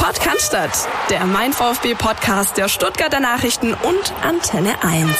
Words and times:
Podcast, 0.00 0.56
der 1.10 1.26
Mein 1.26 1.52
VfB 1.52 1.94
Podcast 1.94 2.56
der 2.56 2.68
Stuttgarter 2.68 3.20
Nachrichten 3.20 3.74
und 3.74 4.14
Antenne 4.22 4.82
1. 4.82 5.10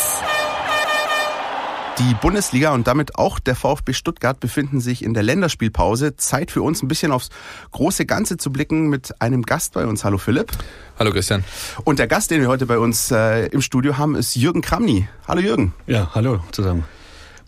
Die 1.99 2.15
Bundesliga 2.15 2.73
und 2.73 2.87
damit 2.87 3.17
auch 3.17 3.39
der 3.41 3.57
VfB 3.57 3.93
Stuttgart 3.93 4.41
befinden 4.41 4.81
sich 4.81 5.05
in 5.05 5.13
der 5.13 5.23
Länderspielpause. 5.23 6.17
Zeit 6.17 6.51
für 6.51 6.63
uns 6.63 6.83
ein 6.83 6.89
bisschen 6.89 7.13
aufs 7.13 7.29
große 7.73 8.07
Ganze 8.07 8.39
zu 8.39 8.51
blicken 8.51 8.89
mit 8.89 9.21
einem 9.21 9.43
Gast 9.43 9.75
bei 9.75 9.85
uns. 9.85 10.03
Hallo 10.03 10.17
Philipp. 10.17 10.51
Hallo 10.99 11.11
Christian. 11.11 11.45
Und 11.85 11.99
der 11.99 12.07
Gast, 12.07 12.31
den 12.31 12.41
wir 12.41 12.49
heute 12.49 12.65
bei 12.65 12.79
uns 12.79 13.11
äh, 13.11 13.49
im 13.49 13.61
Studio 13.61 13.99
haben, 13.99 14.15
ist 14.15 14.35
Jürgen 14.35 14.63
Kramny. 14.63 15.07
Hallo 15.29 15.43
Jürgen. 15.43 15.75
Ja, 15.87 16.11
hallo 16.15 16.41
zusammen. 16.53 16.85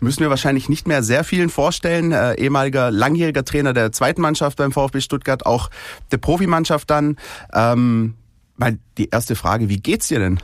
Müssen 0.03 0.19
wir 0.19 0.29
wahrscheinlich 0.29 0.67
nicht 0.67 0.85
mehr 0.85 1.01
sehr 1.01 1.23
vielen 1.23 1.49
vorstellen. 1.49 2.11
Äh, 2.11 2.33
ehemaliger 2.33 2.91
langjähriger 2.91 3.45
Trainer 3.45 3.71
der 3.73 3.93
zweiten 3.93 4.21
Mannschaft 4.21 4.57
beim 4.57 4.73
VfB 4.73 4.99
Stuttgart, 4.99 5.45
auch 5.45 5.69
der 6.11 6.17
Profimannschaft 6.17 6.89
dann. 6.89 7.15
Ähm, 7.53 8.15
mal 8.57 8.77
die 8.97 9.09
erste 9.09 9.35
Frage, 9.35 9.69
wie 9.69 9.77
geht's 9.77 10.09
dir 10.09 10.19
denn? 10.19 10.39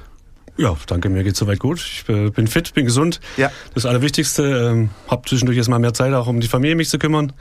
Ja, 0.55 0.77
danke, 0.87 1.09
mir 1.09 1.25
geht's 1.25 1.39
soweit 1.39 1.59
gut. 1.59 1.79
Ich 1.79 2.07
äh, 2.07 2.29
bin 2.29 2.47
fit, 2.47 2.73
bin 2.73 2.85
gesund. 2.85 3.19
Ja. 3.35 3.51
Das 3.73 3.85
Allerwichtigste. 3.85 4.43
Ähm, 4.43 4.91
hab 5.09 5.27
zwischendurch 5.27 5.57
jetzt 5.57 5.67
mal 5.67 5.79
mehr 5.79 5.93
Zeit, 5.93 6.13
auch 6.13 6.27
um 6.27 6.39
die 6.39 6.47
Familie 6.47 6.77
mich 6.77 6.89
zu 6.89 6.97
kümmern. 6.97 7.33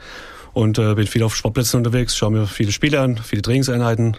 Und 0.51 0.77
äh, 0.77 0.95
bin 0.95 1.07
viel 1.07 1.23
auf 1.23 1.35
Sportplätzen 1.35 1.77
unterwegs, 1.77 2.17
schaue 2.17 2.31
mir 2.31 2.47
viele 2.47 2.73
Spiele 2.73 2.99
an, 2.99 3.17
viele 3.17 3.41
Trainingseinheiten 3.41 4.17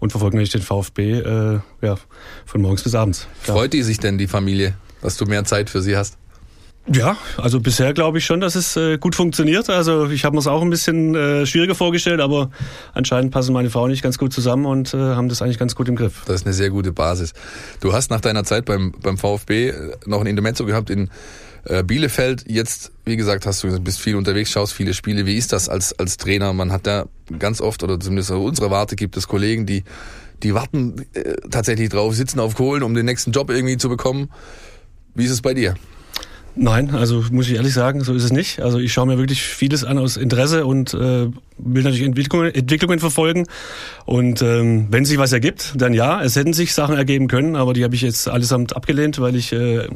und 0.00 0.10
verfolge 0.10 0.36
natürlich 0.36 0.52
den 0.52 0.60
VfB 0.60 1.20
äh, 1.20 1.60
ja, 1.80 1.96
von 2.44 2.60
morgens 2.60 2.82
bis 2.82 2.94
abends. 2.94 3.26
Freut 3.40 3.72
die 3.72 3.82
sich 3.82 3.98
denn, 3.98 4.18
die 4.18 4.26
Familie, 4.26 4.74
dass 5.00 5.16
du 5.16 5.24
mehr 5.24 5.44
Zeit 5.44 5.70
für 5.70 5.80
sie 5.80 5.96
hast? 5.96 6.18
Ja, 6.92 7.16
also 7.36 7.60
bisher 7.60 7.92
glaube 7.92 8.18
ich 8.18 8.24
schon, 8.24 8.40
dass 8.40 8.54
es 8.54 8.76
äh, 8.76 8.98
gut 8.98 9.14
funktioniert. 9.14 9.68
Also 9.68 10.08
ich 10.08 10.24
habe 10.24 10.34
mir 10.34 10.40
es 10.40 10.46
auch 10.46 10.62
ein 10.62 10.70
bisschen 10.70 11.14
äh, 11.14 11.44
schwieriger 11.44 11.74
vorgestellt, 11.74 12.20
aber 12.20 12.50
anscheinend 12.94 13.30
passen 13.30 13.52
meine 13.52 13.70
Frau 13.70 13.86
nicht 13.88 14.02
ganz 14.02 14.16
gut 14.16 14.32
zusammen 14.32 14.64
und 14.64 14.94
äh, 14.94 14.96
haben 14.96 15.28
das 15.28 15.42
eigentlich 15.42 15.58
ganz 15.58 15.74
gut 15.74 15.88
im 15.88 15.96
Griff. 15.96 16.22
Das 16.26 16.36
ist 16.36 16.46
eine 16.46 16.54
sehr 16.54 16.70
gute 16.70 16.92
Basis. 16.92 17.34
Du 17.80 17.92
hast 17.92 18.10
nach 18.10 18.20
deiner 18.20 18.44
Zeit 18.44 18.64
beim, 18.64 18.92
beim 19.02 19.18
VfB 19.18 19.72
noch 20.06 20.20
ein 20.20 20.26
Intermezzo 20.26 20.64
gehabt 20.64 20.88
in 20.88 21.10
äh, 21.64 21.82
Bielefeld. 21.82 22.44
Jetzt, 22.48 22.92
wie 23.04 23.16
gesagt, 23.16 23.44
hast 23.44 23.62
du 23.62 23.80
bist 23.80 24.00
viel 24.00 24.16
unterwegs, 24.16 24.50
schaust 24.50 24.72
viele 24.72 24.94
Spiele. 24.94 25.26
Wie 25.26 25.36
ist 25.36 25.52
das 25.52 25.68
als, 25.68 25.98
als 25.98 26.16
Trainer? 26.16 26.52
Man 26.54 26.72
hat 26.72 26.86
da 26.86 27.06
ganz 27.38 27.60
oft, 27.60 27.82
oder 27.82 28.00
zumindest 28.00 28.30
unsere 28.30 28.70
Warte 28.70 28.96
gibt 28.96 29.16
es 29.16 29.28
Kollegen, 29.28 29.66
die, 29.66 29.84
die 30.42 30.54
warten 30.54 31.06
äh, 31.12 31.34
tatsächlich 31.50 31.90
drauf, 31.90 32.14
sitzen 32.14 32.40
auf 32.40 32.54
Kohlen, 32.54 32.82
um 32.82 32.94
den 32.94 33.04
nächsten 33.04 33.32
Job 33.32 33.50
irgendwie 33.50 33.76
zu 33.76 33.90
bekommen. 33.90 34.30
Wie 35.14 35.24
ist 35.24 35.32
es 35.32 35.42
bei 35.42 35.52
dir? 35.52 35.74
Nein, 36.60 36.90
also 36.90 37.24
muss 37.30 37.48
ich 37.48 37.54
ehrlich 37.54 37.72
sagen, 37.72 38.02
so 38.02 38.14
ist 38.14 38.24
es 38.24 38.32
nicht. 38.32 38.60
Also 38.60 38.80
ich 38.80 38.92
schaue 38.92 39.06
mir 39.06 39.16
wirklich 39.16 39.42
vieles 39.42 39.84
an 39.84 39.96
aus 39.96 40.16
Interesse 40.16 40.66
und 40.66 40.92
äh, 40.92 41.28
will 41.58 41.82
natürlich 41.82 42.06
Entwicklungen, 42.06 42.54
Entwicklungen 42.54 42.98
verfolgen. 42.98 43.46
Und 44.04 44.42
ähm, 44.42 44.86
wenn 44.90 45.04
sich 45.04 45.18
was 45.18 45.32
ergibt, 45.32 45.74
dann 45.76 45.92
ja, 45.94 46.22
es 46.22 46.36
hätten 46.36 46.52
sich 46.52 46.72
Sachen 46.72 46.96
ergeben 46.96 47.28
können, 47.28 47.56
aber 47.56 47.74
die 47.74 47.84
habe 47.84 47.94
ich 47.94 48.02
jetzt 48.02 48.28
allesamt 48.28 48.74
abgelehnt, 48.74 49.20
weil 49.20 49.36
ich 49.36 49.52
äh, 49.52 49.88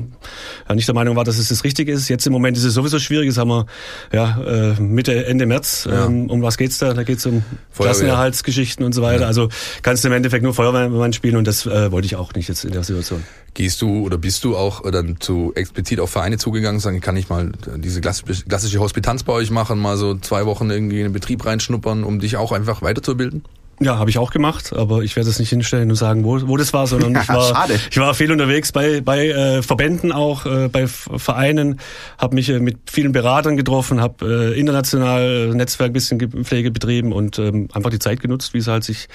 ja, 0.68 0.74
nicht 0.74 0.88
der 0.88 0.94
Meinung 0.94 1.16
war, 1.16 1.24
dass 1.24 1.38
es 1.38 1.48
das 1.48 1.64
Richtige 1.64 1.92
ist. 1.92 2.08
Jetzt 2.08 2.26
im 2.26 2.32
Moment 2.32 2.56
ist 2.56 2.64
es 2.64 2.74
sowieso 2.74 2.98
schwierig. 2.98 3.26
Jetzt 3.26 3.38
haben 3.38 3.50
wir 3.50 3.66
ja, 4.12 4.40
äh, 4.42 4.80
Mitte, 4.80 5.26
Ende 5.26 5.46
März. 5.46 5.88
Ja. 5.90 6.06
Ähm, 6.06 6.28
um 6.30 6.42
was 6.42 6.58
geht's 6.58 6.78
da? 6.78 6.94
Da 6.94 7.02
geht's 7.02 7.24
um 7.26 7.42
Klassenerhaltsgeschichten 7.76 8.84
und 8.84 8.92
so 8.92 9.02
weiter. 9.02 9.22
Ja. 9.22 9.26
Also 9.26 9.48
kannst 9.82 10.04
du 10.04 10.08
im 10.08 10.14
Endeffekt 10.14 10.42
nur 10.42 10.54
Feuerwehrmann 10.54 11.12
spielen 11.12 11.36
und 11.36 11.46
das 11.46 11.66
äh, 11.66 11.90
wollte 11.92 12.06
ich 12.06 12.16
auch 12.16 12.34
nicht 12.34 12.48
jetzt 12.48 12.64
in 12.64 12.72
der 12.72 12.84
Situation. 12.84 13.22
Gehst 13.54 13.82
du 13.82 14.06
oder 14.06 14.16
bist 14.16 14.44
du 14.44 14.56
auch 14.56 14.90
dann 14.90 15.20
zu 15.20 15.52
explizit 15.54 16.00
auf 16.00 16.10
Vereine 16.10 16.38
zugegangen, 16.38 16.80
sagen, 16.80 17.00
kann 17.02 17.16
ich 17.16 17.28
mal 17.28 17.52
diese 17.76 18.00
klassische 18.00 18.80
Hospitanz 18.80 19.24
bei 19.24 19.32
euch 19.34 19.50
machen, 19.50 19.78
mal 19.78 19.98
so 19.98 20.14
zwei 20.16 20.46
Wochen 20.46 20.70
irgendwie 20.70 20.98
in 20.98 21.04
den 21.04 21.12
Betrieb 21.12 21.44
reinschnuppern, 21.52 22.04
um 22.04 22.18
dich 22.18 22.36
auch 22.36 22.52
einfach 22.52 22.82
weiterzubilden? 22.82 23.44
Ja, 23.80 23.98
habe 23.98 24.10
ich 24.10 24.18
auch 24.18 24.30
gemacht, 24.30 24.72
aber 24.72 25.02
ich 25.02 25.16
werde 25.16 25.28
es 25.28 25.38
nicht 25.40 25.48
hinstellen 25.48 25.90
und 25.90 25.96
sagen, 25.96 26.24
wo, 26.24 26.46
wo 26.46 26.56
das 26.56 26.72
war, 26.72 26.86
sondern 26.86 27.16
ich 27.22 27.28
war, 27.28 27.54
Schade. 27.54 27.80
ich 27.90 27.96
war 27.96 28.14
viel 28.14 28.30
unterwegs 28.30 28.70
bei, 28.70 29.00
bei 29.00 29.28
äh, 29.28 29.62
Verbänden 29.62 30.12
auch, 30.12 30.46
äh, 30.46 30.68
bei 30.68 30.86
Vereinen, 30.86 31.80
habe 32.18 32.34
mich 32.34 32.48
äh, 32.48 32.60
mit 32.60 32.78
vielen 32.90 33.12
Beratern 33.12 33.56
getroffen, 33.56 34.00
habe 34.00 34.52
äh, 34.54 34.60
international 34.60 35.48
Netzwerk 35.54 35.92
bisschen 35.92 36.44
Pflege 36.44 36.70
betrieben 36.70 37.12
und 37.12 37.38
ähm, 37.38 37.68
einfach 37.72 37.90
die 37.90 37.98
Zeit 37.98 38.20
genutzt, 38.20 38.54
wie 38.54 38.58
es 38.58 38.68
halt 38.68 38.84
sich 38.84 39.08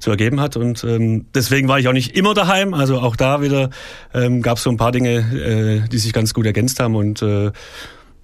so 0.00 0.10
ergeben 0.10 0.40
hat. 0.40 0.56
Und 0.56 0.84
ähm, 0.84 1.26
deswegen 1.34 1.68
war 1.68 1.78
ich 1.78 1.88
auch 1.88 1.92
nicht 1.92 2.16
immer 2.16 2.32
daheim. 2.32 2.72
Also 2.72 3.00
auch 3.00 3.16
da 3.16 3.42
wieder 3.42 3.70
ähm, 4.14 4.40
gab 4.40 4.56
es 4.56 4.62
so 4.62 4.70
ein 4.70 4.78
paar 4.78 4.92
Dinge, 4.92 5.82
äh, 5.84 5.88
die 5.88 5.98
sich 5.98 6.12
ganz 6.12 6.32
gut 6.32 6.46
ergänzt 6.46 6.80
haben 6.80 6.94
und 6.94 7.20
äh, 7.20 7.52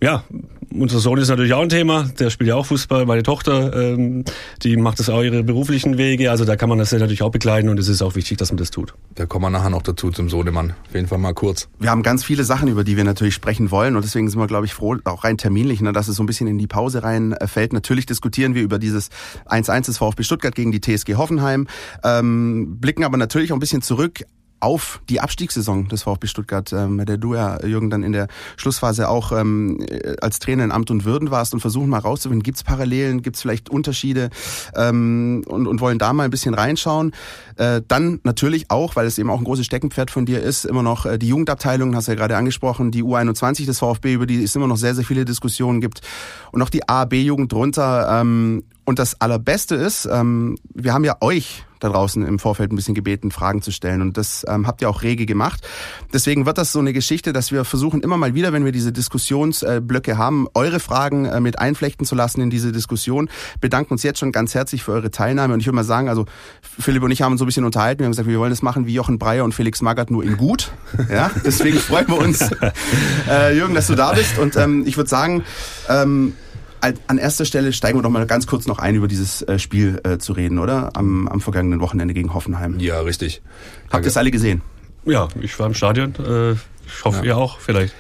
ja, 0.02 0.24
unser 0.72 1.00
Sohn 1.00 1.18
ist 1.18 1.28
natürlich 1.28 1.52
auch 1.52 1.62
ein 1.62 1.68
Thema. 1.68 2.08
Der 2.18 2.30
spielt 2.30 2.48
ja 2.48 2.56
auch 2.56 2.66
Fußball. 2.66 3.06
Meine 3.06 3.22
Tochter, 3.22 3.74
ähm, 3.74 4.24
die 4.62 4.76
macht 4.76 5.00
das 5.00 5.08
auch 5.08 5.22
ihre 5.22 5.42
beruflichen 5.42 5.98
Wege. 5.98 6.30
Also 6.30 6.44
da 6.44 6.56
kann 6.56 6.68
man 6.68 6.78
das 6.78 6.90
ja 6.90 6.98
natürlich 6.98 7.22
auch 7.22 7.30
begleiten 7.30 7.68
und 7.68 7.78
es 7.78 7.88
ist 7.88 8.02
auch 8.02 8.14
wichtig, 8.14 8.38
dass 8.38 8.50
man 8.50 8.58
das 8.58 8.70
tut. 8.70 8.94
Da 9.14 9.26
kommen 9.26 9.44
wir 9.44 9.50
nachher 9.50 9.70
noch 9.70 9.82
dazu 9.82 10.10
zum 10.10 10.28
Sohnemann. 10.28 10.74
Auf 10.88 10.94
jeden 10.94 11.08
Fall 11.08 11.18
mal 11.18 11.34
kurz. 11.34 11.68
Wir 11.78 11.90
haben 11.90 12.02
ganz 12.02 12.24
viele 12.24 12.44
Sachen, 12.44 12.68
über 12.68 12.84
die 12.84 12.96
wir 12.96 13.04
natürlich 13.04 13.34
sprechen 13.34 13.70
wollen 13.70 13.96
und 13.96 14.04
deswegen 14.04 14.28
sind 14.28 14.38
wir, 14.38 14.46
glaube 14.46 14.66
ich, 14.66 14.74
froh, 14.74 14.96
auch 15.04 15.24
rein 15.24 15.38
terminlich, 15.38 15.80
ne, 15.80 15.92
dass 15.92 16.08
es 16.08 16.16
so 16.16 16.22
ein 16.22 16.26
bisschen 16.26 16.46
in 16.46 16.58
die 16.58 16.66
Pause 16.66 17.02
reinfällt. 17.02 17.72
Natürlich 17.72 18.06
diskutieren 18.06 18.54
wir 18.54 18.62
über 18.62 18.78
dieses 18.78 19.10
1-1 19.46 19.86
des 19.86 19.98
VfB 19.98 20.22
Stuttgart 20.22 20.54
gegen 20.54 20.72
die 20.72 20.80
TSG 20.80 21.14
Hoffenheim, 21.16 21.66
ähm, 22.04 22.78
blicken 22.78 23.04
aber 23.04 23.16
natürlich 23.16 23.52
auch 23.52 23.56
ein 23.56 23.60
bisschen 23.60 23.82
zurück 23.82 24.24
auf 24.60 25.00
die 25.08 25.20
Abstiegssaison 25.20 25.88
des 25.88 26.02
VfB 26.02 26.26
Stuttgart, 26.26 26.72
ähm, 26.72 27.04
der 27.04 27.16
du 27.16 27.34
ja, 27.34 27.64
Jürgen, 27.64 27.90
dann 27.90 28.02
in 28.02 28.12
der 28.12 28.28
Schlussphase 28.56 29.08
auch 29.08 29.32
ähm, 29.32 29.84
als 30.20 30.38
Trainer 30.38 30.64
in 30.64 30.72
Amt 30.72 30.90
und 30.90 31.04
Würden 31.04 31.30
warst 31.30 31.54
und 31.54 31.60
versuchen 31.60 31.88
mal 31.88 31.98
rauszufinden, 31.98 32.42
gibt 32.42 32.58
es 32.58 32.64
Parallelen, 32.64 33.22
gibt 33.22 33.36
es 33.36 33.42
vielleicht 33.42 33.70
Unterschiede 33.70 34.30
ähm, 34.76 35.42
und, 35.46 35.66
und 35.66 35.80
wollen 35.80 35.98
da 35.98 36.12
mal 36.12 36.24
ein 36.24 36.30
bisschen 36.30 36.54
reinschauen. 36.54 37.12
Äh, 37.56 37.82
dann 37.88 38.20
natürlich 38.24 38.70
auch, 38.70 38.96
weil 38.96 39.06
es 39.06 39.18
eben 39.18 39.30
auch 39.30 39.38
ein 39.38 39.44
großes 39.44 39.66
Steckenpferd 39.66 40.10
von 40.10 40.26
dir 40.26 40.42
ist, 40.42 40.64
immer 40.64 40.82
noch 40.82 41.06
äh, 41.06 41.18
die 41.18 41.28
Jugendabteilung, 41.28 41.94
hast 41.96 42.08
du 42.08 42.12
ja 42.12 42.16
gerade 42.16 42.36
angesprochen, 42.36 42.90
die 42.90 43.02
U21 43.02 43.66
des 43.66 43.78
VfB, 43.78 44.14
über 44.14 44.26
die 44.26 44.42
es 44.42 44.54
immer 44.54 44.66
noch 44.66 44.76
sehr, 44.76 44.94
sehr 44.94 45.04
viele 45.04 45.24
Diskussionen 45.24 45.80
gibt 45.80 46.00
und 46.52 46.62
auch 46.62 46.70
die 46.70 46.88
A, 46.88 47.04
B-Jugend 47.04 47.52
drunter. 47.52 48.20
Ähm, 48.20 48.64
und 48.84 48.98
das 48.98 49.20
Allerbeste 49.20 49.74
ist, 49.74 50.08
ähm, 50.10 50.56
wir 50.74 50.92
haben 50.92 51.04
ja 51.04 51.16
euch 51.20 51.64
da 51.80 51.88
draußen 51.88 52.24
im 52.24 52.38
Vorfeld 52.38 52.72
ein 52.72 52.76
bisschen 52.76 52.94
gebeten, 52.94 53.30
Fragen 53.30 53.62
zu 53.62 53.72
stellen. 53.72 54.02
Und 54.02 54.16
das 54.16 54.44
ähm, 54.46 54.66
habt 54.66 54.82
ihr 54.82 54.88
auch 54.88 55.02
rege 55.02 55.26
gemacht. 55.26 55.66
Deswegen 56.12 56.46
wird 56.46 56.58
das 56.58 56.72
so 56.72 56.78
eine 56.78 56.92
Geschichte, 56.92 57.32
dass 57.32 57.50
wir 57.50 57.64
versuchen 57.64 58.02
immer 58.02 58.16
mal 58.16 58.34
wieder, 58.34 58.52
wenn 58.52 58.64
wir 58.64 58.72
diese 58.72 58.92
Diskussionsblöcke 58.92 60.18
haben, 60.18 60.46
eure 60.54 60.78
Fragen 60.78 61.24
äh, 61.24 61.40
mit 61.40 61.58
einflechten 61.58 62.06
zu 62.06 62.14
lassen 62.14 62.42
in 62.42 62.50
diese 62.50 62.70
Diskussion. 62.70 63.30
Bedanken 63.60 63.94
uns 63.94 64.02
jetzt 64.02 64.18
schon 64.18 64.30
ganz 64.30 64.54
herzlich 64.54 64.82
für 64.82 64.92
eure 64.92 65.10
Teilnahme. 65.10 65.54
Und 65.54 65.60
ich 65.60 65.66
würde 65.66 65.76
mal 65.76 65.84
sagen, 65.84 66.08
also 66.08 66.26
Philipp 66.60 67.02
und 67.02 67.10
ich 67.10 67.22
haben 67.22 67.32
uns 67.32 67.38
so 67.38 67.44
ein 67.44 67.46
bisschen 67.46 67.64
unterhalten. 67.64 68.00
Wir 68.00 68.04
haben 68.04 68.12
gesagt, 68.12 68.28
wir 68.28 68.38
wollen 68.38 68.50
das 68.50 68.62
machen 68.62 68.86
wie 68.86 68.94
Jochen 68.94 69.18
Breyer 69.18 69.44
und 69.44 69.54
Felix 69.54 69.80
Magath 69.80 70.10
nur 70.10 70.22
in 70.22 70.36
gut. 70.36 70.72
Ja, 71.10 71.30
deswegen 71.44 71.78
freuen 71.78 72.06
wir 72.08 72.18
uns, 72.18 72.40
äh, 73.28 73.56
Jürgen, 73.56 73.74
dass 73.74 73.88
du 73.88 73.94
da 73.94 74.12
bist. 74.12 74.38
Und 74.38 74.54
ähm, 74.56 74.84
ich 74.86 74.96
würde 74.96 75.10
sagen, 75.10 75.44
ähm, 75.88 76.34
an 76.80 77.18
erster 77.18 77.44
Stelle 77.44 77.72
steigen 77.72 77.98
wir 77.98 78.02
doch 78.02 78.10
mal 78.10 78.26
ganz 78.26 78.46
kurz 78.46 78.66
noch 78.66 78.78
ein, 78.78 78.94
über 78.94 79.08
dieses 79.08 79.42
äh, 79.42 79.58
Spiel 79.58 80.00
äh, 80.04 80.18
zu 80.18 80.32
reden, 80.32 80.58
oder? 80.58 80.90
Am, 80.96 81.28
am 81.28 81.40
vergangenen 81.40 81.80
Wochenende 81.80 82.14
gegen 82.14 82.34
Hoffenheim. 82.34 82.78
Ja, 82.78 83.00
richtig. 83.00 83.42
Habt 83.90 84.04
ihr 84.04 84.08
es 84.08 84.16
alle 84.16 84.30
gesehen? 84.30 84.62
Ja, 85.04 85.28
ich 85.40 85.58
war 85.58 85.66
im 85.66 85.74
Stadion. 85.74 86.14
Äh, 86.16 86.52
ich 86.52 87.04
hoffe, 87.04 87.18
ja. 87.18 87.24
ihr 87.24 87.36
auch 87.36 87.58
vielleicht. 87.58 87.94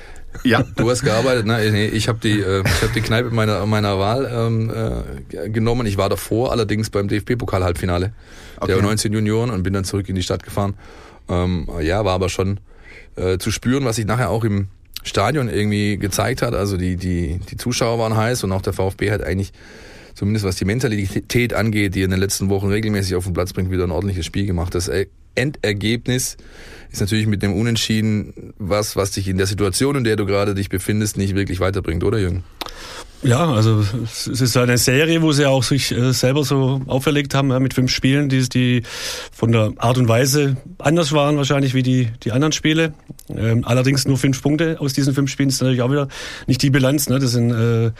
Ja, 0.44 0.62
du 0.76 0.88
hast 0.88 1.02
gearbeitet. 1.02 1.46
Ne? 1.46 1.70
Nee, 1.70 1.86
ich 1.86 2.08
habe 2.08 2.18
die, 2.22 2.40
äh, 2.40 2.62
ich 2.64 2.82
hab 2.82 2.92
die 2.92 3.00
Kneipe 3.00 3.30
meiner 3.30 3.66
meiner 3.66 3.98
Wahl 3.98 4.30
ähm, 4.32 4.70
äh, 4.70 5.48
genommen. 5.48 5.86
Ich 5.86 5.96
war 5.96 6.08
davor 6.08 6.52
allerdings 6.52 6.90
beim 6.90 7.08
DFB-Pokal-Halbfinale 7.08 8.12
okay. 8.58 8.72
der 8.72 8.82
19 8.82 9.12
Junioren 9.12 9.50
und 9.50 9.62
bin 9.62 9.72
dann 9.72 9.84
zurück 9.84 10.08
in 10.08 10.14
die 10.14 10.22
Stadt 10.22 10.42
gefahren. 10.44 10.74
Ähm, 11.28 11.68
ja, 11.80 12.04
war 12.04 12.14
aber 12.14 12.28
schon 12.28 12.60
äh, 13.16 13.38
zu 13.38 13.50
spüren, 13.50 13.84
was 13.84 13.98
ich 13.98 14.06
nachher 14.06 14.30
auch 14.30 14.44
im 14.44 14.68
Stadion 15.02 15.48
irgendwie 15.48 15.96
gezeigt 15.96 16.42
hat. 16.42 16.54
Also 16.54 16.76
die, 16.76 16.96
die, 16.96 17.40
die 17.50 17.56
Zuschauer 17.56 17.98
waren 17.98 18.16
heiß 18.16 18.44
und 18.44 18.52
auch 18.52 18.62
der 18.62 18.72
VfB 18.72 19.10
hat 19.10 19.22
eigentlich, 19.22 19.52
zumindest 20.14 20.44
was 20.44 20.56
die 20.56 20.64
Mentalität 20.64 21.54
angeht, 21.54 21.94
die 21.94 22.02
in 22.02 22.10
den 22.10 22.20
letzten 22.20 22.48
Wochen 22.48 22.68
regelmäßig 22.68 23.14
auf 23.14 23.24
den 23.24 23.32
Platz 23.32 23.52
bringt, 23.52 23.70
wieder 23.70 23.84
ein 23.84 23.90
ordentliches 23.90 24.26
Spiel 24.26 24.46
gemacht. 24.46 24.74
Das 24.74 24.90
Endergebnis 25.34 26.36
ist 26.90 27.00
natürlich 27.00 27.26
mit 27.26 27.42
dem 27.42 27.54
Unentschieden 27.54 28.52
was, 28.58 28.96
was 28.96 29.12
dich 29.12 29.28
in 29.28 29.38
der 29.38 29.46
Situation, 29.46 29.96
in 29.96 30.04
der 30.04 30.16
du 30.16 30.26
gerade 30.26 30.54
dich 30.54 30.68
befindest, 30.68 31.16
nicht 31.16 31.34
wirklich 31.34 31.60
weiterbringt, 31.60 32.04
oder 32.04 32.18
Jürgen? 32.18 32.44
Ja, 33.22 33.52
also 33.52 33.84
es 34.04 34.26
ist 34.26 34.56
eine 34.56 34.78
Serie, 34.78 35.20
wo 35.20 35.32
sie 35.32 35.44
auch 35.44 35.62
sich 35.62 35.92
äh, 35.92 36.12
selber 36.12 36.42
so 36.42 36.80
auferlegt 36.86 37.34
haben 37.34 37.50
ja, 37.50 37.60
mit 37.60 37.74
fünf 37.74 37.90
Spielen, 37.90 38.30
die, 38.30 38.48
die 38.48 38.82
von 39.30 39.52
der 39.52 39.72
Art 39.76 39.98
und 39.98 40.08
Weise 40.08 40.56
anders 40.78 41.12
waren 41.12 41.36
wahrscheinlich 41.36 41.74
wie 41.74 41.82
die, 41.82 42.08
die 42.22 42.32
anderen 42.32 42.52
Spiele. 42.52 42.94
Ähm, 43.28 43.64
allerdings 43.64 44.06
nur 44.06 44.16
fünf 44.16 44.42
Punkte 44.42 44.80
aus 44.80 44.94
diesen 44.94 45.14
fünf 45.14 45.30
Spielen 45.30 45.50
ist 45.50 45.60
natürlich 45.60 45.82
auch 45.82 45.90
wieder 45.90 46.08
nicht 46.46 46.62
die 46.62 46.70
Bilanz. 46.70 47.10
Ne? 47.10 47.18
Das 47.18 47.32
sind, 47.32 47.50
äh, 47.50 47.86
äh, 47.86 47.92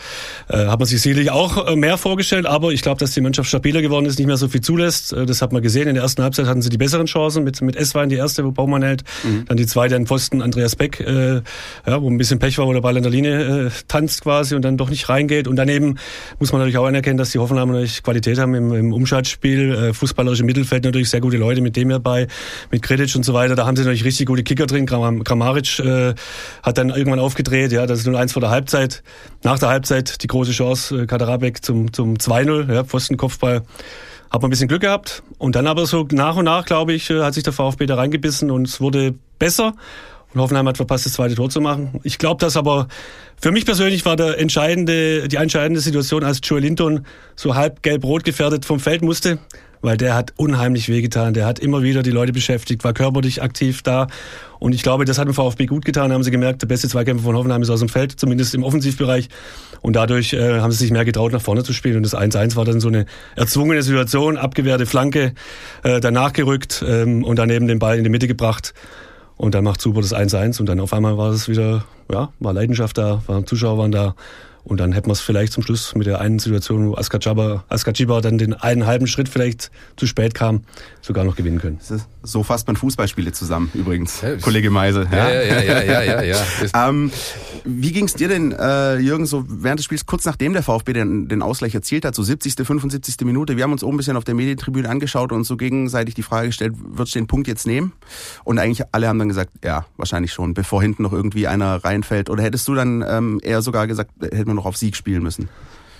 hat 0.48 0.78
man 0.78 0.86
sich 0.86 1.00
sicherlich 1.00 1.30
auch 1.30 1.66
äh, 1.66 1.76
mehr 1.76 1.98
vorgestellt, 1.98 2.46
aber 2.46 2.72
ich 2.72 2.80
glaube, 2.80 2.98
dass 2.98 3.12
die 3.12 3.20
Mannschaft 3.20 3.48
stabiler 3.48 3.82
geworden 3.82 4.06
ist, 4.06 4.18
nicht 4.18 4.26
mehr 4.26 4.38
so 4.38 4.48
viel 4.48 4.62
zulässt. 4.62 5.12
Äh, 5.12 5.26
das 5.26 5.42
hat 5.42 5.52
man 5.52 5.62
gesehen. 5.62 5.86
In 5.86 5.94
der 5.94 6.02
ersten 6.02 6.22
Halbzeit 6.22 6.46
hatten 6.46 6.62
sie 6.62 6.70
die 6.70 6.78
besseren 6.78 7.06
Chancen 7.06 7.44
mit, 7.44 7.60
mit 7.60 7.76
Esswein, 7.76 8.08
die 8.08 8.16
erste, 8.16 8.44
wo 8.44 8.52
Baumann 8.52 8.82
hält, 8.82 9.04
mhm. 9.22 9.44
dann 9.46 9.58
die 9.58 9.66
zweite 9.66 9.96
an 9.96 10.06
Pfosten 10.06 10.40
Andreas 10.40 10.76
Beck, 10.76 11.00
äh, 11.00 11.42
ja, 11.86 12.02
wo 12.02 12.08
ein 12.08 12.16
bisschen 12.16 12.38
Pech 12.38 12.56
war, 12.56 12.66
wo 12.66 12.72
der 12.72 12.80
Ball 12.80 12.96
an 12.96 13.02
der 13.02 13.12
Linie 13.12 13.70
tanzt 13.86 14.22
quasi 14.22 14.54
und 14.54 14.62
dann 14.62 14.76
doch 14.76 14.88
nicht 14.88 15.09
reingeht. 15.10 15.48
Und 15.48 15.56
daneben 15.56 15.98
muss 16.38 16.52
man 16.52 16.60
natürlich 16.60 16.78
auch 16.78 16.86
anerkennen, 16.86 17.18
dass 17.18 17.30
die 17.30 17.38
Hoffenheimer 17.38 17.72
natürlich 17.72 18.02
Qualität 18.02 18.38
haben 18.38 18.54
im, 18.54 18.72
im 18.72 18.92
Umschaltspiel, 18.92 19.74
äh, 19.74 19.92
fußballerische 19.92 20.44
Mittelfeld 20.44 20.84
natürlich 20.84 21.10
sehr 21.10 21.20
gute 21.20 21.36
Leute 21.36 21.60
mit 21.60 21.76
dem 21.76 21.90
dabei, 21.90 22.26
mit 22.70 22.82
Kredic 22.82 23.14
und 23.16 23.24
so 23.24 23.34
weiter. 23.34 23.56
Da 23.56 23.66
haben 23.66 23.76
sie 23.76 23.82
natürlich 23.82 24.04
richtig 24.04 24.26
gute 24.26 24.42
Kicker 24.42 24.66
drin. 24.66 24.86
Kramaric 24.86 25.78
äh, 25.80 26.14
hat 26.62 26.78
dann 26.78 26.90
irgendwann 26.90 27.20
aufgedreht, 27.20 27.72
ja, 27.72 27.86
das 27.86 28.00
ist 28.00 28.08
0-1 28.08 28.32
vor 28.32 28.40
der 28.40 28.50
Halbzeit. 28.50 29.02
Nach 29.42 29.58
der 29.58 29.68
Halbzeit 29.68 30.22
die 30.22 30.26
große 30.26 30.52
Chance, 30.52 31.02
äh, 31.02 31.06
Kaderabek 31.06 31.64
zum, 31.64 31.92
zum 31.92 32.14
2-0, 32.14 32.72
ja, 32.72 32.84
Pfostenkopfball. 32.84 33.62
Hat 34.30 34.42
man 34.42 34.48
ein 34.48 34.50
bisschen 34.50 34.68
Glück 34.68 34.82
gehabt. 34.82 35.24
Und 35.38 35.56
dann 35.56 35.66
aber 35.66 35.86
so 35.86 36.06
nach 36.12 36.36
und 36.36 36.44
nach, 36.44 36.64
glaube 36.64 36.92
ich, 36.92 37.10
äh, 37.10 37.22
hat 37.22 37.34
sich 37.34 37.42
der 37.42 37.52
VfB 37.52 37.86
da 37.86 37.96
reingebissen 37.96 38.50
und 38.50 38.68
es 38.68 38.80
wurde 38.80 39.14
besser. 39.38 39.74
Und 40.32 40.40
Hoffenheim 40.40 40.68
hat 40.68 40.76
verpasst, 40.76 41.06
das 41.06 41.14
zweite 41.14 41.34
Tor 41.34 41.50
zu 41.50 41.60
machen. 41.60 42.00
Ich 42.04 42.18
glaube, 42.18 42.40
dass 42.40 42.56
aber 42.56 42.88
für 43.40 43.50
mich 43.50 43.64
persönlich 43.64 44.04
war 44.04 44.16
der 44.16 44.38
entscheidende, 44.38 45.28
die 45.28 45.36
entscheidende 45.36 45.80
Situation, 45.80 46.22
als 46.24 46.40
Joel 46.42 46.62
Linton 46.62 47.06
so 47.34 47.54
halb 47.54 47.82
gelb-rot 47.82 48.24
gefährdet 48.24 48.64
vom 48.64 48.78
Feld 48.78 49.02
musste 49.02 49.38
weil 49.82 49.96
der 49.96 50.14
hat 50.14 50.32
unheimlich 50.36 50.88
wehgetan. 50.88 51.34
Der 51.34 51.46
hat 51.46 51.58
immer 51.58 51.82
wieder 51.82 52.02
die 52.02 52.10
Leute 52.10 52.32
beschäftigt, 52.32 52.84
war 52.84 52.92
körperlich 52.92 53.42
aktiv 53.42 53.82
da. 53.82 54.08
Und 54.58 54.74
ich 54.74 54.82
glaube, 54.82 55.04
das 55.04 55.18
hat 55.18 55.26
dem 55.26 55.34
VfB 55.34 55.66
gut 55.66 55.84
getan. 55.84 56.12
Haben 56.12 56.22
sie 56.22 56.30
gemerkt, 56.30 56.62
der 56.62 56.66
beste 56.66 56.88
Zweikämpfer 56.88 57.24
von 57.24 57.36
Hoffenheim 57.36 57.62
ist 57.62 57.70
aus 57.70 57.80
dem 57.80 57.88
Feld, 57.88 58.12
zumindest 58.18 58.54
im 58.54 58.62
Offensivbereich. 58.62 59.28
Und 59.80 59.96
dadurch 59.96 60.34
äh, 60.34 60.60
haben 60.60 60.70
sie 60.70 60.78
sich 60.78 60.90
mehr 60.90 61.04
getraut, 61.04 61.32
nach 61.32 61.40
vorne 61.40 61.62
zu 61.62 61.72
spielen. 61.72 61.96
Und 61.96 62.02
das 62.02 62.14
1-1 62.14 62.56
war 62.56 62.64
dann 62.64 62.80
so 62.80 62.88
eine 62.88 63.06
erzwungene 63.36 63.82
Situation, 63.82 64.36
abgewehrte 64.36 64.84
Flanke, 64.84 65.32
äh, 65.82 66.00
danach 66.00 66.34
gerückt 66.34 66.84
ähm, 66.86 67.24
und 67.24 67.38
daneben 67.38 67.66
den 67.66 67.78
Ball 67.78 67.96
in 67.96 68.04
die 68.04 68.10
Mitte 68.10 68.28
gebracht. 68.28 68.74
Und 69.40 69.54
dann 69.54 69.64
macht 69.64 69.80
Super 69.80 70.02
das 70.02 70.14
1-1 70.14 70.60
und 70.60 70.68
dann 70.68 70.80
auf 70.80 70.92
einmal 70.92 71.16
war 71.16 71.30
es 71.30 71.48
wieder, 71.48 71.82
ja, 72.12 72.28
war 72.40 72.52
Leidenschaft 72.52 72.98
da, 72.98 73.22
waren 73.26 73.46
Zuschauer 73.46 73.78
waren 73.78 73.90
da 73.90 74.14
und 74.64 74.78
dann 74.78 74.92
hätten 74.92 75.08
wir 75.08 75.12
es 75.12 75.20
vielleicht 75.20 75.52
zum 75.52 75.62
Schluss 75.62 75.94
mit 75.94 76.06
der 76.06 76.20
einen 76.20 76.38
Situation, 76.38 76.90
wo 76.90 76.96
Askachiba 76.96 78.20
dann 78.20 78.38
den 78.38 78.54
einen 78.54 78.86
halben 78.86 79.06
Schritt 79.06 79.28
vielleicht 79.28 79.70
zu 79.96 80.06
spät 80.06 80.34
kam, 80.34 80.62
sogar 81.00 81.24
noch 81.24 81.36
gewinnen 81.36 81.58
können. 81.58 81.78
So 82.22 82.42
fasst 82.42 82.66
man 82.66 82.76
Fußballspiele 82.76 83.32
zusammen 83.32 83.70
übrigens, 83.74 84.20
ja, 84.20 84.36
Kollege 84.36 84.70
Meisel. 84.70 85.08
Ja, 85.10 85.30
ja, 85.30 85.42
ja, 85.42 85.62
ja, 85.62 85.82
ja, 85.82 86.02
ja. 86.02 86.22
ja. 86.22 86.38
ähm, 86.88 87.10
wie 87.64 87.92
ging 87.92 88.04
es 88.04 88.14
dir 88.14 88.28
denn, 88.28 88.52
äh, 88.52 88.98
Jürgen, 88.98 89.26
so 89.26 89.44
während 89.48 89.78
des 89.78 89.84
Spiels, 89.84 90.06
kurz 90.06 90.24
nachdem 90.24 90.52
der 90.52 90.62
VfB 90.62 90.92
den, 90.92 91.28
den 91.28 91.42
Ausgleich 91.42 91.74
erzielt 91.74 92.04
hat, 92.04 92.14
so 92.14 92.22
70., 92.22 92.54
75. 92.66 93.16
Minute, 93.24 93.56
wir 93.56 93.64
haben 93.64 93.72
uns 93.72 93.82
oben 93.82 93.94
ein 93.94 93.96
bisschen 93.98 94.16
auf 94.16 94.24
der 94.24 94.34
Medientribüne 94.34 94.88
angeschaut 94.88 95.32
und 95.32 95.44
so 95.44 95.56
gegenseitig 95.56 96.14
die 96.14 96.22
Frage 96.22 96.48
gestellt, 96.48 96.74
würdest 96.76 97.14
du 97.14 97.20
den 97.20 97.26
Punkt 97.26 97.48
jetzt 97.48 97.66
nehmen? 97.66 97.92
Und 98.44 98.58
eigentlich 98.58 98.86
alle 98.92 99.08
haben 99.08 99.18
dann 99.18 99.28
gesagt, 99.28 99.52
ja, 99.64 99.86
wahrscheinlich 99.96 100.32
schon, 100.32 100.54
bevor 100.54 100.82
hinten 100.82 101.02
noch 101.02 101.12
irgendwie 101.12 101.46
einer 101.46 101.76
reinfällt. 101.84 102.30
Oder 102.30 102.42
hättest 102.42 102.68
du 102.68 102.74
dann 102.74 103.04
ähm, 103.06 103.40
eher 103.42 103.62
sogar 103.62 103.86
gesagt, 103.86 104.10
hätten 104.20 104.49
wir 104.50 104.54
noch 104.54 104.66
auf 104.66 104.76
Sieg 104.76 104.96
spielen 104.96 105.22
müssen? 105.22 105.48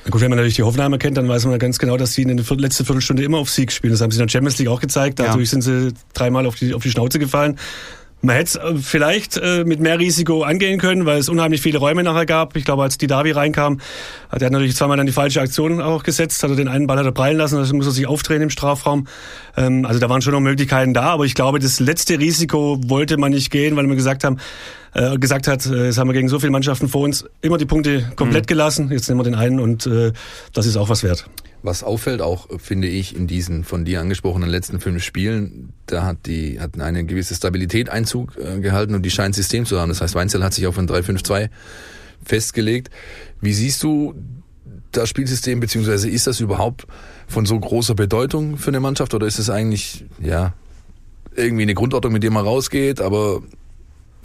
Gut, 0.08 0.22
wenn 0.22 0.30
man 0.30 0.38
natürlich 0.38 0.56
die 0.56 0.62
Hoffenheimer 0.62 0.98
kennt, 0.98 1.16
dann 1.18 1.28
weiß 1.28 1.44
man 1.44 1.58
ganz 1.58 1.78
genau, 1.78 1.96
dass 1.96 2.14
sie 2.14 2.22
in 2.22 2.28
der 2.28 2.56
letzten 2.56 2.84
Viertelstunde 2.84 3.22
immer 3.22 3.38
auf 3.38 3.50
Sieg 3.50 3.70
spielen. 3.70 3.92
Das 3.92 4.00
haben 4.00 4.10
sie 4.10 4.18
in 4.18 4.26
der 4.26 4.32
Champions 4.32 4.58
League 4.58 4.68
auch 4.68 4.80
gezeigt. 4.80 5.18
Dadurch 5.18 5.44
ja. 5.44 5.50
sind 5.50 5.62
sie 5.62 5.92
dreimal 6.14 6.46
auf 6.46 6.54
die, 6.54 6.72
auf 6.72 6.82
die 6.82 6.90
Schnauze 6.90 7.18
gefallen. 7.18 7.58
Man 8.22 8.36
hätte 8.36 8.58
es 8.58 8.64
äh, 8.64 8.78
vielleicht 8.78 9.38
äh, 9.38 9.64
mit 9.64 9.80
mehr 9.80 9.98
Risiko 9.98 10.42
angehen 10.42 10.78
können, 10.78 11.06
weil 11.06 11.18
es 11.18 11.28
unheimlich 11.28 11.62
viele 11.62 11.78
Räume 11.78 12.02
nachher 12.02 12.26
gab. 12.26 12.54
Ich 12.56 12.64
glaube, 12.64 12.82
als 12.82 12.98
die 12.98 13.06
Davi 13.06 13.30
reinkam, 13.30 13.80
hat 14.28 14.42
er 14.42 14.50
natürlich 14.50 14.76
zweimal 14.76 14.98
dann 14.98 15.06
die 15.06 15.12
falsche 15.12 15.40
Aktion 15.40 15.80
auch 15.80 16.02
gesetzt, 16.02 16.42
hat 16.42 16.50
er 16.50 16.56
den 16.56 16.68
einen 16.68 16.86
Ball 16.86 16.98
hat 16.98 17.06
er 17.06 17.12
prallen 17.12 17.38
lassen, 17.38 17.56
also 17.56 17.74
muss 17.74 17.86
er 17.86 17.92
sich 17.92 18.06
aufdrehen 18.06 18.42
im 18.42 18.50
Strafraum. 18.50 19.06
Ähm, 19.56 19.86
also 19.86 20.00
da 20.00 20.10
waren 20.10 20.20
schon 20.20 20.34
noch 20.34 20.40
Möglichkeiten 20.40 20.92
da, 20.92 21.04
aber 21.04 21.24
ich 21.24 21.34
glaube, 21.34 21.60
das 21.60 21.80
letzte 21.80 22.18
Risiko 22.18 22.78
wollte 22.86 23.16
man 23.16 23.32
nicht 23.32 23.50
gehen, 23.50 23.76
weil 23.76 23.86
wir 23.86 23.96
gesagt 23.96 24.24
haben, 24.24 24.36
äh, 24.94 25.18
gesagt 25.18 25.48
hat, 25.48 25.64
äh, 25.66 25.86
jetzt 25.86 25.98
haben 25.98 26.08
wir 26.08 26.14
gegen 26.14 26.28
so 26.28 26.38
viele 26.38 26.52
Mannschaften 26.52 26.88
vor 26.88 27.02
uns 27.02 27.24
immer 27.40 27.58
die 27.58 27.66
Punkte 27.66 28.10
komplett 28.16 28.44
mhm. 28.44 28.48
gelassen, 28.48 28.90
jetzt 28.90 29.08
nehmen 29.08 29.20
wir 29.20 29.24
den 29.24 29.34
einen 29.34 29.60
und 29.60 29.86
äh, 29.86 30.12
das 30.52 30.66
ist 30.66 30.76
auch 30.76 30.88
was 30.88 31.02
wert. 31.02 31.26
Was 31.62 31.84
auffällt 31.84 32.22
auch, 32.22 32.48
finde 32.58 32.88
ich, 32.88 33.14
in 33.14 33.26
diesen 33.26 33.64
von 33.64 33.84
dir 33.84 34.00
angesprochenen 34.00 34.48
letzten 34.48 34.80
fünf 34.80 35.04
Spielen, 35.04 35.74
da 35.86 36.04
hat 36.04 36.26
die, 36.26 36.58
hat 36.58 36.80
eine 36.80 37.04
gewisse 37.04 37.34
Stabilität 37.34 37.90
Einzug 37.90 38.36
äh, 38.38 38.60
gehalten 38.60 38.94
und 38.94 39.02
die 39.02 39.10
scheint 39.10 39.34
System 39.34 39.66
zu 39.66 39.78
haben. 39.78 39.90
Das 39.90 40.00
heißt, 40.00 40.14
Weinzel 40.14 40.42
hat 40.42 40.54
sich 40.54 40.66
auf 40.66 40.78
ein 40.78 40.88
3-5-2 40.88 41.50
festgelegt. 42.24 42.90
Wie 43.40 43.52
siehst 43.52 43.82
du 43.82 44.14
das 44.92 45.08
Spielsystem, 45.08 45.60
beziehungsweise 45.60 46.08
ist 46.08 46.26
das 46.26 46.40
überhaupt 46.40 46.86
von 47.28 47.46
so 47.46 47.58
großer 47.58 47.94
Bedeutung 47.94 48.56
für 48.56 48.68
eine 48.68 48.80
Mannschaft 48.80 49.14
oder 49.14 49.26
ist 49.26 49.38
es 49.38 49.50
eigentlich, 49.50 50.04
ja, 50.20 50.54
irgendwie 51.36 51.62
eine 51.62 51.74
Grundordnung, 51.74 52.12
mit 52.12 52.22
der 52.22 52.32
man 52.32 52.44
rausgeht, 52.44 53.00
aber 53.00 53.42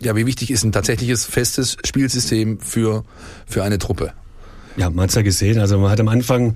ja, 0.02 0.16
wie 0.16 0.26
wichtig 0.26 0.52
ist 0.52 0.64
ein 0.64 0.72
tatsächliches 0.72 1.26
festes 1.26 1.78
Spielsystem 1.86 2.60
für, 2.60 3.04
für 3.46 3.64
eine 3.64 3.80
Truppe? 3.80 4.14
Ja, 4.78 4.90
man 4.90 5.04
hat's 5.04 5.16
ja 5.16 5.22
gesehen. 5.22 5.60
Also 5.60 5.80
man 5.80 5.90
hat 5.90 6.00
am 6.02 6.10
Anfang 6.10 6.56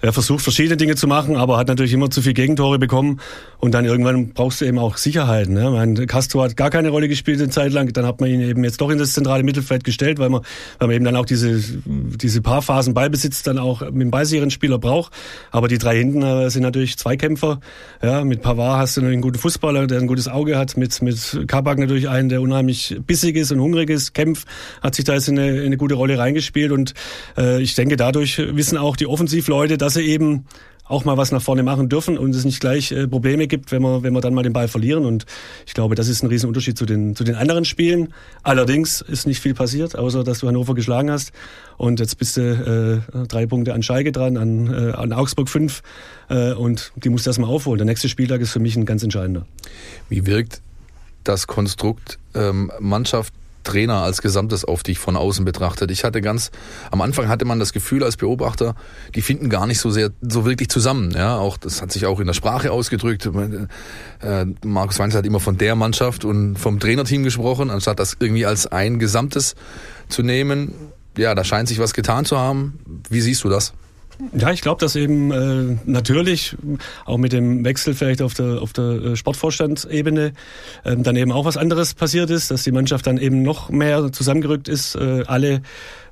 ja, 0.00 0.12
versucht, 0.12 0.42
verschiedene 0.42 0.76
Dinge 0.76 0.94
zu 0.94 1.08
machen, 1.08 1.36
aber 1.36 1.56
hat 1.56 1.66
natürlich 1.66 1.92
immer 1.92 2.10
zu 2.10 2.22
viel 2.22 2.32
Gegentore 2.32 2.78
bekommen. 2.78 3.20
Und 3.58 3.74
dann 3.74 3.84
irgendwann 3.84 4.28
brauchst 4.34 4.60
du 4.60 4.66
eben 4.66 4.78
auch 4.78 4.96
Sicherheit. 4.96 5.48
Ne? 5.48 5.70
Mein 5.70 6.06
Castro 6.06 6.42
hat 6.42 6.56
gar 6.56 6.70
keine 6.70 6.90
Rolle 6.90 7.08
gespielt 7.08 7.40
eine 7.40 7.48
Zeit 7.48 7.72
lang. 7.72 7.92
Dann 7.92 8.06
hat 8.06 8.20
man 8.20 8.30
ihn 8.30 8.40
eben 8.40 8.62
jetzt 8.62 8.80
doch 8.80 8.90
in 8.90 8.98
das 8.98 9.14
zentrale 9.14 9.42
Mittelfeld 9.42 9.82
gestellt, 9.82 10.20
weil 10.20 10.28
man, 10.28 10.42
weil 10.78 10.88
man 10.88 10.96
eben 10.96 11.04
dann 11.04 11.16
auch 11.16 11.26
diese, 11.26 11.60
diese 11.84 12.40
paar 12.40 12.62
Phasen 12.62 12.94
Ballbesitz 12.94 13.42
dann 13.42 13.58
auch 13.58 13.80
mit 13.80 14.02
dem 14.02 14.10
ballsicheren 14.12 14.50
Spieler 14.50 14.78
braucht. 14.78 15.12
Aber 15.50 15.66
die 15.66 15.78
drei 15.78 15.96
hinten 15.96 16.22
äh, 16.22 16.48
sind 16.50 16.62
natürlich 16.62 16.96
Zweikämpfer. 16.98 17.58
Ja, 18.00 18.22
mit 18.22 18.42
Pavard 18.42 18.78
hast 18.78 18.96
du 18.96 19.00
einen 19.00 19.20
guten 19.22 19.38
Fußballer, 19.38 19.88
der 19.88 19.98
ein 19.98 20.06
gutes 20.06 20.28
Auge 20.28 20.56
hat. 20.56 20.76
Mit, 20.76 21.02
mit 21.02 21.48
Kabak 21.48 21.80
natürlich 21.80 22.08
einen, 22.08 22.28
der 22.28 22.42
unheimlich 22.42 22.96
bissig 23.04 23.34
ist 23.34 23.50
und 23.50 23.60
hungrig 23.60 23.90
ist. 23.90 24.14
Kempf 24.14 24.44
hat 24.82 24.94
sich 24.94 25.04
da 25.04 25.14
jetzt 25.14 25.28
in 25.28 25.36
eine, 25.36 25.58
in 25.58 25.66
eine 25.66 25.76
gute 25.78 25.94
Rolle 25.94 26.16
reingespielt 26.16 26.70
und 26.70 26.94
äh, 27.36 27.55
ich 27.60 27.74
denke, 27.74 27.96
dadurch 27.96 28.38
wissen 28.38 28.78
auch 28.78 28.96
die 28.96 29.06
Offensivleute, 29.06 29.78
dass 29.78 29.94
sie 29.94 30.02
eben 30.02 30.46
auch 30.88 31.04
mal 31.04 31.16
was 31.16 31.32
nach 31.32 31.42
vorne 31.42 31.62
machen 31.62 31.88
dürfen 31.88 32.16
und 32.16 32.34
es 32.34 32.44
nicht 32.44 32.60
gleich 32.60 32.92
äh, 32.92 33.08
Probleme 33.08 33.46
gibt, 33.46 33.72
wenn 33.72 33.82
wir, 33.82 34.02
wenn 34.02 34.12
wir 34.12 34.20
dann 34.20 34.34
mal 34.34 34.42
den 34.42 34.52
Ball 34.52 34.68
verlieren. 34.68 35.04
Und 35.04 35.26
ich 35.66 35.74
glaube, 35.74 35.94
das 35.94 36.08
ist 36.08 36.22
ein 36.22 36.28
Riesenunterschied 36.28 36.78
zu 36.78 36.86
den, 36.86 37.16
zu 37.16 37.24
den 37.24 37.34
anderen 37.34 37.64
Spielen. 37.64 38.14
Allerdings 38.42 39.00
ist 39.00 39.26
nicht 39.26 39.40
viel 39.40 39.54
passiert, 39.54 39.96
außer 39.96 40.22
dass 40.22 40.40
du 40.40 40.48
Hannover 40.48 40.74
geschlagen 40.74 41.10
hast. 41.10 41.32
Und 41.76 42.00
jetzt 42.00 42.18
bist 42.18 42.36
du 42.36 43.02
äh, 43.16 43.26
drei 43.26 43.46
Punkte 43.46 43.74
an 43.74 43.82
Schalke 43.82 44.12
dran, 44.12 44.36
an, 44.36 44.72
äh, 44.72 44.92
an 44.92 45.12
Augsburg 45.12 45.48
fünf. 45.48 45.82
Äh, 46.28 46.52
und 46.52 46.92
die 46.96 47.08
musst 47.08 47.26
du 47.26 47.30
erstmal 47.30 47.50
aufholen. 47.50 47.78
Der 47.78 47.86
nächste 47.86 48.08
Spieltag 48.08 48.40
ist 48.40 48.52
für 48.52 48.60
mich 48.60 48.76
ein 48.76 48.86
ganz 48.86 49.02
entscheidender. 49.02 49.46
Wie 50.08 50.24
wirkt 50.26 50.62
das 51.24 51.48
Konstrukt 51.48 52.18
ähm, 52.34 52.70
Mannschaft 52.78 53.34
Trainer 53.66 54.02
als 54.02 54.22
Gesamtes 54.22 54.64
auf 54.64 54.82
dich 54.82 54.98
von 54.98 55.16
außen 55.16 55.44
betrachtet. 55.44 55.90
Ich 55.90 56.04
hatte 56.04 56.20
ganz, 56.20 56.50
am 56.90 57.00
Anfang 57.00 57.28
hatte 57.28 57.44
man 57.44 57.58
das 57.58 57.72
Gefühl 57.72 58.02
als 58.02 58.16
Beobachter, 58.16 58.74
die 59.14 59.22
finden 59.22 59.50
gar 59.50 59.66
nicht 59.66 59.80
so 59.80 59.90
sehr, 59.90 60.10
so 60.22 60.44
wirklich 60.44 60.70
zusammen. 60.70 61.10
Ja, 61.10 61.36
auch, 61.36 61.56
das 61.58 61.82
hat 61.82 61.92
sich 61.92 62.06
auch 62.06 62.20
in 62.20 62.26
der 62.26 62.34
Sprache 62.34 62.72
ausgedrückt. 62.72 63.26
Äh, 63.26 64.46
Markus 64.64 64.98
Weinz 64.98 65.14
hat 65.14 65.26
immer 65.26 65.40
von 65.40 65.58
der 65.58 65.74
Mannschaft 65.74 66.24
und 66.24 66.58
vom 66.58 66.80
Trainerteam 66.80 67.22
gesprochen, 67.22 67.70
anstatt 67.70 67.98
das 67.98 68.16
irgendwie 68.18 68.46
als 68.46 68.66
ein 68.66 68.98
Gesamtes 68.98 69.54
zu 70.08 70.22
nehmen. 70.22 70.72
Ja, 71.18 71.34
da 71.34 71.44
scheint 71.44 71.68
sich 71.68 71.78
was 71.78 71.94
getan 71.94 72.24
zu 72.24 72.38
haben. 72.38 72.78
Wie 73.10 73.20
siehst 73.20 73.44
du 73.44 73.48
das? 73.48 73.72
Ja, 74.32 74.50
ich 74.50 74.62
glaube, 74.62 74.80
dass 74.80 74.96
eben 74.96 75.30
äh, 75.30 75.76
natürlich 75.84 76.56
auch 77.04 77.18
mit 77.18 77.32
dem 77.32 77.64
Wechsel 77.64 77.94
vielleicht 77.94 78.22
auf 78.22 78.32
der 78.32 78.62
auf 78.62 78.72
der 78.72 78.84
äh, 78.84 79.16
Sportvorstandsebene 79.16 80.32
äh, 80.84 80.96
dann 80.96 81.16
eben 81.16 81.32
auch 81.32 81.44
was 81.44 81.58
anderes 81.58 81.92
passiert 81.92 82.30
ist, 82.30 82.50
dass 82.50 82.62
die 82.64 82.72
Mannschaft 82.72 83.06
dann 83.06 83.18
eben 83.18 83.42
noch 83.42 83.68
mehr 83.68 84.10
zusammengerückt 84.12 84.68
ist, 84.68 84.94
äh, 84.94 85.24
alle 85.26 85.60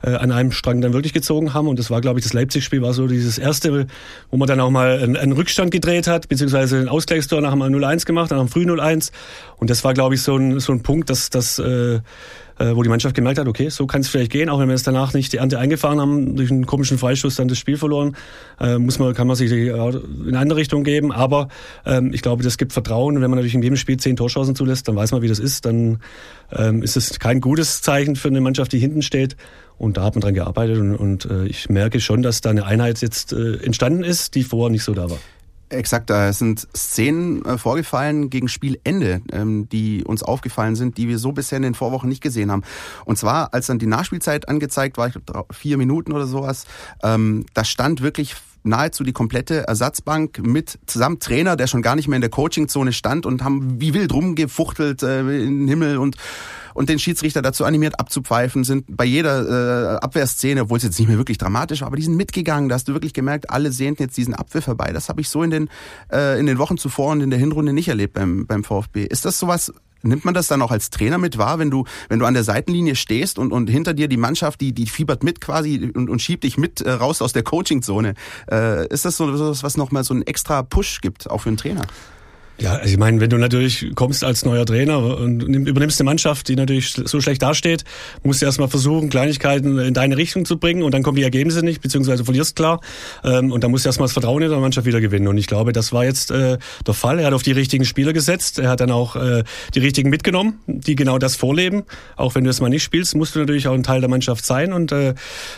äh, 0.03 0.11
an 0.11 0.33
einem 0.33 0.53
Strang 0.53 0.83
dann 0.83 0.93
wirklich 0.93 1.15
gezogen 1.15 1.55
haben. 1.55 1.67
Und 1.67 1.79
das 1.79 1.91
war, 1.91 2.03
glaube 2.03 2.19
ich, 2.19 2.27
das 2.27 2.35
Leipzig-Spiel 2.35 2.83
war 2.83 2.93
so 2.93 3.07
dieses 3.07 3.39
erste, 3.39 3.87
wo 4.31 4.37
man 4.37 4.49
dann 4.49 4.61
auch 4.61 4.71
mal 4.71 4.99
einen, 4.99 5.17
einen 5.17 5.33
Rückstand 5.33 5.71
gedreht 5.71 6.07
hat, 6.07 6.29
beziehungsweise 6.29 6.79
ein 6.79 6.89
Ausgleichstor 6.89 7.41
nach 7.41 7.53
dem 7.53 7.63
0-1 7.63 8.05
gemacht, 8.05 8.31
dann 8.31 8.39
am 8.39 8.49
früh 8.49 8.65
0-1 8.65 9.13
und 9.57 9.71
das 9.71 9.83
war, 9.83 9.95
glaube 9.95 10.15
ich, 10.15 10.23
so 10.23 10.37
ein 10.37 10.61
so 10.61 10.73
ein 10.73 10.83
Punkt, 10.83 11.09
dass 11.09 11.31
das 11.31 11.59
äh, 11.59 12.01
wo 12.59 12.83
die 12.83 12.89
Mannschaft 12.89 13.15
gemerkt 13.15 13.39
hat, 13.39 13.49
okay, 13.49 13.69
so 13.69 13.87
kann 13.87 14.01
es 14.01 14.09
vielleicht 14.09 14.31
gehen, 14.31 14.49
auch 14.49 14.61
wenn 14.61 14.69
wir 14.69 14.75
es 14.75 14.83
danach 14.83 15.13
nicht 15.13 15.33
die 15.33 15.39
Ernte 15.39 15.59
eingefahren 15.59 16.01
haben, 16.01 16.37
durch 16.37 16.51
einen 16.51 16.67
komischen 16.67 16.99
Freistoß 16.99 17.37
dann 17.37 17.49
das 17.49 17.59
Spiel 17.59 17.77
verloren, 17.77 18.17
äh, 18.61 18.79
muss 18.79 18.99
man, 18.99 19.15
kann 19.15 19.27
man 19.27 19.37
sich 19.37 19.51
in 19.51 19.73
eine 19.73 20.39
andere 20.39 20.59
Richtung 20.59 20.85
geben. 20.85 21.13
Aber 21.13 21.49
ähm, 21.85 22.13
ich 22.13 22.23
glaube, 22.23 22.43
das 22.43 22.59
gibt 22.59 22.73
Vertrauen. 22.73 23.17
Wenn 23.17 23.31
man 23.31 23.33
natürlich 23.33 23.55
in 23.55 23.63
jedem 23.63 23.77
Spiel 23.77 23.97
zehn 23.97 24.17
Torchancen 24.17 24.55
zulässt, 24.55 24.89
dann 24.89 24.97
weiß 24.97 25.13
man, 25.13 25.23
wie 25.23 25.29
das 25.29 25.39
ist. 25.39 25.65
Dann 25.67 25.99
ähm, 26.53 26.83
ist 26.83 26.97
es 26.97 27.19
kein 27.19 27.41
gutes 27.41 27.83
Zeichen 27.83 28.17
für 28.17 28.29
eine 28.29 28.41
Mannschaft, 28.41 28.73
die 28.73 28.79
hinten 28.79 29.03
steht. 29.03 29.37
Und 29.77 29.97
da 29.97 30.05
hat 30.05 30.15
man 30.15 30.23
dran 30.23 30.35
gearbeitet 30.35 30.79
und, 30.79 30.95
und 30.95 31.25
äh, 31.25 31.47
ich 31.47 31.69
merke 31.69 32.01
schon, 32.01 32.23
dass 32.23 32.41
da 32.41 32.51
eine 32.51 32.65
Einheit 32.65 33.01
jetzt 33.01 33.33
äh, 33.33 33.57
entstanden 33.57 34.05
ist, 34.05 34.37
die 34.37 34.45
vorher 34.45 34.71
nicht 34.71 34.85
so 34.85 34.95
da 34.95 35.11
war. 35.11 35.19
Exakt, 35.75 36.11
da 36.11 36.33
sind 36.33 36.67
Szenen 36.77 37.45
äh, 37.45 37.59
vorgefallen 37.59 38.31
gegen 38.31 38.49
Spielende, 38.49 39.23
ähm, 39.33 39.69
die 39.69 40.05
uns 40.05 40.23
aufgefallen 40.23 40.77
sind, 40.77 40.97
die 40.97 41.09
wir 41.09 41.19
so 41.19 41.33
bisher 41.33 41.57
in 41.57 41.63
den 41.63 41.75
Vorwochen 41.75 42.09
nicht 42.09 42.23
gesehen 42.23 42.51
haben. 42.51 42.63
Und 43.05 43.19
zwar, 43.19 43.53
als 43.53 43.67
dann 43.67 43.79
die 43.79 43.87
Nachspielzeit 43.87 44.49
angezeigt 44.49 44.97
war, 44.97 45.09
ich 45.09 45.15
glaube 45.27 45.55
vier 45.55 45.77
Minuten 45.77 46.13
oder 46.13 46.27
sowas, 46.27 46.67
ähm, 47.03 47.47
da 47.55 47.65
stand 47.65 48.01
wirklich 48.01 48.35
nahezu 48.65 49.05
die 49.05 49.13
komplette 49.13 49.69
Ersatzbank 49.69 50.45
mit 50.45 50.79
zusammen 50.87 51.21
Trainer, 51.21 51.57
der 51.57 51.67
schon 51.67 51.83
gar 51.83 51.95
nicht 51.97 52.09
mehr 52.09 52.17
in 52.17 52.23
der 52.23 52.31
Coachingzone 52.31 52.93
stand 52.93 53.27
und 53.27 53.45
haben 53.45 53.81
wie 53.81 53.95
wild 53.95 54.13
rumgefuchtelt 54.13 55.03
äh, 55.03 55.21
in 55.21 55.61
den 55.61 55.69
Himmel 55.69 55.99
und 55.99 56.17
und 56.75 56.89
den 56.89 56.99
Schiedsrichter 56.99 57.41
dazu 57.41 57.65
animiert 57.65 58.01
abzupfeifen, 58.01 58.65
sind 58.65 58.85
bei 58.89 59.05
jeder 59.05 59.95
äh, 59.95 59.97
Abwehrszene, 59.99 60.63
obwohl 60.63 60.79
es 60.79 60.83
jetzt 60.83 60.99
nicht 60.99 61.07
mehr 61.07 61.19
wirklich 61.19 61.39
dramatisch 61.39 61.83
war, 61.83 61.87
aber 61.87 61.97
die 61.97 62.03
sind 62.03 62.17
mitgegangen. 62.17 62.69
Da 62.69 62.75
hast 62.75 62.89
du 62.89 62.95
wirklich 62.95 63.15
gemerkt, 63.15 63.49
alle 63.49 63.71
sehnten 63.71 64.03
jetzt 64.03 64.17
diesen 64.17 64.35
Abwehr 64.35 64.61
vorbei. 64.61 64.91
Das 64.93 65.09
habe 65.09 65.21
ich 65.21 65.29
so 65.29 65.45
in 65.45 65.51
den 65.51 65.71
äh, 66.13 66.39
in 66.39 66.47
den 66.47 66.59
Wochen 66.59 66.77
zuvor 66.77 67.13
und 67.13 67.21
in 67.21 67.31
der 67.31 67.39
Hinrunde 67.39 67.73
nicht 67.73 67.87
erlebt 67.87 68.15
beim 68.15 68.47
beim 68.47 68.65
VfB. 68.65 69.05
Ist 69.05 69.25
das 69.25 69.39
sowas 69.39 69.73
Nimmt 70.05 70.25
man 70.25 70.35
das 70.35 70.47
dann 70.47 70.63
auch 70.63 70.71
als 70.71 70.91
Trainer 70.91 71.19
mit 71.19 71.39
wahr, 71.39 71.59
wenn 71.59 71.71
du, 71.71 71.85
wenn 72.09 72.19
du 72.19 72.27
an 72.27 72.35
der 72.35 72.45
Seitenlinie 72.45 72.95
stehst 72.95 73.39
und, 73.39 73.53
und 73.53 73.69
hinter 73.69 73.95
dir 73.95 74.09
die 74.09 74.17
Mannschaft, 74.17 74.61
die, 74.61 74.73
die 74.73 74.87
fiebert 74.87 75.23
mit 75.23 75.41
quasi 75.41 75.91
und, 75.95 76.11
und 76.11 76.23
schiebt 76.23 76.45
dich 76.45 76.59
mit 76.59 76.81
äh, 76.81 76.91
raus 76.91 77.23
aus 77.23 77.33
der 77.33 77.43
Coachingzone? 77.43 78.15
Äh, 78.51 78.87
ist 78.89 79.05
das 79.05 79.17
so 79.17 79.39
was, 79.39 79.63
was 79.63 79.77
nochmal 79.77 80.05
so 80.05 80.15
einen 80.15 80.23
extra 80.23 80.63
Push 80.63 81.01
gibt, 81.01 81.31
auch 81.31 81.41
für 81.41 81.49
einen 81.49 81.57
Trainer? 81.57 81.83
Ja, 82.59 82.75
also 82.75 82.93
ich 82.93 82.99
meine, 82.99 83.21
wenn 83.21 83.31
du 83.31 83.37
natürlich 83.37 83.91
kommst 83.97 84.23
als 84.23 84.45
neuer 84.45 84.65
Trainer 84.65 85.19
und 85.19 85.43
übernimmst 85.43 86.01
eine 86.01 86.05
Mannschaft, 86.05 86.47
die 86.49 86.55
natürlich 86.55 86.93
so 86.93 87.21
schlecht 87.21 87.43
dasteht, 87.43 87.83
musst 88.23 88.43
du 88.43 88.47
erstmal 88.47 88.69
versuchen, 88.69 89.11
Kleinigkeiten 89.11 89.79
in 89.79 89.93
deine 89.93 90.17
Richtung 90.17 90.45
zu 90.45 90.59
bringen 90.59 90.85
und 90.85 90.95
dann 90.95 91.03
kommen 91.03 91.17
die 91.17 91.25
Ergebnisse 91.25 91.65
nicht, 91.65 91.83
beziehungsweise 91.83 92.25
verlierst 92.25 92.55
klar. 92.55 92.81
Ähm, 93.25 93.51
und 93.51 93.65
dann 93.65 93.73
musst 93.73 93.85
du 93.85 93.89
erstmal 93.89 94.07
das 94.07 94.13
Vertrauen 94.13 94.41
in 94.43 94.51
der 94.51 94.61
Mannschaft 94.61 94.87
wieder 94.87 95.01
gewinnen. 95.01 95.27
Und 95.27 95.37
ich 95.37 95.49
glaube, 95.49 95.73
das 95.73 95.93
war 95.93 96.05
jetzt 96.05 96.31
äh, 96.31 96.59
der 96.87 96.95
Fall. 96.95 97.19
Er 97.19 97.27
hat 97.27 97.33
auf 97.33 97.43
die 97.43 97.51
richtigen 97.51 97.85
Spieler 97.85 98.13
gesetzt, 98.13 98.61
er 98.61 98.69
hat 98.69 98.81
dann 98.81 98.93
auch 98.93 99.17
äh, 99.17 99.43
die 99.75 99.81
richtigen 99.81 100.09
mitgenommen, 100.09 100.61
die 100.69 100.95
genau 100.95 101.19
das 101.19 101.35
vorleben. 101.35 101.83
Auch 102.15 102.37
wenn 102.37 102.45
du 102.45 102.51
es 102.51 102.61
mal 102.61 102.69
nicht 102.69 102.85
spielst, 102.85 103.17
musst 103.17 103.35
du 103.35 103.41
natürlich 103.41 103.67
auch 103.67 103.75
ein 103.75 103.83
Teil 103.83 104.01
der 104.01 104.11
Mannschaft 104.11 104.47
sein. 104.47 104.73
Und 104.73 104.93
äh, 104.93 105.15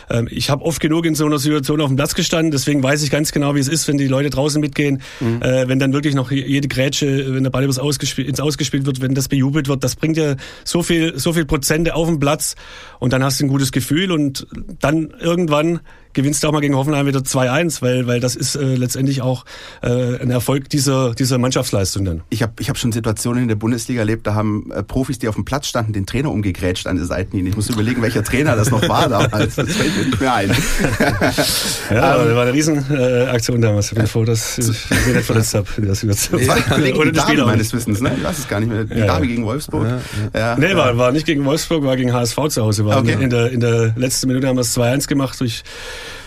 ähm, 0.09 0.27
ich 0.31 0.49
habe 0.49 0.65
oft 0.65 0.79
genug 0.79 1.05
in 1.05 1.13
so 1.13 1.27
einer 1.27 1.37
Situation 1.37 1.79
auf 1.79 1.89
dem 1.89 1.95
Platz 1.95 2.15
gestanden, 2.15 2.49
deswegen 2.49 2.81
weiß 2.81 3.03
ich 3.03 3.11
ganz 3.11 3.31
genau, 3.31 3.53
wie 3.53 3.59
es 3.59 3.67
ist, 3.67 3.87
wenn 3.87 3.99
die 3.99 4.07
Leute 4.07 4.31
draußen 4.31 4.59
mitgehen, 4.59 5.01
mhm. 5.19 5.41
wenn 5.41 5.79
dann 5.79 5.93
wirklich 5.93 6.15
noch 6.15 6.31
jede 6.31 6.67
Grätsche 6.67 6.86
Grätsche, 6.87 7.33
wenn 7.33 7.43
der 7.43 7.49
Ball 7.49 7.65
ins 7.65 7.79
Ausgespielt 7.79 8.85
wird, 8.85 9.01
wenn 9.01 9.13
das 9.13 9.27
bejubelt 9.27 9.67
wird, 9.67 9.83
das 9.83 9.97
bringt 9.97 10.15
ja 10.15 10.35
so 10.63 10.83
viel, 10.83 11.19
so 11.19 11.33
viel 11.33 11.45
Prozente 11.45 11.95
auf 11.95 12.07
den 12.07 12.19
Platz 12.19 12.55
und 12.99 13.11
dann 13.11 13.23
hast 13.23 13.41
du 13.41 13.45
ein 13.45 13.49
gutes 13.49 13.73
Gefühl 13.73 14.11
und 14.11 14.47
dann 14.79 15.13
irgendwann 15.19 15.81
gewinnst 16.17 16.43
du 16.43 16.47
auch 16.47 16.51
mal 16.51 16.61
gegen 16.61 16.75
Hoffenheim 16.75 17.05
wieder 17.05 17.19
2-1, 17.19 17.83
weil, 17.83 18.07
weil 18.07 18.19
das 18.19 18.35
ist 18.35 18.55
äh, 18.55 18.73
letztendlich 18.73 19.21
auch 19.21 19.45
äh, 19.83 20.19
ein 20.19 20.31
Erfolg 20.31 20.67
dieser, 20.67 21.13
dieser 21.13 21.37
Mannschaftsleistung 21.37 22.05
dann. 22.05 22.23
Ich 22.31 22.41
habe 22.41 22.53
ich 22.59 22.69
hab 22.69 22.77
schon 22.79 22.91
Situationen 22.91 23.43
in 23.43 23.47
der 23.47 23.55
Bundesliga 23.55 23.99
erlebt, 23.99 24.25
da 24.25 24.33
haben 24.33 24.71
äh, 24.71 24.81
Profis, 24.81 25.19
die 25.19 25.27
auf 25.27 25.35
dem 25.35 25.45
Platz 25.45 25.67
standen, 25.67 25.93
den 25.93 26.07
Trainer 26.07 26.31
umgegrätscht 26.31 26.87
an 26.87 26.95
der 26.95 27.05
Seitenlinie. 27.05 27.51
Ich 27.51 27.55
muss 27.55 27.69
überlegen, 27.69 28.01
welcher 28.01 28.23
Trainer 28.23 28.55
das 28.55 28.71
noch 28.71 28.89
war 28.89 29.07
damals. 29.07 29.55
Das 29.57 29.71
fällt 29.71 29.95
mir 29.95 30.05
nicht 30.05 30.19
mehr 30.19 30.33
ein. 30.33 30.49
ja, 31.91 32.15
ähm, 32.15 32.27
das 32.27 32.35
war 32.35 32.41
eine 32.41 32.53
Riesenaktion 32.53 33.57
äh, 33.57 33.61
damals. 33.61 33.91
Ich 33.91 33.97
bin 33.97 34.07
froh, 34.07 34.25
dass 34.25 34.57
ich 34.57 34.67
mich 34.67 35.15
nicht 35.15 35.25
verletzt 35.25 35.53
habe. 35.53 35.67
Ja, 35.77 36.95
Oder 36.95 37.11
die 37.11 37.19
Spieler 37.19 37.45
meines 37.45 37.71
Wissens, 37.73 38.01
ne? 38.01 38.11
Ich 38.17 38.23
weiß 38.23 38.39
es 38.39 38.47
gar 38.47 38.59
nicht 38.59 38.69
mehr. 38.69 38.85
Die 38.85 38.97
ja, 38.97 39.05
Dame 39.05 39.27
gegen 39.27 39.45
Wolfsburg. 39.45 39.85
Ja, 40.33 40.39
ja. 40.39 40.57
Nee, 40.57 40.75
war, 40.75 40.97
war 40.97 41.11
nicht 41.11 41.27
gegen 41.27 41.45
Wolfsburg, 41.45 41.83
war 41.83 41.95
gegen 41.95 42.11
HSV 42.11 42.37
zu 42.49 42.63
Hause. 42.63 42.85
War 42.85 42.97
okay. 42.97 43.17
in, 43.21 43.29
der, 43.29 43.51
in 43.51 43.59
der 43.59 43.93
letzten 43.95 44.29
Minute 44.29 44.47
haben 44.47 44.55
wir 44.55 44.61
es 44.61 44.75
2-1 44.75 45.07
gemacht 45.07 45.39
durch 45.39 45.63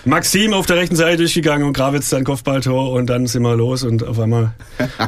Maxim 0.05 0.53
auf 0.55 0.67
der 0.67 0.77
rechten 0.77 0.97
Seite 0.97 1.19
durchgegangen 1.19 1.67
und 1.67 1.73
Gravitz 1.73 2.09
dann 2.11 2.25
Kopfballtor 2.25 2.93
und 2.93 3.07
dann 3.07 3.27
sind 3.27 3.43
wir 3.43 3.57
los 3.57 3.83
und 3.83 4.07
auf 4.07 4.19
einmal 4.19 4.53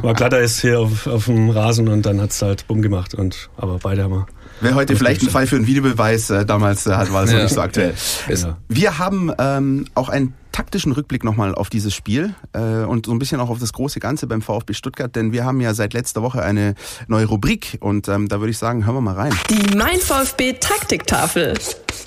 war 0.01 0.13
Glatter 0.13 0.39
ist 0.39 0.61
hier 0.61 0.79
auf, 0.79 1.07
auf 1.07 1.25
dem 1.25 1.49
Rasen 1.49 1.87
und 1.87 2.05
dann 2.05 2.21
hat's 2.21 2.41
halt 2.41 2.67
bumm 2.67 2.81
gemacht 2.81 3.13
und 3.13 3.49
aber 3.57 3.79
beide 3.79 4.03
haben 4.03 4.13
wir 4.13 4.27
Wäre 4.61 4.75
heute 4.75 4.95
vielleicht 4.95 5.21
ein 5.23 5.29
Fall 5.29 5.45
für 5.45 5.57
einen 5.57 5.67
Videobeweis. 5.67 6.29
Äh, 6.29 6.45
damals 6.45 6.85
äh, 6.85 6.91
war 6.91 7.23
es 7.23 7.31
ja. 7.31 7.37
noch 7.37 7.43
nicht 7.43 7.53
so 7.53 7.61
aktuell. 7.61 7.93
Ja. 8.29 8.57
Wir 8.69 8.97
haben 8.97 9.31
ähm, 9.37 9.87
auch 9.93 10.07
einen 10.07 10.33
taktischen 10.53 10.93
Rückblick 10.93 11.23
nochmal 11.23 11.53
auf 11.53 11.69
dieses 11.69 11.93
Spiel 11.93 12.33
äh, 12.53 12.85
und 12.85 13.07
so 13.07 13.11
ein 13.11 13.19
bisschen 13.19 13.41
auch 13.41 13.49
auf 13.49 13.59
das 13.59 13.73
große 13.73 13.99
Ganze 13.99 14.27
beim 14.27 14.41
VfB 14.41 14.73
Stuttgart, 14.73 15.13
denn 15.15 15.33
wir 15.33 15.43
haben 15.43 15.59
ja 15.59 15.73
seit 15.73 15.93
letzter 15.93 16.21
Woche 16.21 16.43
eine 16.43 16.75
neue 17.07 17.25
Rubrik 17.25 17.77
und 17.81 18.07
ähm, 18.07 18.29
da 18.29 18.39
würde 18.39 18.51
ich 18.51 18.57
sagen, 18.57 18.85
hören 18.85 18.95
wir 18.95 19.01
mal 19.01 19.15
rein. 19.15 19.33
Die 19.49 19.75
Mein 19.75 19.99
VfB 19.99 20.53
Taktiktafel. 20.53 21.55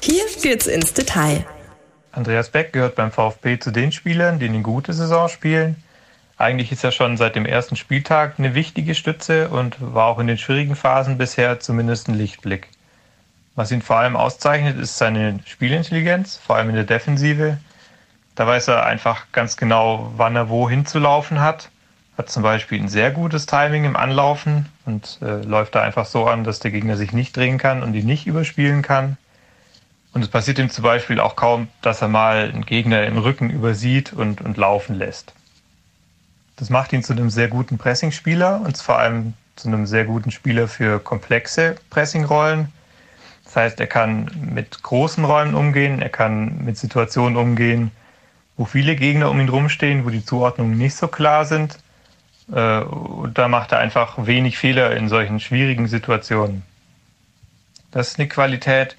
Hier 0.01 0.23
geht's 0.41 0.67
ins 0.67 0.95
Detail. 0.95 1.45
Andreas 2.17 2.49
Beck 2.49 2.73
gehört 2.73 2.95
beim 2.95 3.13
VfB 3.13 3.59
zu 3.59 3.71
den 3.71 3.93
Spielern, 3.93 4.39
die 4.39 4.49
eine 4.49 4.63
gute 4.63 4.95
Saison 4.95 5.29
spielen. 5.29 5.77
Eigentlich 6.39 6.73
ist 6.73 6.83
er 6.83 6.91
schon 6.91 7.19
seit 7.19 7.37
dem 7.37 7.45
ersten 7.45 7.77
Spieltag 7.77 8.39
eine 8.39 8.55
wichtige 8.55 8.95
Stütze 8.95 9.51
und 9.51 9.77
war 9.81 10.07
auch 10.07 10.19
in 10.19 10.27
den 10.27 10.39
schwierigen 10.39 10.77
Phasen 10.77 11.19
bisher 11.19 11.61
zumindest 11.61 12.09
ein 12.09 12.15
Lichtblick. 12.15 12.69
Was 13.55 13.71
ihn 13.71 13.83
vor 13.83 13.97
allem 13.97 14.17
auszeichnet, 14.17 14.79
ist 14.79 14.97
seine 14.97 15.41
Spielintelligenz, 15.45 16.39
vor 16.39 16.57
allem 16.57 16.71
in 16.71 16.77
der 16.77 16.85
Defensive. 16.85 17.59
Da 18.35 18.47
weiß 18.47 18.69
er 18.69 18.87
einfach 18.87 19.27
ganz 19.33 19.59
genau, 19.59 20.11
wann 20.17 20.37
er 20.37 20.49
wo 20.49 20.71
hinzulaufen 20.71 21.41
hat. 21.41 21.71
Hat 22.17 22.31
zum 22.31 22.43
Beispiel 22.43 22.81
ein 22.81 22.89
sehr 22.89 23.11
gutes 23.11 23.45
Timing 23.45 23.85
im 23.85 23.97
Anlaufen 23.97 24.71
und 24.87 25.19
äh, 25.21 25.43
läuft 25.43 25.75
da 25.75 25.83
einfach 25.83 26.07
so 26.07 26.27
an, 26.27 26.45
dass 26.45 26.61
der 26.61 26.71
Gegner 26.71 26.97
sich 26.97 27.13
nicht 27.13 27.37
drehen 27.37 27.59
kann 27.59 27.83
und 27.83 27.93
ihn 27.93 28.07
nicht 28.07 28.27
überspielen 28.27 28.81
kann. 28.81 29.19
Und 30.17 30.23
es 30.23 30.29
passiert 30.29 30.59
ihm 30.59 30.71
zum 30.71 30.83
Beispiel 30.83 31.21
auch 31.21 31.37
kaum, 31.37 31.69
dass 31.83 32.01
er 32.01 32.09
mal 32.09 32.49
einen 32.49 32.65
Gegner 32.65 33.05
im 33.05 33.19
Rücken 33.19 33.51
übersieht 33.51 34.15
und, 34.15 34.41
und 34.41 34.57
laufen 34.57 34.95
lässt. 34.95 35.35
Das 36.57 36.71
macht 36.71 36.95
ihn 36.95 37.03
zu 37.03 37.13
einem 37.13 37.29
sehr 37.29 37.49
guten 37.49 37.77
Pressingspieler 37.77 38.63
und 38.65 38.79
vor 38.79 38.99
allem 38.99 39.35
zu 39.57 39.69
einem 39.69 39.85
sehr 39.85 40.07
guten 40.07 40.31
Spieler 40.31 40.69
für 40.69 41.01
komplexe 41.01 41.77
Pressingrollen. 41.91 42.73
Das 43.45 43.57
heißt, 43.57 43.79
er 43.79 43.89
kann 43.89 44.31
mit 44.55 44.83
großen 44.83 45.23
Räumen 45.23 45.55
umgehen, 45.55 46.01
er 46.01 46.09
kann 46.09 46.65
mit 46.65 46.79
Situationen 46.79 47.37
umgehen, 47.37 47.91
wo 48.57 48.65
viele 48.65 48.97
Gegner 48.97 49.31
um 49.31 49.39
ihn 49.39 49.51
rumstehen, 49.51 50.07
wo 50.07 50.09
die 50.09 50.25
Zuordnungen 50.25 50.79
nicht 50.79 50.97
so 50.97 51.09
klar 51.09 51.45
sind. 51.45 51.79
Äh, 52.51 52.79
und 52.79 53.37
da 53.37 53.49
macht 53.49 53.73
er 53.73 53.81
einfach 53.81 54.15
wenig 54.25 54.57
Fehler 54.57 54.97
in 54.97 55.11
solchen 55.11 55.41
schwierigen 55.41 55.89
Situationen. 55.89 56.63
Das 57.91 58.09
ist 58.09 58.19
eine 58.19 58.29
Qualität, 58.29 58.97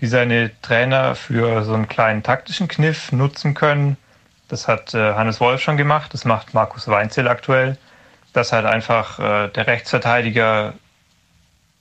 die 0.00 0.06
seine 0.06 0.50
Trainer 0.62 1.14
für 1.14 1.64
so 1.64 1.74
einen 1.74 1.88
kleinen 1.88 2.22
taktischen 2.22 2.68
Kniff 2.68 3.12
nutzen 3.12 3.54
können. 3.54 3.96
Das 4.48 4.68
hat 4.68 4.94
äh, 4.94 5.14
Hannes 5.14 5.40
Wolf 5.40 5.60
schon 5.62 5.76
gemacht, 5.76 6.12
das 6.12 6.24
macht 6.24 6.54
Markus 6.54 6.88
Weinzel 6.88 7.28
aktuell, 7.28 7.78
dass 8.32 8.52
halt 8.52 8.66
einfach 8.66 9.18
äh, 9.18 9.48
der 9.48 9.66
Rechtsverteidiger 9.66 10.74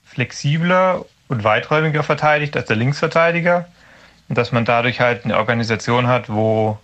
flexibler 0.06 1.06
und 1.28 1.44
weiträumiger 1.44 2.04
verteidigt 2.04 2.56
als 2.56 2.68
der 2.68 2.76
Linksverteidiger 2.76 3.68
und 4.30 4.38
dass 4.38 4.52
man 4.52 4.66
dadurch 4.66 5.00
halt 5.00 5.26
eine 5.26 5.38
Organisation 5.38 6.08
hat, 6.08 6.30
wo, 6.30 6.78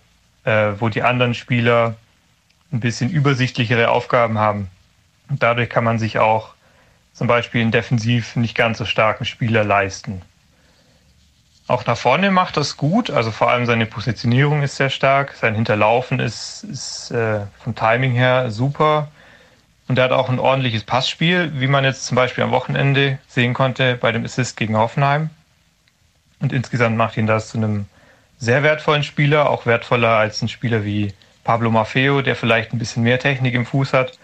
äh, 0.44 0.72
wo 0.78 0.88
die 0.88 1.02
anderen 1.02 1.34
Spieler 1.34 1.96
ein 2.72 2.80
bisschen 2.80 3.10
übersichtlichere 3.10 3.90
Aufgaben 3.90 4.38
haben. 4.38 4.70
Und 5.28 5.42
dadurch 5.42 5.70
kann 5.70 5.84
man 5.84 5.98
sich 5.98 6.18
auch 6.18 6.54
zum 7.12 7.26
Beispiel 7.26 7.62
einen 7.62 7.70
defensiv 7.70 8.36
nicht 8.36 8.54
ganz 8.54 8.78
so 8.78 8.84
starken 8.84 9.24
Spieler 9.24 9.64
leisten. 9.64 10.22
Auch 11.70 11.86
nach 11.86 11.96
vorne 11.96 12.32
macht 12.32 12.56
das 12.56 12.76
gut, 12.76 13.12
also 13.12 13.30
vor 13.30 13.48
allem 13.48 13.64
seine 13.64 13.86
Positionierung 13.86 14.64
ist 14.64 14.74
sehr 14.74 14.90
stark, 14.90 15.36
sein 15.40 15.54
Hinterlaufen 15.54 16.18
ist, 16.18 16.64
ist 16.64 17.12
äh, 17.12 17.42
vom 17.62 17.76
Timing 17.76 18.10
her 18.10 18.50
super 18.50 19.06
und 19.86 19.96
er 19.96 20.06
hat 20.06 20.10
auch 20.10 20.28
ein 20.28 20.40
ordentliches 20.40 20.82
Passspiel, 20.82 21.52
wie 21.60 21.68
man 21.68 21.84
jetzt 21.84 22.06
zum 22.06 22.16
Beispiel 22.16 22.42
am 22.42 22.50
Wochenende 22.50 23.20
sehen 23.28 23.54
konnte 23.54 23.94
bei 23.94 24.10
dem 24.10 24.24
Assist 24.24 24.56
gegen 24.56 24.76
Hoffenheim. 24.76 25.30
Und 26.40 26.52
insgesamt 26.52 26.96
macht 26.96 27.16
ihn 27.16 27.28
das 27.28 27.50
zu 27.50 27.58
einem 27.58 27.86
sehr 28.36 28.64
wertvollen 28.64 29.04
Spieler, 29.04 29.48
auch 29.48 29.64
wertvoller 29.64 30.16
als 30.16 30.42
ein 30.42 30.48
Spieler 30.48 30.84
wie 30.84 31.14
Pablo 31.44 31.70
Maffeo, 31.70 32.20
der 32.20 32.34
vielleicht 32.34 32.72
ein 32.72 32.80
bisschen 32.80 33.04
mehr 33.04 33.20
Technik 33.20 33.54
im 33.54 33.64
Fuß 33.64 33.92
hat, 33.92 34.18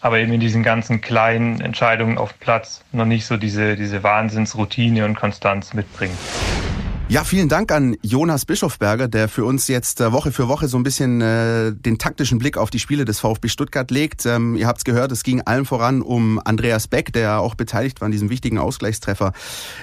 aber 0.00 0.20
eben 0.20 0.32
in 0.32 0.38
diesen 0.38 0.62
ganzen 0.62 1.00
kleinen 1.00 1.60
Entscheidungen 1.60 2.18
auf 2.18 2.38
Platz 2.38 2.84
noch 2.92 3.04
nicht 3.04 3.26
so 3.26 3.36
diese, 3.36 3.74
diese 3.74 4.04
Wahnsinnsroutine 4.04 5.04
und 5.04 5.16
Konstanz 5.16 5.74
mitbringt. 5.74 6.16
Ja, 7.06 7.22
vielen 7.22 7.50
Dank 7.50 7.70
an 7.70 7.96
Jonas 8.00 8.46
Bischofberger, 8.46 9.08
der 9.08 9.28
für 9.28 9.44
uns 9.44 9.68
jetzt 9.68 10.00
äh, 10.00 10.10
Woche 10.10 10.32
für 10.32 10.48
Woche 10.48 10.68
so 10.68 10.78
ein 10.78 10.82
bisschen 10.82 11.20
äh, 11.20 11.70
den 11.74 11.98
taktischen 11.98 12.38
Blick 12.38 12.56
auf 12.56 12.70
die 12.70 12.78
Spiele 12.78 13.04
des 13.04 13.20
VfB 13.20 13.48
Stuttgart 13.48 13.90
legt. 13.90 14.24
Ähm, 14.24 14.56
ihr 14.56 14.66
habt 14.66 14.78
es 14.78 14.84
gehört, 14.84 15.12
es 15.12 15.22
ging 15.22 15.42
allen 15.42 15.66
voran 15.66 16.00
um 16.00 16.40
Andreas 16.42 16.88
Beck, 16.88 17.12
der 17.12 17.40
auch 17.40 17.56
beteiligt 17.56 18.00
war 18.00 18.06
an 18.06 18.12
diesem 18.12 18.30
wichtigen 18.30 18.56
Ausgleichstreffer 18.56 19.34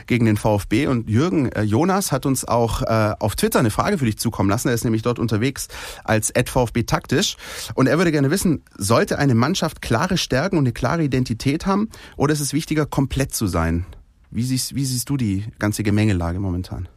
gegen 0.08 0.26
den 0.26 0.36
VfB. 0.36 0.88
Und 0.88 1.12
Jürgen 1.12 1.52
äh, 1.52 1.62
Jonas 1.62 2.12
hat 2.12 2.26
uns 2.26 2.44
auch 2.44 2.82
äh, 2.82 3.14
auf 3.20 3.36
Twitter 3.36 3.60
eine 3.60 3.70
Frage 3.70 4.00
für 4.00 4.06
dich 4.06 4.18
zukommen 4.18 4.50
lassen. 4.50 4.70
Er 4.70 4.74
ist 4.74 4.84
nämlich 4.84 5.04
dort 5.04 5.20
unterwegs 5.20 5.68
als 6.04 6.34
VfB 6.46 6.84
taktisch. 6.84 7.38
Und 7.76 7.86
er 7.86 8.00
würde 8.00 8.12
gerne 8.12 8.32
wissen, 8.32 8.64
sollte 8.78 9.20
eine 9.20 9.36
Mannschaft 9.36 9.84
klare 9.84 10.18
Stärken 10.18 10.58
und 10.58 10.64
eine 10.64 10.74
klare 10.74 11.04
Identität 11.04 11.68
haben 11.68 11.90
oder 12.18 12.34
ist 12.34 12.42
es 12.42 12.52
wichtiger, 12.52 12.88
komplett 12.88 13.36
zu 13.36 13.46
sein? 13.46 13.86
Wie 14.32 14.44
siehst, 14.44 14.74
wie 14.74 14.86
siehst 14.86 15.08
du 15.08 15.18
die 15.18 15.46
ganze 15.60 15.84
Gemengelage 15.84 16.40
momentan? 16.40 16.90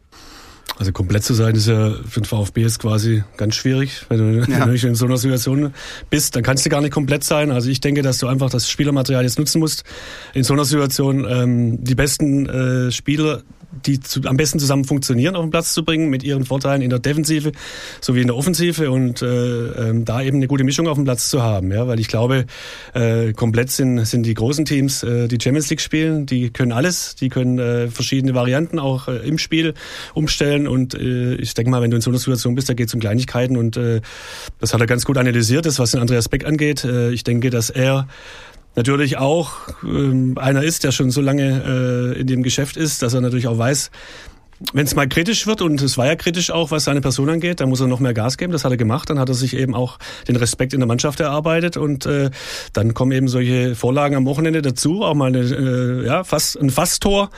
Also 0.77 0.91
komplett 0.91 1.23
zu 1.23 1.33
sein 1.33 1.55
ist 1.55 1.67
ja 1.67 1.93
für 2.07 2.19
den 2.19 2.25
VfB 2.25 2.61
jetzt 2.61 2.79
quasi 2.79 3.23
ganz 3.37 3.55
schwierig. 3.55 4.05
Wenn 4.09 4.17
du, 4.17 4.51
ja. 4.51 4.65
in 4.65 4.95
so 4.95 5.05
einer 5.05 5.17
Situation 5.17 5.73
bist, 6.09 6.35
dann 6.35 6.43
kannst 6.43 6.65
du 6.65 6.69
gar 6.69 6.81
nicht 6.81 6.91
komplett 6.91 7.23
sein. 7.23 7.51
Also 7.51 7.69
ich 7.69 7.79
denke, 7.79 8.01
dass 8.01 8.17
du 8.17 8.27
einfach 8.27 8.49
das 8.49 8.69
Spielermaterial 8.69 9.23
jetzt 9.23 9.39
nutzen 9.39 9.59
musst. 9.59 9.85
In 10.33 10.43
so 10.43 10.53
einer 10.53 10.65
Situation 10.65 11.25
ähm, 11.29 11.83
die 11.83 11.95
besten 11.95 12.47
äh, 12.47 12.91
Spieler 12.91 13.43
die 13.85 13.99
zu, 13.99 14.21
am 14.25 14.37
besten 14.37 14.59
zusammen 14.59 14.85
funktionieren, 14.85 15.35
auf 15.35 15.43
den 15.43 15.51
Platz 15.51 15.73
zu 15.73 15.83
bringen, 15.83 16.09
mit 16.09 16.23
ihren 16.23 16.45
Vorteilen 16.45 16.81
in 16.81 16.89
der 16.89 16.99
Defensive 16.99 17.51
sowie 18.01 18.21
in 18.21 18.27
der 18.27 18.35
Offensive 18.35 18.91
und 18.91 19.21
äh, 19.21 19.25
ähm, 19.25 20.05
da 20.05 20.21
eben 20.21 20.37
eine 20.37 20.47
gute 20.47 20.63
Mischung 20.63 20.87
auf 20.87 20.95
dem 20.95 21.03
Platz 21.03 21.29
zu 21.29 21.43
haben. 21.43 21.71
Ja, 21.71 21.87
weil 21.87 21.99
ich 21.99 22.07
glaube, 22.07 22.45
äh, 22.93 23.33
komplett 23.33 23.71
sind, 23.71 24.05
sind 24.05 24.25
die 24.25 24.33
großen 24.33 24.65
Teams, 24.65 25.03
äh, 25.03 25.27
die 25.27 25.37
Champions 25.41 25.69
League 25.69 25.81
spielen, 25.81 26.25
die 26.25 26.49
können 26.49 26.71
alles, 26.71 27.15
die 27.15 27.29
können 27.29 27.59
äh, 27.59 27.87
verschiedene 27.89 28.33
Varianten 28.33 28.79
auch 28.79 29.07
äh, 29.07 29.17
im 29.27 29.37
Spiel 29.37 29.73
umstellen 30.13 30.67
und 30.67 30.93
äh, 30.93 31.35
ich 31.35 31.53
denke 31.53 31.71
mal, 31.71 31.81
wenn 31.81 31.91
du 31.91 31.95
in 31.95 32.01
so 32.01 32.09
einer 32.09 32.19
Situation 32.19 32.55
bist, 32.55 32.69
da 32.69 32.73
geht 32.73 32.87
es 32.87 32.93
um 32.93 32.99
Kleinigkeiten 32.99 33.57
und 33.57 33.77
äh, 33.77 34.01
das 34.59 34.73
hat 34.73 34.81
er 34.81 34.87
ganz 34.87 35.05
gut 35.05 35.17
analysiert, 35.17 35.65
das 35.65 35.79
was 35.79 35.91
den 35.91 36.01
Andreas 36.01 36.29
Beck 36.29 36.45
angeht. 36.45 36.83
Äh, 36.83 37.11
ich 37.11 37.23
denke, 37.23 37.49
dass 37.49 37.69
er 37.69 38.07
natürlich 38.75 39.17
auch 39.17 39.53
ähm, 39.83 40.37
einer 40.37 40.63
ist, 40.63 40.83
der 40.83 40.91
schon 40.91 41.11
so 41.11 41.21
lange 41.21 42.13
äh, 42.15 42.19
in 42.19 42.27
dem 42.27 42.43
Geschäft 42.43 42.77
ist, 42.77 43.01
dass 43.01 43.13
er 43.13 43.21
natürlich 43.21 43.47
auch 43.47 43.57
weiß, 43.57 43.91
wenn 44.73 44.85
es 44.85 44.95
mal 44.95 45.07
kritisch 45.07 45.47
wird, 45.47 45.61
und 45.61 45.81
es 45.81 45.97
war 45.97 46.05
ja 46.05 46.15
kritisch 46.15 46.49
auch, 46.49 46.71
was 46.71 46.85
seine 46.85 47.01
Person 47.01 47.29
angeht, 47.29 47.59
dann 47.59 47.69
muss 47.69 47.81
er 47.81 47.87
noch 47.87 47.99
mehr 47.99 48.13
Gas 48.13 48.37
geben. 48.37 48.53
Das 48.53 48.63
hat 48.63 48.71
er 48.71 48.77
gemacht. 48.77 49.09
Dann 49.09 49.19
hat 49.19 49.27
er 49.27 49.35
sich 49.35 49.55
eben 49.55 49.75
auch 49.75 49.99
den 50.27 50.37
Respekt 50.37 50.73
in 50.73 50.79
der 50.79 50.87
Mannschaft 50.87 51.19
erarbeitet. 51.19 51.75
Und 51.75 52.05
äh, 52.05 52.31
dann 52.71 52.93
kommen 52.93 53.11
eben 53.11 53.27
solche 53.27 53.75
Vorlagen 53.75 54.15
am 54.15 54.25
Wochenende 54.25 54.61
dazu. 54.61 55.03
Auch 55.03 55.13
mal 55.13 55.27
eine, 55.27 55.39
äh, 55.39 56.05
ja, 56.05 56.23
fast, 56.23 56.59
ein 56.59 56.69
Fasttor. 56.69 57.31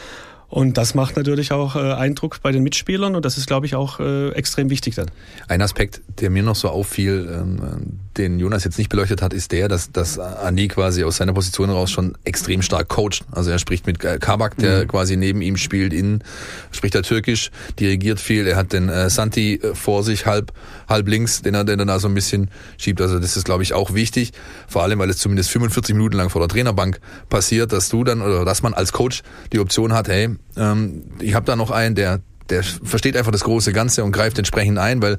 Und 0.50 0.78
das 0.78 0.96
macht 0.96 1.18
natürlich 1.18 1.52
auch 1.52 1.76
äh, 1.76 1.94
Eindruck 1.94 2.42
bei 2.42 2.52
den 2.52 2.64
Mitspielern 2.64 3.16
und 3.16 3.26
das 3.26 3.38
ist, 3.38 3.48
glaube 3.48 3.66
ich, 3.66 3.76
auch 3.76 4.00
äh, 4.00 4.30
extrem 4.30 4.70
wichtig 4.70 4.96
dann. 4.96 5.12
Ein 5.50 5.62
Aspekt, 5.62 6.02
der 6.22 6.30
mir 6.30 6.42
noch 6.42 6.56
so 6.56 6.70
auffiel, 6.70 7.28
ähm, 7.30 8.00
den 8.18 8.40
Jonas 8.40 8.64
jetzt 8.64 8.78
nicht 8.78 8.90
beleuchtet 8.90 9.22
hat, 9.22 9.34
ist 9.34 9.52
der, 9.52 9.68
dass, 9.68 9.92
dass 9.92 10.18
Ani 10.18 10.70
quasi 10.70 11.04
aus 11.04 11.18
seiner 11.18 11.34
Position 11.34 11.70
heraus 11.70 11.92
schon 11.92 12.18
extrem 12.24 12.62
stark 12.62 12.88
coacht. 12.88 13.26
Also 13.32 13.52
er 13.52 13.60
spricht 13.60 13.86
mit 13.88 14.00
Kabak, 14.00 14.58
der 14.58 14.84
mhm. 14.84 14.88
quasi 14.88 15.18
neben 15.18 15.42
ihm 15.42 15.58
spielt, 15.58 15.94
in 15.94 16.24
spricht 16.72 16.96
er 16.96 17.04
Türkisch, 17.04 17.52
dirigiert 17.80 18.20
viel. 18.20 18.48
Er 18.48 18.56
hat 18.56 18.74
den 18.74 18.90
äh, 18.90 19.10
Santi 19.10 19.56
äh, 19.56 19.76
vor 19.76 20.04
sich 20.04 20.26
halb 20.26 20.54
halb 20.88 21.08
links, 21.08 21.42
den 21.42 21.54
er, 21.54 21.64
den 21.64 21.80
er 21.80 21.86
da 21.86 22.00
so 22.00 22.08
ein 22.08 22.14
bisschen 22.14 22.50
schiebt. 22.78 23.02
Also 23.02 23.20
das 23.20 23.36
ist, 23.38 23.44
glaube 23.44 23.64
ich, 23.64 23.74
auch 23.74 23.94
wichtig. 23.94 24.32
Vor 24.68 24.84
allem, 24.84 25.00
weil 25.00 25.10
es 25.10 25.18
zumindest 25.18 25.50
45 25.52 25.94
Minuten 25.94 26.16
lang 26.16 26.30
vor 26.30 26.42
der 26.42 26.48
Trainerbank 26.48 27.00
passiert, 27.30 27.74
dass 27.74 27.90
du 27.90 28.04
dann 28.04 28.22
oder 28.22 28.46
dass 28.46 28.62
man 28.62 28.74
als 28.74 28.94
Coach 28.94 29.24
die 29.52 29.60
Option 29.60 29.94
hat, 29.94 30.08
hey, 30.08 30.37
ähm, 30.56 31.04
ich 31.20 31.34
habe 31.34 31.46
da 31.46 31.56
noch 31.56 31.72
einen, 31.72 31.96
der 31.96 32.22
der 32.50 32.64
versteht 32.64 33.18
einfach 33.18 33.32
das 33.32 33.44
große 33.44 33.74
Ganze 33.74 34.04
und 34.04 34.12
greift 34.12 34.38
entsprechend 34.38 34.78
ein, 34.78 35.02
weil 35.02 35.18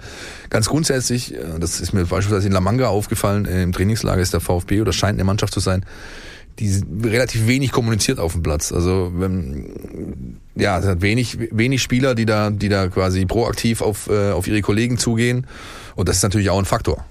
ganz 0.50 0.68
grundsätzlich, 0.68 1.34
äh, 1.34 1.58
das 1.58 1.80
ist 1.80 1.92
mir 1.92 2.06
beispielsweise 2.06 2.46
in 2.46 2.52
La 2.52 2.60
Manga 2.60 2.88
aufgefallen, 2.88 3.44
äh, 3.44 3.62
im 3.62 3.72
Trainingslager 3.72 4.20
ist 4.20 4.32
der 4.32 4.40
VfB 4.40 4.80
oder 4.80 4.92
scheint 4.92 5.16
eine 5.16 5.24
Mannschaft 5.24 5.52
zu 5.52 5.60
sein, 5.60 5.84
die 6.58 6.82
relativ 7.04 7.46
wenig 7.46 7.70
kommuniziert 7.70 8.18
auf 8.18 8.32
dem 8.32 8.42
Platz. 8.42 8.72
Also 8.72 9.12
wenn, 9.14 10.38
ja, 10.54 10.78
es 10.78 10.86
hat 10.86 11.02
wenig 11.02 11.38
wenig 11.52 11.82
Spieler, 11.82 12.14
die 12.14 12.26
da 12.26 12.50
die 12.50 12.68
da 12.68 12.88
quasi 12.88 13.26
proaktiv 13.26 13.80
auf 13.80 14.08
äh, 14.08 14.30
auf 14.30 14.48
ihre 14.48 14.60
Kollegen 14.60 14.98
zugehen 14.98 15.46
und 15.94 16.08
das 16.08 16.16
ist 16.16 16.22
natürlich 16.22 16.50
auch 16.50 16.58
ein 16.58 16.64
Faktor. 16.64 17.04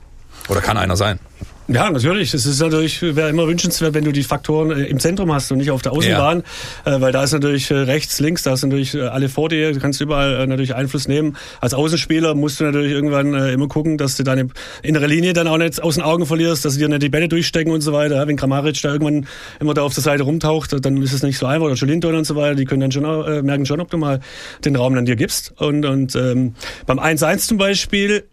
Oder 0.49 0.61
kann 0.61 0.77
einer 0.77 0.95
sein? 0.95 1.19
Ja, 1.69 1.91
natürlich. 1.91 2.33
Es 2.33 2.45
ist 2.45 2.61
natürlich, 2.61 3.01
wäre 3.01 3.29
immer 3.29 3.45
wünschenswert, 3.45 3.93
wenn 3.93 4.05
du 4.05 4.13
die 4.13 4.23
Faktoren 4.23 4.71
äh, 4.71 4.85
im 4.85 4.99
Zentrum 4.99 5.33
hast 5.33 5.51
und 5.51 5.57
nicht 5.57 5.69
auf 5.69 5.81
der 5.81 5.91
Außenbahn, 5.91 6.43
ja. 6.85 6.95
äh, 6.95 7.01
weil 7.01 7.11
da 7.11 7.23
ist 7.23 7.33
natürlich 7.33 7.69
äh, 7.71 7.75
rechts, 7.75 8.21
links, 8.21 8.43
da 8.43 8.53
ist 8.53 8.63
natürlich 8.63 8.95
alle 8.95 9.27
vor 9.27 9.49
dir, 9.49 9.73
du 9.73 9.79
kannst 9.79 9.99
überall 9.99 10.47
natürlich 10.47 10.75
Einfluss 10.75 11.09
nehmen. 11.09 11.35
Als 11.59 11.73
Außenspieler 11.73 12.35
musst 12.35 12.61
du 12.61 12.63
natürlich 12.63 12.93
irgendwann 12.93 13.33
immer 13.33 13.67
gucken, 13.67 13.97
dass 13.97 14.15
du 14.15 14.23
deine 14.23 14.47
innere 14.81 15.07
Linie 15.07 15.33
dann 15.33 15.47
auch 15.47 15.57
nicht 15.57 15.83
aus 15.83 15.95
den 15.95 16.03
Augen 16.03 16.25
verlierst, 16.25 16.63
dass 16.63 16.73
sie 16.73 16.79
dir 16.79 16.87
nicht 16.87 17.03
die 17.03 17.09
Bälle 17.09 17.27
durchstecken 17.27 17.73
und 17.73 17.81
so 17.81 17.91
weiter. 17.91 18.25
Wenn 18.27 18.37
Kramaric 18.37 18.81
da 18.81 18.93
irgendwann 18.93 19.27
immer 19.59 19.73
da 19.73 19.81
auf 19.81 19.93
der 19.93 20.03
Seite 20.03 20.23
rumtaucht, 20.23 20.73
dann 20.85 21.01
ist 21.01 21.13
es 21.13 21.23
nicht 21.23 21.37
so 21.37 21.45
einfach. 21.45 21.65
Oder 21.65 21.75
Jolinton 21.75 22.15
und 22.15 22.25
so 22.25 22.35
weiter, 22.35 22.55
die 22.55 22.65
können 22.65 22.81
dann 22.81 22.91
schon 22.91 23.03
merken 23.45 23.65
schon, 23.65 23.81
ob 23.81 23.89
du 23.89 23.97
mal 23.97 24.21
den 24.63 24.75
Raum 24.75 24.95
dann 24.95 25.05
dir 25.05 25.15
gibst. 25.15 25.53
Und, 25.57 25.85
und 25.85 26.15
ähm, 26.15 26.55
beim 26.85 26.99
1-1 26.99 27.39
zum 27.47 27.57
Beispiel 27.57 28.23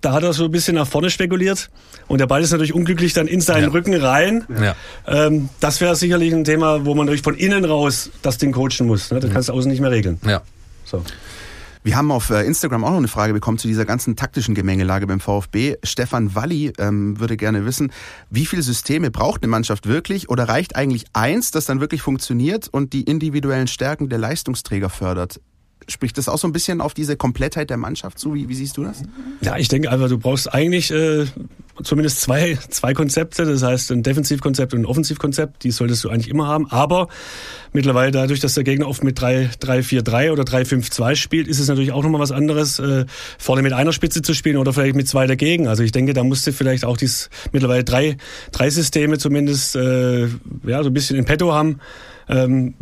da 0.00 0.12
hat 0.12 0.22
er 0.22 0.32
so 0.32 0.44
ein 0.44 0.50
bisschen 0.50 0.76
nach 0.76 0.86
vorne 0.86 1.10
spekuliert 1.10 1.70
und 2.08 2.18
der 2.18 2.26
Ball 2.26 2.42
ist 2.42 2.50
natürlich 2.50 2.74
unglücklich 2.74 3.12
dann 3.12 3.26
in 3.26 3.40
seinen 3.40 3.64
ja. 3.64 3.70
Rücken 3.70 3.94
rein. 3.94 4.44
Ja. 4.60 4.74
Ähm, 5.06 5.48
das 5.60 5.80
wäre 5.80 5.96
sicherlich 5.96 6.32
ein 6.32 6.44
Thema, 6.44 6.84
wo 6.84 6.94
man 6.94 7.06
natürlich 7.06 7.22
von 7.22 7.36
innen 7.36 7.64
raus 7.64 8.10
das 8.22 8.38
Ding 8.38 8.52
coachen 8.52 8.86
muss. 8.86 9.10
Ne? 9.10 9.20
Das 9.20 9.30
mhm. 9.30 9.34
kannst 9.34 9.48
du 9.48 9.52
außen 9.52 9.70
nicht 9.70 9.80
mehr 9.80 9.90
regeln. 9.90 10.18
Ja. 10.24 10.42
So. 10.84 11.02
Wir 11.82 11.96
haben 11.96 12.10
auf 12.10 12.28
äh, 12.28 12.44
Instagram 12.44 12.84
auch 12.84 12.90
noch 12.90 12.98
eine 12.98 13.08
Frage 13.08 13.32
bekommen 13.32 13.56
zu 13.56 13.66
dieser 13.66 13.86
ganzen 13.86 14.14
taktischen 14.14 14.54
Gemengelage 14.54 15.06
beim 15.06 15.18
VfB. 15.18 15.76
Stefan 15.82 16.34
Walli 16.34 16.74
ähm, 16.78 17.18
würde 17.18 17.38
gerne 17.38 17.64
wissen, 17.64 17.90
wie 18.28 18.44
viele 18.44 18.60
Systeme 18.60 19.10
braucht 19.10 19.42
eine 19.42 19.50
Mannschaft 19.50 19.86
wirklich 19.86 20.28
oder 20.28 20.44
reicht 20.44 20.76
eigentlich 20.76 21.06
eins, 21.14 21.52
das 21.52 21.64
dann 21.64 21.80
wirklich 21.80 22.02
funktioniert 22.02 22.68
und 22.68 22.92
die 22.92 23.04
individuellen 23.04 23.66
Stärken 23.66 24.10
der 24.10 24.18
Leistungsträger 24.18 24.90
fördert? 24.90 25.40
Spricht 25.90 26.18
das 26.18 26.28
auch 26.28 26.38
so 26.38 26.48
ein 26.48 26.52
bisschen 26.52 26.80
auf 26.80 26.94
diese 26.94 27.16
Komplettheit 27.16 27.70
der 27.70 27.76
Mannschaft 27.76 28.18
zu? 28.18 28.34
Wie, 28.34 28.48
wie 28.48 28.54
siehst 28.54 28.76
du 28.76 28.84
das? 28.84 29.02
Ja, 29.40 29.56
ich 29.56 29.68
denke 29.68 29.90
einfach, 29.90 30.08
du 30.08 30.18
brauchst 30.18 30.52
eigentlich 30.52 30.90
äh, 30.90 31.26
zumindest 31.82 32.20
zwei, 32.20 32.58
zwei 32.68 32.94
Konzepte. 32.94 33.44
Das 33.44 33.62
heißt, 33.62 33.90
ein 33.92 34.02
Defensivkonzept 34.02 34.74
und 34.74 34.80
ein 34.80 34.86
Offensivkonzept. 34.86 35.64
Die 35.64 35.70
solltest 35.70 36.04
du 36.04 36.10
eigentlich 36.10 36.28
immer 36.28 36.46
haben. 36.46 36.70
Aber 36.70 37.08
mittlerweile 37.72 38.10
dadurch, 38.10 38.40
dass 38.40 38.54
der 38.54 38.64
Gegner 38.64 38.88
oft 38.88 39.04
mit 39.04 39.18
3-4-3 39.18 40.32
oder 40.32 40.42
3-5-2 40.42 41.16
spielt, 41.16 41.48
ist 41.48 41.58
es 41.58 41.68
natürlich 41.68 41.92
auch 41.92 42.02
nochmal 42.02 42.20
was 42.20 42.32
anderes, 42.32 42.78
äh, 42.78 43.06
vorne 43.38 43.62
mit 43.62 43.72
einer 43.72 43.92
Spitze 43.92 44.22
zu 44.22 44.34
spielen 44.34 44.56
oder 44.56 44.72
vielleicht 44.72 44.96
mit 44.96 45.08
zwei 45.08 45.26
dagegen. 45.26 45.68
Also 45.68 45.82
ich 45.82 45.92
denke, 45.92 46.12
da 46.12 46.24
musste 46.24 46.52
vielleicht 46.52 46.84
auch 46.84 46.96
dies 46.96 47.30
mittlerweile 47.52 47.84
drei, 47.84 48.16
drei 48.52 48.70
Systeme 48.70 49.18
zumindest 49.18 49.76
äh, 49.76 50.26
ja, 50.66 50.82
so 50.82 50.90
ein 50.90 50.94
bisschen 50.94 51.16
in 51.16 51.24
petto 51.24 51.52
haben. 51.52 51.80
Ähm, 52.28 52.74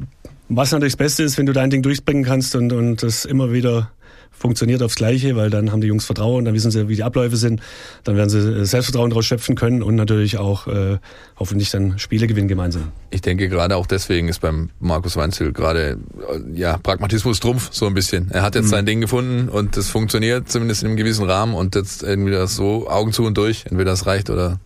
was 0.48 0.72
natürlich 0.72 0.94
das 0.94 0.98
Beste 0.98 1.22
ist, 1.22 1.38
wenn 1.38 1.46
du 1.46 1.52
dein 1.52 1.70
Ding 1.70 1.82
durchbringen 1.82 2.24
kannst 2.24 2.56
und, 2.56 2.72
und 2.72 3.02
das 3.02 3.24
immer 3.24 3.52
wieder 3.52 3.90
funktioniert 4.38 4.82
aufs 4.82 4.94
Gleiche, 4.94 5.36
weil 5.36 5.50
dann 5.50 5.72
haben 5.72 5.80
die 5.80 5.88
Jungs 5.88 6.04
Vertrauen, 6.04 6.44
dann 6.44 6.54
wissen 6.54 6.70
sie, 6.70 6.88
wie 6.88 6.96
die 6.96 7.02
Abläufe 7.02 7.36
sind, 7.36 7.60
dann 8.04 8.16
werden 8.16 8.30
sie 8.30 8.64
Selbstvertrauen 8.64 9.10
daraus 9.10 9.26
schöpfen 9.26 9.56
können 9.56 9.82
und 9.82 9.96
natürlich 9.96 10.38
auch 10.38 10.66
äh, 10.68 10.98
hoffentlich 11.38 11.70
dann 11.70 11.98
Spiele 11.98 12.26
gewinnen 12.26 12.48
gemeinsam. 12.48 12.92
Ich 13.10 13.20
denke 13.20 13.48
gerade 13.48 13.76
auch 13.76 13.86
deswegen 13.86 14.28
ist 14.28 14.40
beim 14.40 14.70
Markus 14.78 15.16
Weinzel 15.16 15.52
gerade 15.52 15.98
äh, 16.32 16.58
ja 16.58 16.78
Pragmatismus 16.78 17.40
Trumpf 17.40 17.70
so 17.72 17.86
ein 17.86 17.94
bisschen. 17.94 18.30
Er 18.30 18.42
hat 18.42 18.54
jetzt 18.54 18.66
mhm. 18.66 18.70
sein 18.70 18.86
Ding 18.86 19.00
gefunden 19.00 19.48
und 19.48 19.76
das 19.76 19.88
funktioniert 19.88 20.48
zumindest 20.48 20.82
in 20.82 20.88
einem 20.88 20.96
gewissen 20.96 21.28
Rahmen 21.28 21.54
und 21.54 21.74
jetzt 21.74 22.02
irgendwie 22.02 22.32
das 22.32 22.54
so 22.54 22.88
Augen 22.88 23.12
zu 23.12 23.24
und 23.24 23.36
durch, 23.36 23.66
entweder 23.66 23.92
es 23.92 24.06
reicht 24.06 24.30
oder 24.30 24.60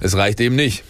es 0.00 0.16
reicht 0.16 0.40
eben 0.40 0.56
nicht. 0.56 0.84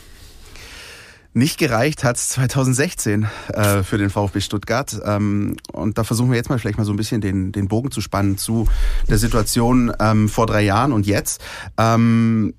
Nicht 1.36 1.58
gereicht 1.58 2.04
hat's 2.04 2.28
2016 2.28 3.26
äh, 3.48 3.82
für 3.82 3.98
den 3.98 4.08
VfB 4.08 4.40
Stuttgart. 4.40 5.00
Ähm, 5.04 5.56
und 5.72 5.98
da 5.98 6.04
versuchen 6.04 6.30
wir 6.30 6.36
jetzt 6.36 6.48
mal 6.48 6.60
vielleicht 6.60 6.78
mal 6.78 6.84
so 6.84 6.92
ein 6.92 6.96
bisschen 6.96 7.20
den, 7.20 7.50
den 7.50 7.66
Bogen 7.66 7.90
zu 7.90 8.00
spannen 8.00 8.38
zu 8.38 8.68
der 9.08 9.18
Situation 9.18 9.92
ähm, 9.98 10.28
vor 10.28 10.46
drei 10.46 10.62
Jahren 10.62 10.92
und 10.92 11.06
jetzt. 11.06 11.42
Ähm, 11.76 12.54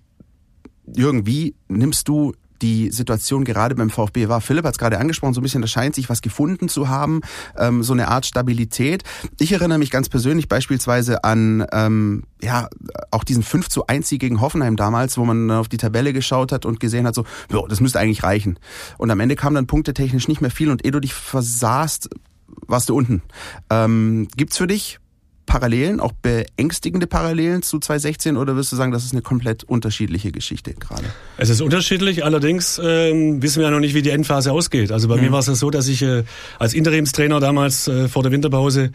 Jürgen, 0.94 1.26
wie 1.26 1.56
nimmst 1.70 2.10
du 2.10 2.34
die 2.66 2.90
Situation 2.90 3.44
gerade 3.44 3.76
beim 3.76 3.92
VfB 3.92 4.28
war. 4.28 4.42
Philipp 4.42 4.66
hat 4.66 4.74
es 4.74 4.80
gerade 4.80 4.98
angesprochen, 4.98 5.36
so 5.36 5.42
ein 5.42 5.44
bisschen, 5.44 5.62
da 5.62 5.68
scheint 5.68 5.94
sich 5.94 6.10
was 6.10 6.24
gefunden 6.24 6.68
zu 6.68 6.90
haben, 6.90 7.22
ähm, 7.58 7.84
so 7.84 7.94
eine 7.94 8.08
Art 8.08 8.26
Stabilität. 8.26 9.04
Ich 9.40 9.52
erinnere 9.52 9.78
mich 9.78 9.92
ganz 9.92 10.10
persönlich 10.10 10.50
beispielsweise 10.50 11.24
an 11.24 11.66
ähm, 11.72 12.24
ja 12.42 12.68
auch 13.12 13.24
diesen 13.24 13.44
5 13.44 13.70
zu 13.70 13.86
1 13.86 14.10
Sieg 14.10 14.22
gegen 14.22 14.42
Hoffenheim 14.42 14.76
damals, 14.76 15.18
wo 15.18 15.26
man 15.26 15.52
auf 15.52 15.68
die 15.68 15.78
Tabelle 15.78 16.12
geschaut 16.12 16.52
hat 16.52 16.66
und 16.66 16.80
gesehen 16.80 17.06
hat, 17.06 17.14
so, 17.14 17.26
jo, 17.52 17.68
das 17.68 17.82
müsste 17.82 18.00
eigentlich 18.00 18.24
reichen. 18.24 18.58
Und 18.98 19.12
am 19.12 19.20
Ende 19.20 19.36
kam 19.36 19.54
dann 19.54 19.68
punktetechnisch 19.68 20.28
nicht 20.28 20.42
mehr 20.42 20.52
viel 20.52 20.72
und 20.72 20.84
ehe 20.84 20.92
du 20.92 21.00
dich 21.00 21.14
versahst, 21.14 22.10
warst 22.68 22.90
du 22.90 22.96
unten. 22.96 23.22
Ähm, 23.70 24.28
gibt's 24.36 24.58
für 24.58 24.68
dich 24.68 25.00
Parallelen, 25.46 26.00
auch 26.00 26.12
beängstigende 26.12 27.08
Parallelen 27.08 27.62
zu 27.62 27.80
2016 27.80 28.38
oder 28.38 28.56
wirst 28.56 28.72
du 28.72 28.76
sagen, 28.76 28.92
das 28.92 29.06
ist 29.06 29.14
eine 29.14 29.22
komplett 29.22 29.64
unterschiedliche 29.64 30.32
Geschichte 30.32 30.74
gerade? 30.74 31.06
Es 31.38 31.50
ist 31.50 31.62
unterschiedlich, 31.62 32.24
allerdings 32.26 32.80
ähm, 32.84 33.42
wissen 33.42 33.60
wir 33.60 33.66
ja 33.66 33.72
noch 33.72 33.80
nicht, 33.80 33.94
wie 33.94 34.02
die 34.02 34.10
Endphase 34.10 34.52
ausgeht. 34.52 34.92
Also 34.92 35.08
bei 35.08 35.18
mhm. 35.18 35.24
mir 35.24 35.32
war 35.32 35.40
es 35.40 35.48
ja 35.48 35.56
so, 35.56 35.70
dass 35.70 35.88
ich 35.88 36.02
äh, 36.02 36.24
als 36.60 36.74
Interimstrainer 36.74 37.40
damals 37.40 37.88
äh, 37.88 38.08
vor 38.08 38.24
der 38.24 38.32
Winterpause 38.32 38.92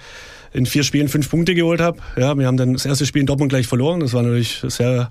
in 0.53 0.67
vier 0.67 0.83
Spielen 0.83 1.09
fünf 1.09 1.31
Punkte 1.31 1.55
geholt 1.55 1.81
habe. 1.81 1.99
Ja, 2.17 2.37
wir 2.37 2.47
haben 2.47 2.57
dann 2.57 2.73
das 2.73 2.85
erste 2.85 3.07
Spiel 3.07 3.21
in 3.21 3.27
Dortmund 3.27 3.51
gleich 3.51 3.67
verloren. 3.67 4.01
Das 4.01 4.13
war 4.13 4.23
natürlich 4.23 4.63
sehr, 4.67 5.11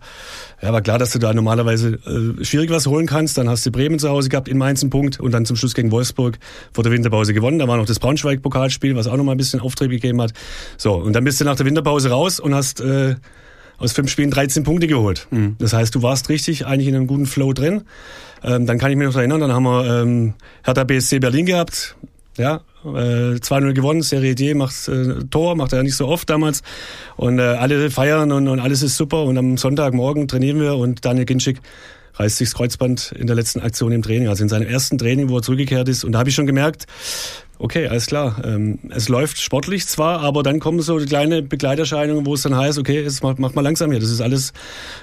ja, 0.62 0.74
war 0.74 0.82
klar, 0.82 0.98
dass 0.98 1.12
du 1.12 1.20
da 1.20 1.34
normalerweise 1.34 2.00
äh, 2.06 2.44
schwierig 2.44 2.70
was 2.70 2.88
holen 2.88 3.06
kannst. 3.06 3.38
Dann 3.38 3.50
hast 3.50 3.66
du 3.66 3.72
Bremen 3.72 4.00
zu 4.00 4.10
Hause 4.10 4.30
gehabt, 4.30 4.48
in 4.48 4.58
Mainz 4.58 4.82
einen 4.82 4.90
Punkt 4.90 5.20
und 5.20 5.32
dann 5.32 5.46
zum 5.46 5.56
Schluss 5.56 5.74
gegen 5.74 5.92
Wolfsburg 5.92 6.38
vor 6.74 6.84
der 6.84 6.92
Winterpause 6.92 7.34
gewonnen. 7.34 7.60
Da 7.60 7.68
war 7.68 7.78
noch 7.78 7.86
das 7.86 8.00
Braunschweig-Pokalspiel, 8.00 8.96
was 8.96 9.08
auch 9.08 9.16
noch 9.16 9.24
mal 9.24 9.32
ein 9.32 9.38
bisschen 9.38 9.62
Auftrieb 9.62 9.92
gegeben 9.92 10.22
hat. 10.22 10.34
So, 10.78 10.96
und 10.96 11.14
dann 11.14 11.24
bist 11.24 11.40
du 11.40 11.46
nach 11.46 11.56
der 11.56 11.66
Winterpause 11.66 12.10
raus 12.10 12.40
und 12.40 12.54
hast 12.54 12.82
äh, 12.82 13.16
aus 13.78 13.94
fünf 13.94 14.12
Spielen 14.12 14.30
13 14.30 14.64
Punkte 14.64 14.88
geholt. 14.88 15.28
Mhm. 15.32 15.56
Das 15.58 15.74
heißt, 15.74 15.96
du 15.96 16.02
warst 16.02 16.30
richtig 16.30 16.66
eigentlich 16.66 16.88
in 16.88 16.96
einem 16.96 17.08
guten 17.08 17.26
Flow 17.26 17.54
drin. 17.54 17.84
Ähm, 18.44 18.66
dann 18.66 18.78
kann 18.78 18.92
ich 18.92 18.98
mich 18.98 19.08
noch 19.08 19.16
erinnern, 19.16 19.42
dann 19.42 19.54
haben 19.54 19.64
wir 19.64 20.02
ähm, 20.02 20.34
Hertha 20.64 20.84
BSC 20.84 21.20
Berlin 21.20 21.46
gehabt. 21.46 21.96
Ja, 22.40 22.62
äh, 22.86 23.36
2-0 23.36 23.74
gewonnen, 23.74 24.02
Serie 24.02 24.34
D 24.34 24.54
macht 24.54 24.88
äh, 24.88 25.26
Tor, 25.30 25.58
macht 25.58 25.74
er 25.74 25.80
ja 25.80 25.84
nicht 25.84 25.98
so 25.98 26.08
oft 26.08 26.30
damals. 26.30 26.64
Und 27.18 27.38
äh, 27.38 27.42
alle 27.42 27.92
feiern 27.92 28.32
und, 28.32 28.48
und 28.48 28.62
alles 28.62 28.82
ist 28.82 28.96
super. 28.96 29.24
Und 29.24 29.38
am 29.38 29.58
Sonntagmorgen 29.58 30.30
trainieren 30.30 30.62
wir 30.62 30.76
und 30.76 31.04
Daniel 31.04 31.26
Ginczek 31.26 31.60
reißt 32.14 32.38
sich 32.38 32.50
das 32.50 32.56
Kreuzband 32.56 33.14
in 33.18 33.28
der 33.28 33.36
letzten 33.36 33.60
Aktion 33.60 33.92
im 33.92 34.02
Training, 34.02 34.30
also 34.30 34.44
in 34.44 34.50
seinem 34.50 34.68
ersten 34.68 34.98
Training, 34.98 35.28
wo 35.28 35.38
er 35.38 35.42
zurückgekehrt 35.42 35.90
ist. 35.90 36.06
Und 36.06 36.14
da 36.14 36.20
habe 36.20 36.30
ich 36.30 36.36
schon 36.36 36.48
gemerkt, 36.48 36.86
okay, 37.60 37.88
alles 37.88 38.08
klar. 38.08 38.42
Ähm, 38.44 38.80
es 38.90 39.10
läuft 39.10 39.40
sportlich 39.40 39.86
zwar, 39.88 40.22
aber 40.22 40.42
dann 40.44 40.60
kommen 40.60 40.82
so 40.82 40.98
kleine 40.98 41.42
Begleiterscheinungen, 41.42 42.26
wo 42.26 42.34
es 42.34 42.42
dann 42.42 42.56
heißt, 42.56 42.80
okay, 42.80 43.02
jetzt 43.02 43.22
mach, 43.22 43.38
mach 43.38 43.54
mal 43.54 43.62
langsam 43.62 43.92
hier, 43.92 44.00
das 44.00 44.10
ist 44.10 44.22
alles 44.22 44.54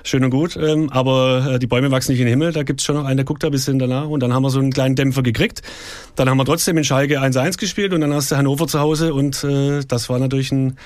schön 0.03 0.25
und 0.25 0.31
gut, 0.31 0.57
ähm, 0.57 0.91
aber 0.91 1.53
äh, 1.53 1.59
die 1.59 1.67
Bäume 1.67 1.91
wachsen 1.91 2.13
nicht 2.13 2.21
in 2.21 2.27
den 2.27 2.33
Himmel, 2.33 2.53
da 2.53 2.63
gibt's 2.63 2.85
schon 2.85 2.97
noch 2.97 3.05
einen, 3.05 3.19
der 3.19 3.25
guckt 3.25 3.43
da 3.43 3.49
ein 3.49 3.53
bisschen 3.53 3.79
danach 3.79 4.09
und 4.09 4.21
dann 4.21 4.33
haben 4.33 4.43
wir 4.43 4.51
so 4.51 4.59
einen 4.59 4.73
kleinen 4.73 4.97
Dämpfer 4.97 5.23
gekriegt. 5.23 5.63
Dann 6.17 6.29
haben 6.29 6.39
wir 6.39 6.45
trotzdem 6.45 6.77
in 6.79 6.85
Schalke 6.85 7.21
1-1 7.21 7.59
gespielt 7.59 7.93
und 7.93 8.01
dann 8.01 8.13
hast 8.13 8.33
du 8.33 8.37
Hannover 8.37 8.67
zu 8.67 8.81
Hause 8.81 9.15
und 9.15 9.45
äh, 9.45 9.81
das 9.87 10.09
war 10.09 10.19
natürlich 10.19 10.51
ein 10.51 10.77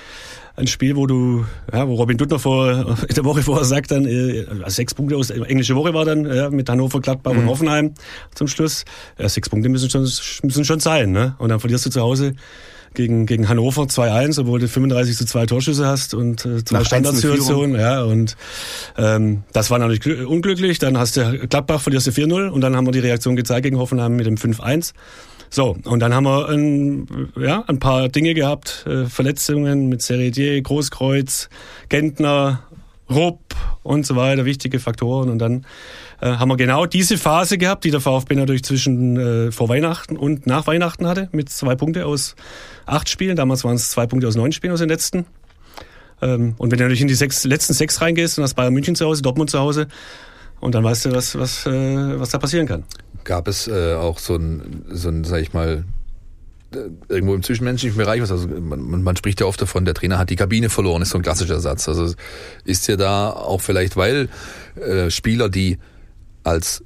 ein 0.61 0.67
Spiel, 0.67 0.97
wo 0.97 1.07
du, 1.07 1.47
ja, 1.73 1.89
wo 1.89 1.95
Robin 1.95 2.17
Duttner 2.17 2.39
vor, 2.39 2.97
in 3.09 3.15
der 3.15 3.25
Woche 3.25 3.43
vorher 3.43 3.65
sagt 3.65 3.91
dann, 3.91 4.05
äh, 4.05 4.47
sechs 4.67 4.95
Punkte 4.95 5.17
aus, 5.17 5.31
englische 5.31 5.75
Woche 5.75 5.95
war 5.95 6.05
dann, 6.05 6.27
ja, 6.27 6.51
mit 6.51 6.69
Hannover, 6.69 7.01
Gladbach 7.01 7.33
mhm. 7.33 7.41
und 7.41 7.47
Hoffenheim 7.47 7.95
zum 8.35 8.47
Schluss. 8.49 8.85
Ja, 9.19 9.29
sechs 9.29 9.49
Punkte 9.49 9.69
müssen 9.69 9.91
schon, 9.91 10.03
müssen 10.43 10.65
schon 10.65 10.81
sein, 10.81 11.13
ne? 11.13 11.35
Und 11.39 11.49
dann 11.49 11.60
verlierst 11.61 11.87
du 11.87 11.91
zu 11.91 12.01
Hause 12.01 12.35
gegen, 12.95 13.27
gegen 13.27 13.49
Hannover 13.49 13.83
2-1, 13.83 14.41
obwohl 14.41 14.61
du 14.61 14.69
35 14.69 15.17
zu 15.17 15.27
2 15.27 15.47
Torschüsse 15.47 15.87
hast 15.87 16.15
und 16.15 16.45
äh, 16.45 16.65
zwei 16.65 16.85
Standardsituationen. 16.85 17.81
Ja, 17.81 18.03
und 18.03 18.37
ähm, 18.99 19.45
das 19.53 19.71
war 19.71 19.79
natürlich 19.79 20.27
unglücklich. 20.27 20.79
Dann 20.79 20.99
hast 20.99 21.17
du 21.17 21.47
Gladbach, 21.49 21.81
verlierst 21.81 22.09
du 22.09 22.11
4-0 22.11 22.49
und 22.49 22.61
dann 22.61 22.77
haben 22.77 22.87
wir 22.87 22.93
die 22.93 22.99
Reaktion 22.99 23.37
gezeigt 23.37 23.65
gegen 23.65 23.79
Hoffenheim 23.79 24.17
mit 24.17 24.27
dem 24.27 24.37
5-1. 24.37 24.93
So, 25.53 25.77
und 25.85 25.99
dann 25.99 26.15
haben 26.15 26.25
wir 26.25 26.49
ein, 26.49 27.29
ja, 27.37 27.65
ein 27.67 27.81
paar 27.81 28.09
Dinge 28.09 28.35
gehabt, 28.35 28.87
äh, 28.87 29.07
Verletzungen 29.07 29.89
mit 29.89 30.01
Seredier, 30.01 30.61
Großkreuz, 30.63 31.49
Gentner, 31.89 32.63
Rupp 33.11 33.55
und 33.83 34.07
so 34.07 34.17
weiter, 34.17 34.45
wichtige 34.45 34.79
Faktoren. 34.79 35.29
Und 35.29 35.39
dann 35.39 35.67
äh, 36.21 36.27
haben 36.27 36.49
wir 36.49 36.57
genau 36.57 36.87
diese 36.87 37.19
Phase 37.19 37.59
gehabt, 37.59 37.85
die 37.85 37.91
der 37.91 38.01
VfB 38.01 38.35
natürlich 38.35 38.65
zwischen 38.65 39.17
äh, 39.17 39.53
vor 39.53 39.69
Weihnachten 39.69 40.17
und 40.17 40.47
nach 40.47 40.67
Weihnachten 40.67 41.07
hatte, 41.07 41.29
mit 41.33 41.49
zwei 41.49 41.75
Punkte 41.75 42.07
aus 42.07 42.37
acht 42.87 43.09
Spielen. 43.09 43.37
Damals 43.37 43.65
waren 43.65 43.77
es 43.77 43.91
zwei 43.91 44.07
Punkte 44.07 44.29
aus 44.29 44.37
neun 44.37 44.53
Spielen 44.53 44.73
aus 44.73 44.81
den 44.81 44.89
letzten. 44.89 45.27
Ähm, 46.23 46.55
und 46.59 46.71
wenn 46.71 46.79
du 46.79 46.85
natürlich 46.85 47.03
in 47.03 47.09
die 47.09 47.15
sechs, 47.15 47.45
letzten 47.45 47.75
sechs 47.75 48.01
reingehst 48.01 48.39
und 48.39 48.45
hast 48.45 48.55
Bayern 48.55 48.75
München 48.75 48.95
zu 48.95 49.07
Hause, 49.07 49.23
Dortmund 49.23 49.51
zu 49.51 49.59
Hause, 49.59 49.89
und 50.61 50.75
dann 50.75 50.85
weißt 50.85 51.07
du, 51.07 51.13
was, 51.13 51.39
was, 51.39 51.65
äh, 51.65 52.21
was 52.21 52.29
da 52.29 52.39
passieren 52.39 52.67
kann 52.67 52.85
gab 53.25 53.49
es 53.49 53.69
äh, 53.69 53.95
auch 53.95 54.19
so 54.19 54.37
ein, 54.37 54.85
so 54.91 55.09
ein, 55.09 55.25
sag 55.25 55.41
ich 55.41 55.53
mal, 55.53 55.85
irgendwo 57.09 57.35
im 57.35 57.43
zwischenmenschlichen 57.43 57.99
Bereich, 57.99 58.21
also 58.21 58.47
man, 58.47 59.03
man 59.03 59.17
spricht 59.17 59.41
ja 59.41 59.47
oft 59.47 59.61
davon, 59.61 59.85
der 59.85 59.95
Trainer 59.95 60.19
hat 60.19 60.31
die 60.31 60.37
Kabine 60.37 60.69
verloren, 60.69 61.03
ist 61.03 61.11
so 61.11 61.19
ein 61.19 61.23
klassischer 61.23 61.61
Satz. 61.61 61.89
Also 61.89 62.15
ist 62.65 62.87
ja 62.87 62.97
da 62.97 63.31
auch 63.31 63.61
vielleicht, 63.61 63.97
weil 63.97 64.29
äh, 64.77 65.11
Spieler, 65.11 65.49
die 65.49 65.79
als 66.45 66.85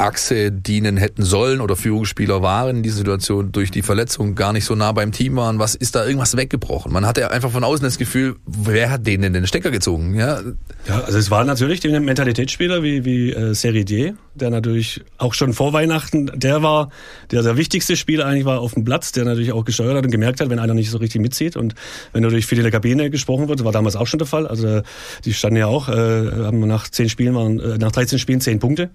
Achse 0.00 0.50
dienen 0.50 0.96
hätten 0.96 1.22
sollen 1.22 1.60
oder 1.60 1.76
Führungsspieler 1.76 2.42
waren 2.42 2.78
in 2.78 2.82
dieser 2.82 2.96
Situation 2.96 3.52
durch 3.52 3.70
die 3.70 3.82
Verletzung 3.82 4.34
gar 4.34 4.52
nicht 4.52 4.64
so 4.64 4.74
nah 4.74 4.92
beim 4.92 5.12
Team 5.12 5.36
waren. 5.36 5.58
Was 5.58 5.74
ist 5.74 5.94
da 5.94 6.06
irgendwas 6.06 6.36
weggebrochen? 6.36 6.92
Man 6.92 7.06
hatte 7.06 7.30
einfach 7.30 7.50
von 7.50 7.64
außen 7.64 7.84
das 7.84 7.98
Gefühl, 7.98 8.36
wer 8.46 8.90
hat 8.90 9.06
denen 9.06 9.32
den 9.32 9.46
Stecker 9.46 9.70
gezogen? 9.70 10.14
Ja, 10.14 10.40
ja 10.88 11.00
also 11.02 11.18
es 11.18 11.30
war 11.30 11.44
natürlich 11.44 11.80
der 11.80 12.00
Mentalitätsspieler 12.00 12.82
wie, 12.82 13.04
wie 13.04 13.30
äh, 13.32 13.54
Seridier, 13.54 14.14
der 14.34 14.50
natürlich 14.50 15.02
auch 15.18 15.34
schon 15.34 15.52
vor 15.52 15.72
Weihnachten, 15.72 16.30
der 16.34 16.62
war 16.62 16.90
der, 17.30 17.42
der 17.42 17.56
wichtigste 17.56 17.96
Spieler 17.96 18.26
eigentlich 18.26 18.46
war 18.46 18.60
auf 18.60 18.74
dem 18.74 18.84
Platz, 18.84 19.12
der 19.12 19.24
natürlich 19.24 19.52
auch 19.52 19.64
gesteuert 19.64 19.96
hat 19.96 20.04
und 20.04 20.10
gemerkt 20.10 20.40
hat, 20.40 20.48
wenn 20.48 20.58
einer 20.58 20.74
nicht 20.74 20.90
so 20.90 20.98
richtig 20.98 21.20
mitzieht 21.20 21.56
und 21.56 21.74
wenn 22.12 22.22
natürlich 22.22 22.46
viel 22.46 22.58
in 22.58 22.64
der 22.64 22.72
Kabine 22.72 23.10
gesprochen 23.10 23.48
wird, 23.48 23.64
war 23.64 23.72
damals 23.72 23.96
auch 23.96 24.06
schon 24.06 24.18
der 24.18 24.26
Fall. 24.26 24.46
Also 24.46 24.80
die 25.24 25.34
standen 25.34 25.58
ja 25.58 25.66
auch, 25.66 25.88
äh, 25.88 25.92
haben 25.92 26.60
nach 26.60 26.88
zehn 26.88 27.08
Spielen 27.08 27.34
waren, 27.34 27.60
äh, 27.60 27.78
nach 27.78 27.92
13 27.92 28.18
Spielen 28.18 28.40
zehn 28.40 28.58
Punkte. 28.58 28.90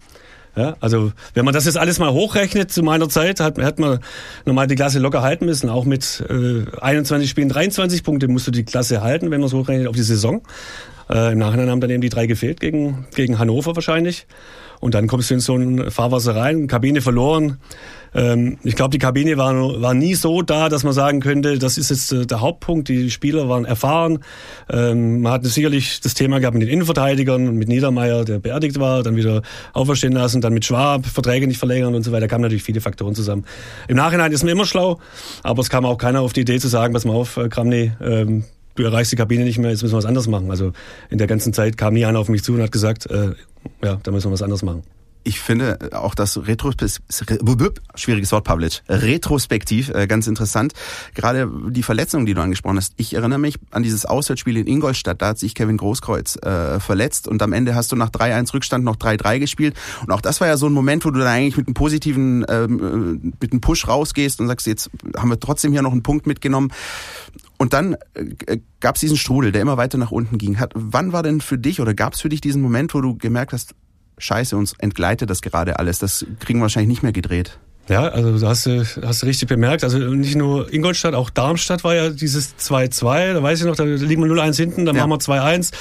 Ja, 0.56 0.78
also 0.80 1.12
wenn 1.34 1.44
man 1.44 1.54
das 1.54 1.66
jetzt 1.66 1.78
alles 1.78 2.00
mal 2.00 2.12
hochrechnet 2.14 2.72
zu 2.72 2.82
meiner 2.82 3.10
Zeit, 3.10 3.42
hat, 3.42 3.58
hat 3.58 3.78
man 3.78 4.00
normal 4.46 4.68
die 4.68 4.76
Klasse 4.76 5.00
locker 5.00 5.22
halten 5.22 5.46
müssen. 5.46 5.70
Auch 5.70 5.84
mit 5.84 6.24
äh, 6.30 6.64
21 6.80 7.30
Spielen 7.30 7.50
23 7.50 8.04
Punkte 8.04 8.28
musst 8.30 8.48
du 8.48 8.52
die 8.52 8.64
Klasse 8.64 9.02
halten, 9.02 9.32
wenn 9.32 9.42
man 9.42 9.48
es 9.48 9.54
hochrechnet 9.54 9.88
auf 9.88 9.96
die 9.96 10.04
Saison. 10.04 10.44
Äh, 11.10 11.34
Im 11.34 11.40
Nachhinein 11.40 11.70
haben 11.70 11.82
dann 11.82 11.90
eben 11.90 12.02
die 12.02 12.10
drei 12.10 12.26
gefehlt 12.26 12.62
gegen, 12.62 13.06
gegen 13.14 13.38
Hannover 13.38 13.76
wahrscheinlich. 13.76 14.28
Und 14.80 14.94
dann 14.94 15.08
kommst 15.08 15.30
du 15.30 15.36
in 15.36 15.40
so 15.40 15.56
ein 15.56 15.92
Fahrwasser 15.92 16.36
rein, 16.36 16.68
Kabine 16.68 17.02
verloren. 17.02 17.60
Ähm, 18.16 18.58
ich 18.64 18.76
glaube, 18.76 18.92
die 18.92 18.98
Kabine 18.98 19.38
war, 19.38 19.54
war 19.82 19.94
nie 19.94 20.16
so 20.16 20.42
da, 20.42 20.70
dass 20.70 20.84
man 20.84 20.94
sagen 20.94 21.20
könnte, 21.20 21.60
das 21.60 21.78
ist 21.78 21.90
jetzt 21.90 22.12
äh, 22.14 22.26
der 22.26 22.40
Hauptpunkt. 22.40 22.88
Die 22.88 23.12
Spieler 23.12 23.50
waren 23.50 23.66
erfahren. 23.66 24.20
Ähm, 24.70 25.22
man 25.22 25.34
hat 25.34 25.46
sicherlich 25.46 26.00
das 26.00 26.14
Thema 26.14 26.40
gehabt 26.40 26.56
mit 26.56 26.64
den 26.64 26.70
Innenverteidigern, 26.70 27.56
mit 27.56 27.68
Niedermeyer, 27.68 28.24
der 28.24 28.40
beerdigt 28.40 28.80
war, 28.80 29.04
dann 29.04 29.18
wieder 29.18 29.42
auferstehen 29.74 30.14
lassen, 30.14 30.42
dann 30.42 30.54
mit 30.54 30.66
Schwab, 30.66 31.06
Verträge 31.06 31.46
nicht 31.46 31.60
verlängern 31.60 31.94
und 31.94 32.04
so 32.04 32.12
weiter. 32.12 32.22
Da 32.22 32.28
kamen 32.28 32.44
natürlich 32.44 32.64
viele 32.64 32.82
Faktoren 32.82 33.16
zusammen. 33.16 33.46
Im 33.88 33.98
Nachhinein 33.98 34.32
ist 34.32 34.44
man 34.44 34.54
immer 34.54 34.66
schlau, 34.66 35.00
aber 35.44 35.62
es 35.62 35.70
kam 35.70 35.86
auch 35.86 35.98
keiner 35.98 36.22
auf 36.22 36.34
die 36.34 36.42
Idee 36.42 36.60
zu 36.60 36.70
sagen, 36.70 36.94
pass 36.94 37.06
mal 37.06 37.14
auf, 37.14 37.36
äh, 37.36 37.50
Kramny, 37.50 37.92
ähm, 38.02 38.46
du 38.76 38.84
erreichst 38.84 39.12
die 39.12 39.18
Kabine 39.18 39.44
nicht 39.44 39.58
mehr, 39.58 39.72
jetzt 39.72 39.84
müssen 39.84 39.94
wir 39.94 39.98
was 39.98 40.06
anderes 40.06 40.28
machen. 40.28 40.50
Also 40.50 40.72
in 41.10 41.18
der 41.18 41.28
ganzen 41.28 41.52
Zeit 41.52 41.78
kam 41.78 41.94
nie 41.94 42.06
einer 42.06 42.20
auf 42.20 42.30
mich 42.30 42.44
zu 42.44 42.54
und 42.54 42.62
hat 42.62 42.72
gesagt, 42.72 43.10
äh, 43.10 43.32
ja, 43.84 44.00
da 44.02 44.12
müssen 44.12 44.30
wir 44.30 44.34
was 44.34 44.42
anderes 44.42 44.64
machen 44.64 44.84
ich 45.26 45.40
finde 45.40 45.80
auch 45.92 46.16
das 46.16 46.48
Retros 46.48 46.76
schwieriges 47.96 48.32
Wort, 48.32 48.44
Pavlic, 48.44 48.84
retrospektiv 48.88 49.90
äh, 49.90 50.08
ganz 50.08 50.28
interessant. 50.28 50.74
Gerade 51.16 51.52
die 51.70 51.84
Verletzungen, 51.84 52.26
die 52.26 52.34
du 52.34 52.42
angesprochen 52.42 52.78
hast. 52.78 52.94
Ich 52.98 53.16
erinnere 53.16 53.40
mich 53.40 53.56
an 53.72 53.84
dieses 53.84 54.06
Auswärtsspiel 54.06 54.56
in 54.58 54.68
Ingolstadt. 54.68 55.22
Da 55.22 55.30
hat 55.30 55.40
sich 55.40 55.56
Kevin 55.56 55.78
Großkreuz 55.78 56.38
äh, 56.38 56.80
verletzt 56.80 57.28
und 57.28 57.42
am 57.42 57.54
Ende 57.54 57.74
hast 57.76 57.92
du 57.92 57.96
nach 57.96 58.12
3-1 58.12 58.54
Rückstand 58.54 58.86
noch 58.86 58.98
3-3 58.98 59.40
gespielt. 59.40 59.76
Und 60.02 60.12
auch 60.12 60.22
das 60.22 60.42
war 60.42 60.48
ja 60.48 60.58
so 60.58 60.68
ein 60.68 60.74
Moment, 60.74 61.06
wo 61.06 61.10
du 61.10 61.20
dann 61.20 61.28
eigentlich 61.28 61.58
mit 61.58 61.68
einem 61.68 61.74
positiven, 61.74 62.46
ähm, 62.48 63.22
äh, 63.24 63.30
mit 63.42 63.52
einem 63.52 63.62
Push 63.62 63.88
rausgehst 63.88 64.40
und 64.40 64.48
sagst, 64.48 64.68
jetzt 64.68 64.92
haben 65.18 65.30
wir 65.30 65.40
trotzdem 65.40 65.72
hier 65.72 65.82
noch 65.82 65.92
einen 65.92 66.04
Punkt 66.04 66.28
mitgenommen. 66.28 66.72
Und 67.58 67.74
dann 67.74 67.96
äh, 68.14 68.60
gab 68.80 68.96
es 68.96 69.02
diesen 69.02 69.18
Strudel, 69.18 69.52
der 69.52 69.62
immer 69.62 69.78
weiter 69.78 69.98
nach 69.98 70.12
unten 70.12 70.38
ging. 70.38 70.60
Hat, 70.60 70.74
wann 70.76 71.14
war 71.14 71.24
denn 71.24 71.42
für 71.42 71.58
dich 71.58 71.82
oder 71.82 71.96
gab 71.96 72.14
es 72.14 72.22
für 72.22 72.30
dich 72.30 72.42
diesen 72.42 72.62
Moment, 72.62 72.94
wo 72.94 73.02
du 73.02 73.18
gemerkt 73.18 73.54
hast, 73.54 73.74
scheiße, 74.18 74.56
uns 74.58 74.74
entgleitet 74.80 75.30
das 75.30 75.42
gerade 75.42 75.80
alles, 75.80 76.00
das 76.00 76.26
kriegen 76.40 76.60
wir 76.60 76.64
wahrscheinlich 76.64 76.90
nicht 76.90 77.04
mehr 77.04 77.12
gedreht? 77.12 77.60
Ja, 77.88 78.08
also 78.08 78.40
du 78.40 78.48
hast, 78.48 78.66
du 78.66 79.26
richtig 79.28 79.48
bemerkt. 79.48 79.84
Also 79.84 80.00
nicht 80.00 80.36
nur 80.36 80.74
Ingolstadt, 80.74 81.14
auch 81.14 81.30
Darmstadt 81.30 81.84
war 81.84 81.94
ja 81.94 82.10
dieses 82.10 82.58
2-2. 82.58 83.34
Da 83.34 83.44
weiß 83.44 83.60
ich 83.60 83.66
noch, 83.68 83.76
da 83.76 83.84
liegen 83.84 84.24
wir 84.24 84.32
0-1 84.32 84.56
hinten, 84.56 84.86
dann 84.86 84.96
ja. 84.96 85.06
machen 85.06 85.22
wir 85.28 85.36
2-1. 85.36 85.72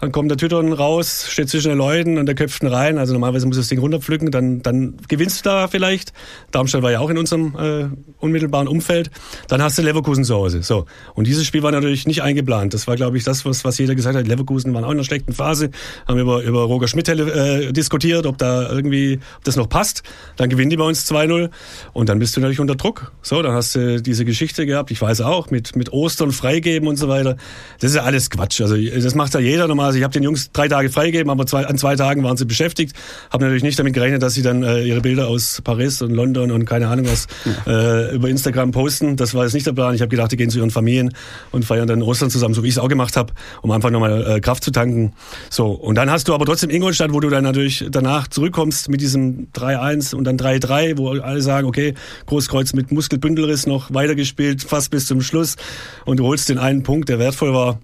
Dann 0.00 0.10
kommt 0.10 0.28
der 0.28 0.38
Tütern 0.38 0.72
raus, 0.72 1.26
steht 1.28 1.50
zwischen 1.50 1.68
den 1.68 1.78
Leuten 1.78 2.18
und 2.18 2.26
der 2.26 2.34
köpft 2.34 2.64
ihn 2.64 2.68
rein. 2.68 2.98
Also 2.98 3.12
normalerweise 3.12 3.46
muss 3.46 3.56
das 3.56 3.68
Ding 3.68 3.78
runterpflücken, 3.78 4.32
dann, 4.32 4.62
dann 4.62 4.96
gewinnst 5.06 5.46
du 5.46 5.50
da 5.50 5.68
vielleicht. 5.68 6.12
Darmstadt 6.50 6.82
war 6.82 6.90
ja 6.90 6.98
auch 6.98 7.10
in 7.10 7.18
unserem 7.18 7.54
äh, 7.56 7.88
unmittelbaren 8.18 8.66
Umfeld. 8.66 9.12
Dann 9.46 9.62
hast 9.62 9.78
du 9.78 9.82
Leverkusen 9.82 10.24
zu 10.24 10.34
Hause. 10.34 10.64
So. 10.64 10.86
Und 11.14 11.28
dieses 11.28 11.46
Spiel 11.46 11.62
war 11.62 11.70
natürlich 11.70 12.08
nicht 12.08 12.22
eingeplant. 12.22 12.74
Das 12.74 12.88
war, 12.88 12.96
glaube 12.96 13.18
ich, 13.18 13.22
das, 13.22 13.44
was, 13.44 13.64
was 13.64 13.78
jeder 13.78 13.94
gesagt 13.94 14.16
hat. 14.16 14.26
Leverkusen 14.26 14.74
waren 14.74 14.82
auch 14.82 14.90
in 14.90 14.96
einer 14.96 15.04
schlechten 15.04 15.32
Phase. 15.32 15.70
Haben 16.08 16.18
über, 16.18 16.42
über 16.42 16.62
Roger 16.62 16.88
Schmidt 16.88 17.08
äh, 17.08 17.72
diskutiert, 17.72 18.26
ob 18.26 18.36
da 18.38 18.68
irgendwie, 18.68 19.20
ob 19.36 19.44
das 19.44 19.54
noch 19.54 19.68
passt. 19.68 20.02
Dann 20.36 20.50
gewinnen 20.50 20.70
die 20.70 20.76
bei 20.76 20.84
uns 20.84 21.08
2-0. 21.08 21.51
Und 21.92 22.08
dann 22.08 22.18
bist 22.18 22.36
du 22.36 22.40
natürlich 22.40 22.60
unter 22.60 22.74
Druck. 22.74 23.12
So, 23.22 23.42
dann 23.42 23.52
hast 23.52 23.74
du 23.74 24.00
diese 24.00 24.24
Geschichte 24.24 24.66
gehabt, 24.66 24.90
ich 24.90 25.00
weiß 25.00 25.20
auch, 25.22 25.50
mit, 25.50 25.76
mit 25.76 25.92
Ostern 25.92 26.32
freigeben 26.32 26.88
und 26.88 26.96
so 26.96 27.08
weiter. 27.08 27.36
Das 27.80 27.90
ist 27.90 27.96
ja 27.96 28.02
alles 28.02 28.30
Quatsch. 28.30 28.60
Also 28.60 28.76
das 28.76 29.14
macht 29.14 29.34
ja 29.34 29.40
jeder 29.40 29.68
normal. 29.68 29.86
Also 29.86 29.98
ich 29.98 30.04
habe 30.04 30.12
den 30.12 30.22
Jungs 30.22 30.52
drei 30.52 30.68
Tage 30.68 30.90
freigegeben, 30.90 31.30
aber 31.30 31.46
zwei, 31.46 31.66
an 31.66 31.78
zwei 31.78 31.96
Tagen 31.96 32.22
waren 32.22 32.36
sie 32.36 32.44
beschäftigt. 32.44 32.94
Habe 33.30 33.44
natürlich 33.44 33.62
nicht 33.62 33.78
damit 33.78 33.94
gerechnet, 33.94 34.22
dass 34.22 34.34
sie 34.34 34.42
dann 34.42 34.62
äh, 34.62 34.82
ihre 34.82 35.00
Bilder 35.00 35.28
aus 35.28 35.60
Paris 35.62 36.02
und 36.02 36.10
London 36.10 36.50
und 36.50 36.64
keine 36.64 36.88
Ahnung 36.88 37.06
was 37.06 37.26
äh, 37.66 38.14
über 38.14 38.28
Instagram 38.28 38.72
posten. 38.72 39.16
Das 39.16 39.34
war 39.34 39.44
jetzt 39.44 39.54
nicht 39.54 39.66
der 39.66 39.72
Plan. 39.72 39.94
Ich 39.94 40.00
habe 40.00 40.08
gedacht, 40.08 40.32
die 40.32 40.36
gehen 40.36 40.50
zu 40.50 40.58
ihren 40.58 40.70
Familien 40.70 41.14
und 41.50 41.64
feiern 41.64 41.86
dann 41.86 42.02
Ostern 42.02 42.30
zusammen, 42.30 42.54
so 42.54 42.62
wie 42.62 42.68
ich 42.68 42.74
es 42.74 42.78
auch 42.78 42.88
gemacht 42.88 43.16
habe, 43.16 43.32
um 43.62 43.70
einfach 43.70 43.90
nochmal 43.90 44.36
äh, 44.36 44.40
Kraft 44.40 44.64
zu 44.64 44.70
tanken. 44.70 45.12
So, 45.50 45.68
und 45.72 45.96
dann 45.96 46.10
hast 46.10 46.28
du 46.28 46.34
aber 46.34 46.44
trotzdem 46.44 46.70
Ingolstadt, 46.70 47.12
wo 47.12 47.20
du 47.20 47.28
dann 47.28 47.44
natürlich 47.44 47.86
danach 47.90 48.28
zurückkommst 48.28 48.88
mit 48.88 49.00
diesem 49.00 49.48
3-1 49.52 50.14
und 50.14 50.24
dann 50.24 50.36
3-3, 50.36 50.98
wo 50.98 51.12
alle 51.42 51.56
sagen, 51.56 51.66
okay, 51.66 51.94
Großkreuz 52.26 52.72
mit 52.72 52.92
Muskelbündelriss 52.92 53.66
noch 53.66 53.92
weitergespielt, 53.92 54.62
fast 54.62 54.90
bis 54.90 55.06
zum 55.06 55.20
Schluss 55.20 55.56
und 56.04 56.18
du 56.18 56.26
holst 56.26 56.48
den 56.48 56.58
einen 56.58 56.82
Punkt, 56.82 57.08
der 57.08 57.18
wertvoll 57.18 57.52
war. 57.52 57.80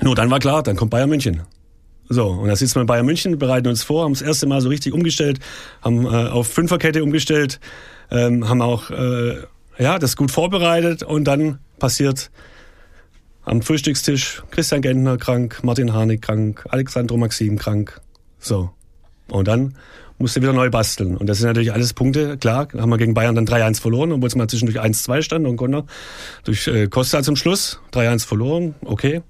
Nur 0.00 0.14
dann 0.14 0.30
war 0.30 0.38
klar, 0.38 0.62
dann 0.62 0.76
kommt 0.76 0.90
Bayern 0.90 1.08
München. 1.08 1.42
So, 2.08 2.26
und 2.26 2.48
da 2.48 2.56
sitzen 2.56 2.76
wir 2.76 2.80
in 2.82 2.86
Bayern 2.86 3.06
München, 3.06 3.38
bereiten 3.38 3.68
uns 3.68 3.82
vor, 3.82 4.04
haben 4.04 4.14
das 4.14 4.22
erste 4.22 4.46
Mal 4.46 4.60
so 4.60 4.68
richtig 4.68 4.92
umgestellt, 4.92 5.38
haben 5.82 6.04
äh, 6.04 6.08
auf 6.08 6.48
Fünferkette 6.48 7.04
umgestellt, 7.04 7.60
ähm, 8.10 8.48
haben 8.48 8.62
auch 8.62 8.90
äh, 8.90 9.36
ja, 9.78 9.98
das 9.98 10.16
gut 10.16 10.30
vorbereitet 10.30 11.02
und 11.02 11.24
dann 11.24 11.58
passiert 11.78 12.30
am 13.44 13.62
Frühstückstisch 13.62 14.42
Christian 14.50 14.82
Gentner 14.82 15.18
krank, 15.18 15.60
Martin 15.62 15.92
Harnik 15.92 16.22
krank, 16.22 16.66
Alexandro 16.68 17.16
Maxim 17.16 17.58
krank. 17.58 18.00
So. 18.38 18.70
Und 19.28 19.46
dann 19.46 19.76
musste 20.20 20.40
wieder 20.42 20.52
neu 20.52 20.70
basteln. 20.70 21.16
Und 21.16 21.26
das 21.26 21.38
sind 21.38 21.48
natürlich 21.48 21.72
alles 21.72 21.94
Punkte. 21.94 22.36
Klar, 22.36 22.68
haben 22.76 22.90
wir 22.90 22.98
gegen 22.98 23.14
Bayern 23.14 23.34
dann 23.34 23.46
3-1 23.46 23.80
verloren, 23.80 24.12
obwohl 24.12 24.28
es 24.28 24.36
mal 24.36 24.48
zwischendurch 24.48 24.80
1-2 24.80 25.22
stand 25.22 25.46
und 25.46 25.56
konnte 25.56 25.84
durch 26.44 26.68
äh, 26.68 26.86
Costa 26.88 27.22
zum 27.22 27.36
Schluss 27.36 27.80
3-1 27.92 28.26
verloren. 28.26 28.74
Okay. 28.84 29.22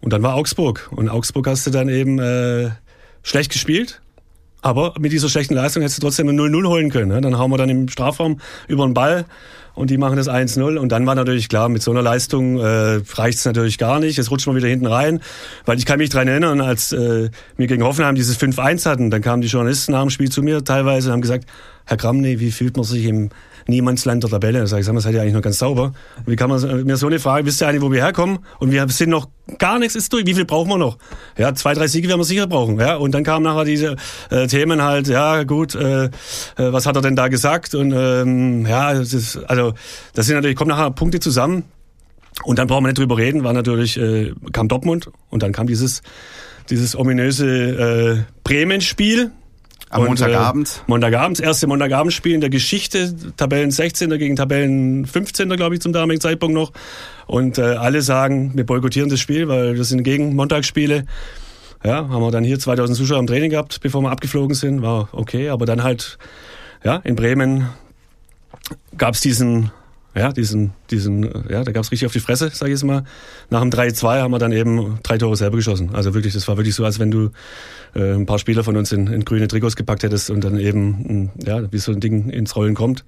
Und 0.00 0.12
dann 0.12 0.22
war 0.22 0.34
Augsburg. 0.34 0.88
Und 0.90 1.08
Augsburg 1.08 1.46
hast 1.46 1.66
du 1.66 1.70
dann 1.70 1.88
eben 1.88 2.18
äh, 2.18 2.70
schlecht 3.22 3.52
gespielt. 3.52 4.00
Aber 4.62 4.94
mit 4.98 5.12
dieser 5.12 5.28
schlechten 5.28 5.54
Leistung 5.54 5.82
hättest 5.82 5.98
du 5.98 6.02
trotzdem 6.02 6.28
ein 6.28 6.38
0-0 6.38 6.66
holen 6.66 6.90
können. 6.90 7.08
Ne? 7.08 7.20
Dann 7.20 7.38
hauen 7.38 7.50
wir 7.50 7.58
dann 7.58 7.68
im 7.68 7.88
Strafraum 7.88 8.40
über 8.68 8.84
den 8.84 8.94
Ball 8.94 9.26
und 9.76 9.90
die 9.90 9.98
machen 9.98 10.16
das 10.16 10.28
1-0 10.28 10.78
und 10.78 10.90
dann 10.90 11.06
war 11.06 11.14
natürlich 11.14 11.48
klar, 11.48 11.68
mit 11.68 11.82
so 11.82 11.92
einer 11.92 12.02
Leistung 12.02 12.58
äh, 12.58 13.00
reicht 13.14 13.38
es 13.38 13.44
natürlich 13.44 13.78
gar 13.78 14.00
nicht. 14.00 14.18
Es 14.18 14.30
rutscht 14.30 14.46
man 14.46 14.56
wieder 14.56 14.68
hinten 14.68 14.86
rein, 14.86 15.20
weil 15.66 15.78
ich 15.78 15.86
kann 15.86 15.98
mich 15.98 16.08
dran 16.10 16.26
erinnern, 16.26 16.60
als 16.60 16.92
äh, 16.92 17.28
wir 17.56 17.66
gegen 17.66 17.84
Hoffenheim 17.84 18.14
dieses 18.14 18.40
5-1 18.40 18.86
hatten, 18.86 19.10
dann 19.10 19.20
kamen 19.20 19.42
die 19.42 19.48
Journalisten 19.48 19.92
nach 19.92 20.00
dem 20.00 20.10
Spiel 20.10 20.30
zu 20.30 20.42
mir 20.42 20.64
teilweise 20.64 21.10
und 21.10 21.12
haben 21.12 21.20
gesagt, 21.20 21.44
Herr 21.84 21.98
Kramny, 21.98 22.40
wie 22.40 22.50
fühlt 22.50 22.76
man 22.76 22.84
sich 22.84 23.04
im 23.04 23.28
Niemandsland 23.66 24.22
der 24.22 24.30
Tabelle? 24.30 24.60
Da 24.60 24.66
sag 24.66 24.80
ich, 24.80 24.86
sag 24.86 24.94
mal, 24.94 25.00
seid 25.00 25.14
ihr 25.14 25.22
eigentlich 25.22 25.34
noch 25.34 25.42
ganz 25.42 25.58
sauber? 25.58 25.92
Und 26.18 26.26
wie 26.26 26.36
kann 26.36 26.50
man 26.50 26.84
mir 26.84 26.96
so 26.96 27.06
eine 27.06 27.18
Frage, 27.18 27.46
wisst 27.46 27.62
ihr 27.62 27.68
eigentlich, 27.68 27.82
wo 27.82 27.90
wir 27.90 28.02
herkommen? 28.02 28.38
Und 28.58 28.70
wir 28.72 28.88
sind 28.88 29.10
noch, 29.10 29.28
gar 29.58 29.78
nichts 29.78 29.94
ist 29.94 30.12
durch. 30.12 30.26
Wie 30.26 30.34
viel 30.34 30.44
brauchen 30.44 30.68
wir 30.68 30.78
noch? 30.78 30.98
Ja, 31.36 31.54
zwei, 31.54 31.74
drei 31.74 31.86
Siege 31.86 32.08
werden 32.08 32.20
wir 32.20 32.24
sicher 32.24 32.46
brauchen. 32.46 32.78
Ja, 32.78 32.96
und 32.96 33.12
dann 33.12 33.24
kamen 33.24 33.44
nachher 33.44 33.64
diese 33.64 33.96
äh, 34.30 34.46
Themen 34.46 34.82
halt, 34.82 35.08
ja 35.08 35.44
gut, 35.44 35.74
äh, 35.74 36.06
äh, 36.06 36.10
was 36.56 36.86
hat 36.86 36.96
er 36.96 37.02
denn 37.02 37.16
da 37.16 37.28
gesagt? 37.28 37.74
Und 37.74 37.92
ähm, 37.92 38.66
ja, 38.66 38.94
das 38.94 39.12
ist, 39.12 39.36
also 39.48 39.74
das 40.14 40.26
sind 40.26 40.36
natürlich, 40.36 40.56
kommen 40.56 40.70
nachher 40.70 40.90
Punkte 40.90 41.20
zusammen. 41.20 41.64
Und 42.44 42.58
dann 42.58 42.66
brauchen 42.66 42.84
wir 42.84 42.88
nicht 42.88 42.98
drüber 42.98 43.16
reden, 43.16 43.44
war 43.44 43.52
natürlich, 43.52 43.96
äh, 43.98 44.32
kam 44.52 44.68
Dortmund 44.68 45.10
und 45.30 45.42
dann 45.42 45.52
kam 45.52 45.66
dieses, 45.66 46.02
dieses 46.68 46.96
ominöse 46.96 47.46
äh, 47.46 48.22
Bremen-Spiel. 48.44 49.30
Am 49.90 50.02
und, 50.02 50.08
Montagabend? 50.08 50.68
Äh, 50.68 50.90
Montagabend, 50.90 51.38
das 51.38 51.46
erste 51.46 51.66
Montagabendspiel 51.66 52.34
in 52.34 52.40
der 52.40 52.50
Geschichte, 52.50 53.14
Tabellen 53.36 53.70
16. 53.70 54.10
gegen 54.18 54.36
Tabellen 54.36 55.06
15. 55.06 55.48
glaube 55.50 55.76
ich 55.76 55.80
zum 55.80 55.92
damaligen 55.92 56.20
Zeitpunkt 56.20 56.54
noch. 56.54 56.72
Und 57.26 57.58
äh, 57.58 57.62
alle 57.62 58.02
sagen, 58.02 58.52
wir 58.54 58.66
boykottieren 58.66 59.08
das 59.08 59.20
Spiel, 59.20 59.48
weil 59.48 59.76
wir 59.76 59.84
sind 59.84 60.02
gegen 60.02 60.34
Montagsspiele. 60.34 61.04
Ja, 61.84 62.08
haben 62.08 62.20
wir 62.20 62.30
dann 62.30 62.42
hier 62.42 62.58
2000 62.58 62.96
Zuschauer 62.96 63.20
im 63.20 63.26
Training 63.26 63.50
gehabt, 63.50 63.80
bevor 63.80 64.00
wir 64.02 64.10
abgeflogen 64.10 64.54
sind, 64.54 64.82
war 64.82 65.08
okay. 65.12 65.50
Aber 65.50 65.66
dann 65.66 65.84
halt, 65.84 66.18
ja, 66.82 66.96
in 67.04 67.14
Bremen 67.14 67.68
gab 68.96 69.14
es 69.14 69.20
diesen 69.20 69.70
ja, 70.16 70.32
diesen, 70.32 70.72
diesen, 70.90 71.24
ja, 71.50 71.62
da 71.62 71.72
gab's 71.72 71.92
richtig 71.92 72.06
auf 72.06 72.12
die 72.12 72.20
Fresse, 72.20 72.50
sage 72.52 72.72
ich 72.72 72.78
jetzt 72.78 72.84
mal. 72.84 73.04
Nach 73.50 73.60
dem 73.60 73.70
3-2 73.70 74.22
haben 74.22 74.30
wir 74.30 74.38
dann 74.38 74.52
eben 74.52 74.98
drei 75.02 75.18
Tore 75.18 75.36
selber 75.36 75.56
geschossen. 75.56 75.90
Also 75.92 76.14
wirklich, 76.14 76.32
das 76.32 76.48
war 76.48 76.56
wirklich 76.56 76.74
so, 76.74 76.86
als 76.86 76.98
wenn 76.98 77.10
du 77.10 77.30
äh, 77.94 78.14
ein 78.14 78.24
paar 78.24 78.38
Spieler 78.38 78.64
von 78.64 78.76
uns 78.76 78.92
in, 78.92 79.08
in 79.08 79.26
grüne 79.26 79.46
Trikots 79.46 79.76
gepackt 79.76 80.04
hättest 80.04 80.30
und 80.30 80.42
dann 80.42 80.58
eben, 80.58 81.30
ja, 81.44 81.70
wie 81.70 81.78
so 81.78 81.92
ein 81.92 82.00
Ding 82.00 82.30
ins 82.30 82.56
Rollen 82.56 82.74
kommt, 82.74 83.04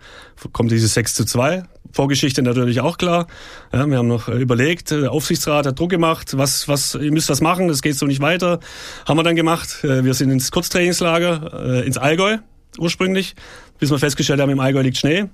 kommt 0.52 0.70
dieses 0.70 0.92
6 0.92 1.14
zu 1.14 1.24
2. 1.24 1.62
Vorgeschichte 1.92 2.42
natürlich 2.42 2.82
auch 2.82 2.98
klar. 2.98 3.26
Ja, 3.72 3.86
wir 3.86 3.96
haben 3.96 4.08
noch 4.08 4.28
überlegt, 4.28 4.90
der 4.90 5.10
Aufsichtsrat 5.10 5.66
hat 5.66 5.78
Druck 5.78 5.90
gemacht, 5.90 6.36
was, 6.36 6.68
was, 6.68 6.94
ihr 6.94 7.10
müsst 7.10 7.30
was 7.30 7.40
machen, 7.40 7.68
das 7.68 7.80
geht 7.80 7.96
so 7.96 8.04
nicht 8.04 8.20
weiter. 8.20 8.60
Haben 9.06 9.18
wir 9.18 9.22
dann 9.22 9.36
gemacht. 9.36 9.82
Äh, 9.82 10.04
wir 10.04 10.12
sind 10.12 10.30
ins 10.30 10.50
Kurztrainingslager, 10.50 11.80
äh, 11.80 11.86
ins 11.86 11.96
Allgäu 11.96 12.36
ursprünglich, 12.78 13.34
bis 13.78 13.90
wir 13.90 13.98
festgestellt 13.98 14.40
haben, 14.40 14.50
im 14.50 14.60
Allgäu 14.60 14.82
liegt 14.82 14.98
Schnee. 14.98 15.24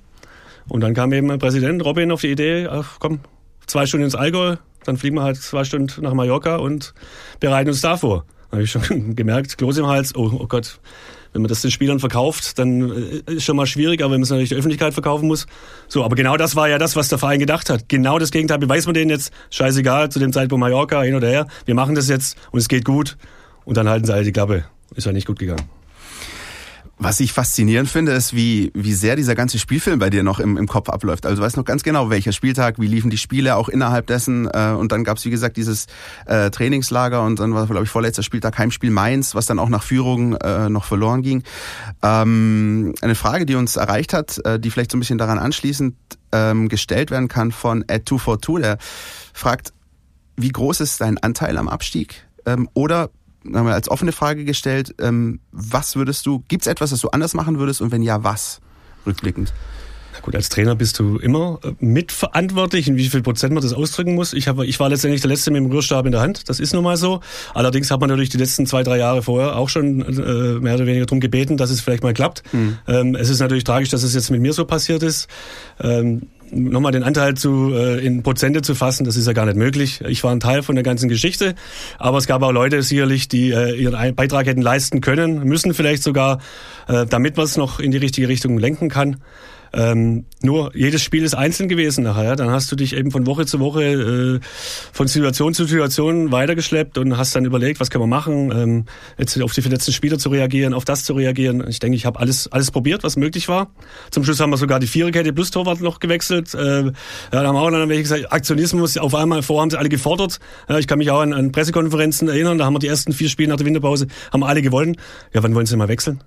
Und 0.69 0.81
dann 0.81 0.95
kam 0.95 1.13
eben 1.13 1.39
Präsident 1.39 1.85
Robin 1.85 2.11
auf 2.11 2.21
die 2.21 2.31
Idee, 2.31 2.69
ach 2.71 2.97
komm, 2.99 3.21
zwei 3.67 3.87
Stunden 3.87 4.05
ins 4.05 4.15
Allgäu, 4.15 4.57
dann 4.85 4.97
fliegen 4.97 5.17
wir 5.17 5.23
halt 5.23 5.37
zwei 5.37 5.65
Stunden 5.65 6.03
nach 6.03 6.15
Mallorca 6.15 6.57
und 6.57 6.95
bereiten 7.41 7.71
uns 7.71 7.81
da 7.81 7.97
vor. 7.97 8.25
Da 8.51 8.57
habe 8.57 8.65
ich 8.65 8.71
schon 8.71 9.15
gemerkt, 9.17 9.59
Kloß 9.59 9.79
im 9.79 9.87
Hals, 9.87 10.15
oh, 10.15 10.31
oh 10.39 10.47
Gott, 10.47 10.79
wenn 11.33 11.43
man 11.43 11.49
das 11.49 11.63
den 11.63 11.71
Spielern 11.71 11.99
verkauft, 11.99 12.59
dann 12.59 12.91
äh, 13.27 13.33
ist 13.33 13.45
schon 13.45 13.57
mal 13.57 13.67
schwierig, 13.67 14.03
aber 14.03 14.13
wenn 14.13 14.21
man 14.21 14.25
es 14.25 14.31
natürlich 14.31 14.51
der 14.51 14.59
Öffentlichkeit 14.59 14.95
verkaufen 14.95 15.27
muss. 15.27 15.47
So, 15.89 16.05
aber 16.05 16.15
genau 16.15 16.37
das 16.37 16.55
war 16.55 16.69
ja 16.69 16.79
das, 16.79 16.95
was 16.95 17.09
der 17.09 17.19
Verein 17.19 17.41
gedacht 17.41 17.71
hat. 17.71 17.89
Genau 17.89 18.19
das 18.19 18.31
Gegenteil 18.31 18.59
beweist 18.59 18.87
man 18.87 18.95
denen 18.95 19.11
jetzt, 19.11 19.33
scheißegal, 19.51 20.11
zu 20.11 20.21
dem 20.21 20.33
Zeitpunkt 20.33 20.61
Mallorca, 20.61 21.03
hin 21.03 21.15
oder 21.15 21.29
her, 21.29 21.49
wir 21.67 21.75
machen 21.75 21.95
das 21.97 22.09
jetzt 22.09 22.39
und 22.53 22.61
es 22.61 22.69
geht 22.69 22.85
gut. 22.85 23.17
Und 23.65 23.77
dann 23.77 23.89
halten 23.89 24.07
sie 24.07 24.13
alle 24.13 24.25
die 24.25 24.33
Klappe. 24.33 24.65
Ist 24.95 25.07
ja 25.07 25.13
nicht 25.13 25.27
gut 25.27 25.39
gegangen. 25.39 25.69
Was 26.97 27.19
ich 27.19 27.33
faszinierend 27.33 27.89
finde, 27.89 28.13
ist, 28.13 28.35
wie, 28.35 28.71
wie 28.75 28.93
sehr 28.93 29.17
dieser 29.17 29.35
ganze 29.35 29.59
Spielfilm 29.59 29.99
bei 29.99 30.11
dir 30.11 30.23
noch 30.23 30.39
im, 30.39 30.57
im 30.57 30.69
Kopf 30.69 30.89
abläuft. 30.89 31.27
Also 31.27 31.39
du 31.39 31.43
weißt 31.43 31.57
noch 31.57 31.65
ganz 31.65 31.83
genau, 31.83 32.09
welcher 32.09 32.33
Spieltag, 32.33 32.79
wie 32.79 32.87
liefen 32.87 33.11
die 33.11 33.19
Spiele 33.19 33.57
auch 33.57 33.69
innerhalb 33.69 34.07
dessen. 34.07 34.47
Äh, 34.47 34.75
und 34.79 34.93
dann 34.93 35.03
gab 35.03 35.17
es, 35.17 35.25
wie 35.25 35.31
gesagt, 35.31 35.57
dieses 35.57 35.87
äh, 36.27 36.51
Trainingslager 36.51 37.23
und 37.23 37.41
dann 37.41 37.53
war, 37.53 37.67
glaube 37.67 37.85
ich, 37.85 37.91
vorletzter 37.91 38.23
Spieltag 38.23 38.59
Heimspiel 38.59 38.91
Mainz, 38.91 39.35
was 39.35 39.47
dann 39.47 39.59
auch 39.59 39.69
nach 39.69 39.83
Führung 39.83 40.37
äh, 40.37 40.69
noch 40.69 40.85
verloren 40.85 41.23
ging. 41.23 41.43
Ähm, 42.03 42.95
eine 43.01 43.17
Frage, 43.17 43.45
die 43.45 43.57
uns 43.57 43.75
erreicht 43.75 44.13
hat, 44.13 44.39
äh, 44.45 44.61
die 44.61 44.71
vielleicht 44.71 44.93
so 44.93 44.97
ein 44.97 45.01
bisschen 45.01 45.19
daran 45.19 45.41
anschließend 45.41 45.97
ähm, 46.31 46.69
gestellt 46.69 47.11
werden 47.11 47.27
kann 47.27 47.51
von 47.51 47.83
Ed242, 47.85 48.61
der 48.61 48.79
fragt, 49.33 49.73
wie 50.37 50.51
groß 50.51 50.81
ist 50.81 51.01
dein 51.01 51.19
Anteil 51.19 51.59
am 51.59 51.69
Abstieg? 51.69 52.27
Ähm, 52.47 52.69
oder 52.75 53.11
haben 53.53 53.67
wir 53.67 53.75
als 53.75 53.89
offene 53.89 54.13
Frage 54.13 54.45
gestellt, 54.45 54.95
ähm, 55.01 55.41
was 55.53 55.97
würdest 55.97 56.27
du, 56.27 56.45
gibt 56.49 56.63
es 56.63 56.67
etwas, 56.67 56.91
das 56.91 57.01
du 57.01 57.09
anders 57.09 57.35
machen 57.35 57.59
würdest 57.59 57.81
und 57.81 57.93
wenn 57.93 58.03
ja, 58.03 58.25
was? 58.25 58.61
Rückblickend. 59.07 59.53
Na 60.15 60.21
gut, 60.21 60.37
als 60.37 60.49
Trainer 60.49 60.77
bist 60.77 61.01
du 61.01 61.19
immer 61.19 61.59
äh, 61.65 61.73
mitverantwortlich, 61.81 62.87
in 62.87 62.97
wie 62.97 63.09
viel 63.09 63.21
Prozent 63.21 63.53
man 63.53 63.63
das 63.63 63.73
ausdrücken 63.73 64.15
muss. 64.15 64.33
Ich, 64.33 64.47
habe, 64.47 64.65
ich 64.65 64.79
war 64.79 64.89
letztendlich 64.89 65.23
der 65.23 65.31
Letzte 65.31 65.51
mit 65.51 65.61
dem 65.61 65.71
Rührstab 65.71 66.07
in 66.07 66.13
der 66.13 66.21
Hand, 66.21 66.49
das 66.49 66.61
ist 66.61 66.73
nun 66.73 66.85
mal 66.85 66.97
so. 66.97 67.21
Allerdings 67.53 67.91
hat 67.91 68.01
man 68.01 68.09
natürlich 68.09 68.31
die 68.31 68.39
letzten 68.39 68.65
zwei, 68.67 68.85
drei 68.85 68.99
Jahre 68.99 69.23
vorher 69.23 69.57
auch 69.57 69.69
schon 69.69 70.03
äh, 70.03 70.61
mehr 70.61 70.75
oder 70.75 70.87
weniger 70.87 71.07
darum 71.07 71.19
gebeten, 71.19 71.57
dass 71.57 71.71
es 71.71 71.81
vielleicht 71.81 72.05
mal 72.05 72.15
klappt. 72.15 72.45
Mhm. 72.53 72.79
Ähm, 72.87 73.15
es 73.17 73.29
ist 73.29 73.41
natürlich 73.41 73.65
tragisch, 73.65 73.89
dass 73.89 74.05
es 74.05 74.15
jetzt 74.15 74.31
mit 74.31 74.41
mir 74.41 74.53
so 74.53 74.65
passiert 74.65 75.03
ist. 75.03 75.29
Ähm, 75.81 76.29
nochmal 76.51 76.93
den 76.93 77.03
Anteil 77.03 77.35
zu, 77.35 77.73
äh, 77.75 78.05
in 78.05 78.23
Prozente 78.23 78.63
zu 78.63 78.75
fassen, 78.75 79.05
das 79.05 79.17
ist 79.17 79.27
ja 79.27 79.33
gar 79.33 79.47
nicht 79.47 79.57
möglich. 79.57 80.01
Ich 80.07 80.23
war 80.25 80.33
ein 80.33 80.41
Teil 80.41 80.63
von 80.63 80.75
der 80.75 80.85
ganzen 80.85 81.09
Geschichte, 81.09 81.55
aber 81.99 82.19
es 82.19 82.27
gab 82.27 82.43
auch 82.43 82.53
Leute 82.53 82.83
sicherlich, 82.83 83.29
die 83.29 83.51
äh, 83.51 83.75
ihren 83.75 84.15
Beitrag 84.15 84.47
hätten 84.47 84.63
leisten 84.63 85.01
können, 85.01 85.45
müssen 85.45 85.75
vielleicht 85.75 86.03
sogar, 86.03 86.41
äh, 86.89 87.07
damit 87.07 87.37
man 87.37 87.47
es 87.47 87.57
noch 87.57 87.81
in 87.81 87.91
die 87.91 87.99
richtige 87.99 88.29
Richtung 88.29 88.59
lenken 88.59 88.89
kann. 88.89 89.17
Ähm, 89.75 90.27
nur 90.43 90.75
jedes 90.77 91.03
Spiel 91.03 91.25
ist 91.25 91.35
einzeln 91.35 91.69
gewesen 91.69 92.05
nachher. 92.05 92.25
Ja? 92.25 92.37
Dann 92.37 92.51
hast 92.51 92.71
du 92.71 92.77
dich 92.77 92.95
eben 92.95 93.11
von 93.11 93.27
Woche 93.27 93.45
zu 93.47 93.61
Woche 93.61 93.83
äh, 93.85 94.41
von 94.93 95.09
Situation 95.09 95.53
zu 95.55 95.65
Situation 95.65 96.33
weitergeschleppt 96.33 96.99
und 96.99 97.17
hast 97.17 97.35
dann 97.35 97.45
überlegt, 97.45 97.81
was 97.81 97.91
können 97.91 98.05
wir 98.05 98.09
machen, 98.09 98.53
ähm, 98.53 98.85
jetzt 99.19 99.41
auf 99.43 99.53
die 99.53 99.63
verletzten 99.63 99.93
Spieler 99.93 100.19
zu 100.19 100.29
reagieren, 100.29 100.75
auf 100.75 100.85
das 100.85 101.05
zu 101.05 101.15
reagieren. 101.15 101.65
Ich 101.69 101.81
denke, 101.81 101.97
ich 101.97 102.07
habe 102.07 102.21
alles 102.21 102.51
alles 102.53 102.71
probiert, 102.71 103.03
was 103.03 103.17
möglich 103.17 103.49
war. 103.49 103.73
Zum 104.11 104.25
Schluss 104.25 104.41
haben 104.41 104.51
wir 104.51 104.57
sogar 104.57 104.81
die 104.81 104.87
Viererkette 104.87 105.33
plus 105.33 105.51
Torwart 105.51 105.81
noch 105.81 105.99
gewechselt. 105.99 106.55
Äh, 106.55 106.85
ja, 106.85 106.93
da 107.31 107.47
haben 107.47 107.57
auch 107.57 107.71
dann 107.71 107.89
welche 107.89 108.03
gesagt, 108.03 108.33
Aktionismus 108.33 108.97
auf 108.97 109.15
einmal 109.15 109.43
vor 109.43 109.61
haben 109.61 109.71
sie 109.71 109.79
alle 109.79 109.89
gefordert. 109.89 110.39
Ja, 110.69 110.79
ich 110.79 110.87
kann 110.87 110.99
mich 110.99 111.11
auch 111.11 111.21
an, 111.21 111.33
an 111.33 111.53
Pressekonferenzen 111.53 112.29
erinnern, 112.29 112.59
da 112.59 112.65
haben 112.65 112.75
wir 112.75 112.79
die 112.79 112.89
ersten 112.89 113.13
vier 113.13 113.29
Spiele 113.29 113.49
nach 113.49 113.57
der 113.57 113.67
Winterpause, 113.67 114.07
haben 114.33 114.45
alle 114.45 114.63
gewonnen. 114.63 114.97
Ja, 115.33 115.43
wann 115.43 115.55
wollen 115.55 115.67
sie 115.67 115.77
mal 115.77 115.89
wechseln? 115.89 116.23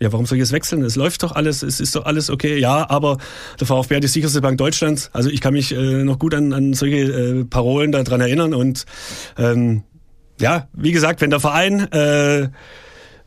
Ja, 0.00 0.12
warum 0.12 0.26
soll 0.26 0.38
ich 0.38 0.42
jetzt 0.42 0.52
wechseln? 0.52 0.82
Es 0.82 0.96
läuft 0.96 1.22
doch 1.22 1.32
alles, 1.32 1.62
es 1.62 1.80
ist 1.80 1.94
doch 1.94 2.04
alles 2.04 2.28
okay. 2.28 2.58
Ja, 2.58 2.90
aber 2.90 3.18
der 3.60 3.66
VfB 3.66 3.96
hat 3.96 4.02
die 4.02 4.08
sicherste 4.08 4.40
Bank 4.40 4.58
Deutschlands. 4.58 5.08
Also 5.12 5.30
ich 5.30 5.40
kann 5.40 5.54
mich 5.54 5.72
äh, 5.72 6.02
noch 6.04 6.18
gut 6.18 6.34
an, 6.34 6.52
an 6.52 6.74
solche 6.74 6.96
äh, 6.96 7.44
Parolen 7.44 7.92
daran 7.92 8.20
erinnern. 8.20 8.54
Und 8.54 8.86
ähm, 9.38 9.84
ja, 10.40 10.68
wie 10.72 10.92
gesagt, 10.92 11.20
wenn 11.20 11.30
der 11.30 11.40
Verein 11.40 11.80
äh, 11.92 12.48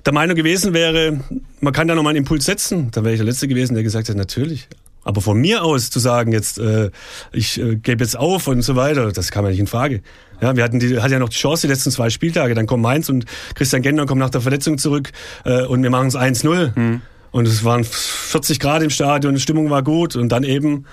der 0.06 0.14
Meinung 0.14 0.36
gewesen 0.36 0.74
wäre, 0.74 1.20
man 1.62 1.74
kann 1.74 1.88
da 1.88 1.96
nochmal 1.96 2.12
einen 2.12 2.24
Impuls 2.24 2.46
setzen, 2.46 2.92
dann 2.92 3.04
wäre 3.04 3.14
ich 3.14 3.20
der 3.20 3.26
Letzte 3.26 3.48
gewesen, 3.48 3.74
der 3.74 3.84
gesagt 3.84 4.10
hat, 4.10 4.16
natürlich. 4.16 4.68
Aber 5.04 5.22
von 5.22 5.40
mir 5.40 5.64
aus 5.64 5.90
zu 5.90 6.00
sagen, 6.00 6.34
jetzt 6.34 6.60
äh, 6.60 6.92
ich 7.32 7.60
äh, 7.62 7.78
gebe 7.78 8.04
jetzt 8.04 8.18
auf 8.18 8.48
und 8.48 8.62
so 8.62 8.76
weiter, 8.76 9.12
das 9.14 9.32
kam 9.32 9.46
ja 9.46 9.52
nicht 9.52 9.60
in 9.60 9.68
Frage. 9.68 10.02
Ja, 10.42 10.56
wir 10.56 10.64
hatten 10.64 10.80
die, 10.80 11.00
hatten 11.00 11.14
ja 11.14 11.20
noch 11.20 11.30
die 11.30 11.38
Chance 11.38 11.68
die 11.68 11.74
letzten 11.74 11.92
zwei 11.92 12.10
Spieltage. 12.10 12.54
Dann 12.54 12.68
kommt 12.68 12.84
Mainz 12.84 13.10
und 13.10 13.26
Christian 13.56 13.82
Gender 13.82 14.06
kommt 14.06 14.20
nach 14.20 14.30
der 14.30 14.42
Verletzung 14.42 14.78
zurück 14.78 15.12
äh, 15.46 15.64
und 15.64 15.84
wir 15.84 15.90
machen 15.90 16.08
es 16.08 16.16
1-0. 16.16 16.78
Mhm. 16.78 17.02
Und 17.32 17.48
es 17.48 17.64
waren 17.64 17.84
40 17.84 18.60
Grad 18.60 18.82
im 18.84 18.90
Stadion, 18.90 19.36
die 19.36 19.42
Stimmung 19.42 19.70
war 19.70 19.84
gut 19.84 20.16
und 20.16 20.30
dann 20.30 20.44
eben 20.44 20.86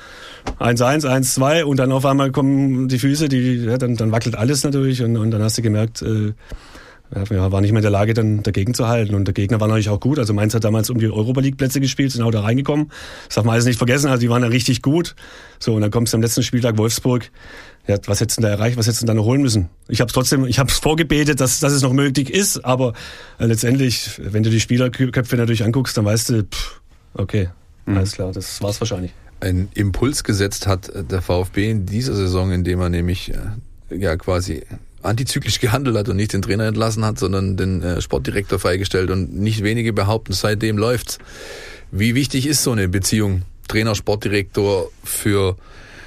1-1, 0.59 1.07
1-2 1.07 1.63
und 1.63 1.79
dann 1.79 1.93
auf 1.93 2.05
einmal 2.05 2.33
kommen 2.33 2.89
die 2.89 2.99
Füße, 2.99 3.29
die, 3.29 3.65
ja, 3.65 3.79
dann, 3.79 3.97
dann 3.97 4.13
wackelt 4.13 4.37
alles 4.37 4.65
natürlich 4.65 5.03
und, 5.03 5.17
und 5.17 5.31
dann 5.31 5.43
hast 5.43 5.59
du 5.59 5.63
gemerkt, 5.63 6.03
äh, 6.03 6.33
ja, 7.15 7.29
wir 7.31 7.53
waren 7.53 7.63
nicht 7.63 7.73
mehr 7.73 7.81
in 7.81 7.85
der 7.85 7.91
Lage, 7.91 8.15
dann 8.15 8.43
dagegen 8.43 8.75
zu 8.75 8.89
halten. 8.89 9.15
Und 9.15 9.27
der 9.27 9.35
Gegner 9.35 9.61
war 9.61 9.69
natürlich 9.69 9.89
auch 9.89 10.01
gut. 10.01 10.19
Also 10.19 10.33
Mainz 10.33 10.55
hat 10.55 10.65
damals 10.65 10.91
um 10.91 10.99
die 10.99 11.07
Europa 11.07 11.41
League 11.41 11.57
Plätze 11.57 11.81
gespielt, 11.81 12.13
sind 12.13 12.23
auch 12.23 12.31
da 12.31 12.41
reingekommen. 12.41 12.91
Das 13.27 13.37
darf 13.37 13.45
man 13.45 13.53
alles 13.55 13.67
nicht 13.67 13.79
vergessen. 13.79 14.09
Also 14.09 14.21
die 14.21 14.31
waren 14.31 14.43
ja 14.43 14.49
richtig 14.49 14.83
gut. 14.83 15.15
So, 15.59 15.75
und 15.75 15.83
dann 15.83 15.91
kommst 15.91 16.13
du 16.13 16.17
am 16.17 16.23
letzten 16.23 16.43
Spieltag 16.43 16.79
Wolfsburg. 16.79 17.31
Ja, 17.87 17.97
was 18.07 18.21
hättest 18.21 18.39
du 18.39 18.43
da 18.43 18.49
erreicht? 18.49 18.79
Was 18.79 18.87
hättest 18.87 19.03
du 19.03 19.07
da 19.07 19.15
noch 19.15 19.27
holen 19.27 19.43
müssen? 19.43 19.69
Ich 19.89 20.01
habe 20.01 20.09
es 20.09 20.15
trotzdem, 20.15 20.47
ich 20.47 20.59
habe 20.59 20.71
es 20.71 20.79
vorgebetet, 20.79 21.41
dass, 21.41 21.61
dass 21.61 21.73
es 21.73 21.83
noch 21.83 21.93
möglich 21.93 22.33
ist. 22.33 22.65
Aber 22.65 22.95
äh, 23.39 23.45
letztendlich, 23.47 24.19
wenn 24.19 24.43
du 24.43 24.51
die 24.51 24.61
Spielerköpfe 24.61 25.37
natürlich 25.37 25.65
anguckst, 25.65 25.97
dann 25.97 26.07
weißt 26.07 26.31
du, 26.31 26.45
pff, 26.45 26.81
okay, 27.13 27.51
mhm. 27.85 27.99
alles 27.99 28.13
klar, 28.13 28.33
das 28.33 28.63
war's 28.63 28.81
wahrscheinlich. 28.81 29.13
Ein 29.41 29.69
Impuls 29.75 30.25
gesetzt 30.25 30.67
hat 30.67 30.91
der 30.95 31.21
VfB 31.21 31.71
in 31.71 31.87
dieser 31.87 32.15
Saison, 32.15 32.51
indem 32.51 32.81
er 32.81 32.89
nämlich 32.89 33.33
äh, 33.33 33.97
ja 33.97 34.17
quasi 34.17 34.63
antizyklisch 35.05 35.61
gehandelt 35.61 35.97
hat 35.97 36.09
und 36.09 36.17
nicht 36.17 36.33
den 36.33 36.43
Trainer 36.43 36.65
entlassen 36.65 37.05
hat, 37.05 37.19
sondern 37.19 37.57
den 37.57 37.83
äh, 37.83 38.01
Sportdirektor 38.01 38.59
freigestellt 38.59 39.11
und 39.11 39.35
nicht 39.35 39.63
wenige 39.63 39.93
behaupten, 39.93 40.33
seitdem 40.33 40.79
läuft's. 40.79 41.19
Wie 41.91 42.15
wichtig 42.15 42.47
ist 42.47 42.63
so 42.63 42.73
eine 42.73 42.89
Beziehung 42.89 43.43
Trainer, 43.69 43.95
Sportdirektor 43.95 44.91
für 45.03 45.57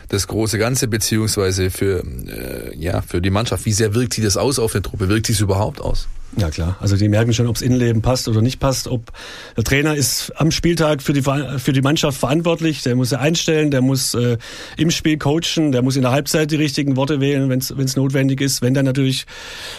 das 0.10 0.28
große 0.28 0.58
Ganze 0.58 0.88
beziehungsweise 0.88 1.70
für 1.70 2.04
äh, 2.04 2.76
ja 2.76 3.02
für 3.02 3.22
die 3.22 3.30
Mannschaft? 3.30 3.66
Wie 3.66 3.74
sehr 3.74 3.94
wirkt 3.94 4.14
sich 4.14 4.24
das 4.24 4.38
aus 4.38 4.60
auf 4.60 4.74
eine 4.74 4.82
Truppe? 4.82 5.10
Wirkt 5.10 5.28
sich 5.28 5.40
überhaupt 5.40 5.82
aus? 5.82 6.08
Ja 6.36 6.52
klar, 6.52 6.76
also 6.82 6.98
die 6.98 7.08
merken 7.08 7.34
schon, 7.34 7.48
ob 7.48 7.56
das 7.56 7.62
Innenleben 7.62 8.02
passt 8.02 8.28
oder 8.28 8.42
nicht 8.42 8.60
passt. 8.60 8.88
Ob 8.88 9.12
der 9.56 9.64
Trainer 9.64 9.96
ist 9.96 10.34
am 10.36 10.52
Spieltag 10.52 11.02
für 11.02 11.14
die 11.14 11.22
für 11.22 11.74
die 11.74 11.82
Mannschaft 11.82 12.20
verantwortlich, 12.20 12.84
der 12.84 12.96
muss 12.96 13.10
sie 13.10 13.20
einstellen, 13.20 13.72
der 13.72 13.82
muss 13.82 14.14
äh, 14.14 14.38
im 14.76 14.92
Spiel 14.92 15.18
coachen, 15.18 15.72
der 15.72 15.82
muss 15.82 15.96
in 15.96 16.02
der 16.02 16.12
Halbzeit 16.12 16.52
die 16.52 16.58
richtigen 16.58 16.96
Worte 16.98 17.22
wählen, 17.22 17.50
wenn 17.50 17.60
es 17.60 17.96
notwendig 17.96 18.42
ist. 18.42 18.62
Wenn 18.62 18.74
dann 18.74 18.86
natürlich 18.86 19.26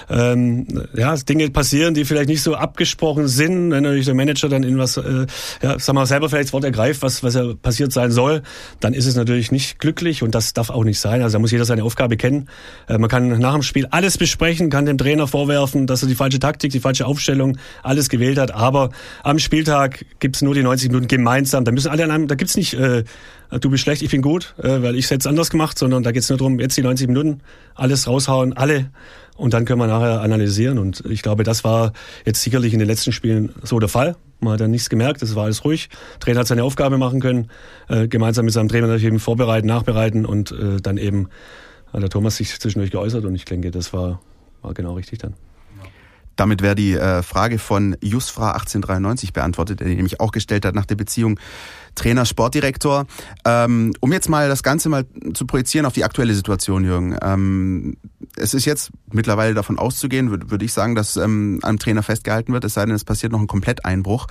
ähm, 0.09 0.67
ja 0.97 1.15
Dinge 1.17 1.51
passieren, 1.51 1.95
die 1.95 2.05
vielleicht 2.05 2.29
nicht 2.29 2.43
so 2.43 2.55
abgesprochen 2.55 3.29
sind, 3.29 3.71
wenn 3.71 3.83
natürlich 3.83 4.07
der 4.07 4.15
Manager 4.15 4.49
dann 4.49 4.63
in 4.63 4.79
was, 4.79 4.97
äh, 4.97 5.27
ja, 5.63 5.77
wir 5.79 5.95
mal 5.95 6.07
selber 6.07 6.31
vielleicht 6.31 6.47
das 6.47 6.53
Wort 6.55 6.65
ergreift, 6.65 7.03
was 7.03 7.23
was 7.23 7.35
ja 7.35 7.53
passiert 7.61 7.93
sein 7.93 8.11
soll, 8.11 8.43
dann 8.81 8.95
ist 8.95 9.07
es 9.07 9.17
natürlich 9.17 9.53
nicht 9.53 9.79
glücklich 9.79 10.23
und 10.23 10.35
das 10.35 10.55
darf 10.55 10.71
auch 10.71 10.85
nicht 10.85 10.99
sein. 10.99 11.23
Also 11.23 11.35
da 11.35 11.39
muss 11.41 11.53
jeder 11.53 11.67
seine 11.67 11.85
Aufgabe 11.85 12.17
kennen. 12.17 12.49
Äh, 12.89 12.97
man 12.97 13.11
kann 13.11 13.39
nach 13.39 13.53
dem 13.53 13.63
Spiel 13.63 13.87
alles 13.91 14.17
besprechen, 14.17 14.71
kann 14.71 14.87
dem 14.87 14.97
Trainer 14.97 15.29
vorwerfen, 15.29 15.87
dass 15.87 16.03
er 16.03 16.09
die 16.09 16.15
falsche 16.15 16.38
falsche 16.39 16.41
Taktik, 16.41 16.73
die 16.73 16.81
falsche 16.81 17.07
Aufstellung, 17.07 17.59
alles 17.83 18.09
gewählt 18.09 18.39
hat. 18.39 18.53
Aber 18.53 18.91
am 19.23 19.39
Spieltag 19.39 20.05
gibt's 20.21 20.43
nur 20.43 20.55
die 20.55 20.63
90 20.63 20.89
Minuten 20.89 21.09
gemeinsam. 21.09 21.65
Da 21.65 21.73
müssen 21.73 21.89
alle 21.89 22.05
an 22.05 22.11
einem, 22.11 22.29
da 22.29 22.35
gibt's 22.35 22.57
nicht, 22.57 22.75
äh, 22.75 23.05
du 23.51 23.71
bist 23.71 23.83
schlecht, 23.83 24.03
ich 24.03 24.11
bin 24.11 24.23
gut, 24.23 24.55
äh, 24.59 24.83
weil 24.83 24.97
ich 24.97 25.11
hätte 25.11 25.29
anders 25.29 25.51
gemacht, 25.51 25.79
sondern 25.79 26.03
da 26.03 26.13
geht's 26.13 26.29
nur 26.29 26.39
darum, 26.39 26.61
jetzt 26.61 26.77
die 26.77 26.83
90 26.83 27.09
Minuten, 27.09 27.41
alles 27.75 28.07
raushauen, 28.07 28.57
alle. 28.57 28.91
Und 29.37 29.55
dann 29.55 29.65
können 29.65 29.81
wir 29.81 29.87
nachher 29.87 30.21
analysieren. 30.21 30.79
Und 30.79 31.05
ich 31.09 31.23
glaube, 31.23 31.45
das 31.45 31.63
war 31.63 31.93
jetzt 32.25 32.43
sicherlich 32.43 32.73
in 32.73 32.81
den 32.81 32.89
letzten 32.89 33.13
Spielen 33.13 33.53
so 33.63 33.79
der 33.79 33.89
Fall. 33.89 34.17
Man 34.41 34.53
hat 34.53 34.61
ja 34.61 34.69
nichts 34.69 34.89
gemerkt, 34.89 35.23
es 35.23 35.35
war 35.35 35.45
alles 35.45 35.65
ruhig. 35.65 35.89
Der 36.15 36.21
Trainer 36.21 36.41
hat 36.41 36.47
seine 36.49 36.65
Aufgabe 36.65 36.99
machen 36.99 37.21
können, 37.21 37.51
äh, 37.89 38.09
gemeinsam 38.09 38.45
mit 38.45 38.55
seinem 38.55 38.69
Trainer 38.69 38.97
eben 38.97 39.21
vorbereiten, 39.21 39.67
nachbereiten 39.67 40.27
und 40.27 40.53
äh, 40.53 40.81
dann 40.81 40.97
eben 40.97 41.29
hat 41.93 42.03
der 42.03 42.11
Thomas 42.11 42.37
sich 42.37 42.59
zwischendurch 42.61 42.91
geäußert 42.91 43.25
und 43.25 43.35
ich 43.35 43.45
denke, 43.45 43.71
das 43.71 43.93
war, 43.93 44.21
war 44.61 44.75
genau 44.75 44.95
richtig 44.95 45.21
dann. 45.21 45.35
Damit 46.39 46.63
wäre 46.63 46.77
die 46.77 46.93
äh, 46.95 47.25
Frage 47.25 47.59
von 47.59 47.97
Jusfra 48.01 48.53
1893 48.53 49.33
beantwortet, 49.33 49.81
der 49.81 49.89
nämlich 49.89 50.21
auch 50.21 50.31
gestellt 50.31 50.65
hat 50.65 50.73
nach 50.73 50.87
der 50.87 50.95
Beziehung 50.95 51.41
Trainer, 51.97 52.25
Sportdirektor. 52.25 53.07
Ähm, 53.45 53.93
um 53.99 54.13
jetzt 54.13 54.29
mal 54.29 54.49
das 54.49 54.63
Ganze 54.63 54.89
mal 54.89 55.05
zu 55.35 55.47
projizieren 55.47 55.85
auf 55.85 55.95
die 55.95 56.05
aktuelle 56.05 56.35
Situation, 56.35 56.85
Jürgen. 56.85 57.17
Ähm, 57.21 57.97
es 58.37 58.55
ist 58.55 58.67
jetzt 58.67 58.93
mittlerweile 59.13 59.53
davon 59.53 59.81
auszugehen, 59.81 60.31
würde 60.31 60.49
würd 60.49 60.63
ich 60.63 60.73
sagen, 60.73 60.95
dass 60.95 61.17
ähm, 61.17 61.59
am 61.63 61.81
Trainer 61.81 62.05
festgehalten 62.05 62.53
wird, 62.53 62.65
es 62.65 62.75
sei 62.75 62.87
denn, 62.87 62.95
es 62.95 63.05
passiert 63.05 63.33
noch 63.33 63.41
ein 63.41 63.49
Kompletteinbruch. 63.49 64.29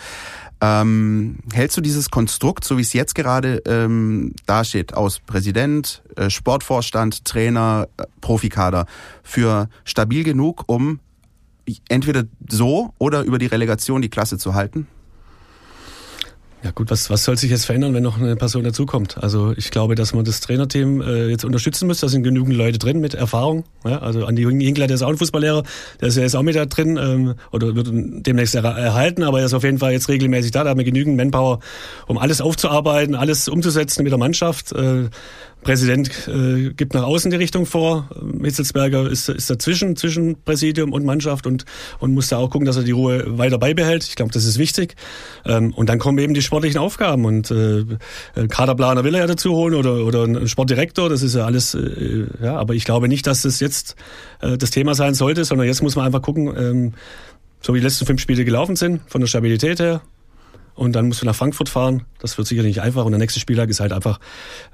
Ähm, 0.62 1.40
hältst 1.52 1.76
du 1.76 1.82
dieses 1.82 2.10
Konstrukt, 2.10 2.64
so 2.64 2.78
wie 2.78 2.82
es 2.84 2.94
jetzt 2.94 3.16
gerade 3.16 3.62
ähm, 3.66 4.34
dasteht, 4.46 4.94
aus 4.94 5.20
Präsident, 5.20 6.04
äh, 6.16 6.30
Sportvorstand, 6.30 7.26
Trainer, 7.26 7.90
äh, 7.98 8.06
Profikader, 8.22 8.86
für 9.24 9.68
stabil 9.84 10.24
genug, 10.24 10.64
um 10.68 11.02
entweder 11.90 12.24
so 12.50 12.94
oder 12.98 13.24
über 13.24 13.38
die 13.38 13.48
Relegation 13.48 14.02
die 14.02 14.10
Klasse 14.10 14.38
zu 14.38 14.54
halten? 14.54 14.88
Ja 16.64 16.72
gut, 16.72 16.90
was, 16.90 17.12
was 17.12 17.24
soll 17.24 17.38
sich 17.38 17.52
jetzt 17.52 17.66
verändern, 17.66 17.94
wenn 17.94 18.02
noch 18.02 18.18
eine 18.18 18.36
Person 18.36 18.64
dazukommt? 18.64 19.18
Also 19.22 19.54
ich 19.56 19.70
glaube, 19.70 19.94
dass 19.94 20.14
man 20.14 20.26
das 20.26 20.40
Trainerteam 20.42 21.02
äh, 21.02 21.28
jetzt 21.28 21.46
unterstützen 21.46 21.88
muss. 21.88 22.00
Da 22.00 22.08
sind 22.08 22.24
genügend 22.24 22.56
Leute 22.56 22.80
drin 22.80 23.00
mit 23.00 23.14
Erfahrung. 23.14 23.64
Ja? 23.86 24.00
Also 24.00 24.26
Andi 24.26 24.44
Hinkler, 24.44 24.88
der 24.88 24.96
ist 24.96 25.04
auch 25.04 25.10
ein 25.10 25.18
Fußballlehrer, 25.18 25.64
der 26.02 26.08
ist 26.08 26.18
ja 26.18 26.24
jetzt 26.24 26.36
auch 26.36 26.42
mit 26.42 26.56
da 26.56 26.66
drin 26.66 26.98
ähm, 26.98 27.36
oder 27.52 27.76
wird 27.76 27.90
demnächst 27.92 28.56
erhalten, 28.56 29.22
aber 29.22 29.40
er 29.40 29.46
ist 29.46 29.54
auf 29.54 29.64
jeden 29.64 29.78
Fall 29.78 29.92
jetzt 29.92 30.10
regelmäßig 30.10 30.50
da. 30.52 30.64
Da 30.64 30.72
haben 30.72 30.80
wir 30.80 30.84
genügend 30.84 31.16
Manpower, 31.16 31.60
um 32.08 32.18
alles 32.18 32.42
aufzuarbeiten, 32.42 33.14
alles 33.14 33.48
umzusetzen 33.48 34.04
mit 34.04 34.12
der 34.12 34.20
Mannschaft. 34.20 34.72
Äh, 34.72 35.10
Präsident 35.68 36.30
äh, 36.30 36.70
gibt 36.74 36.94
nach 36.94 37.04
außen 37.04 37.30
die 37.30 37.36
Richtung 37.36 37.66
vor. 37.66 38.10
Hitzelsberger 38.42 39.12
ist, 39.12 39.28
ist 39.28 39.50
dazwischen, 39.50 39.98
zwischen 39.98 40.42
Präsidium 40.42 40.94
und 40.94 41.04
Mannschaft 41.04 41.46
und, 41.46 41.66
und 42.00 42.14
muss 42.14 42.30
da 42.30 42.38
auch 42.38 42.50
gucken, 42.50 42.66
dass 42.66 42.78
er 42.78 42.84
die 42.84 42.94
Ruhe 42.94 43.38
weiter 43.38 43.58
beibehält. 43.58 44.06
Ich 44.06 44.16
glaube, 44.16 44.32
das 44.32 44.46
ist 44.46 44.60
wichtig. 44.60 44.96
Ähm, 45.46 45.74
und 45.74 45.90
dann 45.90 46.00
kommen 46.00 46.20
eben 46.20 46.34
die 46.34 46.42
sportlichen 46.42 46.80
Aufgaben 46.80 47.26
und 47.26 47.52
äh, 47.52 47.84
Kaderplaner 48.48 49.04
will 49.04 49.14
er 49.14 49.20
ja 49.20 49.28
dazu 49.28 49.54
holen 49.56 49.74
oder, 49.74 50.06
oder 50.06 50.24
ein 50.24 50.48
Sportdirektor, 50.48 51.10
das 51.10 51.22
ist 51.22 51.36
ja 51.36 51.46
alles, 51.46 51.74
äh, 51.74 52.28
ja, 52.42 52.56
aber 52.56 52.74
ich 52.74 52.86
glaube 52.86 53.10
nicht, 53.10 53.28
dass 53.28 53.42
das 53.42 53.60
jetzt 53.60 53.98
äh, 54.40 54.58
das 54.58 54.72
Thema 54.72 54.96
sein 54.96 55.16
sollte, 55.16 55.44
sondern 55.44 55.68
jetzt 55.68 55.82
muss 55.84 55.98
man 55.98 56.06
einfach 56.06 56.22
gucken, 56.22 56.48
ähm, 56.58 56.94
so 57.60 57.74
wie 57.74 57.80
die 57.80 57.84
letzten 57.84 58.06
fünf 58.06 58.22
Spiele 58.22 58.46
gelaufen 58.46 58.78
sind, 58.78 59.02
von 59.08 59.20
der 59.20 59.28
Stabilität 59.28 59.82
her, 59.82 60.02
und 60.78 60.94
dann 60.94 61.08
musst 61.08 61.22
du 61.22 61.26
nach 61.26 61.36
Frankfurt 61.36 61.70
fahren. 61.70 62.04
Das 62.20 62.38
wird 62.38 62.48
sicherlich 62.48 62.76
nicht 62.78 62.84
einfach. 62.84 63.04
Und 63.04 63.12
der 63.12 63.20
nächste 63.20 63.40
Spieltag 63.40 63.70
ist 63.70 63.80
halt 63.80 63.92
einfach, 63.92 64.20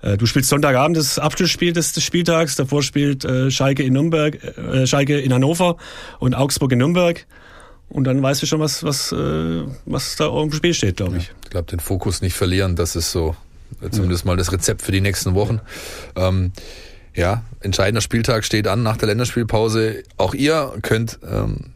äh, 0.01 0.17
du 0.17 0.25
spielst 0.25 0.49
Sonntagabend 0.49 0.97
das 0.97 1.17
Abschlussspiel 1.17 1.71
des, 1.71 1.93
des 1.93 2.03
Spieltags, 2.03 2.57
davor 2.57 2.83
spielt 2.83 3.23
äh, 3.23 3.49
Schalke 3.49 3.83
in 3.83 3.93
Nürnberg, 3.93 4.37
äh, 4.57 4.85
Schalke 4.85 5.19
in 5.19 5.33
Hannover 5.33 5.77
und 6.19 6.35
Augsburg 6.35 6.73
in 6.73 6.79
Nürnberg. 6.79 7.25
Und 7.87 8.03
dann 8.03 8.21
weißt 8.21 8.41
du 8.41 8.45
schon, 8.45 8.59
was, 8.59 8.83
was, 8.83 9.11
äh, 9.13 9.63
was 9.85 10.17
da 10.17 10.27
auf 10.27 10.49
dem 10.49 10.51
Spiel 10.53 10.73
steht, 10.73 10.97
glaube 10.97 11.17
ich. 11.17 11.27
Ja, 11.27 11.33
ich 11.43 11.49
glaube, 11.49 11.71
den 11.71 11.79
Fokus 11.79 12.21
nicht 12.21 12.35
verlieren, 12.35 12.75
das 12.75 12.95
ist 12.95 13.11
so 13.11 13.35
äh, 13.81 13.89
zumindest 13.89 14.25
mal 14.25 14.35
das 14.35 14.51
Rezept 14.51 14.81
für 14.81 14.91
die 14.91 15.01
nächsten 15.01 15.35
Wochen. 15.35 15.61
Ähm, 16.15 16.51
ja, 17.15 17.43
entscheidender 17.61 18.01
Spieltag 18.01 18.43
steht 18.43 18.67
an 18.67 18.83
nach 18.83 18.97
der 18.97 19.07
Länderspielpause. 19.07 20.03
Auch 20.17 20.33
ihr 20.33 20.73
könnt 20.81 21.19
ähm, 21.25 21.72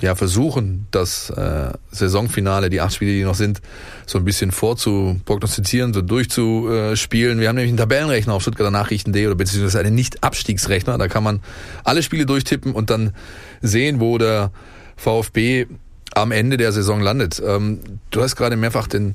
ja, 0.00 0.14
versuchen, 0.14 0.86
das 0.90 1.30
äh, 1.30 1.72
Saisonfinale, 1.90 2.70
die 2.70 2.80
acht 2.80 2.94
Spiele, 2.94 3.12
die 3.12 3.24
noch 3.24 3.34
sind, 3.34 3.60
so 4.06 4.18
ein 4.18 4.24
bisschen 4.24 4.50
vorzuprognostizieren, 4.50 5.92
so 5.92 6.02
durchzuspielen. 6.02 7.40
Wir 7.40 7.48
haben 7.48 7.56
nämlich 7.56 7.70
einen 7.70 7.78
Tabellenrechner 7.78 8.34
auf 8.34 8.42
Stuttgarter 8.42 8.70
Nachrichten.de 8.70 9.26
oder 9.26 9.34
beziehungsweise 9.34 9.80
einen 9.80 9.94
Nicht-Abstiegsrechner. 9.94 10.98
Da 10.98 11.08
kann 11.08 11.22
man 11.22 11.40
alle 11.84 12.02
Spiele 12.02 12.26
durchtippen 12.26 12.72
und 12.72 12.90
dann 12.90 13.12
sehen, 13.60 14.00
wo 14.00 14.18
der 14.18 14.50
VfB 14.96 15.66
am 16.14 16.32
Ende 16.32 16.56
der 16.56 16.72
Saison 16.72 17.00
landet. 17.00 17.42
Ähm, 17.44 17.80
du 18.10 18.22
hast 18.22 18.36
gerade 18.36 18.56
mehrfach 18.56 18.86
den 18.86 19.14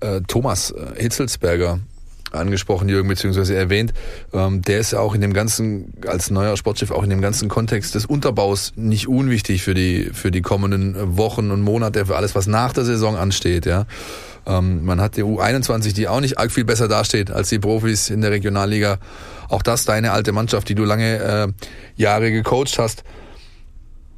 äh, 0.00 0.20
Thomas 0.26 0.70
äh, 0.70 1.02
Hitzelsberger 1.02 1.80
angesprochen, 2.32 2.88
Jürgen, 2.88 3.08
beziehungsweise 3.08 3.54
erwähnt, 3.56 3.92
ähm, 4.32 4.62
der 4.62 4.78
ist 4.78 4.92
ja 4.92 5.00
auch 5.00 5.14
in 5.14 5.20
dem 5.20 5.32
ganzen, 5.32 5.94
als 6.06 6.30
neuer 6.30 6.56
Sportchef, 6.56 6.90
auch 6.90 7.02
in 7.02 7.10
dem 7.10 7.20
ganzen 7.20 7.48
Kontext 7.48 7.94
des 7.94 8.06
Unterbaus 8.06 8.72
nicht 8.76 9.08
unwichtig 9.08 9.62
für 9.62 9.74
die, 9.74 10.10
für 10.12 10.30
die 10.30 10.42
kommenden 10.42 11.16
Wochen 11.16 11.50
und 11.50 11.62
Monate, 11.62 12.06
für 12.06 12.16
alles, 12.16 12.34
was 12.34 12.46
nach 12.46 12.72
der 12.72 12.84
Saison 12.84 13.16
ansteht, 13.16 13.66
ja. 13.66 13.86
Ähm, 14.46 14.84
man 14.84 15.00
hat 15.00 15.16
die 15.16 15.22
U21, 15.22 15.94
die 15.94 16.08
auch 16.08 16.20
nicht 16.20 16.38
arg 16.38 16.50
viel 16.50 16.64
besser 16.64 16.88
dasteht 16.88 17.30
als 17.30 17.50
die 17.50 17.58
Profis 17.58 18.10
in 18.10 18.20
der 18.20 18.30
Regionalliga. 18.30 18.98
Auch 19.48 19.62
das 19.62 19.84
deine 19.84 20.12
alte 20.12 20.32
Mannschaft, 20.32 20.68
die 20.68 20.74
du 20.74 20.84
lange 20.84 21.18
äh, 21.18 21.48
Jahre 21.96 22.30
gecoacht 22.30 22.78
hast. 22.78 23.04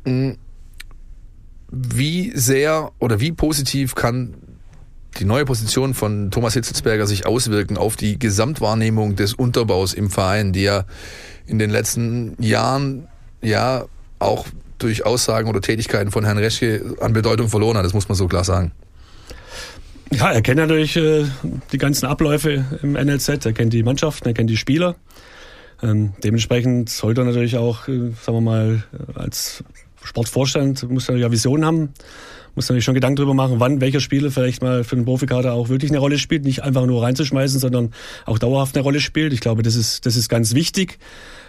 Hm, 0.04 0.36
wie 1.72 2.32
sehr 2.34 2.92
oder 2.98 3.18
wie 3.18 3.32
positiv 3.32 3.94
kann 3.94 4.34
die 5.18 5.24
neue 5.24 5.44
Position 5.44 5.94
von 5.94 6.30
Thomas 6.30 6.54
Hitzelsberger 6.54 7.06
sich 7.06 7.26
auswirken 7.26 7.76
auf 7.76 7.96
die 7.96 8.18
Gesamtwahrnehmung 8.18 9.16
des 9.16 9.34
Unterbaus 9.34 9.92
im 9.92 10.10
Verein, 10.10 10.52
die 10.52 10.62
ja 10.62 10.84
in 11.46 11.58
den 11.58 11.70
letzten 11.70 12.36
Jahren 12.42 13.08
ja 13.42 13.86
auch 14.18 14.46
durch 14.78 15.04
Aussagen 15.04 15.48
oder 15.48 15.60
Tätigkeiten 15.60 16.10
von 16.10 16.24
Herrn 16.24 16.38
Reschke 16.38 16.96
an 17.00 17.12
Bedeutung 17.12 17.48
verloren 17.48 17.76
hat, 17.76 17.84
das 17.84 17.94
muss 17.94 18.08
man 18.08 18.16
so 18.16 18.26
klar 18.26 18.44
sagen. 18.44 18.72
Ja, 20.10 20.30
er 20.30 20.42
kennt 20.42 20.58
natürlich 20.58 20.96
äh, 20.96 21.24
die 21.72 21.78
ganzen 21.78 22.06
Abläufe 22.06 22.64
im 22.82 22.92
NLZ, 22.92 23.46
er 23.46 23.52
kennt 23.52 23.72
die 23.72 23.82
Mannschaften, 23.82 24.28
er 24.28 24.34
kennt 24.34 24.50
die 24.50 24.56
Spieler. 24.56 24.96
Ähm, 25.82 26.12
dementsprechend 26.22 26.90
sollte 26.90 27.22
er 27.22 27.24
natürlich 27.24 27.56
auch, 27.56 27.88
äh, 27.88 28.12
sagen 28.22 28.36
wir 28.36 28.40
mal, 28.40 28.84
als 29.14 29.64
Sportvorstand, 30.02 30.88
muss 30.90 31.08
er 31.08 31.16
ja 31.16 31.30
Visionen 31.30 31.64
haben 31.64 31.94
muss 32.54 32.68
natürlich 32.68 32.84
schon 32.84 32.94
Gedanken 32.94 33.16
darüber 33.16 33.34
machen, 33.34 33.60
wann 33.60 33.80
welcher 33.80 34.00
Spieler 34.00 34.30
vielleicht 34.30 34.62
mal 34.62 34.84
für 34.84 34.96
den 34.96 35.04
Profikader 35.04 35.54
auch 35.54 35.68
wirklich 35.68 35.90
eine 35.90 35.98
Rolle 35.98 36.18
spielt, 36.18 36.44
nicht 36.44 36.62
einfach 36.62 36.86
nur 36.86 37.02
reinzuschmeißen, 37.02 37.60
sondern 37.60 37.92
auch 38.26 38.38
dauerhaft 38.38 38.76
eine 38.76 38.82
Rolle 38.82 39.00
spielt. 39.00 39.32
Ich 39.32 39.40
glaube, 39.40 39.62
das 39.62 39.74
ist, 39.74 40.06
das 40.06 40.16
ist 40.16 40.28
ganz 40.28 40.54
wichtig. 40.54 40.98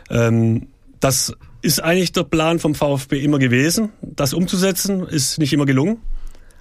Ähm, 0.09 0.67
das 0.99 1.33
ist 1.61 1.83
eigentlich 1.83 2.13
der 2.13 2.23
Plan 2.23 2.59
vom 2.59 2.75
VfB 2.75 3.19
immer 3.19 3.39
gewesen. 3.39 3.89
Das 4.01 4.33
umzusetzen 4.33 5.05
ist 5.05 5.37
nicht 5.39 5.53
immer 5.53 5.65
gelungen. 5.65 5.97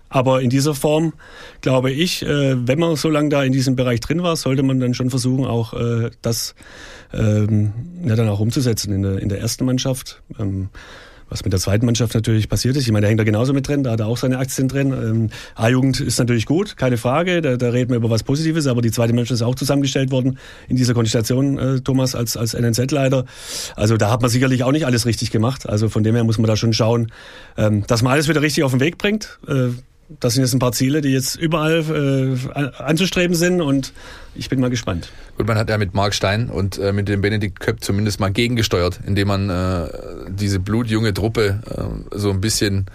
Aber 0.09 0.42
in 0.42 0.50
dieser 0.50 0.74
Form, 0.74 1.14
glaube 1.62 1.90
ich, 1.90 2.22
äh, 2.22 2.66
wenn 2.66 2.78
man 2.78 2.96
so 2.96 3.09
lange 3.09 3.31
da 3.31 3.42
in 3.44 3.52
diesem 3.52 3.76
Bereich 3.76 4.00
drin 4.00 4.22
war, 4.22 4.37
sollte 4.37 4.62
man 4.62 4.78
dann 4.78 4.92
schon 4.92 5.09
versuchen, 5.09 5.46
auch 5.46 5.72
äh, 5.72 6.11
das 6.20 6.55
ähm, 7.14 7.72
ja, 8.05 8.14
dann 8.14 8.28
auch 8.28 8.40
umzusetzen 8.40 8.92
in 8.92 9.02
der, 9.02 9.18
in 9.20 9.31
der 9.31 9.40
ersten 9.40 9.64
Mannschaft. 9.64 10.22
Was 11.33 11.45
mit 11.45 11.53
der 11.55 11.61
zweiten 11.61 11.87
Mannschaft 11.87 12.12
natürlich 12.12 12.51
passiert 12.51 12.77
ist. 12.77 12.85
Ich 12.85 12.92
meine, 12.92 13.05
der 13.05 13.09
hängt 13.09 13.18
da 13.18 13.25
genauso 13.25 13.55
mit 13.55 13.66
drin, 13.66 13.83
da 13.83 13.92
hat 13.92 14.01
er 14.01 14.07
auch 14.07 14.18
seine 14.18 14.37
Aktien 14.37 14.68
drin. 14.68 14.92
Ähm, 14.92 15.31
A-Jugend 15.55 15.99
ist 15.99 16.18
natürlich 16.18 16.45
gut, 16.45 16.77
keine 16.77 16.99
Frage, 16.99 17.40
da, 17.40 17.57
da 17.57 17.71
reden 17.71 17.88
wir 17.88 17.97
über 17.97 18.11
was 18.11 18.23
Positives, 18.23 18.66
aber 18.66 18.83
die 18.83 18.90
zweite 18.90 19.14
Mannschaft 19.14 19.40
ist 19.40 19.42
auch 19.42 19.55
zusammengestellt 19.55 20.11
worden 20.11 20.38
in 20.68 20.77
dieser 20.77 20.92
Konstellation, 20.92 21.59
äh, 21.59 21.81
Thomas, 21.81 22.14
als, 22.14 22.37
als 22.37 22.53
NNZ-Leiter. 22.53 23.25
Also 23.77 23.97
da 23.97 24.11
hat 24.11 24.21
man 24.21 24.31
sicherlich 24.31 24.62
auch 24.62 24.73
nicht 24.73 24.85
alles 24.85 25.07
richtig 25.07 25.30
gemacht. 25.30 25.66
Also 25.66 25.89
von 25.89 26.03
dem 26.03 26.14
her 26.14 26.24
muss 26.24 26.37
man 26.37 26.49
da 26.49 26.57
schon 26.57 26.74
schauen, 26.74 27.11
ähm, 27.57 27.87
dass 27.87 28.03
man 28.03 28.12
alles 28.12 28.28
wieder 28.28 28.43
richtig 28.43 28.62
auf 28.64 28.72
den 28.72 28.80
Weg 28.80 28.99
bringt. 28.99 29.39
Äh, 29.49 29.70
das 30.20 30.34
sind 30.34 30.42
jetzt 30.42 30.54
ein 30.54 30.58
paar 30.58 30.72
Ziele, 30.72 31.00
die 31.00 31.10
jetzt 31.10 31.36
überall 31.36 32.36
äh, 32.54 32.82
anzustreben 32.82 33.36
sind 33.36 33.60
und 33.60 33.92
ich 34.34 34.48
bin 34.48 34.60
mal 34.60 34.70
gespannt. 34.70 35.10
Gut, 35.36 35.46
man 35.46 35.58
hat 35.58 35.68
ja 35.68 35.78
mit 35.78 35.94
Mark 35.94 36.14
Stein 36.14 36.48
und 36.48 36.78
äh, 36.78 36.92
mit 36.92 37.08
dem 37.08 37.20
Benedikt 37.20 37.60
Köpp 37.60 37.82
zumindest 37.82 38.20
mal 38.20 38.32
gegengesteuert, 38.32 39.00
indem 39.06 39.28
man 39.28 39.50
äh, 39.50 39.88
diese 40.28 40.58
blutjunge 40.58 41.14
Truppe 41.14 41.60
äh, 41.68 42.16
so 42.18 42.30
ein 42.30 42.40
bisschen 42.40 42.86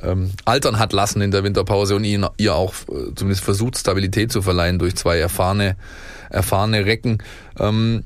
ähm, 0.00 0.30
altern 0.44 0.78
hat 0.78 0.92
lassen 0.92 1.20
in 1.20 1.30
der 1.30 1.44
Winterpause 1.44 1.96
und 1.96 2.04
ihn, 2.04 2.26
ihr 2.36 2.54
auch 2.54 2.74
äh, 2.88 3.14
zumindest 3.14 3.44
versucht, 3.44 3.76
Stabilität 3.76 4.30
zu 4.30 4.42
verleihen 4.42 4.78
durch 4.78 4.96
zwei 4.96 5.18
erfahrene, 5.18 5.76
erfahrene 6.30 6.84
Recken. 6.84 7.18
Ähm, 7.58 8.04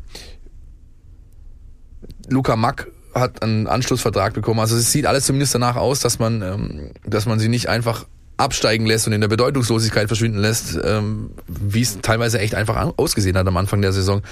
Luca 2.29 2.57
Mack 2.57 2.89
hat 3.15 3.43
einen 3.43 3.67
Anschlussvertrag 3.67 4.33
bekommen. 4.33 4.61
Also 4.61 4.77
es 4.77 4.91
sieht 4.91 5.07
alles 5.07 5.27
zumindest 5.27 5.55
danach 5.55 5.77
aus, 5.77 6.01
dass 6.01 6.19
man, 6.19 6.43
ähm, 6.43 6.91
dass 7.05 7.27
man 7.27 7.39
sie 7.39 7.49
nicht 7.49 7.69
einfach 7.69 8.07
absteigen 8.37 8.87
lässt 8.87 9.07
und 9.07 9.13
in 9.13 9.21
der 9.21 9.29
Bedeutungslosigkeit 9.29 10.09
verschwinden 10.09 10.39
lässt, 10.39 10.79
ähm, 10.83 11.31
wie 11.47 11.83
es 11.83 12.01
teilweise 12.01 12.39
echt 12.39 12.55
einfach 12.55 12.95
ausgesehen 12.97 13.37
hat 13.37 13.47
am 13.47 13.57
Anfang 13.57 13.83
der 13.83 13.93
Saison. 13.93 14.23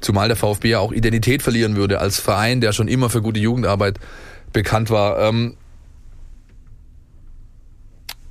Zumal 0.00 0.28
der 0.28 0.36
VfB 0.36 0.70
ja 0.70 0.78
auch 0.78 0.92
Identität 0.92 1.42
verlieren 1.42 1.76
würde 1.76 2.00
als 2.00 2.18
Verein, 2.18 2.60
der 2.60 2.72
schon 2.72 2.88
immer 2.88 3.10
für 3.10 3.22
gute 3.22 3.40
Jugendarbeit 3.40 3.98
bekannt 4.52 4.90
war. 4.90 5.18
Ähm, 5.20 5.54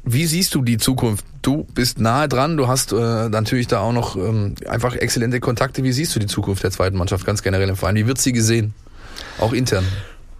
wie 0.04 0.26
siehst 0.26 0.56
du 0.56 0.64
die 0.64 0.78
Zukunft? 0.78 1.26
Du 1.42 1.66
bist 1.76 2.00
nahe 2.00 2.28
dran, 2.28 2.58
du 2.58 2.68
hast 2.68 2.92
äh, 2.92 3.30
natürlich 3.30 3.68
da 3.68 3.80
auch 3.80 3.94
noch 3.94 4.16
ähm, 4.16 4.56
einfach 4.68 4.96
exzellente 4.96 5.40
Kontakte. 5.40 5.84
Wie 5.84 5.92
siehst 5.92 6.16
du 6.16 6.20
die 6.20 6.26
Zukunft 6.26 6.64
der 6.64 6.72
zweiten 6.72 6.98
Mannschaft 6.98 7.26
ganz 7.26 7.44
generell 7.44 7.70
im 7.70 7.76
Verein? 7.76 7.96
Wie 7.96 8.08
wird 8.08 8.18
sie 8.18 8.34
gesehen? 8.34 8.74
Auch 9.40 9.54
intern. 9.54 9.86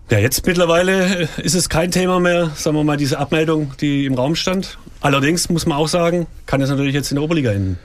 Ja, 0.10 0.18
jetzt 0.18 0.44
mittlerweile 0.48 1.30
ist 1.38 1.54
es 1.54 1.70
kein 1.70 1.92
Thema 1.92 2.20
mehr, 2.20 2.52
sagen 2.56 2.76
wir 2.76 2.84
mal, 2.84 2.98
diese 2.98 3.20
Abmeldung, 3.20 3.74
die 3.80 4.06
im 4.06 4.16
Raum 4.16 4.36
stand. 4.36 4.80
Allerdings 5.02 5.50
muss 5.50 5.68
man 5.68 5.78
auch 5.78 5.88
sagen, 5.88 6.26
kann 6.48 6.62
es 6.62 6.70
natürlich 6.70 6.96
jetzt 6.96 7.12
in 7.12 7.16
der 7.16 7.24
Oberliga 7.24 7.52
enden. 7.52 7.78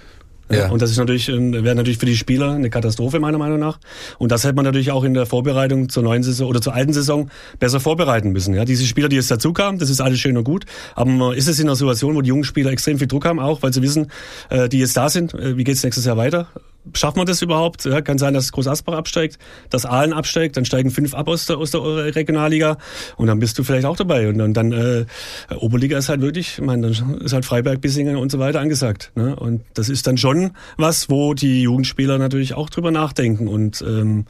Ja. 0.50 0.70
Und 0.70 0.80
das 0.80 0.90
ist 0.90 0.96
natürlich, 0.96 1.28
wäre 1.28 1.74
natürlich 1.74 1.98
für 1.98 2.06
die 2.06 2.16
Spieler 2.16 2.52
eine 2.52 2.70
Katastrophe, 2.70 3.20
meiner 3.20 3.36
Meinung 3.36 3.58
nach. 3.58 3.78
Und 4.18 4.32
das 4.32 4.44
hätte 4.44 4.54
man 4.54 4.64
natürlich 4.64 4.90
auch 4.90 5.04
in 5.04 5.12
der 5.12 5.26
Vorbereitung 5.26 5.90
zur 5.90 6.02
neuen 6.02 6.22
Saison 6.22 6.48
oder 6.48 6.62
zur 6.62 6.74
alten 6.74 6.94
Saison 6.94 7.30
besser 7.58 7.78
vorbereiten 7.80 8.30
müssen. 8.30 8.54
Ja, 8.54 8.64
diese 8.64 8.86
Spieler, 8.86 9.10
die 9.10 9.16
jetzt 9.16 9.30
dazu 9.30 9.52
kamen, 9.52 9.78
das 9.78 9.90
ist 9.90 10.00
alles 10.00 10.18
schön 10.18 10.36
und 10.38 10.44
gut. 10.44 10.64
Aber 10.94 11.36
ist 11.36 11.48
es 11.48 11.58
in 11.60 11.66
einer 11.66 11.76
Situation, 11.76 12.14
wo 12.14 12.22
die 12.22 12.28
jungen 12.28 12.44
Spieler 12.44 12.70
extrem 12.70 12.98
viel 12.98 13.08
Druck 13.08 13.26
haben, 13.26 13.38
auch 13.38 13.62
weil 13.62 13.72
sie 13.72 13.82
wissen, 13.82 14.10
äh, 14.48 14.68
die 14.70 14.78
jetzt 14.78 14.96
da 14.96 15.10
sind, 15.10 15.34
äh, 15.34 15.58
wie 15.58 15.64
geht's 15.64 15.82
nächstes 15.82 16.06
Jahr 16.06 16.16
weiter? 16.16 16.48
Schafft 16.92 17.16
man 17.16 17.26
das 17.26 17.42
überhaupt? 17.42 17.84
Ja, 17.84 18.00
kann 18.00 18.18
sein, 18.18 18.34
dass 18.34 18.52
Groß 18.52 18.66
Asbach 18.66 18.94
absteigt, 18.94 19.38
dass 19.70 19.86
Aalen 19.86 20.12
absteigt, 20.12 20.56
dann 20.56 20.64
steigen 20.64 20.90
fünf 20.90 21.14
ab 21.14 21.28
aus 21.28 21.46
der, 21.46 21.58
aus 21.58 21.70
der 21.70 21.82
Regionalliga 22.14 22.78
und 23.16 23.26
dann 23.26 23.38
bist 23.38 23.58
du 23.58 23.64
vielleicht 23.64 23.86
auch 23.86 23.96
dabei. 23.96 24.28
Und 24.28 24.38
dann, 24.38 24.54
dann 24.54 24.72
äh, 24.72 25.06
Oberliga 25.54 25.98
ist 25.98 26.08
halt 26.08 26.20
wirklich, 26.20 26.58
ich 26.58 26.64
meine, 26.64 26.90
dann 26.90 27.20
ist 27.20 27.32
halt 27.32 27.44
Freiberg, 27.44 27.80
Bissingen 27.80 28.16
und 28.16 28.30
so 28.30 28.38
weiter 28.38 28.60
angesagt. 28.60 29.12
Ne? 29.14 29.34
Und 29.36 29.62
das 29.74 29.88
ist 29.88 30.06
dann 30.06 30.18
schon 30.18 30.52
was, 30.76 31.08
wo 31.08 31.34
die 31.34 31.62
Jugendspieler 31.62 32.18
natürlich 32.18 32.54
auch 32.54 32.70
drüber 32.70 32.90
nachdenken. 32.90 33.48
Und 33.48 33.82
ähm, 33.86 34.26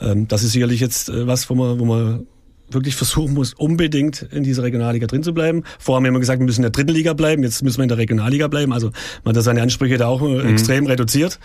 ähm, 0.00 0.28
das 0.28 0.42
ist 0.42 0.52
sicherlich 0.52 0.80
jetzt 0.80 1.08
äh, 1.08 1.26
was, 1.26 1.50
wo 1.50 1.54
man, 1.54 1.78
wo 1.78 1.84
man 1.84 2.26
wirklich 2.74 2.96
versuchen 2.96 3.34
muss, 3.34 3.54
unbedingt 3.54 4.22
in 4.30 4.42
dieser 4.42 4.62
Regionalliga 4.62 5.06
drin 5.06 5.22
zu 5.22 5.32
bleiben. 5.32 5.64
Vorher 5.78 5.96
haben 5.96 6.04
wir 6.04 6.08
immer 6.08 6.20
gesagt, 6.20 6.40
wir 6.40 6.46
müssen 6.46 6.60
in 6.60 6.64
der 6.64 6.70
dritten 6.70 6.92
Liga 6.92 7.12
bleiben, 7.12 7.42
jetzt 7.42 7.62
müssen 7.62 7.78
wir 7.78 7.84
in 7.84 7.88
der 7.88 7.98
Regionalliga 7.98 8.48
bleiben. 8.48 8.72
Also 8.72 8.90
man 9.24 9.36
hat 9.36 9.42
seine 9.42 9.62
Ansprüche 9.62 9.98
da 9.98 10.06
auch 10.06 10.22
äh, 10.22 10.42
mhm. 10.42 10.48
extrem 10.48 10.86
reduziert. 10.86 11.38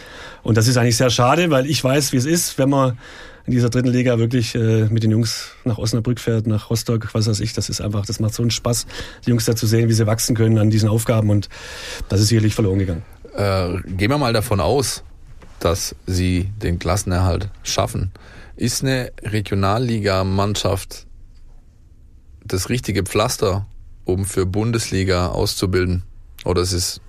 Und 0.44 0.58
das 0.58 0.68
ist 0.68 0.78
eigentlich 0.78 0.98
sehr 0.98 1.10
schade, 1.10 1.50
weil 1.50 1.66
ich 1.66 1.84
weiß, 1.84 2.12
wie 2.14 2.18
es 2.18 2.26
ist, 2.26 2.58
wenn 2.58 2.70
man 2.70 2.98
in 3.50 3.54
dieser 3.54 3.72
dritten 3.72 3.90
Liga 3.90 4.20
wirklich 4.20 4.54
äh, 4.54 4.86
mit 4.92 5.02
den 5.02 5.10
Jungs 5.10 5.54
nach 5.66 5.80
Osnabrück 5.80 6.20
fährt, 6.20 6.46
nach 6.46 6.70
Rostock, 6.70 7.10
was 7.14 7.28
weiß 7.28 7.40
ich. 7.40 7.54
Das 7.54 7.68
ist 7.68 7.82
einfach, 7.82 8.06
das 8.06 8.20
macht 8.20 8.36
so 8.36 8.44
einen 8.44 8.52
Spaß, 8.52 8.86
die 9.26 9.32
Jungs 9.32 9.46
da 9.46 9.56
zu 9.56 9.66
sehen, 9.66 9.90
wie 9.90 9.94
sie 9.94 10.06
wachsen 10.06 10.36
können 10.36 10.60
an 10.60 10.70
diesen 10.70 10.88
Aufgaben. 10.88 11.32
Und 11.32 11.50
das 12.10 12.22
ist 12.22 12.28
sicherlich 12.28 12.54
verloren 12.54 12.78
gegangen. 12.78 13.02
Äh, 13.36 13.82
gehen 13.98 14.12
wir 14.12 14.20
mal 14.20 14.34
davon 14.34 14.60
aus, 14.60 15.04
dass 15.60 15.96
sie 16.06 16.52
den 16.62 16.78
Klassenerhalt 16.78 17.50
schaffen. 17.64 18.12
Ist 18.56 18.84
eine 18.84 19.12
Regionalliga-Mannschaft 19.24 21.08
das 22.54 22.70
richtige 22.70 23.04
Pflaster, 23.04 23.66
um 24.06 24.26
für 24.26 24.46
Bundesliga 24.46 25.28
auszubilden? 25.28 26.04
Oder 26.46 26.62
ist 26.62 26.74
es 26.74 27.02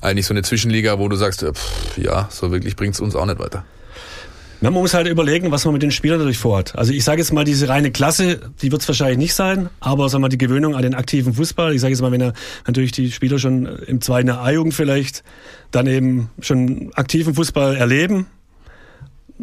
eigentlich 0.00 0.26
so 0.26 0.34
eine 0.34 0.42
Zwischenliga, 0.42 0.98
wo 0.98 1.08
du 1.08 1.16
sagst, 1.16 1.40
pff, 1.44 1.98
ja, 1.98 2.28
so 2.30 2.50
wirklich 2.50 2.76
bringt 2.76 2.94
es 2.94 3.00
uns 3.00 3.14
auch 3.14 3.26
nicht 3.26 3.38
weiter? 3.38 3.64
Man 4.60 4.72
muss 4.72 4.92
halt 4.92 5.06
überlegen, 5.06 5.52
was 5.52 5.64
man 5.64 5.74
mit 5.74 5.82
den 5.82 5.92
Spielern 5.92 6.18
natürlich 6.18 6.38
vorhat. 6.38 6.74
Also 6.76 6.92
ich 6.92 7.04
sage 7.04 7.20
jetzt 7.20 7.32
mal, 7.32 7.44
diese 7.44 7.68
reine 7.68 7.92
Klasse, 7.92 8.40
die 8.60 8.72
wird 8.72 8.82
es 8.82 8.88
wahrscheinlich 8.88 9.18
nicht 9.18 9.34
sein, 9.34 9.68
aber 9.78 10.08
sagen 10.08 10.24
wir, 10.24 10.28
die 10.28 10.38
Gewöhnung 10.38 10.74
an 10.74 10.82
den 10.82 10.94
aktiven 10.94 11.34
Fußball, 11.34 11.74
ich 11.74 11.80
sage 11.80 11.92
jetzt 11.92 12.00
mal, 12.00 12.10
wenn 12.10 12.20
er 12.20 12.32
natürlich 12.66 12.90
die 12.90 13.12
Spieler 13.12 13.38
schon 13.38 13.66
im 13.66 14.00
zweiten 14.00 14.30
A-Jugend 14.30 14.74
vielleicht 14.74 15.22
dann 15.70 15.86
eben 15.86 16.30
schon 16.40 16.90
aktiven 16.94 17.34
Fußball 17.34 17.76
erleben, 17.76 18.26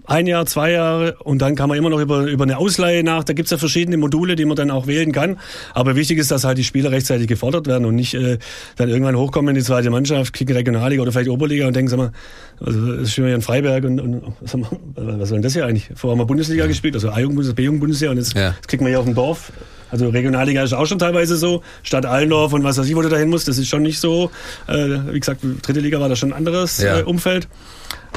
ein 0.06 0.28
Jahr, 0.28 0.46
zwei 0.46 0.72
Jahre 0.72 1.16
und 1.24 1.42
dann 1.42 1.56
kann 1.56 1.70
man 1.70 1.78
immer 1.78 1.90
noch 1.90 2.00
über, 2.00 2.26
über 2.26 2.44
eine 2.44 2.58
Ausleihe 2.58 3.04
nach. 3.04 3.24
Da 3.24 3.34
gibt's 3.34 3.52
ja 3.52 3.58
verschiedene 3.58 3.98
Module, 3.98 4.36
die 4.36 4.46
man 4.46 4.56
dann 4.56 4.72
auch 4.72 4.88
wählen 4.88 5.12
kann. 5.12 5.38
Aber 5.74 5.96
wichtig 5.96 6.18
ist, 6.18 6.32
dass 6.32 6.44
halt 6.44 6.58
die 6.58 6.64
Spieler 6.64 6.92
rechtzeitig 6.92 7.28
gefordert 7.28 7.68
werden 7.68 7.86
und 7.86 7.96
nicht 7.96 8.14
äh, 8.14 8.38
dann 8.76 8.90
irgendwann 8.90 9.16
hochkommen 9.16 9.50
in 9.50 9.56
die 9.56 9.64
zweite 9.64 9.90
Mannschaft, 9.90 10.34
kicken 10.34 10.56
Regionalliga 10.56 11.02
oder 11.02 11.12
vielleicht 11.12 11.30
Oberliga 11.30 11.68
und 11.68 11.76
denken, 11.76 11.90
sag 11.90 11.98
mal, 11.98 12.12
also 12.60 12.94
das 12.94 13.04
ist 13.04 13.14
schon 13.14 13.26
hier 13.26 13.36
in 13.36 13.42
Freiberg 13.42 13.84
und, 13.86 14.00
und 14.00 14.24
sag 14.44 14.62
mal, 14.62 14.70
was 14.96 15.30
soll 15.30 15.38
denn 15.38 15.44
das 15.44 15.54
hier 15.54 15.66
eigentlich? 15.66 15.90
Vorher 15.96 16.12
haben 16.12 16.20
wir 16.20 16.28
Bundesliga 16.28 16.64
ja. 16.64 16.68
gespielt, 16.68 16.96
also 16.96 17.10
A-Jugend, 17.10 17.56
B-Jugend-Bundesliga 17.56 18.12
und 18.12 18.18
jetzt, 18.18 18.34
ja. 18.36 18.50
jetzt 18.50 18.68
kriegen 18.68 18.84
wir 18.84 18.90
hier 18.90 19.00
auf 19.00 19.06
dem 19.06 19.16
Dorf. 19.16 19.52
Also 19.92 20.10
Regionalliga 20.10 20.64
ist 20.64 20.74
auch 20.74 20.88
schon 20.88 21.00
teilweise 21.00 21.38
so. 21.38 21.62
Stadt 21.84 22.06
Allendorf 22.06 22.54
und 22.54 22.64
was 22.64 22.78
weiß 22.78 22.88
ich, 22.88 22.96
wo 22.96 23.02
du 23.02 23.10
dahin 23.10 23.30
musst, 23.30 23.48
das 23.48 23.58
ist 23.58 23.70
schon 23.70 23.84
nicht 23.84 24.00
so. 24.00 24.32
Äh, 24.68 24.74
wie 25.12 25.20
gesagt, 25.20 25.42
dritte 25.62 25.80
Liga 25.80 26.00
war 26.00 26.10
da 26.10 26.16
schon 26.16 26.34
ein 26.34 26.38
anderes 26.38 26.80
ja. 26.82 27.00
äh, 27.00 27.04
Umfeld. 27.04 27.48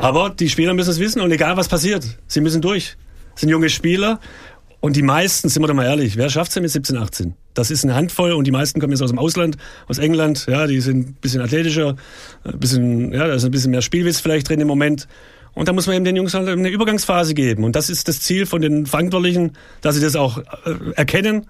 Aber 0.00 0.30
die 0.30 0.48
Spieler 0.48 0.74
müssen 0.74 0.90
es 0.90 1.00
wissen 1.00 1.20
und 1.20 1.32
egal 1.32 1.56
was 1.56 1.68
passiert, 1.68 2.06
sie 2.28 2.40
müssen 2.40 2.62
durch. 2.62 2.96
Das 3.32 3.40
sind 3.40 3.50
junge 3.50 3.68
Spieler 3.68 4.20
und 4.80 4.94
die 4.94 5.02
meisten, 5.02 5.48
sind 5.48 5.62
wir 5.62 5.66
doch 5.66 5.74
mal 5.74 5.86
ehrlich, 5.86 6.16
wer 6.16 6.30
schafft 6.30 6.52
es 6.52 6.60
mit 6.60 6.70
17, 6.70 6.96
18? 6.96 7.34
Das 7.54 7.72
ist 7.72 7.84
eine 7.84 7.96
Handvoll 7.96 8.32
und 8.32 8.46
die 8.46 8.52
meisten 8.52 8.80
kommen 8.80 8.92
jetzt 8.92 9.02
aus 9.02 9.10
dem 9.10 9.18
Ausland, 9.18 9.56
aus 9.88 9.98
England, 9.98 10.46
ja, 10.48 10.68
die 10.68 10.80
sind 10.80 11.08
ein 11.08 11.16
bisschen 11.20 11.40
athletischer, 11.40 11.96
ein 12.44 12.58
bisschen, 12.60 13.12
ja, 13.12 13.26
da 13.26 13.34
ist 13.34 13.44
ein 13.44 13.50
bisschen 13.50 13.72
mehr 13.72 13.82
Spielwitz 13.82 14.20
vielleicht 14.20 14.48
drin 14.48 14.60
im 14.60 14.68
Moment. 14.68 15.08
Und 15.54 15.66
da 15.66 15.72
muss 15.72 15.88
man 15.88 15.96
eben 15.96 16.04
den 16.04 16.14
Jungs 16.14 16.34
halt 16.34 16.48
eine 16.48 16.68
Übergangsphase 16.68 17.34
geben. 17.34 17.64
Und 17.64 17.74
das 17.74 17.90
ist 17.90 18.06
das 18.06 18.20
Ziel 18.20 18.46
von 18.46 18.62
den 18.62 18.86
Verantwortlichen, 18.86 19.54
dass 19.80 19.96
sie 19.96 20.00
das 20.00 20.14
auch 20.14 20.38
äh, 20.38 20.44
erkennen 20.94 21.46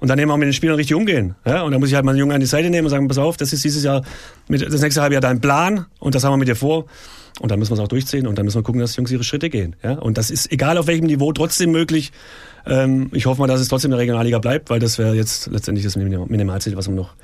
und 0.00 0.08
dann 0.08 0.18
eben 0.18 0.30
auch 0.32 0.36
mit 0.36 0.46
den 0.46 0.52
Spielern 0.52 0.74
richtig 0.74 0.96
umgehen. 0.96 1.36
Ja? 1.44 1.62
Und 1.62 1.70
dann 1.70 1.80
muss 1.80 1.90
ich 1.90 1.94
halt 1.94 2.04
mal 2.04 2.10
einen 2.10 2.18
Jungen 2.18 2.32
an 2.32 2.40
die 2.40 2.46
Seite 2.46 2.68
nehmen 2.68 2.86
und 2.86 2.90
sagen, 2.90 3.06
pass 3.06 3.18
auf, 3.18 3.36
das 3.36 3.52
ist 3.52 3.62
dieses 3.62 3.84
Jahr, 3.84 4.02
mit, 4.48 4.62
das 4.62 4.80
nächste 4.80 5.00
halbe 5.00 5.14
Jahr 5.14 5.20
dein 5.20 5.40
Plan 5.40 5.86
und 6.00 6.16
das 6.16 6.24
haben 6.24 6.32
wir 6.32 6.38
mit 6.38 6.48
dir 6.48 6.56
vor. 6.56 6.86
Und 7.40 7.50
dann 7.50 7.58
müssen 7.58 7.72
wir 7.72 7.74
es 7.74 7.80
auch 7.80 7.88
durchziehen 7.88 8.26
und 8.26 8.38
dann 8.38 8.46
müssen 8.46 8.58
wir 8.58 8.62
gucken, 8.62 8.80
dass 8.80 8.92
die 8.92 8.98
Jungs 8.98 9.10
ihre 9.10 9.24
Schritte 9.24 9.50
gehen. 9.50 9.76
Ja? 9.82 9.92
Und 9.92 10.16
das 10.16 10.30
ist 10.30 10.50
egal 10.50 10.78
auf 10.78 10.86
welchem 10.86 11.06
Niveau 11.06 11.32
trotzdem 11.32 11.70
möglich. 11.70 12.12
Ähm, 12.64 13.10
ich 13.12 13.26
hoffe 13.26 13.40
mal, 13.40 13.46
dass 13.46 13.60
es 13.60 13.68
trotzdem 13.68 13.90
in 13.90 13.92
der 13.92 14.00
Regionalliga 14.00 14.38
bleibt, 14.38 14.70
weil 14.70 14.80
das 14.80 14.98
wäre 14.98 15.14
jetzt 15.14 15.48
letztendlich 15.48 15.84
das 15.84 15.96
Minimalziel, 15.96 16.76
was 16.76 16.86
man 16.88 16.96
noch 16.96 17.14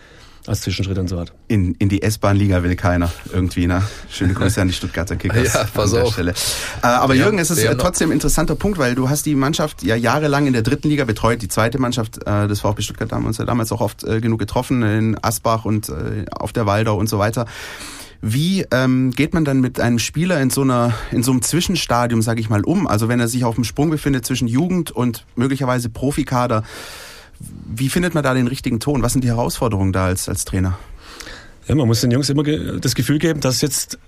als 0.46 0.62
Zwischenschritt 0.62 0.98
und 0.98 1.08
so 1.08 1.20
hat. 1.20 1.32
In, 1.48 1.74
in 1.74 1.88
die 1.88 2.02
S-Bahn-Liga 2.02 2.62
will 2.64 2.74
keiner 2.74 3.12
irgendwie, 3.32 3.66
ne? 3.66 3.82
Schöne 4.10 4.34
Grüße 4.34 4.60
an 4.60 4.68
die 4.68 4.74
Stuttgarter 4.74 5.14
Kickers 5.16 5.54
ja, 5.54 5.64
pass 5.72 5.94
an 5.94 6.04
der 6.04 6.10
Stelle. 6.10 6.30
Äh, 6.82 6.86
aber 6.86 7.14
Jürgen, 7.14 7.38
es 7.38 7.50
ist 7.50 7.64
trotzdem 7.78 8.10
ein 8.10 8.14
interessanter 8.14 8.56
Punkt, 8.56 8.78
weil 8.78 8.94
du 8.94 9.08
hast 9.08 9.24
die 9.24 9.36
Mannschaft 9.36 9.82
ja 9.84 9.94
jahrelang 9.94 10.46
in 10.46 10.52
der 10.52 10.62
dritten 10.62 10.88
Liga 10.88 11.04
betreut. 11.04 11.42
Die 11.42 11.48
zweite 11.48 11.78
Mannschaft 11.78 12.26
äh, 12.26 12.48
des 12.48 12.60
VfB 12.60 12.82
Stuttgart 12.82 13.12
haben 13.12 13.24
uns 13.24 13.38
ja 13.38 13.44
damals 13.44 13.70
auch 13.70 13.80
oft 13.80 14.02
äh, 14.02 14.20
genug 14.20 14.40
getroffen, 14.40 14.82
in 14.82 15.16
Asbach 15.22 15.64
und 15.64 15.88
äh, 15.88 16.24
auf 16.32 16.52
der 16.52 16.66
Waldau 16.66 16.96
und 16.96 17.08
so 17.08 17.18
weiter. 17.18 17.46
Wie 18.24 18.64
ähm, 18.70 19.10
geht 19.10 19.34
man 19.34 19.44
dann 19.44 19.60
mit 19.60 19.80
einem 19.80 19.98
Spieler 19.98 20.40
in 20.40 20.48
so 20.48 20.62
einer 20.62 20.94
in 21.10 21.24
so 21.24 21.32
einem 21.32 21.42
Zwischenstadium, 21.42 22.22
sage 22.22 22.40
ich 22.40 22.48
mal, 22.48 22.62
um? 22.62 22.86
Also 22.86 23.08
wenn 23.08 23.18
er 23.18 23.26
sich 23.26 23.44
auf 23.44 23.56
dem 23.56 23.64
Sprung 23.64 23.90
befindet 23.90 24.24
zwischen 24.24 24.46
Jugend 24.46 24.92
und 24.92 25.26
möglicherweise 25.34 25.90
Profikader, 25.90 26.62
wie 27.66 27.88
findet 27.88 28.14
man 28.14 28.22
da 28.22 28.32
den 28.32 28.46
richtigen 28.46 28.78
Ton? 28.78 29.02
Was 29.02 29.12
sind 29.12 29.24
die 29.24 29.28
Herausforderungen 29.28 29.92
da 29.92 30.06
als 30.06 30.28
als 30.28 30.44
Trainer? 30.44 30.78
Ja, 31.66 31.74
man 31.74 31.88
muss 31.88 32.00
den 32.00 32.12
Jungs 32.12 32.30
immer 32.30 32.44
das 32.44 32.94
Gefühl 32.94 33.18
geben, 33.18 33.40
dass 33.40 33.60
jetzt 33.60 33.98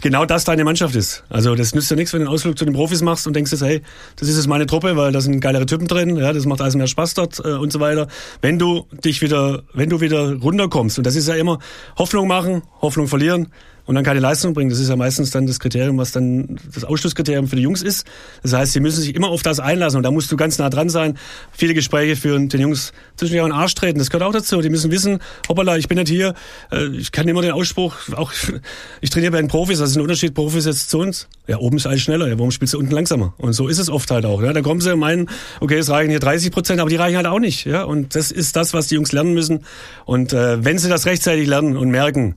genau 0.00 0.24
das 0.24 0.44
deine 0.44 0.64
Mannschaft 0.64 0.96
ist. 0.96 1.24
Also 1.28 1.54
das 1.54 1.74
nützt 1.74 1.90
ja 1.90 1.96
nichts, 1.96 2.12
wenn 2.12 2.20
du 2.20 2.26
einen 2.26 2.34
Ausflug 2.34 2.58
zu 2.58 2.64
den 2.64 2.74
Profis 2.74 3.02
machst 3.02 3.26
und 3.26 3.34
denkst 3.34 3.52
jetzt, 3.52 3.62
hey, 3.62 3.82
das 4.16 4.28
ist 4.28 4.36
jetzt 4.36 4.46
meine 4.46 4.66
Truppe, 4.66 4.96
weil 4.96 5.12
da 5.12 5.20
sind 5.20 5.40
geilere 5.40 5.66
Typen 5.66 5.86
drin, 5.86 6.16
ja, 6.16 6.32
das 6.32 6.46
macht 6.46 6.60
alles 6.60 6.74
mehr 6.74 6.86
Spaß 6.86 7.14
dort 7.14 7.38
äh, 7.44 7.48
und 7.48 7.72
so 7.72 7.80
weiter. 7.80 8.08
Wenn 8.40 8.58
du 8.58 8.86
dich 9.04 9.20
wieder, 9.22 9.62
wenn 9.74 9.90
du 9.90 10.00
wieder 10.00 10.34
runterkommst, 10.34 10.98
und 10.98 11.06
das 11.06 11.16
ist 11.16 11.28
ja 11.28 11.34
immer 11.34 11.58
Hoffnung 11.96 12.28
machen, 12.28 12.62
Hoffnung 12.80 13.08
verlieren, 13.08 13.48
und 13.88 13.94
dann 13.94 14.04
keine 14.04 14.20
Leistung 14.20 14.52
bringen. 14.52 14.68
Das 14.68 14.80
ist 14.80 14.90
ja 14.90 14.96
meistens 14.96 15.30
dann 15.30 15.46
das 15.46 15.60
Kriterium, 15.60 15.96
was 15.96 16.12
dann 16.12 16.58
das 16.74 16.84
Ausschlusskriterium 16.84 17.48
für 17.48 17.56
die 17.56 17.62
Jungs 17.62 17.80
ist. 17.80 18.06
Das 18.42 18.52
heißt, 18.52 18.74
sie 18.74 18.80
müssen 18.80 19.00
sich 19.00 19.14
immer 19.14 19.28
auf 19.28 19.42
das 19.42 19.60
einlassen 19.60 19.96
und 19.96 20.02
da 20.02 20.10
musst 20.10 20.30
du 20.30 20.36
ganz 20.36 20.58
nah 20.58 20.68
dran 20.68 20.90
sein. 20.90 21.16
Viele 21.52 21.72
Gespräche 21.72 22.14
führen, 22.14 22.50
den 22.50 22.60
Jungs 22.60 22.92
auch 23.18 23.26
den 23.26 23.50
Arsch 23.50 23.74
treten. 23.74 23.98
Das 23.98 24.10
gehört 24.10 24.28
auch 24.28 24.32
dazu. 24.34 24.60
Die 24.60 24.68
müssen 24.68 24.90
wissen, 24.90 25.20
hoppala, 25.48 25.78
ich 25.78 25.88
bin 25.88 25.96
nicht 25.96 26.10
hier. 26.10 26.34
Äh, 26.70 26.88
ich 26.98 27.12
kann 27.12 27.26
immer 27.28 27.40
den 27.40 27.52
Ausspruch, 27.52 27.94
auch 28.14 28.30
ich 29.00 29.08
trainiere 29.08 29.32
bei 29.32 29.40
den 29.40 29.48
Profis, 29.48 29.78
das 29.78 29.92
ist 29.92 29.96
ein 29.96 30.02
Unterschied, 30.02 30.34
Profis 30.34 30.66
jetzt 30.66 30.90
zu 30.90 30.98
uns. 30.98 31.26
Ja, 31.46 31.56
oben 31.56 31.78
ist 31.78 31.86
alles 31.86 32.02
schneller. 32.02 32.28
Ja, 32.28 32.38
warum 32.38 32.50
spielst 32.50 32.74
du 32.74 32.78
unten 32.78 32.92
langsamer? 32.92 33.32
Und 33.38 33.54
so 33.54 33.68
ist 33.68 33.78
es 33.78 33.88
oft 33.88 34.10
halt 34.10 34.26
auch. 34.26 34.42
Ja. 34.42 34.52
Da 34.52 34.60
kommen 34.60 34.82
sie 34.82 34.92
und 34.92 35.00
meinen, 35.00 35.30
okay, 35.60 35.78
es 35.78 35.88
reichen 35.88 36.10
hier 36.10 36.20
30 36.20 36.52
Prozent, 36.52 36.80
aber 36.80 36.90
die 36.90 36.96
reichen 36.96 37.16
halt 37.16 37.26
auch 37.26 37.40
nicht. 37.40 37.64
Ja. 37.64 37.84
Und 37.84 38.14
das 38.14 38.32
ist 38.32 38.54
das, 38.54 38.74
was 38.74 38.88
die 38.88 38.96
Jungs 38.96 39.12
lernen 39.12 39.32
müssen. 39.32 39.64
Und 40.04 40.34
äh, 40.34 40.62
wenn 40.62 40.76
sie 40.76 40.90
das 40.90 41.06
rechtzeitig 41.06 41.48
lernen 41.48 41.78
und 41.78 41.88
merken, 41.88 42.34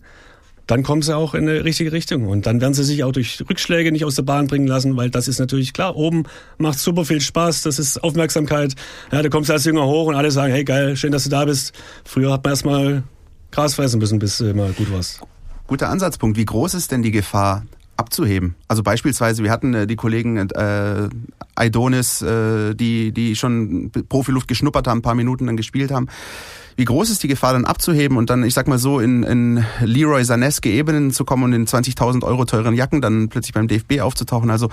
dann 0.71 0.83
kommen 0.83 1.01
sie 1.01 1.13
auch 1.13 1.33
in 1.33 1.49
eine 1.49 1.65
richtige 1.65 1.91
Richtung. 1.91 2.27
Und 2.27 2.45
dann 2.45 2.61
werden 2.61 2.73
sie 2.73 2.85
sich 2.85 3.03
auch 3.03 3.11
durch 3.11 3.43
Rückschläge 3.49 3.91
nicht 3.91 4.05
aus 4.05 4.15
der 4.15 4.23
Bahn 4.23 4.47
bringen 4.47 4.67
lassen, 4.67 4.95
weil 4.95 5.09
das 5.09 5.27
ist 5.27 5.37
natürlich 5.37 5.73
klar. 5.73 5.97
Oben 5.97 6.23
macht 6.59 6.79
super 6.79 7.03
viel 7.03 7.19
Spaß, 7.19 7.63
das 7.63 7.77
ist 7.77 8.01
Aufmerksamkeit. 8.01 8.75
Ja, 9.11 9.21
da 9.21 9.27
kommst 9.27 9.49
du 9.49 9.53
als 9.53 9.65
Jünger 9.65 9.85
hoch 9.85 10.07
und 10.07 10.15
alle 10.15 10.31
sagen, 10.31 10.53
hey 10.53 10.63
geil, 10.63 10.95
schön, 10.95 11.11
dass 11.11 11.25
du 11.25 11.29
da 11.29 11.43
bist. 11.43 11.73
Früher 12.05 12.31
hat 12.31 12.45
man 12.45 12.51
erstmal 12.53 13.03
Gras 13.51 13.75
fressen 13.75 13.99
müssen, 13.99 14.17
bis 14.19 14.37
du 14.37 14.53
mal 14.53 14.71
gut 14.71 14.89
warst. 14.93 15.21
Guter 15.67 15.89
Ansatzpunkt. 15.89 16.37
Wie 16.37 16.45
groß 16.45 16.73
ist 16.73 16.93
denn 16.93 17.03
die 17.03 17.11
Gefahr, 17.11 17.63
abzuheben. 17.97 18.55
Also 18.67 18.81
beispielsweise, 18.81 19.43
wir 19.43 19.51
hatten 19.51 19.73
äh, 19.73 19.87
die 19.87 19.95
Kollegen 19.95 20.37
äh, 20.37 21.09
Aidonis, 21.55 22.21
äh, 22.21 22.73
die, 22.73 23.11
die 23.11 23.35
schon 23.35 23.91
Profiluft 24.09 24.47
geschnuppert 24.47 24.87
haben, 24.87 24.99
ein 24.99 25.03
paar 25.03 25.15
Minuten 25.15 25.45
dann 25.45 25.57
gespielt 25.57 25.91
haben. 25.91 26.07
Wie 26.75 26.85
groß 26.85 27.09
ist 27.09 27.23
die 27.23 27.27
Gefahr 27.27 27.53
dann 27.53 27.65
abzuheben 27.65 28.17
und 28.17 28.29
dann, 28.29 28.43
ich 28.43 28.53
sag 28.53 28.67
mal 28.67 28.77
so, 28.77 28.99
in, 28.99 29.23
in 29.23 29.65
Leroy 29.81 30.23
Saneske 30.23 30.69
Ebenen 30.69 31.11
zu 31.11 31.25
kommen 31.25 31.43
und 31.43 31.53
in 31.53 31.67
20.000 31.67 32.23
Euro 32.23 32.45
teuren 32.45 32.75
Jacken 32.75 33.01
dann 33.01 33.29
plötzlich 33.29 33.53
beim 33.53 33.67
DFB 33.67 34.01
aufzutauchen? 34.01 34.49
Also 34.49 34.69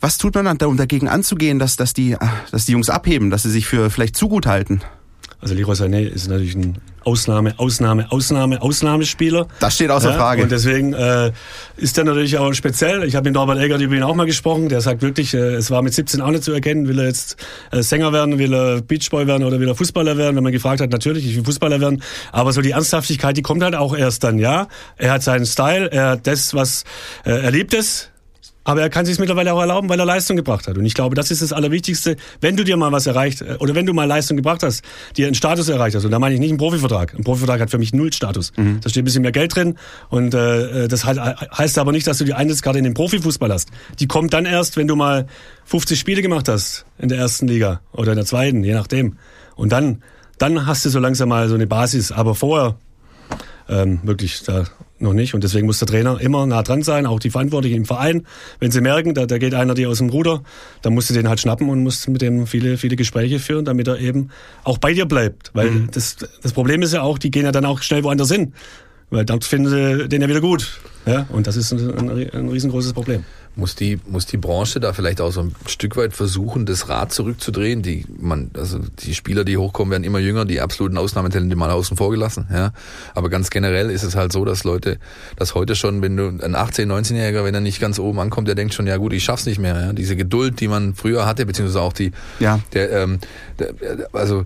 was 0.00 0.18
tut 0.18 0.34
man 0.34 0.44
dann, 0.44 0.68
um 0.68 0.76
dagegen 0.76 1.08
anzugehen, 1.08 1.58
dass, 1.58 1.76
dass, 1.76 1.92
die, 1.92 2.16
dass 2.50 2.66
die 2.66 2.72
Jungs 2.72 2.88
abheben, 2.88 3.30
dass 3.30 3.42
sie 3.42 3.50
sich 3.50 3.66
für 3.66 3.90
vielleicht 3.90 4.16
zu 4.16 4.28
gut 4.28 4.46
halten? 4.46 4.80
Also 5.40 5.54
Leroy 5.54 5.74
Sané 5.74 6.00
ist 6.00 6.28
natürlich 6.28 6.56
ein 6.56 6.78
Ausnahme, 7.04 7.54
Ausnahme, 7.58 8.10
Ausnahme, 8.10 8.60
Ausnahmespieler. 8.60 9.46
Das 9.60 9.76
steht 9.76 9.90
außer 9.90 10.10
ja, 10.10 10.16
Frage. 10.16 10.42
Und 10.42 10.50
deswegen 10.50 10.92
äh, 10.92 11.32
ist 11.76 11.96
er 11.96 12.04
natürlich 12.04 12.36
auch 12.38 12.52
speziell. 12.52 13.04
Ich 13.04 13.14
habe 13.14 13.28
mit 13.28 13.34
Norbert 13.34 13.58
Egger 13.58 13.78
über 13.78 13.94
ihn 13.94 14.02
auch 14.02 14.14
mal 14.14 14.26
gesprochen. 14.26 14.68
Der 14.68 14.80
sagt 14.80 15.00
wirklich, 15.00 15.32
äh, 15.32 15.54
es 15.54 15.70
war 15.70 15.80
mit 15.82 15.94
17 15.94 16.20
auch 16.20 16.30
nicht 16.30 16.42
zu 16.42 16.52
erkennen, 16.52 16.88
will 16.88 16.98
er 16.98 17.06
jetzt 17.06 17.36
äh, 17.70 17.82
Sänger 17.82 18.12
werden, 18.12 18.38
will 18.38 18.52
er 18.52 18.82
Beachboy 18.82 19.26
werden 19.26 19.44
oder 19.44 19.60
will 19.60 19.68
er 19.68 19.74
Fußballer 19.74 20.18
werden. 20.18 20.36
Wenn 20.36 20.42
man 20.42 20.52
gefragt 20.52 20.80
hat, 20.80 20.90
natürlich, 20.90 21.24
ich 21.24 21.36
will 21.36 21.44
Fußballer 21.44 21.80
werden. 21.80 22.02
Aber 22.32 22.52
so 22.52 22.60
die 22.60 22.72
Ernsthaftigkeit, 22.72 23.36
die 23.36 23.42
kommt 23.42 23.62
halt 23.62 23.74
auch 23.76 23.96
erst 23.96 24.24
dann, 24.24 24.38
ja. 24.38 24.68
Er 24.96 25.12
hat 25.12 25.22
seinen 25.22 25.46
Style, 25.46 25.90
er 25.90 26.10
hat 26.10 26.26
das, 26.26 26.52
was 26.52 26.84
äh, 27.24 27.30
er 27.30 27.52
liebt 27.52 27.74
es 27.74 28.10
aber 28.68 28.82
er 28.82 28.90
kann 28.90 29.06
sich 29.06 29.18
mittlerweile 29.18 29.54
auch 29.54 29.60
erlauben, 29.60 29.88
weil 29.88 29.98
er 29.98 30.04
Leistung 30.04 30.36
gebracht 30.36 30.68
hat. 30.68 30.76
Und 30.76 30.84
ich 30.84 30.92
glaube, 30.92 31.14
das 31.14 31.30
ist 31.30 31.40
das 31.40 31.54
Allerwichtigste, 31.54 32.16
wenn 32.42 32.54
du 32.54 32.64
dir 32.64 32.76
mal 32.76 32.92
was 32.92 33.06
erreicht 33.06 33.40
äh, 33.40 33.56
oder 33.60 33.74
wenn 33.74 33.86
du 33.86 33.94
mal 33.94 34.04
Leistung 34.04 34.36
gebracht 34.36 34.62
hast, 34.62 34.84
dir 35.16 35.24
einen 35.24 35.34
Status 35.34 35.70
erreicht 35.70 35.96
hast. 35.96 36.04
Und 36.04 36.10
da 36.10 36.18
meine 36.18 36.34
ich 36.34 36.40
nicht 36.40 36.50
einen 36.50 36.58
Profivertrag. 36.58 37.14
Ein 37.14 37.24
Profivertrag 37.24 37.62
hat 37.62 37.70
für 37.70 37.78
mich 37.78 37.94
null 37.94 38.12
Status. 38.12 38.52
Mhm. 38.58 38.80
Da 38.82 38.90
steht 38.90 39.04
ein 39.04 39.04
bisschen 39.06 39.22
mehr 39.22 39.32
Geld 39.32 39.56
drin. 39.56 39.78
Und 40.10 40.34
äh, 40.34 40.86
das 40.86 41.06
heißt 41.06 41.78
aber 41.78 41.92
nicht, 41.92 42.06
dass 42.06 42.18
du 42.18 42.24
die 42.24 42.34
Eintrittskarte 42.34 42.76
in 42.76 42.84
den 42.84 42.92
Profifußball 42.92 43.50
hast. 43.50 43.70
Die 44.00 44.06
kommt 44.06 44.34
dann 44.34 44.44
erst, 44.44 44.76
wenn 44.76 44.86
du 44.86 44.96
mal 44.96 45.28
50 45.64 45.98
Spiele 45.98 46.20
gemacht 46.20 46.46
hast 46.46 46.84
in 46.98 47.08
der 47.08 47.16
ersten 47.16 47.48
Liga 47.48 47.80
oder 47.92 48.12
in 48.12 48.16
der 48.16 48.26
zweiten, 48.26 48.64
je 48.64 48.74
nachdem. 48.74 49.16
Und 49.56 49.72
dann, 49.72 50.02
dann 50.36 50.66
hast 50.66 50.84
du 50.84 50.90
so 50.90 50.98
langsam 50.98 51.30
mal 51.30 51.48
so 51.48 51.54
eine 51.54 51.66
Basis. 51.66 52.12
Aber 52.12 52.34
vorher 52.34 52.76
ähm, 53.70 54.00
wirklich 54.02 54.42
da 54.42 54.64
noch 55.00 55.12
nicht. 55.12 55.34
Und 55.34 55.44
deswegen 55.44 55.66
muss 55.66 55.78
der 55.78 55.88
Trainer 55.88 56.20
immer 56.20 56.46
nah 56.46 56.62
dran 56.62 56.82
sein, 56.82 57.06
auch 57.06 57.20
die 57.20 57.30
Verantwortlichen 57.30 57.76
im 57.76 57.84
Verein. 57.84 58.26
Wenn 58.60 58.70
sie 58.70 58.80
merken, 58.80 59.14
da, 59.14 59.26
da 59.26 59.38
geht 59.38 59.54
einer 59.54 59.74
dir 59.74 59.88
aus 59.88 59.98
dem 59.98 60.08
Ruder, 60.10 60.42
dann 60.82 60.94
musst 60.94 61.10
du 61.10 61.14
den 61.14 61.28
halt 61.28 61.40
schnappen 61.40 61.68
und 61.68 61.82
musst 61.82 62.08
mit 62.08 62.22
dem 62.22 62.46
viele, 62.46 62.76
viele 62.76 62.96
Gespräche 62.96 63.38
führen, 63.38 63.64
damit 63.64 63.88
er 63.88 63.98
eben 63.98 64.30
auch 64.64 64.78
bei 64.78 64.92
dir 64.92 65.06
bleibt. 65.06 65.50
Weil 65.54 65.70
mhm. 65.70 65.88
das, 65.92 66.16
das 66.42 66.52
Problem 66.52 66.82
ist 66.82 66.92
ja 66.92 67.02
auch, 67.02 67.18
die 67.18 67.30
gehen 67.30 67.44
ja 67.44 67.52
dann 67.52 67.64
auch 67.64 67.82
schnell 67.82 68.04
woanders 68.04 68.30
hin. 68.30 68.52
Weil 69.10 69.24
dann 69.24 69.40
finden 69.40 69.70
sie 69.70 70.08
den 70.08 70.20
ja 70.20 70.28
wieder 70.28 70.40
gut. 70.40 70.80
Ja? 71.06 71.26
Und 71.30 71.46
das 71.46 71.56
ist 71.56 71.72
ein, 71.72 72.10
ein, 72.10 72.30
ein 72.30 72.48
riesengroßes 72.48 72.92
Problem. 72.92 73.24
Muss 73.58 73.74
die, 73.74 73.98
muss 74.06 74.24
die 74.24 74.36
Branche 74.36 74.78
da 74.78 74.92
vielleicht 74.92 75.20
auch 75.20 75.32
so 75.32 75.40
ein 75.40 75.54
Stück 75.66 75.96
weit 75.96 76.14
versuchen, 76.14 76.64
das 76.64 76.88
Rad 76.88 77.12
zurückzudrehen? 77.12 77.82
Die, 77.82 78.04
man, 78.16 78.52
also 78.54 78.78
die 79.00 79.16
Spieler, 79.16 79.42
die 79.42 79.56
hochkommen, 79.56 79.90
werden 79.90 80.04
immer 80.04 80.20
jünger, 80.20 80.44
die 80.44 80.60
absoluten 80.60 80.96
Ausnahmetalente 80.96 81.56
mal 81.56 81.72
außen 81.72 81.96
vor 81.96 82.12
gelassen, 82.12 82.46
ja. 82.52 82.72
Aber 83.16 83.30
ganz 83.30 83.50
generell 83.50 83.90
ist 83.90 84.04
es 84.04 84.14
halt 84.14 84.30
so, 84.32 84.44
dass 84.44 84.62
Leute, 84.62 84.98
dass 85.34 85.56
heute 85.56 85.74
schon, 85.74 86.02
wenn 86.02 86.16
du 86.16 86.28
ein 86.28 86.54
18-, 86.54 86.86
19-Jähriger, 86.86 87.42
wenn 87.42 87.54
er 87.54 87.60
nicht 87.60 87.80
ganz 87.80 87.98
oben 87.98 88.20
ankommt, 88.20 88.46
der 88.46 88.54
denkt 88.54 88.74
schon, 88.74 88.86
ja 88.86 88.96
gut, 88.96 89.12
ich 89.12 89.24
schaff's 89.24 89.44
nicht 89.44 89.58
mehr, 89.58 89.74
ja. 89.80 89.92
Diese 89.92 90.14
Geduld, 90.14 90.60
die 90.60 90.68
man 90.68 90.94
früher 90.94 91.26
hatte, 91.26 91.44
beziehungsweise 91.44 91.82
auch 91.82 91.92
die, 91.92 92.12
ja. 92.38 92.60
der, 92.74 92.92
ähm, 92.92 93.18
der, 93.58 93.74
also, 94.12 94.44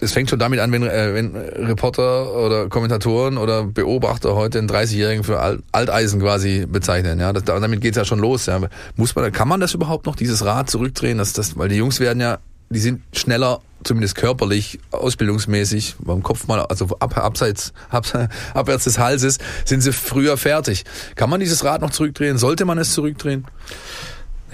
es 0.00 0.12
fängt 0.12 0.30
schon 0.30 0.38
damit 0.38 0.60
an, 0.60 0.72
wenn, 0.72 0.82
äh, 0.82 1.14
wenn 1.14 1.36
Reporter 1.36 2.34
oder 2.34 2.68
Kommentatoren 2.68 3.38
oder 3.38 3.64
Beobachter 3.64 4.34
heute 4.34 4.58
einen 4.58 4.68
30-Jährigen 4.68 5.24
für 5.24 5.60
Alteisen 5.72 6.20
quasi 6.20 6.66
bezeichnen. 6.66 7.18
Ja, 7.18 7.32
das, 7.32 7.44
damit 7.44 7.80
geht's 7.80 7.96
ja 7.96 8.04
schon 8.04 8.18
los. 8.18 8.46
Ja. 8.46 8.60
Muss 8.96 9.14
man, 9.14 9.32
kann 9.32 9.48
man 9.48 9.60
das 9.60 9.74
überhaupt 9.74 10.06
noch, 10.06 10.16
dieses 10.16 10.44
Rad 10.44 10.68
zurückdrehen? 10.68 11.18
Dass 11.18 11.32
das, 11.32 11.56
weil 11.56 11.68
die 11.68 11.76
Jungs 11.76 12.00
werden 12.00 12.20
ja, 12.20 12.38
die 12.68 12.78
sind 12.78 13.02
schneller, 13.12 13.60
zumindest 13.84 14.16
körperlich, 14.16 14.80
ausbildungsmäßig, 14.90 15.96
beim 16.00 16.22
Kopf 16.22 16.46
mal, 16.46 16.60
also 16.60 16.86
ab, 16.98 17.16
abseits, 17.16 17.72
ab, 17.88 18.06
abwärts 18.54 18.84
des 18.84 18.98
Halses, 18.98 19.38
sind 19.64 19.80
sie 19.80 19.92
früher 19.92 20.36
fertig. 20.36 20.84
Kann 21.14 21.30
man 21.30 21.40
dieses 21.40 21.64
Rad 21.64 21.80
noch 21.80 21.90
zurückdrehen? 21.90 22.38
Sollte 22.38 22.64
man 22.64 22.78
es 22.78 22.92
zurückdrehen? 22.92 23.46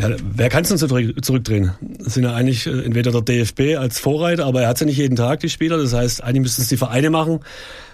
Ja, 0.03 0.16
wer 0.34 0.48
kann 0.48 0.64
es 0.64 0.68
denn 0.68 0.78
zurückdrehen? 0.78 1.72
Das 1.80 2.14
sind 2.14 2.24
ja 2.24 2.34
eigentlich 2.34 2.66
äh, 2.66 2.84
entweder 2.84 3.12
der 3.12 3.22
DFB 3.22 3.78
als 3.78 4.00
Vorreiter, 4.00 4.46
aber 4.46 4.62
er 4.62 4.68
hat 4.68 4.80
ja 4.80 4.86
nicht 4.86 4.98
jeden 4.98 5.16
Tag, 5.16 5.40
die 5.40 5.48
Spieler. 5.48 5.78
Das 5.78 5.92
heißt, 5.92 6.22
eigentlich 6.22 6.42
müssten 6.42 6.62
es 6.62 6.68
die 6.68 6.76
Vereine 6.76 7.11
machen. 7.11 7.40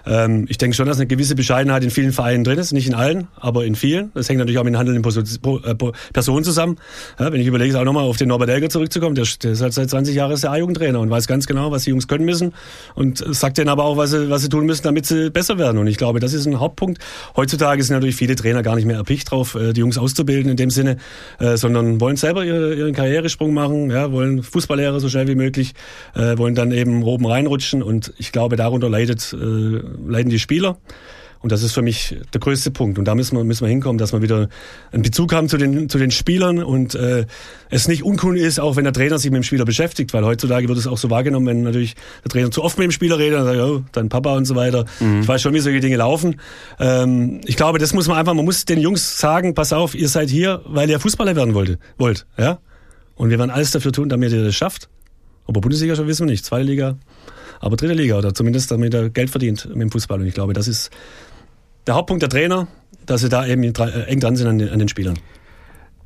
Ähm, 0.09 0.47
ich 0.49 0.59
denke 0.59 0.75
schon, 0.75 0.87
dass 0.87 0.97
eine 0.97 1.07
gewisse 1.07 1.35
Bescheidenheit 1.35 1.85
in 1.85 1.91
vielen 1.91 2.13
Vereinen 2.13 2.43
drin 2.43 2.59
ist, 2.59 2.73
nicht 2.73 2.87
in 2.87 2.95
allen, 2.95 3.29
aber 3.37 3.67
in 3.67 3.75
vielen. 3.75 4.11
Das 4.15 4.29
hängt 4.29 4.39
natürlich 4.39 4.59
auch 4.59 4.65
mit 4.65 4.73
den 4.73 4.79
handelnden 4.79 5.05
äh, 5.05 5.75
Personen 6.13 6.45
zusammen. 6.45 6.77
Ja, 7.19 7.31
wenn 7.31 7.41
ich 7.41 7.47
überlege, 7.47 7.79
auch 7.79 7.85
nochmal 7.85 8.05
auf 8.05 8.17
den 8.17 8.29
Norbert 8.29 8.49
Elger 8.49 8.71
zurückzukommen, 8.71 9.15
der, 9.15 9.27
der 9.43 9.53
ist 9.53 9.61
halt 9.61 9.75
seit 9.75 9.91
20 9.91 10.15
Jahren 10.15 10.39
der 10.41 10.51
A-Jugendtrainer 10.51 11.01
und 11.01 11.11
weiß 11.11 11.27
ganz 11.27 11.47
genau, 11.47 11.71
was 11.71 11.85
die 11.85 11.91
Jungs 11.91 12.09
können 12.09 12.25
müssen 12.25 12.55
und 12.95 13.23
sagt 13.35 13.59
denen 13.59 13.69
aber 13.69 13.85
auch, 13.85 13.97
was 13.97 14.11
sie, 14.11 14.31
was 14.31 14.43
sie 14.43 14.49
tun 14.49 14.65
müssen, 14.65 14.83
damit 14.83 15.05
sie 15.05 15.31
besser 15.31 15.59
werden. 15.59 15.79
Und 15.79 15.87
ich 15.87 15.99
glaube, 15.99 16.21
das 16.21 16.33
ist 16.33 16.47
ein 16.47 16.59
Hauptpunkt. 16.59 17.03
Heutzutage 17.37 17.83
sind 17.83 17.95
natürlich 17.95 18.17
viele 18.17 18.35
Trainer 18.35 18.63
gar 18.63 18.77
nicht 18.77 18.87
mehr 18.87 18.97
erpicht 18.97 19.31
drauf, 19.31 19.55
äh, 19.55 19.73
die 19.75 19.81
Jungs 19.81 19.99
auszubilden 19.99 20.51
in 20.51 20.57
dem 20.57 20.71
Sinne, 20.71 20.97
äh, 21.39 21.57
sondern 21.57 22.01
wollen 22.01 22.17
selber 22.17 22.45
ihren 22.45 22.95
Karrieresprung 22.95 23.53
machen, 23.53 23.91
ja, 23.91 24.11
wollen 24.13 24.43
Fußballlehrer 24.43 25.01
so 25.01 25.09
schnell 25.09 25.29
wie 25.29 25.35
möglich, 25.35 25.75
wollen 26.15 26.55
dann 26.55 26.73
eben 26.73 27.03
oben 27.03 27.27
reinrutschen 27.27 27.83
und 27.83 28.13
ich 28.19 28.33
glaube, 28.33 28.57
darunter 28.57 28.89
leidet 28.89 29.35
leiden 30.07 30.31
die 30.31 30.39
Spieler. 30.39 30.79
Und 31.41 31.53
das 31.53 31.63
ist 31.63 31.73
für 31.73 31.83
mich 31.83 32.17
der 32.35 32.41
größte 32.41 32.73
Punkt. 32.73 32.99
Und 32.99 33.05
da 33.05 33.15
müssen 33.15 33.37
wir, 33.37 33.45
müssen 33.45 33.65
wir 33.65 33.69
hinkommen, 33.69 33.99
dass 33.99 34.13
wir 34.13 34.23
wieder 34.23 34.49
einen 34.91 35.03
Bezug 35.03 35.33
haben 35.33 35.49
zu 35.49 35.57
den, 35.57 35.89
zu 35.89 35.99
den 35.99 36.11
Spielern 36.11 36.63
und 36.63 36.97
äh, 36.97 37.27
es 37.71 37.87
nicht 37.87 38.03
uncool 38.03 38.37
ist, 38.37 38.59
auch 38.59 38.75
wenn 38.75 38.85
der 38.85 38.93
Trainer 38.93 39.19
sich 39.19 39.31
mit 39.31 39.37
dem 39.37 39.43
Spieler 39.45 39.65
beschäftigt, 39.65 40.13
weil 40.13 40.25
heutzutage 40.25 40.69
wird 40.69 40.79
es 40.79 40.89
auch 40.89 40.99
so 40.99 41.11
wahrgenommen, 41.11 41.47
wenn 41.47 41.63
natürlich 41.63 41.95
der 42.25 42.31
Trainer 42.31 42.51
zu 42.51 42.65
oft 42.65 42.77
mit 42.77 42.87
dem 42.87 42.91
Spieler 42.91 43.19
redet, 43.19 43.39
dann 43.39 43.47
sagt, 43.47 43.61
oh, 43.61 43.85
dein 43.93 44.09
Papa 44.09 44.37
und 44.37 44.47
so 44.47 44.57
weiter. 44.57 44.85
Mhm. 44.99 45.21
Ich 45.21 45.29
weiß 45.29 45.41
schon, 45.41 45.55
wie 45.55 45.61
solche 45.61 45.81
Dinge 45.81 45.97
laufen. 45.97 46.41
Ähm, 46.81 47.41
ich 47.45 47.57
glaube, 47.57 47.79
das 47.79 47.95
muss 47.95 48.09
man 48.09 48.17
einfach, 48.17 48.35
man 48.35 48.45
muss 48.45 48.65
den 48.65 48.81
Jungs 48.81 49.19
sagen, 49.19 49.55
pass 49.55 49.73
auf, 49.73 49.95
ihr 49.95 50.09
seid 50.09 50.31
hier, 50.31 50.63
weil 50.65 50.91
ihr 50.91 50.99
Fußballer 50.99 51.37
werden 51.37 51.55
wollte, 51.55 51.79
wollt. 51.99 52.27
Ja? 52.37 52.59
Und 53.15 53.31
wir 53.31 53.39
werden 53.39 53.51
alles 53.51 53.71
dafür 53.71 53.93
tun, 53.93 54.09
damit 54.09 54.33
ihr 54.33 54.43
das 54.43 54.57
schafft. 54.57 54.89
Aber 55.47 55.61
Bundesliga 55.61 55.95
schon 55.95 56.09
wissen 56.09 56.27
wir 56.27 56.33
nicht. 56.33 56.45
Zweite 56.45 56.65
Liga 56.65 56.99
aber 57.61 57.77
dritte 57.77 57.95
Liga 57.95 58.17
oder 58.17 58.35
zumindest 58.35 58.71
damit 58.71 58.95
er 58.95 59.11
Geld 59.11 59.31
verdient 59.31 59.67
mit 59.69 59.81
dem 59.81 59.91
Fußball. 59.91 60.21
Und 60.21 60.27
ich 60.27 60.35
glaube, 60.35 60.53
das 60.53 60.69
ist 60.69 60.91
der 61.87 61.95
Hauptpunkt 61.95 62.23
der 62.23 62.29
Trainer, 62.29 62.69
dass 63.07 63.23
sie 63.23 63.29
da 63.29 63.47
eben 63.47 63.63
äh, 63.63 64.03
eng 64.05 64.21
dran 64.21 64.37
sind 64.37 64.47
an 64.47 64.59
den, 64.59 64.69
an 64.69 64.79
den 64.79 64.89
Spielern. 64.89 65.19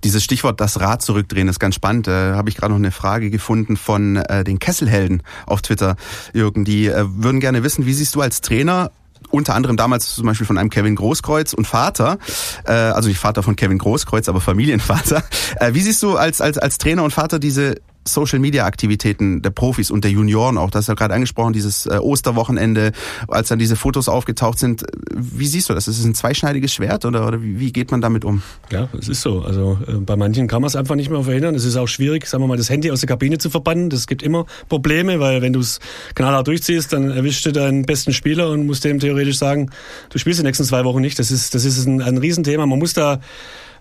Dieses 0.05 0.25
Stichwort 0.25 0.61
das 0.61 0.81
Rad 0.81 1.01
zurückdrehen 1.03 1.47
ist 1.47 1.61
ganz 1.61 1.77
spannend. 1.77 2.09
Da 2.09 2.35
habe 2.35 2.49
ich 2.49 2.57
gerade 2.57 2.73
noch 2.73 2.79
eine 2.79 2.91
Frage 2.91 3.31
gefunden 3.31 3.77
von 3.77 4.17
äh, 4.17 4.43
den 4.43 4.59
Kesselhelden 4.59 5.23
auf 5.47 5.63
Twitter, 5.63 5.97
Jürgen. 6.33 6.65
Die 6.65 6.89
äh, 6.89 7.05
würden 7.09 7.41
gerne 7.41 7.63
wissen, 7.63 7.87
wie 7.87 7.93
siehst 7.93 8.15
du 8.15 8.21
als 8.21 8.41
Trainer 8.41 8.91
unter 9.31 9.55
anderem 9.55 9.77
damals 9.77 10.15
zum 10.15 10.27
Beispiel 10.27 10.47
von 10.47 10.59
einem 10.59 10.71
Kevin 10.71 10.97
Großkreuz 10.97 11.53
und 11.53 11.67
Vater, 11.67 12.19
äh, 12.65 12.73
also 12.73 13.09
nicht 13.09 13.19
Vater 13.19 13.43
von 13.43 13.57
Kevin 13.57 13.79
Großkreuz, 13.79 14.29
aber 14.29 14.41
Familienvater. 14.41 15.23
Äh, 15.57 15.75
wie 15.75 15.81
siehst 15.81 16.03
du 16.03 16.17
als, 16.17 16.41
als, 16.41 16.57
als 16.57 16.79
Trainer 16.79 17.03
und 17.03 17.13
Vater 17.13 17.39
diese 17.39 17.75
Social-Media-Aktivitäten 18.07 19.43
der 19.43 19.51
Profis 19.51 19.91
und 19.91 20.05
der 20.05 20.11
Junioren 20.11 20.59
auch. 20.59 20.71
Das 20.71 20.87
du 20.87 20.93
ja 20.93 20.97
gerade 20.97 21.15
angesprochen, 21.15 21.53
dieses 21.53 21.87
äh, 21.87 21.99
Osterwochenende, 21.99 22.93
als 23.29 23.49
dann 23.49 23.59
diese 23.59 23.77
Fotos 23.77 24.09
aufgetaucht 24.09 24.59
sind. 24.59 24.85
Wie 25.15 25.47
siehst 25.47 25.69
du 25.69 25.75
das? 25.75 25.89
Ist 25.89 25.99
es 25.99 26.05
ein 26.05 26.15
zweischneidiges 26.15 26.73
Schwert 26.73 27.05
oder, 27.05 27.27
oder 27.27 27.43
wie, 27.43 27.61
wie 27.61 27.73
geht 27.73 27.91
man 27.91 28.01
damit 28.01 28.25
um? 28.25 28.43
Ja, 28.71 28.89
es 28.99 29.09
ist 29.09 29.23
so. 29.23 29.43
Also 29.43 29.79
äh, 29.87 29.93
bei 29.93 30.17
manchen 30.17 30.49
kann 30.49 30.63
man 30.63 30.69
es 30.69 30.77
einfach 30.77 30.95
nicht 30.95 31.11
mehr 31.11 31.23
verhindern. 31.23 31.55
Es 31.55 31.65
ist 31.65 31.77
auch 31.77 31.89
schwierig, 31.89 32.27
sagen 32.27 32.43
wir 32.43 32.49
mal, 32.49 32.57
das 32.57 32.71
Handy 32.71 32.91
aus 32.91 33.01
der 33.01 33.09
Kabine 33.09 33.39
zu 33.39 33.51
verbannen. 33.51 33.91
Das 33.91 34.07
gibt 34.07 34.23
immer 34.23 34.47
Probleme, 34.69 35.21
weil 35.21 35.43
wenn 35.43 35.53
du 35.53 35.61
es 35.61 35.81
knallhart 36.15 36.47
durchziehst, 36.47 36.93
dann 36.93 37.11
erwischst 37.11 37.47
du 37.47 37.53
deinen 37.53 37.85
besten 37.85 38.13
Spieler 38.13 38.51
und 38.51 38.67
musst 38.67 38.85
dem 38.85 38.99
theoretisch 38.99 39.39
sagen, 39.39 39.71
du 40.11 40.19
spielst 40.19 40.41
die 40.41 40.45
nächsten 40.45 40.65
zwei 40.65 40.85
Wochen 40.85 41.01
nicht. 41.01 41.19
Das 41.19 41.31
ist, 41.31 41.55
das 41.55 41.65
ist 41.65 41.87
ein, 41.87 42.03
ein 42.03 42.19
Riesenthema. 42.19 42.67
Man 42.67 42.79
muss 42.79 42.93
da 42.93 43.21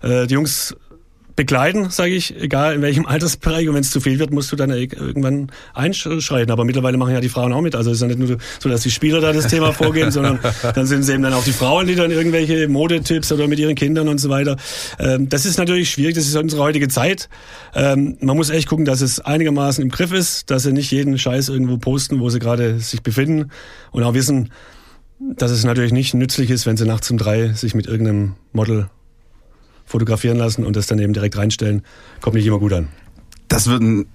äh, 0.02 0.26
die 0.26 0.34
Jungs 0.34 0.76
begleiten, 1.36 1.90
sage 1.90 2.14
ich, 2.14 2.40
egal 2.40 2.74
in 2.74 2.82
welchem 2.82 3.06
Altersbereich. 3.12 3.68
Und 3.68 3.74
wenn 3.74 3.82
es 3.82 3.90
zu 3.90 4.00
viel 4.00 4.18
wird, 4.18 4.32
musst 4.32 4.52
du 4.52 4.56
dann 4.56 4.70
irgendwann 4.70 5.50
einschreiten. 5.74 6.50
Aber 6.50 6.64
mittlerweile 6.64 6.96
machen 6.96 7.12
ja 7.12 7.20
die 7.20 7.28
Frauen 7.28 7.52
auch 7.52 7.60
mit. 7.60 7.74
Also 7.74 7.90
es 7.90 7.96
ist 7.96 8.02
ja 8.02 8.08
nicht 8.08 8.18
nur 8.18 8.38
so, 8.58 8.68
dass 8.68 8.82
die 8.82 8.90
Spieler 8.90 9.20
da 9.20 9.32
das 9.32 9.48
Thema 9.48 9.72
vorgehen, 9.72 10.10
sondern 10.12 10.38
dann 10.74 10.86
sind 10.86 11.00
es 11.00 11.08
eben 11.08 11.22
dann 11.22 11.32
auch 11.32 11.44
die 11.44 11.52
Frauen, 11.52 11.86
die 11.86 11.94
dann 11.94 12.10
irgendwelche 12.10 12.68
Modetipps 12.68 13.32
oder 13.32 13.48
mit 13.48 13.58
ihren 13.58 13.74
Kindern 13.74 14.08
und 14.08 14.18
so 14.18 14.28
weiter. 14.28 14.56
Ähm, 14.98 15.28
das 15.28 15.46
ist 15.46 15.58
natürlich 15.58 15.90
schwierig. 15.90 16.14
Das 16.14 16.26
ist 16.26 16.36
unsere 16.36 16.62
heutige 16.62 16.88
Zeit. 16.88 17.28
Ähm, 17.74 18.16
man 18.20 18.36
muss 18.36 18.50
echt 18.50 18.68
gucken, 18.68 18.84
dass 18.84 19.00
es 19.00 19.20
einigermaßen 19.20 19.82
im 19.82 19.90
Griff 19.90 20.12
ist, 20.12 20.50
dass 20.50 20.64
sie 20.64 20.72
nicht 20.72 20.90
jeden 20.90 21.18
Scheiß 21.18 21.48
irgendwo 21.48 21.78
posten, 21.78 22.20
wo 22.20 22.30
sie 22.30 22.38
gerade 22.38 22.78
sich 22.78 23.02
befinden 23.02 23.50
und 23.90 24.02
auch 24.02 24.14
wissen, 24.14 24.50
dass 25.36 25.50
es 25.50 25.64
natürlich 25.64 25.92
nicht 25.92 26.14
nützlich 26.14 26.50
ist, 26.50 26.66
wenn 26.66 26.76
sie 26.76 26.84
nachts 26.84 27.10
um 27.10 27.18
drei 27.18 27.48
sich 27.52 27.74
mit 27.74 27.86
irgendeinem 27.86 28.34
Model 28.52 28.88
fotografieren 29.92 30.38
lassen 30.38 30.66
und 30.66 30.74
das 30.74 30.86
dann 30.86 30.98
eben 30.98 31.12
direkt 31.12 31.36
reinstellen, 31.36 31.82
kommt 32.20 32.34
nicht 32.34 32.46
immer 32.46 32.58
gut 32.58 32.72
an 32.72 32.88
das 33.52 33.66
würde, 33.66 34.06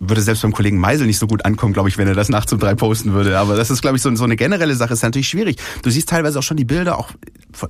würde 0.00 0.22
selbst 0.22 0.40
beim 0.40 0.52
Kollegen 0.52 0.78
Meisel 0.78 1.06
nicht 1.06 1.18
so 1.18 1.26
gut 1.26 1.44
ankommen, 1.44 1.74
glaube 1.74 1.90
ich, 1.90 1.98
wenn 1.98 2.08
er 2.08 2.14
das 2.14 2.30
nachts 2.30 2.50
um 2.54 2.58
drei 2.58 2.74
posten 2.74 3.12
würde. 3.12 3.38
Aber 3.38 3.54
das 3.54 3.70
ist, 3.70 3.82
glaube 3.82 3.96
ich, 3.98 4.02
so, 4.02 4.14
so 4.16 4.24
eine 4.24 4.36
generelle 4.36 4.74
Sache. 4.74 4.94
ist 4.94 5.02
natürlich 5.02 5.28
schwierig. 5.28 5.58
Du 5.82 5.90
siehst 5.90 6.08
teilweise 6.08 6.38
auch 6.38 6.42
schon 6.42 6.56
die 6.56 6.64
Bilder, 6.64 6.98
auch 6.98 7.10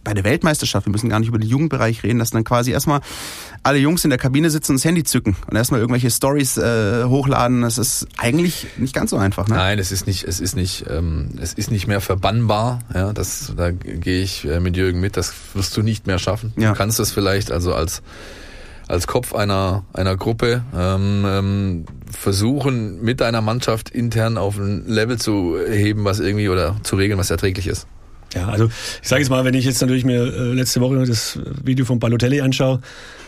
bei 0.05 0.15
der 0.15 0.23
Weltmeisterschaft. 0.23 0.87
Wir 0.87 0.93
müssen 0.93 1.09
gar 1.09 1.19
nicht 1.19 1.29
über 1.29 1.39
den 1.39 1.49
Jugendbereich 1.49 2.05
reden, 2.05 2.21
dass 2.21 2.31
dann 2.31 2.45
quasi 2.45 2.71
erstmal 2.71 3.01
alle 3.65 3.79
Jungs 3.79 4.05
in 4.05 4.11
der 4.11 4.21
Kabine 4.21 4.51
sitzen 4.51 4.73
und 4.73 4.79
das 4.79 4.85
Handy 4.85 5.03
zücken 5.03 5.37
und 5.51 5.57
erstmal 5.57 5.81
irgendwelche 5.81 6.11
Stories 6.13 6.59
äh, 6.59 7.05
hochladen. 7.05 7.63
Das 7.63 7.77
ist 7.77 8.07
eigentlich 8.19 8.69
nicht 8.77 8.95
ganz 8.95 9.11
so 9.11 9.17
einfach. 9.17 9.49
Ne? 9.49 9.57
Nein, 9.57 9.81
es 9.81 9.91
ist 9.91 10.07
nicht, 10.07 10.23
es 10.23 10.39
ist 10.39 10.55
nicht, 10.55 10.85
ähm, 10.89 11.31
es 11.41 11.55
ist 11.55 11.73
nicht 11.73 11.89
mehr 11.89 12.01
verbannbar. 12.01 12.81
Ja, 12.95 13.13
das, 13.13 13.53
da 13.57 13.73
gehe 13.73 14.23
ich 14.23 14.45
äh, 14.45 14.61
mit 14.61 14.77
Jürgen 14.77 15.01
mit. 15.01 15.17
Das 15.17 15.35
wirst 15.55 15.77
du 15.77 15.83
nicht 15.83 16.07
mehr 16.07 16.21
schaffen. 16.21 16.53
Ja. 16.57 16.71
Du 16.71 16.79
kannst 16.79 17.01
das 17.01 17.11
vielleicht 17.11 17.51
also 17.51 17.75
als 17.75 18.03
als 18.89 19.07
Kopf 19.07 19.35
einer, 19.35 19.85
einer 19.93 20.17
Gruppe 20.17 20.63
ähm, 20.77 21.25
ähm, 21.27 21.85
versuchen, 22.11 23.03
mit 23.03 23.23
einer 23.23 23.41
Mannschaft 23.41 23.91
intern 23.91 24.39
auf 24.39 24.59
ein 24.59 24.87
Level 24.87 25.19
zu 25.19 25.57
heben, 25.69 26.05
was 26.05 26.21
irgendwie 26.21 26.49
oder 26.49 26.77
zu 26.83 26.97
regeln, 26.97 27.19
was 27.19 27.31
erträglich 27.31 27.67
ist. 27.67 27.87
Ja, 28.35 28.49
also 28.49 28.67
ich 28.67 29.09
sage 29.09 29.23
jetzt 29.23 29.31
mal, 29.31 29.45
wenn 29.45 29.55
ich 29.55 29.65
jetzt 29.65 29.81
natürlich 29.81 30.05
mir 30.05 30.21
äh, 30.21 30.53
letzte 30.53 30.81
Woche 30.81 31.05
das 31.07 31.39
Video 31.65 31.85
von 31.85 31.99
Balotelli 31.99 32.41
anschaue, 32.41 32.81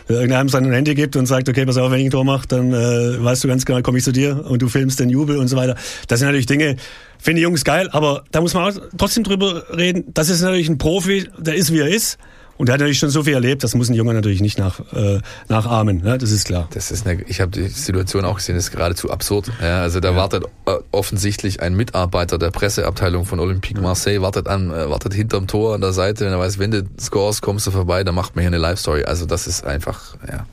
irgendeinem 0.07 0.49
sein 0.49 0.71
Handy 0.71 0.95
gibt 0.95 1.15
und 1.15 1.25
sagt, 1.25 1.49
okay, 1.49 1.65
pass 1.65 1.77
auf, 1.77 1.91
wenn 1.91 1.99
ich 1.99 2.05
ein 2.05 2.11
Tor 2.11 2.25
mache, 2.25 2.47
dann 2.47 2.73
äh, 2.73 3.23
weißt 3.23 3.43
du 3.43 3.47
ganz 3.47 3.65
genau, 3.65 3.81
komme 3.81 3.97
ich 3.99 4.03
zu 4.03 4.11
dir 4.11 4.45
und 4.45 4.61
du 4.61 4.67
filmst 4.67 4.99
den 4.99 5.09
Jubel 5.09 5.37
und 5.37 5.47
so 5.47 5.55
weiter. 5.55 5.75
Das 6.07 6.19
sind 6.19 6.27
natürlich 6.27 6.47
Dinge, 6.47 6.75
finde 7.17 7.37
die 7.37 7.43
Jungs 7.43 7.63
geil, 7.63 7.89
aber 7.91 8.23
da 8.31 8.41
muss 8.41 8.53
man 8.53 8.71
auch 8.71 8.81
trotzdem 8.97 9.23
drüber 9.23 9.63
reden. 9.75 10.05
Das 10.13 10.29
ist 10.29 10.41
natürlich 10.41 10.69
ein 10.69 10.77
Profi, 10.77 11.29
der 11.37 11.55
ist 11.55 11.71
wie 11.71 11.79
er 11.79 11.89
ist. 11.89 12.17
Und 12.59 12.67
er 12.67 12.73
hat 12.73 12.81
natürlich 12.81 12.99
schon 12.99 13.09
so 13.09 13.23
viel 13.23 13.35
erlebt, 13.35 13.63
das 13.63 13.73
muss 13.73 13.87
ein 13.87 13.93
Junge 13.93 14.13
natürlich 14.13 14.41
nicht 14.41 14.59
nach, 14.59 14.81
äh, 14.93 15.21
nachahmen, 15.47 16.01
ne? 16.03 16.17
das 16.17 16.29
ist 16.31 16.43
klar. 16.43 16.67
Das 16.73 16.91
ist 16.91 17.07
eine, 17.07 17.21
ich 17.23 17.39
habe 17.39 17.51
die 17.51 17.69
Situation 17.69 18.25
auch 18.25 18.35
gesehen, 18.35 18.55
das 18.55 18.65
ist 18.65 18.71
geradezu 18.71 19.09
absurd. 19.09 19.49
Ja, 19.61 19.81
also 19.81 20.01
da 20.01 20.11
ja. 20.11 20.17
wartet 20.17 20.43
äh, 20.65 20.73
offensichtlich 20.91 21.61
ein 21.61 21.73
Mitarbeiter 21.73 22.37
der 22.37 22.51
Presseabteilung 22.51 23.25
von 23.25 23.39
Olympique 23.39 23.79
Marseille, 23.79 24.21
wartet 24.21 24.49
an, 24.49 24.71
äh, 24.71 24.89
wartet 24.89 25.13
hinterm 25.13 25.47
Tor 25.47 25.73
an 25.73 25.79
der 25.79 25.93
Seite, 25.93 26.25
wenn 26.25 26.33
er 26.33 26.39
weiß, 26.39 26.59
wenn 26.59 26.71
du 26.71 26.83
scores, 26.99 27.41
kommst 27.41 27.65
du 27.65 27.71
vorbei, 27.71 28.03
dann 28.03 28.13
macht 28.13 28.35
man 28.35 28.41
hier 28.41 28.49
eine 28.49 28.57
Live-Story. 28.57 29.05
Also 29.05 29.25
das 29.25 29.47
ist 29.47 29.65
einfach, 29.65 30.17
ja. 30.27 30.45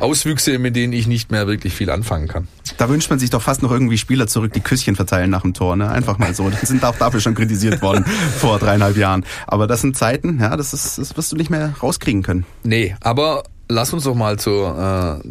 Auswüchse, 0.00 0.58
mit 0.58 0.76
denen 0.76 0.92
ich 0.92 1.06
nicht 1.06 1.30
mehr 1.30 1.46
wirklich 1.46 1.74
viel 1.74 1.90
anfangen 1.90 2.28
kann. 2.28 2.48
Da 2.78 2.88
wünscht 2.88 3.10
man 3.10 3.18
sich 3.18 3.30
doch 3.30 3.42
fast 3.42 3.62
noch 3.62 3.70
irgendwie 3.70 3.98
Spieler 3.98 4.26
zurück, 4.26 4.52
die 4.52 4.60
Küsschen 4.60 4.96
verteilen 4.96 5.30
nach 5.30 5.42
dem 5.42 5.54
Tor. 5.54 5.76
Ne? 5.76 5.88
Einfach 5.88 6.18
mal 6.18 6.34
so. 6.34 6.48
Die 6.50 6.66
sind 6.66 6.84
auch 6.84 6.96
dafür 6.96 7.20
schon 7.20 7.34
kritisiert 7.34 7.82
worden 7.82 8.04
vor 8.38 8.58
dreieinhalb 8.58 8.96
Jahren. 8.96 9.24
Aber 9.46 9.66
das 9.66 9.80
sind 9.80 9.96
Zeiten, 9.96 10.40
ja, 10.40 10.56
das, 10.56 10.72
ist, 10.72 10.98
das 10.98 11.16
wirst 11.16 11.32
du 11.32 11.36
nicht 11.36 11.50
mehr 11.50 11.74
rauskriegen 11.82 12.22
können. 12.22 12.46
Nee, 12.62 12.96
aber 13.00 13.44
lass 13.68 13.92
uns 13.92 14.04
doch 14.04 14.14
mal 14.14 14.38
zur... 14.38 15.22
Äh, 15.22 15.28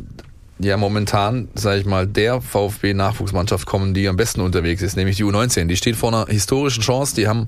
ja 0.62 0.76
momentan, 0.76 1.48
sage 1.56 1.80
ich 1.80 1.86
mal, 1.86 2.06
der 2.06 2.42
VfB-Nachwuchsmannschaft 2.42 3.66
kommen, 3.66 3.94
die 3.94 4.10
am 4.10 4.18
besten 4.18 4.42
unterwegs 4.42 4.82
ist, 4.82 4.98
nämlich 4.98 5.16
die 5.16 5.24
U19. 5.24 5.68
Die 5.68 5.78
steht 5.78 5.96
vor 5.96 6.14
einer 6.14 6.26
historischen 6.26 6.84
Chance. 6.84 7.16
Die 7.16 7.30
haben 7.30 7.46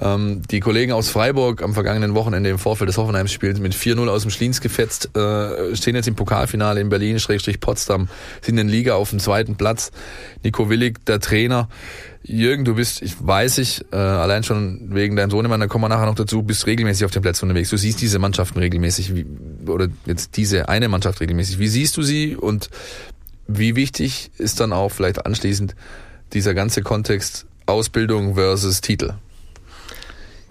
ähm, 0.00 0.42
die 0.50 0.60
Kollegen 0.60 0.92
aus 0.92 1.08
Freiburg 1.08 1.62
am 1.62 1.74
vergangenen 1.74 2.14
Wochenende 2.14 2.50
im 2.50 2.58
Vorfeld 2.58 2.88
des 2.88 2.98
Hoffenheim-Spiels 2.98 3.60
mit 3.60 3.74
4-0 3.74 4.08
aus 4.08 4.22
dem 4.22 4.30
Schliens 4.30 4.60
gefetzt, 4.60 5.16
äh, 5.16 5.74
stehen 5.74 5.94
jetzt 5.94 6.08
im 6.08 6.14
Pokalfinale 6.14 6.80
in 6.80 6.88
Berlin, 6.88 7.18
Schrägstrich 7.18 7.60
Potsdam, 7.60 8.08
sind 8.42 8.58
in 8.58 8.68
Liga 8.68 8.94
auf 8.94 9.10
dem 9.10 9.18
zweiten 9.18 9.56
Platz. 9.56 9.90
Nico 10.42 10.68
Willig, 10.68 11.04
der 11.06 11.20
Trainer. 11.20 11.68
Jürgen, 12.22 12.64
du 12.64 12.74
bist, 12.74 13.02
ich 13.02 13.14
weiß 13.24 13.58
ich, 13.58 13.84
äh, 13.92 13.96
allein 13.96 14.42
schon 14.42 14.94
wegen 14.94 15.14
deinem 15.16 15.30
Sohnemann, 15.30 15.60
da 15.60 15.68
kommen 15.68 15.84
wir 15.84 15.88
nachher 15.88 16.06
noch 16.06 16.16
dazu, 16.16 16.42
bist 16.42 16.66
regelmäßig 16.66 17.04
auf 17.04 17.12
den 17.12 17.22
Plätzen 17.22 17.44
unterwegs. 17.44 17.70
Du 17.70 17.76
siehst 17.76 18.00
diese 18.00 18.18
Mannschaften 18.18 18.58
regelmäßig, 18.58 19.14
wie, 19.14 19.26
oder 19.68 19.88
jetzt 20.06 20.36
diese 20.36 20.68
eine 20.68 20.88
Mannschaft 20.88 21.20
regelmäßig. 21.20 21.58
Wie 21.58 21.68
siehst 21.68 21.96
du 21.96 22.02
sie 22.02 22.36
und 22.36 22.68
wie 23.46 23.76
wichtig 23.76 24.30
ist 24.38 24.58
dann 24.58 24.72
auch 24.72 24.90
vielleicht 24.90 25.24
anschließend 25.24 25.76
dieser 26.32 26.54
ganze 26.54 26.82
Kontext 26.82 27.46
Ausbildung 27.66 28.34
versus 28.34 28.80
Titel? 28.80 29.14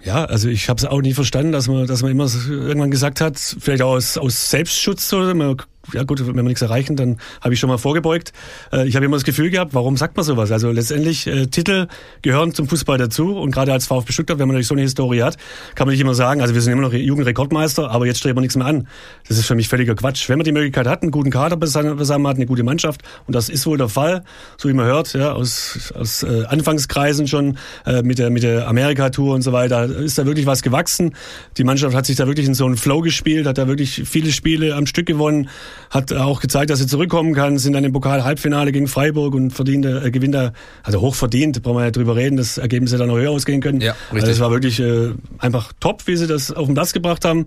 Ja, 0.06 0.24
also 0.24 0.48
ich 0.48 0.68
habe 0.68 0.78
es 0.78 0.84
auch 0.84 1.00
nie 1.00 1.14
verstanden, 1.14 1.50
dass 1.50 1.66
man, 1.66 1.84
dass 1.88 2.02
man 2.02 2.12
immer 2.12 2.28
irgendwann 2.48 2.92
gesagt 2.92 3.20
hat, 3.20 3.38
vielleicht 3.38 3.82
auch 3.82 3.94
aus, 3.94 4.16
aus 4.16 4.50
Selbstschutz 4.50 5.12
oder 5.12 5.34
man 5.34 5.56
ja 5.92 6.02
gut, 6.04 6.26
wenn 6.26 6.34
wir 6.34 6.42
nichts 6.42 6.62
erreichen, 6.62 6.96
dann 6.96 7.18
habe 7.40 7.54
ich 7.54 7.60
schon 7.60 7.68
mal 7.68 7.78
vorgebeugt. 7.78 8.32
Äh, 8.72 8.88
ich 8.88 8.96
habe 8.96 9.04
immer 9.04 9.16
das 9.16 9.24
Gefühl 9.24 9.50
gehabt, 9.50 9.74
warum 9.74 9.96
sagt 9.96 10.16
man 10.16 10.24
sowas? 10.24 10.50
Also 10.50 10.70
letztendlich 10.70 11.26
äh, 11.26 11.46
Titel 11.46 11.88
gehören 12.22 12.54
zum 12.54 12.68
Fußball 12.68 12.98
dazu 12.98 13.36
und 13.36 13.50
gerade 13.50 13.72
als 13.72 13.86
VfB 13.86 14.12
Stuttgart, 14.12 14.38
wenn 14.38 14.48
man 14.48 14.54
natürlich 14.54 14.68
so 14.68 14.74
eine 14.74 14.82
Historie 14.82 15.22
hat, 15.22 15.36
kann 15.74 15.86
man 15.86 15.92
nicht 15.92 16.00
immer 16.00 16.14
sagen, 16.14 16.40
also 16.40 16.54
wir 16.54 16.60
sind 16.62 16.72
immer 16.72 16.82
noch 16.82 16.92
Jugendrekordmeister, 16.92 17.90
aber 17.90 18.06
jetzt 18.06 18.18
streben 18.18 18.36
wir 18.36 18.42
nichts 18.42 18.56
mehr 18.56 18.66
an. 18.66 18.88
Das 19.28 19.38
ist 19.38 19.46
für 19.46 19.54
mich 19.54 19.68
völliger 19.68 19.94
Quatsch. 19.94 20.28
Wenn 20.28 20.38
man 20.38 20.44
die 20.44 20.52
Möglichkeit 20.52 20.86
hat, 20.86 21.02
einen 21.02 21.10
guten 21.10 21.30
Kader 21.30 21.58
zusammen 21.60 22.26
hat, 22.26 22.36
eine 22.36 22.46
gute 22.46 22.62
Mannschaft 22.62 23.02
und 23.26 23.34
das 23.34 23.48
ist 23.48 23.66
wohl 23.66 23.78
der 23.78 23.88
Fall, 23.88 24.24
so 24.56 24.68
wie 24.68 24.72
man 24.72 24.86
hört, 24.86 25.12
ja, 25.14 25.32
aus, 25.32 25.92
aus 25.94 26.22
äh, 26.22 26.44
Anfangskreisen 26.46 27.26
schon 27.26 27.58
äh, 27.84 28.02
mit 28.02 28.18
der 28.18 28.30
mit 28.30 28.42
der 28.42 28.68
Amerika-Tour 28.68 29.34
und 29.34 29.42
so 29.42 29.52
weiter, 29.52 29.84
ist 29.84 30.18
da 30.18 30.26
wirklich 30.26 30.46
was 30.46 30.62
gewachsen. 30.62 31.14
Die 31.56 31.64
Mannschaft 31.64 31.94
hat 31.94 32.06
sich 32.06 32.16
da 32.16 32.26
wirklich 32.26 32.46
in 32.46 32.54
so 32.54 32.66
einen 32.66 32.76
Flow 32.76 33.00
gespielt, 33.00 33.46
hat 33.46 33.58
da 33.58 33.68
wirklich 33.68 34.02
viele 34.04 34.32
Spiele 34.32 34.74
am 34.74 34.86
Stück 34.86 35.06
gewonnen 35.06 35.48
hat 35.90 36.12
auch 36.12 36.40
gezeigt, 36.40 36.70
dass 36.70 36.78
sie 36.78 36.86
zurückkommen 36.86 37.34
kann, 37.34 37.58
sind 37.58 37.72
dann 37.72 37.84
im 37.84 37.92
Pokal-Halbfinale 37.92 38.72
gegen 38.72 38.88
Freiburg 38.88 39.34
und 39.34 39.50
verdiente, 39.50 40.02
äh, 40.04 40.10
gewinnt 40.10 40.34
da, 40.34 40.52
also 40.82 41.00
hochverdient, 41.00 41.62
brauchen 41.62 41.78
wir 41.78 41.84
ja 41.84 41.90
drüber 41.90 42.16
reden, 42.16 42.36
dass 42.36 42.58
Ergebnisse 42.58 42.98
dann 42.98 43.08
noch 43.08 43.16
höher 43.16 43.30
ausgehen 43.30 43.60
können. 43.60 43.80
Ja, 43.80 43.92
richtig. 44.12 44.22
Also 44.22 44.32
es 44.32 44.40
war 44.40 44.50
wirklich 44.50 44.80
äh, 44.80 45.10
einfach 45.38 45.72
top, 45.80 46.06
wie 46.06 46.16
sie 46.16 46.26
das 46.26 46.52
auf 46.52 46.66
den 46.66 46.74
Platz 46.74 46.92
gebracht 46.92 47.24
haben. 47.24 47.46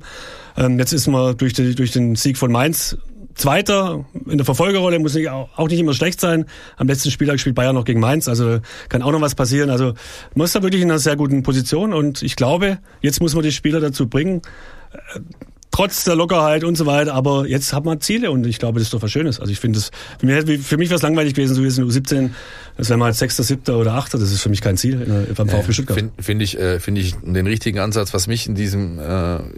Ähm, 0.58 0.80
jetzt 0.80 0.94
ist 0.94 1.08
man 1.08 1.38
durch, 1.38 1.54
die, 1.54 1.76
durch 1.76 1.92
den 1.92 2.16
Sieg 2.16 2.38
von 2.38 2.52
Mainz 2.52 2.98
Zweiter 3.40 4.06
in 4.30 4.38
der 4.38 4.44
Verfolgerrolle 4.44 5.00
muss 5.00 5.16
nicht, 5.16 5.30
auch 5.30 5.70
nicht 5.70 5.80
immer 5.80 5.94
schlecht 5.94 6.20
sein. 6.20 6.46
Am 6.76 6.88
letzten 6.88 7.10
Spieltag 7.10 7.40
spielt 7.40 7.56
Bayern 7.56 7.74
noch 7.74 7.86
gegen 7.86 8.02
Mainz, 8.02 8.28
also 8.28 8.60
kann 8.90 9.02
auch 9.02 9.14
noch 9.14 9.22
was 9.22 9.34
passieren. 9.34 9.70
Also 9.70 9.94
man 10.36 10.44
ist 10.44 10.56
da 10.56 10.62
wirklich 10.62 10.82
in 10.82 10.92
einer 10.92 11.00
sehr 11.00 11.16
guten 11.16 11.42
Position 11.42 11.94
und 11.94 12.22
ich 12.22 12.36
glaube, 12.36 12.80
jetzt 13.02 13.22
muss 13.22 13.36
man 13.36 13.44
die 13.44 13.54
Spieler 13.54 13.80
dazu 13.80 14.10
bringen, 14.10 14.42
äh, 14.92 15.20
trotz 15.72 16.04
der 16.04 16.16
Lockerheit 16.16 16.64
und 16.64 16.76
so 16.76 16.86
weiter. 16.86 17.14
Aber 17.14 17.48
jetzt 17.48 17.74
hat 17.74 17.86
man 17.86 18.02
Ziele 18.02 18.32
und 18.32 18.46
ich 18.46 18.60
glaube, 18.60 18.80
das 18.80 18.88
ist 18.88 18.94
doch 18.94 19.02
was 19.02 19.12
Schönes. 19.12 19.40
Also 19.40 19.52
ich 19.52 19.60
finde 19.60 19.80
das, 19.80 19.92
für 20.20 20.26
mich, 20.26 20.62
für 20.62 20.78
mich 20.78 20.90
wäre 20.90 20.98
es 20.98 21.02
langweilig 21.02 21.34
gewesen, 21.34 21.56
so 21.56 21.64
wie 21.64 21.68
es 21.68 21.78
in 21.78 21.86
U17, 21.86 22.32
das 22.78 22.90
wäre 22.90 22.98
mal 22.98 23.14
Sechster, 23.14 23.44
Siebter 23.44 23.78
oder 23.78 23.94
Achter, 23.94 24.18
das 24.18 24.32
ist 24.32 24.42
für 24.42 24.50
mich 24.50 24.62
kein 24.62 24.78
Ziel 24.78 25.28
beim 25.36 25.50
VfB 25.50 25.74
Stuttgart. 25.74 25.98
Finde 25.98 26.14
find 26.22 26.42
ich, 26.42 26.58
äh, 26.58 26.80
finde 26.80 27.02
ich 27.02 27.16
den 27.16 27.48
richtigen 27.48 27.80
Ansatz, 27.80 28.14
was 28.14 28.28
mich 28.28 28.48
in 28.48 28.56
diesem, 28.56 29.00
äh, 29.00 29.04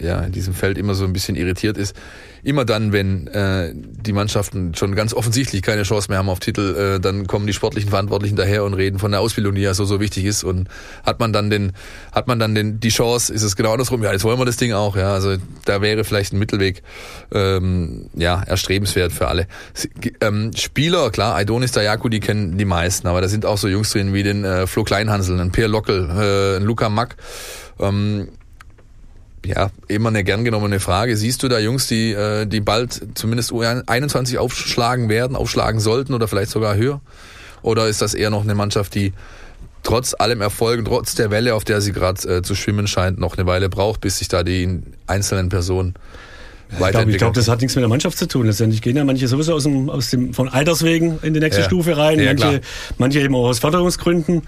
ja, 0.03 0.21
in 0.21 0.31
diesem 0.31 0.53
Feld 0.53 0.77
immer 0.77 0.95
so 0.95 1.05
ein 1.05 1.13
bisschen 1.13 1.35
irritiert 1.35 1.77
ist 1.77 1.95
immer 2.43 2.65
dann, 2.65 2.91
wenn 2.91 3.27
äh, 3.27 3.71
die 3.73 4.13
Mannschaften 4.13 4.73
schon 4.75 4.95
ganz 4.95 5.13
offensichtlich 5.13 5.61
keine 5.61 5.83
Chance 5.83 6.09
mehr 6.09 6.17
haben 6.17 6.29
auf 6.29 6.39
Titel, 6.39 6.75
äh, 6.75 6.99
dann 6.99 7.27
kommen 7.27 7.47
die 7.47 7.53
sportlichen 7.53 7.89
Verantwortlichen 7.89 8.35
daher 8.35 8.63
und 8.63 8.73
reden 8.73 8.99
von 8.99 9.11
der 9.11 9.19
Ausbildung, 9.19 9.55
die 9.55 9.61
ja 9.61 9.73
so 9.73 9.85
so 9.85 9.99
wichtig 9.99 10.25
ist. 10.25 10.43
Und 10.43 10.67
hat 11.05 11.19
man 11.19 11.33
dann 11.33 11.49
den, 11.49 11.73
hat 12.11 12.27
man 12.27 12.39
dann 12.39 12.55
den 12.55 12.79
die 12.79 12.89
Chance, 12.89 13.33
ist 13.33 13.43
es 13.43 13.55
genau 13.55 13.71
andersrum. 13.73 14.03
Ja, 14.03 14.11
jetzt 14.11 14.23
wollen 14.23 14.39
wir 14.39 14.45
das 14.45 14.57
Ding 14.57 14.73
auch. 14.73 14.95
Ja, 14.95 15.13
also 15.13 15.35
da 15.65 15.81
wäre 15.81 16.03
vielleicht 16.03 16.33
ein 16.33 16.39
Mittelweg 16.39 16.81
ähm, 17.31 18.09
ja 18.15 18.41
erstrebenswert 18.41 19.11
für 19.11 19.27
alle. 19.27 19.47
Ähm, 20.21 20.51
Spieler, 20.55 21.11
klar, 21.11 21.35
Aidonis 21.35 21.71
Dayaku, 21.71 22.09
die 22.09 22.19
kennen 22.19 22.57
die 22.57 22.65
meisten, 22.65 23.07
aber 23.07 23.21
da 23.21 23.27
sind 23.27 23.45
auch 23.45 23.57
so 23.57 23.67
Jungs 23.67 23.91
drin 23.91 24.13
wie 24.13 24.23
den 24.23 24.43
äh, 24.43 24.67
Flo 24.67 24.83
Kleinhansel, 24.83 25.39
ein 25.39 25.51
Per 25.51 25.67
Lockel, 25.67 26.09
äh, 26.09 26.57
ein 26.57 26.63
Luca 26.63 26.89
Mack. 26.89 27.15
Ähm, 27.79 28.29
ja, 29.45 29.71
immer 29.87 30.09
eine 30.09 30.23
gern 30.23 30.43
genommene 30.43 30.79
Frage. 30.79 31.17
Siehst 31.17 31.43
du 31.43 31.47
da 31.47 31.59
Jungs, 31.59 31.87
die, 31.87 32.11
äh, 32.11 32.45
die 32.45 32.61
bald 32.61 33.01
zumindest 33.15 33.51
U21 33.51 34.37
aufschlagen 34.37 35.09
werden, 35.09 35.35
aufschlagen 35.35 35.79
sollten 35.79 36.13
oder 36.13 36.27
vielleicht 36.27 36.51
sogar 36.51 36.75
höher? 36.75 37.01
Oder 37.61 37.87
ist 37.87 38.01
das 38.01 38.13
eher 38.13 38.29
noch 38.29 38.43
eine 38.43 38.55
Mannschaft, 38.55 38.95
die 38.95 39.13
trotz 39.83 40.15
allem 40.17 40.41
Erfolg 40.41 40.85
trotz 40.85 41.15
der 41.15 41.31
Welle, 41.31 41.55
auf 41.55 41.63
der 41.63 41.81
sie 41.81 41.91
gerade 41.91 42.37
äh, 42.37 42.41
zu 42.41 42.55
schwimmen 42.55 42.87
scheint, 42.87 43.19
noch 43.19 43.37
eine 43.37 43.47
Weile 43.47 43.69
braucht, 43.69 44.01
bis 44.01 44.19
sich 44.19 44.27
da 44.27 44.43
die 44.43 44.81
einzelnen 45.07 45.49
Personen 45.49 45.95
ich 46.71 46.77
glaube, 46.77 47.11
glaub, 47.11 47.33
das 47.33 47.47
hat 47.47 47.61
nichts 47.61 47.75
mit 47.75 47.81
der 47.81 47.89
Mannschaft 47.89 48.17
zu 48.17 48.27
tun. 48.27 48.45
Letztendlich 48.45 48.81
gehen 48.81 48.95
ja 48.95 49.03
manche 49.03 49.27
sowieso 49.27 49.53
aus 49.53 49.63
dem, 49.63 49.89
aus 49.89 50.09
dem 50.09 50.33
von 50.33 50.47
Alterswegen 50.47 51.19
in 51.21 51.33
die 51.33 51.39
nächste 51.39 51.61
ja. 51.61 51.67
Stufe 51.67 51.97
rein, 51.97 52.19
ja, 52.19 52.27
manche, 52.27 52.61
manche 52.97 53.19
eben 53.19 53.35
auch 53.35 53.47
aus 53.47 53.59
Förderungsgründen. 53.59 54.43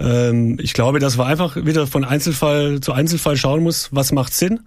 Ähm, 0.00 0.58
ich 0.60 0.72
glaube, 0.72 0.98
dass 0.98 1.16
man 1.16 1.26
einfach 1.26 1.56
wieder 1.56 1.86
von 1.86 2.04
Einzelfall 2.04 2.80
zu 2.80 2.92
Einzelfall 2.92 3.36
schauen 3.36 3.62
muss, 3.62 3.90
was 3.92 4.12
macht 4.12 4.34
Sinn, 4.34 4.60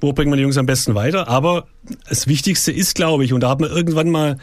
wo 0.00 0.12
bringt 0.12 0.30
man 0.30 0.36
die 0.36 0.42
Jungs 0.42 0.58
am 0.58 0.66
besten 0.66 0.94
weiter. 0.94 1.28
Aber 1.28 1.66
das 2.08 2.26
Wichtigste 2.26 2.72
ist, 2.72 2.94
glaube 2.94 3.24
ich, 3.24 3.32
und 3.32 3.40
da 3.40 3.50
hat 3.50 3.60
man 3.60 3.70
irgendwann 3.70 4.10
mal, 4.10 4.38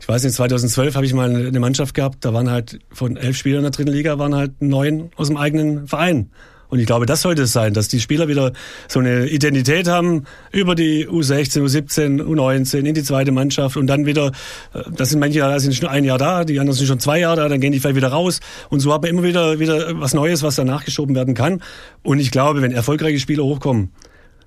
ich 0.00 0.08
weiß 0.08 0.24
nicht, 0.24 0.34
2012 0.34 0.94
habe 0.94 1.06
ich 1.06 1.14
mal 1.14 1.34
eine 1.34 1.60
Mannschaft 1.60 1.94
gehabt, 1.94 2.24
da 2.24 2.32
waren 2.32 2.50
halt 2.50 2.78
von 2.92 3.16
elf 3.16 3.36
Spielern 3.36 3.58
in 3.58 3.64
der 3.64 3.72
dritten 3.72 3.92
Liga, 3.92 4.18
waren 4.18 4.34
halt 4.34 4.60
neun 4.62 5.10
aus 5.16 5.28
dem 5.28 5.36
eigenen 5.36 5.86
Verein. 5.86 6.30
Und 6.72 6.78
ich 6.78 6.86
glaube, 6.86 7.04
das 7.04 7.20
sollte 7.20 7.42
es 7.42 7.52
sein, 7.52 7.74
dass 7.74 7.88
die 7.88 8.00
Spieler 8.00 8.28
wieder 8.28 8.54
so 8.88 8.98
eine 8.98 9.26
Identität 9.26 9.88
haben 9.88 10.24
über 10.52 10.74
die 10.74 11.06
U16, 11.06 11.60
U17, 11.60 12.22
U19 12.22 12.86
in 12.86 12.94
die 12.94 13.02
zweite 13.02 13.30
Mannschaft 13.30 13.76
und 13.76 13.88
dann 13.88 14.06
wieder, 14.06 14.28
äh, 14.72 14.80
das 14.90 15.10
sind 15.10 15.20
manche, 15.20 15.40
da 15.40 15.60
sind 15.60 15.74
schon 15.74 15.90
ein 15.90 16.02
Jahr 16.02 16.16
da, 16.16 16.44
die 16.44 16.58
anderen 16.58 16.74
sind 16.74 16.86
schon 16.86 16.98
zwei 16.98 17.18
Jahre 17.18 17.36
da, 17.36 17.48
dann 17.50 17.60
gehen 17.60 17.72
die 17.72 17.78
vielleicht 17.78 17.96
wieder 17.96 18.08
raus. 18.08 18.40
Und 18.70 18.80
so 18.80 18.90
hat 18.90 19.02
man 19.02 19.10
immer 19.10 19.22
wieder, 19.22 19.58
wieder 19.58 20.00
was 20.00 20.14
Neues, 20.14 20.42
was 20.42 20.54
da 20.54 20.64
nachgeschoben 20.64 21.14
werden 21.14 21.34
kann. 21.34 21.62
Und 22.02 22.20
ich 22.20 22.30
glaube, 22.30 22.62
wenn 22.62 22.72
erfolgreiche 22.72 23.20
Spieler 23.20 23.44
hochkommen, 23.44 23.90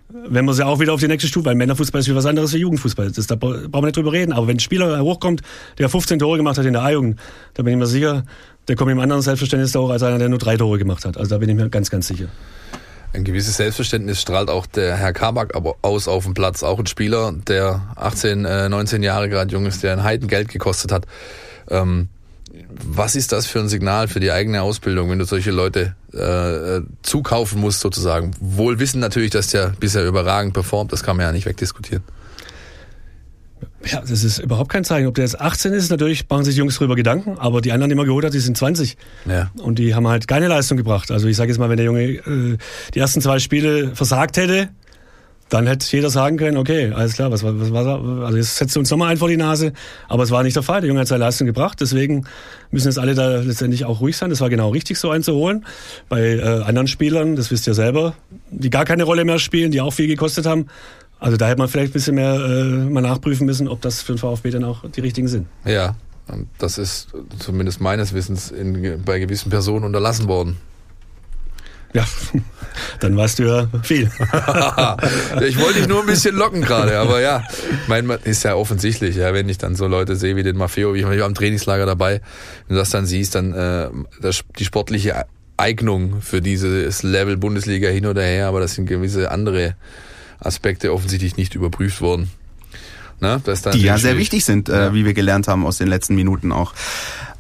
wenn 0.09 0.45
man 0.45 0.55
sie 0.55 0.65
auch 0.65 0.79
wieder 0.79 0.93
auf 0.93 0.99
die 0.99 1.07
nächste 1.07 1.27
Stufe, 1.27 1.45
weil 1.45 1.55
Männerfußball 1.55 2.01
ist 2.01 2.09
wie 2.09 2.15
was 2.15 2.25
anderes 2.25 2.53
wie 2.53 2.57
Jugendfußball. 2.57 3.11
Das, 3.11 3.27
da 3.27 3.35
brauchen 3.35 3.71
wir 3.71 3.81
nicht 3.81 3.97
drüber 3.97 4.13
reden. 4.13 4.33
Aber 4.33 4.47
wenn 4.47 4.57
ein 4.57 4.59
Spieler 4.59 4.99
hochkommt, 4.99 5.41
der 5.77 5.89
15 5.89 6.17
Tore 6.17 6.37
gemacht 6.37 6.57
hat 6.57 6.65
in 6.65 6.73
der 6.73 6.81
A-Jugend, 6.81 7.19
da 7.53 7.61
bin 7.61 7.73
ich 7.73 7.79
mir 7.79 7.85
sicher, 7.85 8.23
der 8.67 8.75
kommt 8.75 8.91
im 8.91 8.99
anderen 8.99 9.21
Selbstverständnis 9.21 9.75
auch 9.75 9.89
als 9.89 10.03
einer, 10.03 10.17
der 10.17 10.29
nur 10.29 10.39
drei 10.39 10.57
Tore 10.57 10.77
gemacht 10.77 11.05
hat. 11.05 11.17
Also 11.17 11.29
da 11.29 11.37
bin 11.37 11.49
ich 11.49 11.55
mir 11.55 11.69
ganz, 11.69 11.89
ganz 11.89 12.07
sicher. 12.07 12.27
Ein 13.13 13.23
gewisses 13.23 13.57
Selbstverständnis 13.57 14.19
strahlt 14.19 14.49
auch 14.49 14.65
der 14.65 14.97
Herr 14.97 15.13
Kabak 15.13 15.55
aber 15.55 15.75
aus 15.81 16.07
auf 16.07 16.25
dem 16.25 16.33
Platz. 16.33 16.63
Auch 16.63 16.79
ein 16.79 16.85
Spieler, 16.85 17.33
der 17.47 17.81
18, 17.95 18.41
19 18.41 19.01
äh, 19.01 19.05
Jahre 19.05 19.29
gerade 19.29 19.53
jung 19.53 19.65
ist, 19.65 19.83
der 19.83 19.93
ein 19.93 20.03
Heidengeld 20.03 20.49
gekostet 20.49 20.91
hat. 20.91 21.05
Ähm, 21.69 22.09
was 22.83 23.15
ist 23.15 23.31
das 23.31 23.47
für 23.47 23.59
ein 23.59 23.69
Signal 23.69 24.07
für 24.07 24.19
die 24.19 24.31
eigene 24.31 24.61
Ausbildung, 24.61 25.09
wenn 25.09 25.19
du 25.19 25.25
solche 25.25 25.51
Leute 25.51 25.95
äh, 26.13 26.81
zukaufen 27.03 27.61
musst 27.61 27.79
sozusagen? 27.79 28.31
Wohl 28.39 28.79
wissen 28.79 28.99
natürlich, 28.99 29.31
dass 29.31 29.47
der 29.47 29.73
bisher 29.79 30.05
überragend 30.05 30.53
performt, 30.53 30.91
das 30.91 31.03
kann 31.03 31.17
man 31.17 31.25
ja 31.25 31.31
nicht 31.31 31.45
wegdiskutieren. 31.45 32.03
Ja, 33.85 34.01
das 34.01 34.23
ist 34.23 34.39
überhaupt 34.39 34.69
kein 34.69 34.83
Zeichen. 34.83 35.07
Ob 35.07 35.15
der 35.15 35.25
jetzt 35.25 35.39
18 35.39 35.73
ist, 35.73 35.89
natürlich 35.89 36.27
machen 36.29 36.43
sich 36.43 36.55
Jungs 36.55 36.75
darüber 36.75 36.95
Gedanken, 36.95 37.37
aber 37.37 37.61
die 37.61 37.71
anderen, 37.71 37.89
die 37.89 37.95
man 37.95 38.05
geholt 38.05 38.25
hat, 38.25 38.33
die 38.33 38.39
sind 38.39 38.57
20. 38.57 38.97
Ja. 39.25 39.51
Und 39.61 39.79
die 39.79 39.95
haben 39.95 40.07
halt 40.07 40.27
keine 40.27 40.47
Leistung 40.47 40.77
gebracht. 40.77 41.11
Also 41.11 41.27
ich 41.27 41.37
sage 41.37 41.51
jetzt 41.51 41.59
mal, 41.59 41.69
wenn 41.69 41.77
der 41.77 41.85
Junge 41.85 42.03
äh, 42.03 42.57
die 42.93 42.99
ersten 42.99 43.21
zwei 43.21 43.39
Spiele 43.39 43.95
versagt 43.95 44.37
hätte, 44.37 44.69
dann 45.49 45.67
hätte 45.67 45.85
jeder 45.91 46.09
sagen 46.09 46.37
können, 46.37 46.57
okay, 46.57 46.91
alles 46.91 47.13
klar, 47.13 47.31
was, 47.31 47.43
was, 47.43 47.71
was 47.71 47.85
Also 47.85 48.37
jetzt 48.37 48.55
setzt 48.55 48.75
uns 48.77 48.89
nochmal 48.89 49.11
ein 49.11 49.17
vor 49.17 49.29
die 49.29 49.37
Nase. 49.37 49.73
Aber 50.07 50.23
es 50.23 50.31
war 50.31 50.41
nicht 50.41 50.55
der 50.55 50.63
Fall. 50.63 50.81
Der 50.81 50.87
Junge 50.87 51.01
hat 51.01 51.07
seine 51.07 51.23
Leistung 51.23 51.45
gebracht. 51.45 51.79
Deswegen 51.79 52.25
müssen 52.71 52.87
jetzt 52.87 52.97
alle 52.97 53.13
da 53.13 53.41
letztendlich 53.41 53.85
auch 53.85 54.01
ruhig 54.01 54.17
sein. 54.17 54.31
Das 54.31 54.41
war 54.41 54.49
genau 54.49 54.69
richtig, 54.69 54.97
so 54.97 55.11
einzuholen. 55.11 55.65
Bei 56.09 56.21
äh, 56.21 56.41
anderen 56.63 56.87
Spielern, 56.87 57.35
das 57.35 57.51
wisst 57.51 57.67
ihr 57.67 57.75
selber, 57.75 58.15
die 58.49 58.71
gar 58.71 58.85
keine 58.85 59.03
Rolle 59.03 59.23
mehr 59.23 59.37
spielen, 59.37 59.71
die 59.71 59.81
auch 59.81 59.93
viel 59.93 60.07
gekostet 60.07 60.47
haben, 60.47 60.65
also 61.19 61.37
da 61.37 61.47
hätte 61.47 61.59
man 61.59 61.67
vielleicht 61.67 61.91
ein 61.91 61.93
bisschen 61.93 62.15
mehr 62.15 62.35
äh, 62.35 62.63
mal 62.63 63.01
nachprüfen 63.01 63.45
müssen, 63.45 63.67
ob 63.67 63.81
das 63.81 64.01
für 64.01 64.13
den 64.13 64.17
VfB 64.17 64.51
dann 64.51 64.63
auch 64.63 64.89
die 64.89 65.01
richtigen 65.01 65.27
sind. 65.27 65.47
Ja, 65.65 65.95
das 66.57 66.77
ist 66.77 67.09
zumindest 67.39 67.81
meines 67.81 68.13
Wissens 68.13 68.51
in, 68.51 69.01
bei 69.03 69.19
gewissen 69.19 69.49
Personen 69.49 69.85
unterlassen 69.85 70.27
worden. 70.27 70.57
Ja, 71.93 72.05
dann 72.99 73.15
weißt 73.15 73.39
du 73.39 73.43
ja 73.43 73.69
viel. 73.83 74.11
ich 75.41 75.57
wollte 75.57 75.79
dich 75.79 75.87
nur 75.87 76.01
ein 76.01 76.05
bisschen 76.05 76.35
locken 76.35 76.61
gerade, 76.61 76.99
aber 76.99 77.21
ja, 77.21 77.43
mein 77.87 78.09
ist 78.25 78.43
ja 78.43 78.55
offensichtlich, 78.55 79.15
ja, 79.15 79.33
wenn 79.33 79.47
ich 79.47 79.57
dann 79.57 79.75
so 79.75 79.87
Leute 79.87 80.17
sehe 80.17 80.35
wie 80.35 80.43
den 80.43 80.57
Maffeo, 80.57 80.93
wie 80.93 80.99
ich 80.99 81.05
war 81.05 81.17
am 81.25 81.33
Trainingslager 81.33 81.85
dabei, 81.85 82.19
wenn 82.67 82.75
du 82.75 82.81
das 82.81 82.89
dann 82.89 83.05
siehst, 83.05 83.35
dann 83.35 83.53
äh, 83.53 83.89
das, 84.19 84.43
die 84.59 84.65
sportliche 84.65 85.25
Eignung 85.55 86.21
für 86.21 86.41
dieses 86.41 87.03
Level 87.03 87.37
Bundesliga 87.37 87.87
hin 87.87 88.05
oder 88.07 88.23
her, 88.23 88.47
aber 88.47 88.59
das 88.59 88.73
sind 88.73 88.87
gewisse 88.87 89.31
andere 89.31 89.75
Aspekte 90.45 90.93
offensichtlich 90.93 91.37
nicht 91.37 91.55
überprüft 91.55 92.01
wurden. 92.01 92.29
Ne? 93.21 93.41
Die 93.73 93.81
ja 93.81 93.97
sehr 93.97 94.17
wichtig 94.17 94.43
sind, 94.43 94.69
äh, 94.69 94.87
ja. 94.87 94.93
wie 94.93 95.05
wir 95.05 95.13
gelernt 95.13 95.47
haben 95.47 95.65
aus 95.65 95.77
den 95.77 95.87
letzten 95.87 96.15
Minuten 96.15 96.51
auch. 96.51 96.73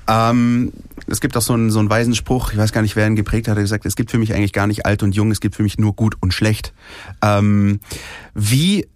Ähm, 0.07 0.71
es 1.07 1.19
gibt 1.19 1.35
auch 1.35 1.41
so 1.41 1.53
einen, 1.53 1.71
so 1.71 1.79
einen 1.79 1.89
weisen 1.89 2.15
Spruch, 2.15 2.51
ich 2.51 2.57
weiß 2.57 2.71
gar 2.71 2.81
nicht, 2.81 2.95
wer 2.95 3.07
ihn 3.07 3.15
geprägt 3.15 3.47
hat, 3.47 3.57
er 3.57 3.63
gesagt, 3.63 3.85
es 3.85 3.95
gibt 3.95 4.11
für 4.11 4.17
mich 4.17 4.33
eigentlich 4.33 4.53
gar 4.53 4.67
nicht 4.67 4.85
alt 4.85 5.03
und 5.03 5.15
jung, 5.15 5.31
es 5.31 5.39
gibt 5.39 5.55
für 5.55 5.63
mich 5.63 5.77
nur 5.77 5.93
gut 5.93 6.15
und 6.21 6.33
schlecht. 6.33 6.73
Ähm, 7.21 7.79
wie, 8.33 8.87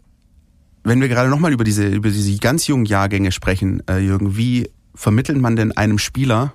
wenn 0.84 1.01
wir 1.01 1.10
gerade 1.10 1.30
nochmal 1.30 1.51
über 1.51 1.64
diese, 1.64 1.88
über 1.88 2.10
diese 2.10 2.38
ganz 2.38 2.68
jungen 2.68 2.86
Jahrgänge 2.86 3.32
sprechen, 3.32 3.84
äh, 3.88 3.99
Jürgen, 3.99 4.38
wie 4.38 4.70
vermittelt 4.95 5.39
man 5.39 5.55
denn 5.55 5.76
einem 5.76 5.97
Spieler, 5.97 6.53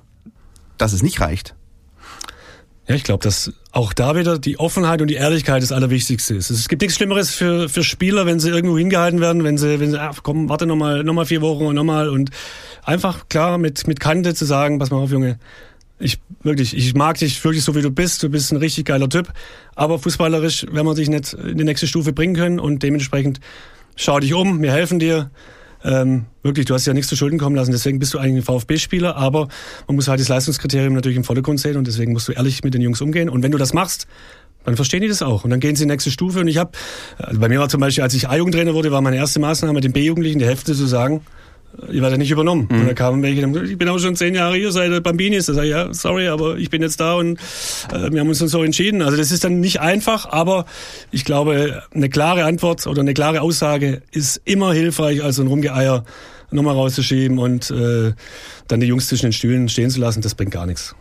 dass 0.79 0.93
es 0.93 1.03
nicht 1.03 1.21
reicht? 1.21 1.55
Ja, 2.87 2.95
ich 2.95 3.05
glaube, 3.05 3.25
dass 3.25 3.51
auch 3.73 3.95
da 3.95 4.15
wieder 4.15 4.39
die 4.39 4.59
Offenheit 4.59 5.01
und 5.01 5.09
die 5.09 5.15
Ehrlichkeit 5.15 5.63
das 5.63 5.73
Allerwichtigste 5.73 6.35
ist. 6.35 6.51
Es 6.51 6.69
gibt 6.69 6.83
nichts 6.83 6.97
Schlimmeres 6.97 7.31
für, 7.31 7.69
für 7.71 7.83
Spieler, 7.83 8.27
wenn 8.27 8.41
sie 8.41 8.51
irgendwo 8.51 8.77
hingehalten 8.77 9.21
werden, 9.21 9.43
wenn 9.43 9.57
sie, 9.57 9.81
wenn 9.81 9.91
sie, 9.91 10.01
ach, 10.01 10.19
komm, 10.23 10.51
warte 10.51 10.67
nochmal, 10.67 11.03
nochmal 11.03 11.25
vier 11.25 11.41
Wochen 11.41 11.65
und 11.65 11.75
nochmal 11.75 12.11
und 12.11 12.31
einfach 12.83 13.29
klar 13.31 13.57
mit, 13.57 13.87
mit 13.87 14.01
Kante 14.01 14.35
zu 14.35 14.45
sagen, 14.45 14.79
pass 14.79 14.91
mal 14.91 14.99
auf, 14.99 15.11
Junge, 15.11 15.39
ich 15.99 16.21
wirklich, 16.43 16.77
ich 16.77 16.95
mag 16.95 17.17
dich 17.17 17.43
wirklich 17.43 17.65
so 17.65 17.75
wie 17.75 17.81
du 17.81 17.91
bist, 17.91 18.23
du 18.23 18.29
bist 18.29 18.53
ein 18.53 18.59
richtig 18.59 18.85
geiler 18.85 19.09
Typ, 19.09 19.33
aber 19.75 19.99
fußballerisch 19.99 20.67
werden 20.71 20.87
wir 20.87 20.95
dich 20.95 21.09
nicht 21.09 21.33
in 21.33 21.57
die 21.57 21.65
nächste 21.65 21.87
Stufe 21.87 22.13
bringen 22.13 22.35
können 22.35 22.61
und 22.61 22.83
dementsprechend 22.83 23.41
schau 23.97 24.21
dich 24.21 24.35
um, 24.35 24.61
wir 24.61 24.73
helfen 24.73 24.99
dir, 24.99 25.31
ähm, 25.85 26.25
wirklich, 26.43 26.67
du 26.67 26.75
hast 26.75 26.87
ja 26.87 26.95
nichts 26.95 27.09
zu 27.09 27.17
Schulden 27.17 27.39
kommen 27.39 27.57
lassen, 27.57 27.73
deswegen 27.73 27.99
bist 27.99 28.15
du 28.15 28.19
eigentlich 28.19 28.43
ein 28.43 28.43
VfB-Spieler, 28.43 29.17
aber 29.17 29.49
man 29.87 29.97
muss 29.97 30.09
halt 30.09 30.21
das 30.21 30.29
Leistungskriterium 30.29 30.95
natürlich 30.95 31.17
im 31.17 31.25
Vordergrund 31.25 31.61
sehen 31.61 31.77
und 31.77 31.87
deswegen 31.87 32.13
musst 32.13 32.29
du 32.29 32.33
ehrlich 32.33 32.65
mit 32.65 32.75
den 32.75 32.81
Jungs 32.81 33.01
umgehen. 33.01 33.29
Und 33.29 33.43
wenn 33.43 33.53
du 33.53 33.59
das 33.59 33.73
machst, 33.73 34.07
dann 34.65 34.77
verstehen 34.77 35.03
die 35.03 35.09
das 35.09 35.23
auch. 35.23 35.45
Und 35.45 35.51
dann 35.51 35.61
gehen 35.61 35.77
sie 35.77 35.83
in 35.83 35.89
die 35.89 35.93
nächste 35.93 36.11
Stufe. 36.11 36.41
Und 36.41 36.49
ich 36.49 36.57
habe, 36.57 36.73
also 37.19 37.39
bei 37.39 37.49
mir 37.49 37.61
war 37.61 37.69
zum 37.69 37.81
Beispiel, 37.81 38.03
als 38.03 38.15
ich 38.15 38.29
A-Jugendtrainer 38.29 38.75
wurde, 38.75 38.91
war 38.91 39.03
meine 39.03 39.17
erste 39.17 39.39
Maßnahme, 39.41 39.81
den 39.81 39.93
B-Jugendlichen 39.93 40.39
die 40.39 40.47
Hälfte 40.47 40.75
zu 40.75 40.87
sagen, 40.87 41.21
ich 41.91 42.01
werde 42.01 42.19
nicht 42.19 42.31
übernommen. 42.31 42.69
Mhm. 42.71 42.81
Und 42.81 42.87
da 42.87 42.95
kamen 42.95 43.23
welche, 43.23 43.47
ich 43.65 43.79
bin 43.79 43.89
auch 43.89 43.99
schon 43.99 44.17
zehn 44.17 44.35
Jahre 44.35 44.57
hier 44.57 44.73
seit 44.73 45.03
Bambinis. 45.03 45.47
Da 45.47 45.55
sage 45.55 45.67
ich, 45.67 45.73
ja, 45.73 45.93
sorry, 45.93 46.29
aber 46.29 46.57
ich 46.57 46.71
bin 46.71 46.83
jetzt 46.83 47.01
da 47.01 47.15
und 47.15 47.39
äh, 47.93 48.11
wir 48.11 48.21
haben 48.21 48.29
uns 48.29 48.39
dann 48.39 48.49
so 48.49 48.63
entschieden. 48.63 49.03
Also 49.03 49.17
das 49.17 49.33
ist 49.33 49.45
dann 49.45 49.61
nicht 49.61 49.81
einfach, 49.81 50.27
aber 50.27 50.67
ich 51.11 51.25
glaube, 51.25 51.83
eine 51.93 52.09
klare 52.09 52.45
Antwort 52.45 52.87
oder 52.87 53.01
eine 53.01 53.15
klare 53.15 53.41
Aussage 53.41 54.03
ist 54.13 54.41
immer 54.45 54.73
hilfreich, 54.73 55.23
als 55.23 55.39
ein 55.39 55.47
Rumgeeier 55.47 56.05
nochmal 56.51 56.75
rauszuschieben 56.75 57.39
und 57.39 57.71
äh, 57.71 58.13
dann 58.69 58.81
die 58.81 58.87
Jungs 58.87 59.09
zwischen 59.09 59.27
den 59.27 59.33
Stühlen 59.33 59.69
stehen 59.69 59.91
zu 59.91 60.01
lassen. 60.01 60.23
Das 60.23 60.35
bringt 60.35 60.53
gar 60.53 60.67
nichts. 60.67 60.95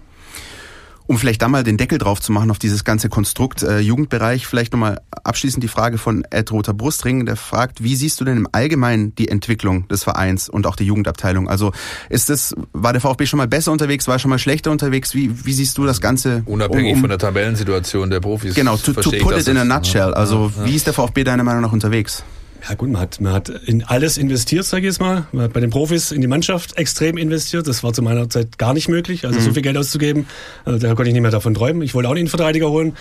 Um 1.05 1.17
vielleicht 1.17 1.41
da 1.41 1.47
mal 1.47 1.63
den 1.63 1.77
Deckel 1.77 1.97
drauf 1.97 2.21
zu 2.21 2.31
machen 2.31 2.49
auf 2.51 2.59
dieses 2.59 2.83
ganze 2.83 3.09
Konstrukt 3.09 3.61
äh, 3.63 3.79
Jugendbereich, 3.79 4.47
vielleicht 4.47 4.73
nochmal 4.73 5.01
abschließend 5.23 5.63
die 5.63 5.67
Frage 5.67 5.97
von 5.97 6.25
Ed 6.29 6.51
Roter 6.51 6.73
Brustring, 6.73 7.25
der 7.25 7.35
fragt, 7.35 7.83
wie 7.83 7.95
siehst 7.95 8.21
du 8.21 8.25
denn 8.25 8.37
im 8.37 8.47
Allgemeinen 8.51 9.13
die 9.15 9.27
Entwicklung 9.27 9.87
des 9.89 10.03
Vereins 10.03 10.47
und 10.49 10.65
auch 10.65 10.75
die 10.75 10.85
Jugendabteilung? 10.85 11.49
Also 11.49 11.71
ist 12.09 12.29
das, 12.29 12.55
war 12.71 12.93
der 12.93 13.01
VfB 13.01 13.25
schon 13.25 13.37
mal 13.37 13.47
besser 13.47 13.71
unterwegs, 13.71 14.07
war 14.07 14.19
schon 14.19 14.29
mal 14.29 14.39
schlechter 14.39 14.71
unterwegs? 14.71 15.13
Wie, 15.13 15.45
wie 15.45 15.53
siehst 15.53 15.77
du 15.77 15.85
das 15.85 15.99
Ganze? 15.99 16.43
Unabhängig 16.45 16.91
um, 16.91 16.97
um, 16.97 17.01
von 17.01 17.09
der 17.09 17.19
Tabellensituation 17.19 18.09
der 18.09 18.19
Profis. 18.19 18.55
Genau, 18.55 18.77
to, 18.77 18.93
to 18.93 19.11
put 19.11 19.37
it 19.37 19.47
in 19.47 19.57
a 19.57 19.65
nutshell. 19.65 20.13
Also 20.13 20.51
ja, 20.55 20.63
ja. 20.63 20.69
wie 20.69 20.75
ist 20.75 20.87
der 20.87 20.93
VfB 20.93 21.23
deiner 21.23 21.43
Meinung 21.43 21.61
nach 21.61 21.73
unterwegs? 21.73 22.23
Ja 22.67 22.75
gut, 22.75 22.89
man 22.89 23.01
hat, 23.01 23.19
man 23.19 23.33
hat 23.33 23.49
in 23.49 23.83
alles 23.83 24.17
investiert, 24.17 24.63
sage 24.63 24.81
ich 24.81 24.93
jetzt 24.93 25.01
mal. 25.01 25.27
Man 25.33 25.45
hat 25.45 25.53
bei 25.53 25.59
den 25.59 25.69
Profis 25.69 26.11
in 26.11 26.21
die 26.21 26.27
Mannschaft 26.27 26.77
extrem 26.77 27.17
investiert. 27.17 27.67
Das 27.67 27.83
war 27.83 27.91
zu 27.91 28.01
meiner 28.01 28.29
Zeit 28.29 28.57
gar 28.57 28.73
nicht 28.73 28.87
möglich. 28.87 29.25
Also 29.25 29.39
mhm. 29.39 29.43
so 29.43 29.53
viel 29.53 29.63
Geld 29.63 29.77
auszugeben, 29.77 30.27
äh, 30.65 30.77
da 30.77 30.89
konnte 30.89 31.09
ich 31.09 31.13
nicht 31.13 31.21
mehr 31.21 31.31
davon 31.31 31.53
träumen. 31.53 31.81
Ich 31.81 31.93
wollte 31.93 32.07
auch 32.07 32.13
einen 32.13 32.21
Innenverteidiger 32.21 32.69
holen. 32.69 32.95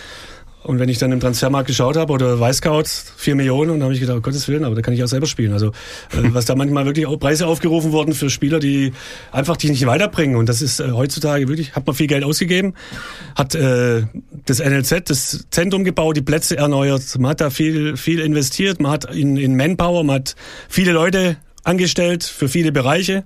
Und 0.63 0.79
wenn 0.79 0.89
ich 0.89 0.99
dann 0.99 1.11
im 1.11 1.19
Transfermarkt 1.19 1.67
geschaut 1.67 1.97
habe 1.97 2.13
oder 2.13 2.39
Weißscout, 2.39 2.85
vier 3.17 3.35
Millionen, 3.35 3.71
und 3.71 3.79
dann 3.79 3.85
habe 3.85 3.95
ich 3.95 4.01
gedacht, 4.01 4.17
um 4.17 4.23
Gottes 4.23 4.47
Willen, 4.47 4.65
aber 4.65 4.77
da 4.77 4.83
kann 4.83 4.95
ich 4.95 5.03
auch 5.03 5.09
selber 5.09 5.27
spielen. 5.27 5.53
Also 5.53 5.69
äh, 5.69 5.73
was 6.33 6.45
da 6.45 6.55
manchmal 6.55 6.87
wirklich 6.87 7.07
auch 7.07 7.17
Preise 7.17 7.47
aufgerufen 7.47 7.93
wurden 7.93 8.15
für 8.15 8.31
Spieler, 8.31 8.61
die 8.61 8.93
einfach 9.33 9.57
die 9.57 9.71
nicht 9.71 9.87
weiterbringen. 9.87 10.37
Und 10.37 10.49
das 10.49 10.63
ist 10.63 10.81
äh, 10.81 10.93
heutzutage 10.93 11.49
wirklich, 11.49 11.75
hat 11.75 11.87
man 11.87 11.97
viel 11.97 12.07
Geld 12.07 12.23
ausgegeben, 12.23 12.75
hat 13.35 13.55
äh, 13.55 14.05
das 14.47 14.61
NLZ, 14.61 15.11
das 15.11 15.47
Zentrum 15.51 15.85
gebaut, 15.85 16.17
die 16.17 16.23
Plätze 16.23 16.57
erneuert, 16.57 17.03
man 17.19 17.33
hat 17.33 17.41
da 17.41 17.51
viel, 17.51 17.97
viel 17.97 18.21
investiert, 18.21 18.81
man 18.81 18.93
hat 18.93 19.13
in, 19.13 19.37
in 19.37 19.57
Manpower, 19.57 20.05
man 20.05 20.17
hat 20.17 20.37
viele 20.69 20.93
Leute 20.93 21.37
angestellt 21.65 22.23
für 22.25 22.49
viele 22.49 22.73
Bereiche. 22.73 23.25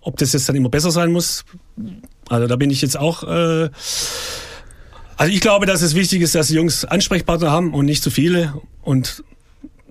Ob 0.00 0.16
das 0.16 0.32
jetzt 0.32 0.48
dann 0.48 0.56
immer 0.56 0.70
besser 0.70 0.90
sein 0.90 1.12
muss, 1.12 1.44
also 2.30 2.46
da 2.46 2.56
bin 2.56 2.70
ich 2.70 2.80
jetzt 2.80 2.98
auch 2.98 3.22
äh, 3.24 3.68
also 5.20 5.34
ich 5.34 5.42
glaube, 5.42 5.66
dass 5.66 5.82
es 5.82 5.94
wichtig 5.94 6.22
ist, 6.22 6.34
dass 6.34 6.48
die 6.48 6.54
Jungs 6.54 6.86
Ansprechpartner 6.86 7.50
haben 7.50 7.74
und 7.74 7.84
nicht 7.84 8.02
zu 8.02 8.08
viele. 8.10 8.54
Und 8.80 9.22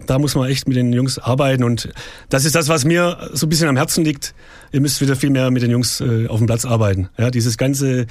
da 0.08 0.18
muss 0.18 0.34
man 0.34 0.50
echt 0.50 0.68
mit 0.68 0.76
den 0.76 0.92
Jungs 0.92 1.20
arbeiten 1.20 1.64
und 1.64 1.90
das 2.30 2.46
ist 2.46 2.56
das, 2.56 2.68
was 2.68 2.84
mir 2.84 3.30
so 3.34 3.46
ein 3.46 3.50
bisschen 3.50 3.68
am 3.68 3.78
Herzen 3.78 4.04
liegt. 4.04 4.34
Ihr 4.72 4.82
müsst 4.82 5.02
wieder 5.02 5.16
viel 5.16 5.30
mehr 5.30 5.52
mit 5.52 5.62
den 5.62 5.70
Jungs 5.70 6.02
äh, 6.02 6.26
auf 6.26 6.40
dem 6.40 6.48
Platz 6.48 6.66
arbeiten. 6.66 7.10
Ja, 7.20 7.30
dieses 7.30 7.60
ganze 7.60 8.08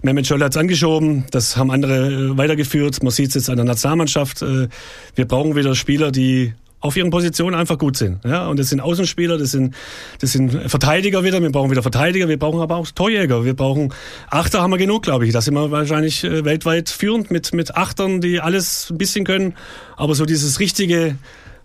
Mehmet 0.00 0.26
Scholl 0.26 0.42
hat's 0.42 0.56
angeschoben, 0.56 1.26
das 1.30 1.58
haben 1.58 1.70
andere 1.70 2.06
äh, 2.06 2.38
weitergeführt. 2.38 3.02
Man 3.02 3.12
sieht 3.12 3.28
es 3.28 3.34
jetzt 3.34 3.50
an 3.50 3.56
der 3.56 3.66
Nationalmannschaft. 3.66 4.40
Äh, 4.40 4.68
wir 5.14 5.28
brauchen 5.28 5.54
wieder 5.54 5.74
Spieler, 5.74 6.10
die 6.10 6.54
auf 6.82 6.96
ihren 6.96 7.10
Positionen 7.10 7.54
einfach 7.54 7.78
gut 7.78 7.96
sind. 7.96 8.24
Ja, 8.24 8.48
und 8.48 8.58
das 8.58 8.68
sind 8.68 8.80
Außenspieler, 8.80 9.38
das 9.38 9.52
sind, 9.52 9.74
das 10.20 10.32
sind 10.32 10.52
Verteidiger 10.68 11.22
wieder. 11.24 11.40
Wir 11.40 11.50
brauchen 11.50 11.70
wieder 11.70 11.82
Verteidiger, 11.82 12.28
wir 12.28 12.38
brauchen 12.38 12.60
aber 12.60 12.76
auch 12.76 12.88
Torjäger. 12.88 13.44
Wir 13.44 13.54
brauchen 13.54 13.94
Achter 14.28 14.60
haben 14.60 14.72
wir 14.72 14.78
genug, 14.78 15.04
glaube 15.04 15.24
ich. 15.24 15.32
Da 15.32 15.40
sind 15.40 15.54
wir 15.54 15.70
wahrscheinlich 15.70 16.24
äh, 16.24 16.44
weltweit 16.44 16.90
führend 16.90 17.30
mit, 17.30 17.54
mit 17.54 17.76
Achtern, 17.76 18.20
die 18.20 18.40
alles 18.40 18.90
ein 18.90 18.98
bisschen 18.98 19.24
können. 19.24 19.54
Aber 19.96 20.16
so 20.16 20.26
dieses 20.26 20.58
richtige, 20.58 21.16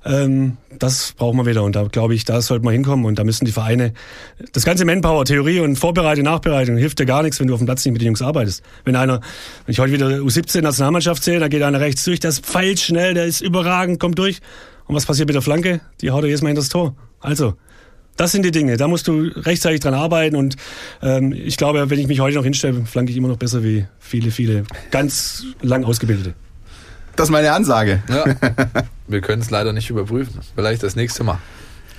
ähm, 0.05 0.57
das 0.77 1.13
brauchen 1.17 1.37
wir 1.37 1.47
wieder. 1.47 1.63
Und 1.63 1.75
da 1.75 1.85
glaube 1.85 2.13
ich, 2.13 2.23
da 2.23 2.39
sollte 2.39 2.63
man 2.63 2.73
hinkommen. 2.73 3.05
Und 3.07 3.17
da 3.17 3.23
müssen 3.23 3.45
die 3.45 3.51
Vereine, 3.51 3.93
das 4.53 4.65
ganze 4.65 4.85
Manpower, 4.85 5.25
Theorie 5.25 5.61
und 5.61 5.77
Vorbereitung, 5.77 6.25
Nachbereitung, 6.25 6.77
hilft 6.77 6.99
dir 6.99 7.07
gar 7.07 7.23
nichts, 7.23 7.39
wenn 7.39 7.47
du 7.47 7.55
auf 7.55 7.59
dem 7.59 7.65
Platz 7.65 7.83
nicht 7.85 7.93
mit 7.93 8.03
den 8.03 8.07
Jungs 8.07 8.21
arbeitest. 8.21 8.61
Wenn 8.85 8.95
einer, 8.95 9.21
wenn 9.65 9.73
ich 9.73 9.79
heute 9.79 9.93
wieder 9.93 10.07
U17 10.07 10.61
Nationalmannschaft 10.61 11.23
sehe, 11.23 11.39
da 11.39 11.47
geht 11.47 11.63
einer 11.63 11.79
rechts 11.79 12.03
durch, 12.03 12.19
das 12.19 12.39
pfeilt 12.39 12.79
schnell, 12.79 13.15
der 13.15 13.25
ist 13.25 13.41
überragend, 13.41 13.99
kommt 13.99 14.19
durch. 14.19 14.41
Und 14.87 14.95
was 14.95 15.05
passiert 15.05 15.27
mit 15.27 15.35
der 15.35 15.41
Flanke? 15.41 15.81
Die 16.01 16.11
haut 16.11 16.23
er 16.23 16.27
jedes 16.27 16.41
Mal 16.41 16.49
in 16.49 16.55
das 16.55 16.69
Tor. 16.69 16.95
Also, 17.19 17.55
das 18.15 18.31
sind 18.31 18.43
die 18.43 18.51
Dinge. 18.51 18.77
Da 18.77 18.87
musst 18.87 19.07
du 19.07 19.27
rechtzeitig 19.35 19.79
dran 19.79 19.93
arbeiten. 19.93 20.35
Und 20.35 20.55
ähm, 21.01 21.33
ich 21.33 21.57
glaube, 21.57 21.89
wenn 21.89 21.99
ich 21.99 22.07
mich 22.07 22.19
heute 22.19 22.37
noch 22.37 22.43
hinstelle, 22.43 22.85
flanke 22.85 23.11
ich 23.11 23.17
immer 23.17 23.27
noch 23.27 23.37
besser 23.37 23.63
wie 23.63 23.85
viele, 23.99 24.31
viele 24.31 24.63
ganz 24.91 25.45
lang 25.61 25.83
ausgebildete. 25.83 26.33
Das 27.15 27.27
ist 27.27 27.31
meine 27.31 27.51
Ansage. 27.51 28.01
Ja. 28.09 28.25
Wir 29.07 29.21
können 29.21 29.41
es 29.41 29.49
leider 29.49 29.73
nicht 29.73 29.89
überprüfen. 29.89 30.41
Vielleicht 30.55 30.83
das 30.83 30.95
nächste 30.95 31.23
Mal. 31.23 31.39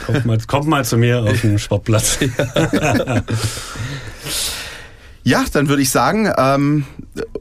Kommt 0.04 0.26
mal, 0.26 0.38
kommt 0.46 0.68
mal 0.68 0.84
zu 0.84 0.96
mir 0.96 1.22
auf 1.22 1.40
den 1.40 1.58
Sportplatz. 1.58 2.18
ja, 5.24 5.44
dann 5.52 5.68
würde 5.68 5.82
ich 5.82 5.90
sagen, 5.90 6.32
ähm, 6.36 6.84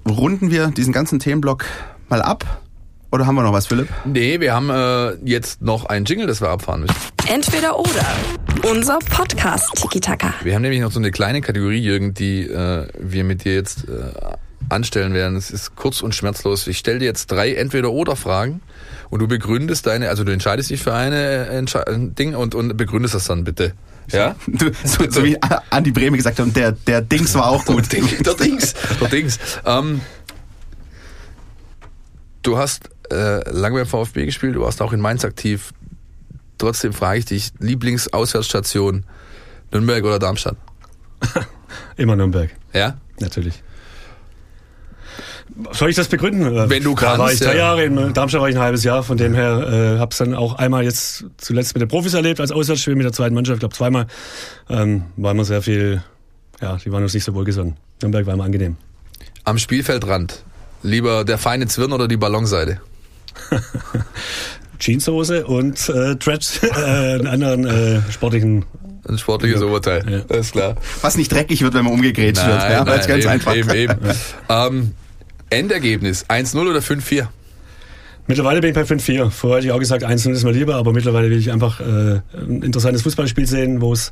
runden 0.07 0.49
wir 0.49 0.67
diesen 0.67 0.91
ganzen 0.91 1.19
Themenblock 1.19 1.65
mal 2.09 2.21
ab. 2.21 2.63
Oder 3.11 3.25
haben 3.25 3.35
wir 3.35 3.43
noch 3.43 3.53
was, 3.53 3.67
Philipp? 3.67 3.87
Nee, 4.05 4.41
wir 4.41 4.53
haben 4.53 4.69
äh, 4.69 5.13
jetzt 5.23 5.61
noch 5.61 5.85
ein 5.85 6.03
Jingle, 6.03 6.27
das 6.27 6.41
wir 6.41 6.49
abfahren 6.49 6.81
müssen. 6.81 6.95
Entweder 7.31 7.79
oder. 7.79 8.05
Unser 8.69 8.99
Podcast 8.99 9.71
Tiki 9.75 10.01
Taka. 10.01 10.33
Wir 10.43 10.55
haben 10.55 10.61
nämlich 10.61 10.81
noch 10.81 10.91
so 10.91 10.99
eine 10.99 11.11
kleine 11.11 11.41
Kategorie, 11.41 11.77
Jürgen, 11.77 12.13
die 12.13 12.41
äh, 12.41 12.87
wir 12.99 13.23
mit 13.23 13.45
dir 13.45 13.53
jetzt 13.53 13.87
äh, 13.87 14.11
anstellen 14.67 15.13
werden. 15.13 15.37
Es 15.37 15.51
ist 15.51 15.75
kurz 15.77 16.01
und 16.01 16.15
schmerzlos. 16.15 16.67
Ich 16.67 16.79
stelle 16.79 16.99
dir 16.99 17.05
jetzt 17.05 17.27
drei 17.27 17.53
Entweder-Oder-Fragen 17.53 18.61
und 19.09 19.19
du 19.19 19.27
begründest 19.27 19.87
deine, 19.87 20.09
also 20.09 20.25
du 20.25 20.33
entscheidest 20.33 20.69
dich 20.69 20.83
für 20.83 20.93
eine 20.93 21.47
Entsche 21.47 21.85
Ding 21.87 22.35
und, 22.35 22.55
und 22.55 22.75
begründest 22.75 23.15
das 23.15 23.25
dann 23.25 23.45
bitte. 23.45 23.73
Ja? 24.11 24.35
So, 24.83 25.09
so 25.09 25.23
wie 25.23 25.37
Andi 25.69 25.91
Breme 25.91 26.17
gesagt 26.17 26.39
hat, 26.39 26.45
und 26.45 26.55
der, 26.57 26.73
der 26.73 27.01
Dings 27.01 27.35
war 27.35 27.47
auch 27.47 27.63
gut. 27.63 27.91
der, 28.25 28.33
Dings, 28.33 28.73
der 28.99 29.07
Dings. 29.07 29.39
Ähm, 29.65 30.01
du 32.41 32.57
hast 32.57 32.89
äh, 33.11 33.49
lange 33.49 33.77
beim 33.77 33.87
VfB 33.87 34.25
gespielt, 34.25 34.55
du 34.55 34.61
warst 34.61 34.81
auch 34.81 34.93
in 34.93 34.99
Mainz 34.99 35.25
aktiv. 35.25 35.73
Trotzdem 36.57 36.93
frage 36.93 37.19
ich 37.19 37.25
dich, 37.25 37.51
Lieblingsauswärtsstation 37.59 39.05
Nürnberg 39.71 40.03
oder 40.03 40.19
Darmstadt? 40.19 40.57
Immer 41.97 42.15
Nürnberg. 42.15 42.49
Ja? 42.73 42.97
Natürlich. 43.19 43.61
Soll 45.71 45.89
ich 45.89 45.95
das 45.95 46.07
begründen? 46.07 46.69
Wenn 46.69 46.83
du 46.83 46.93
kannst. 46.93 47.15
Da 47.15 47.19
war 47.19 47.33
ich 47.33 47.39
drei 47.39 47.53
ja. 47.53 47.59
Jahre, 47.59 47.83
in 47.85 48.13
Darmstadt 48.13 48.41
war 48.41 48.49
ich 48.49 48.55
ein 48.55 48.61
halbes 48.61 48.83
Jahr, 48.83 49.01
von 49.01 49.17
dem 49.17 49.33
her 49.33 49.95
äh, 49.95 49.99
habe 49.99 50.11
es 50.11 50.17
dann 50.17 50.35
auch 50.35 50.55
einmal 50.55 50.83
jetzt 50.83 51.25
zuletzt 51.37 51.73
mit 51.73 51.81
den 51.81 51.87
Profis 51.87 52.13
erlebt, 52.13 52.39
als 52.39 52.51
Auswärtsspiel 52.51 52.95
mit 52.95 53.05
der 53.05 53.13
zweiten 53.13 53.33
Mannschaft, 53.33 53.57
ich 53.57 53.59
glaube 53.61 53.75
zweimal, 53.75 54.07
ähm, 54.69 55.05
war 55.15 55.31
immer 55.31 55.45
sehr 55.45 55.61
viel, 55.61 56.03
ja, 56.61 56.77
die 56.77 56.91
waren 56.91 57.01
uns 57.01 57.13
nicht 57.13 57.23
so 57.23 57.33
wohlgesonnen. 57.33 57.75
Nürnberg 58.01 58.27
war 58.27 58.35
immer 58.35 58.43
angenehm. 58.43 58.77
Am 59.45 59.57
Spielfeldrand, 59.57 60.43
lieber 60.83 61.25
der 61.25 61.37
feine 61.37 61.65
Zwirn 61.67 61.91
oder 61.91 62.07
die 62.07 62.17
Ballonseite? 62.17 62.81
Jeanshose 64.79 65.45
und 65.45 65.89
äh, 65.89 66.15
Dreads, 66.15 66.59
äh, 66.63 66.67
einen 66.69 67.27
anderen 67.27 67.65
äh, 67.65 68.11
sportlichen 68.11 68.65
ein 69.07 69.17
sportliches 69.17 69.61
ja. 69.61 69.67
Oberteil, 69.67 70.03
ja. 70.09 70.19
das 70.27 70.47
ist 70.47 70.51
klar. 70.51 70.75
Was 70.99 71.15
nicht 71.15 71.31
dreckig 71.31 71.61
wird, 71.61 71.73
wenn 71.73 71.85
man 71.85 71.93
umgegrätscht 71.93 72.45
wird, 72.45 72.61
ja, 72.61 72.85
weil 72.85 72.99
es 72.99 73.07
ganz 73.07 73.23
eben, 73.23 73.31
einfach. 73.31 73.55
Eben, 73.55 73.71
eben. 73.71 73.99
ähm, 74.49 74.91
Endergebnis 75.49 76.25
1-0 76.25 76.59
oder 76.59 76.79
5-4? 76.79 77.27
Mittlerweile 78.27 78.59
bin 78.59 78.71
ich 78.71 78.75
bei 78.75 78.81
5-4. 78.81 79.29
Vorher 79.29 79.57
hätte 79.57 79.67
ich 79.67 79.71
auch 79.71 79.79
gesagt, 79.79 80.03
1-0 80.03 80.31
ist 80.31 80.43
mir 80.43 80.51
lieber, 80.51 80.75
aber 80.75 80.91
mittlerweile 80.91 81.29
will 81.29 81.37
ich 81.37 81.51
einfach 81.51 81.79
äh, 81.79 82.19
ein 82.33 82.61
interessantes 82.61 83.01
Fußballspiel 83.03 83.47
sehen, 83.47 83.79
wo 83.79 83.93
es 83.93 84.11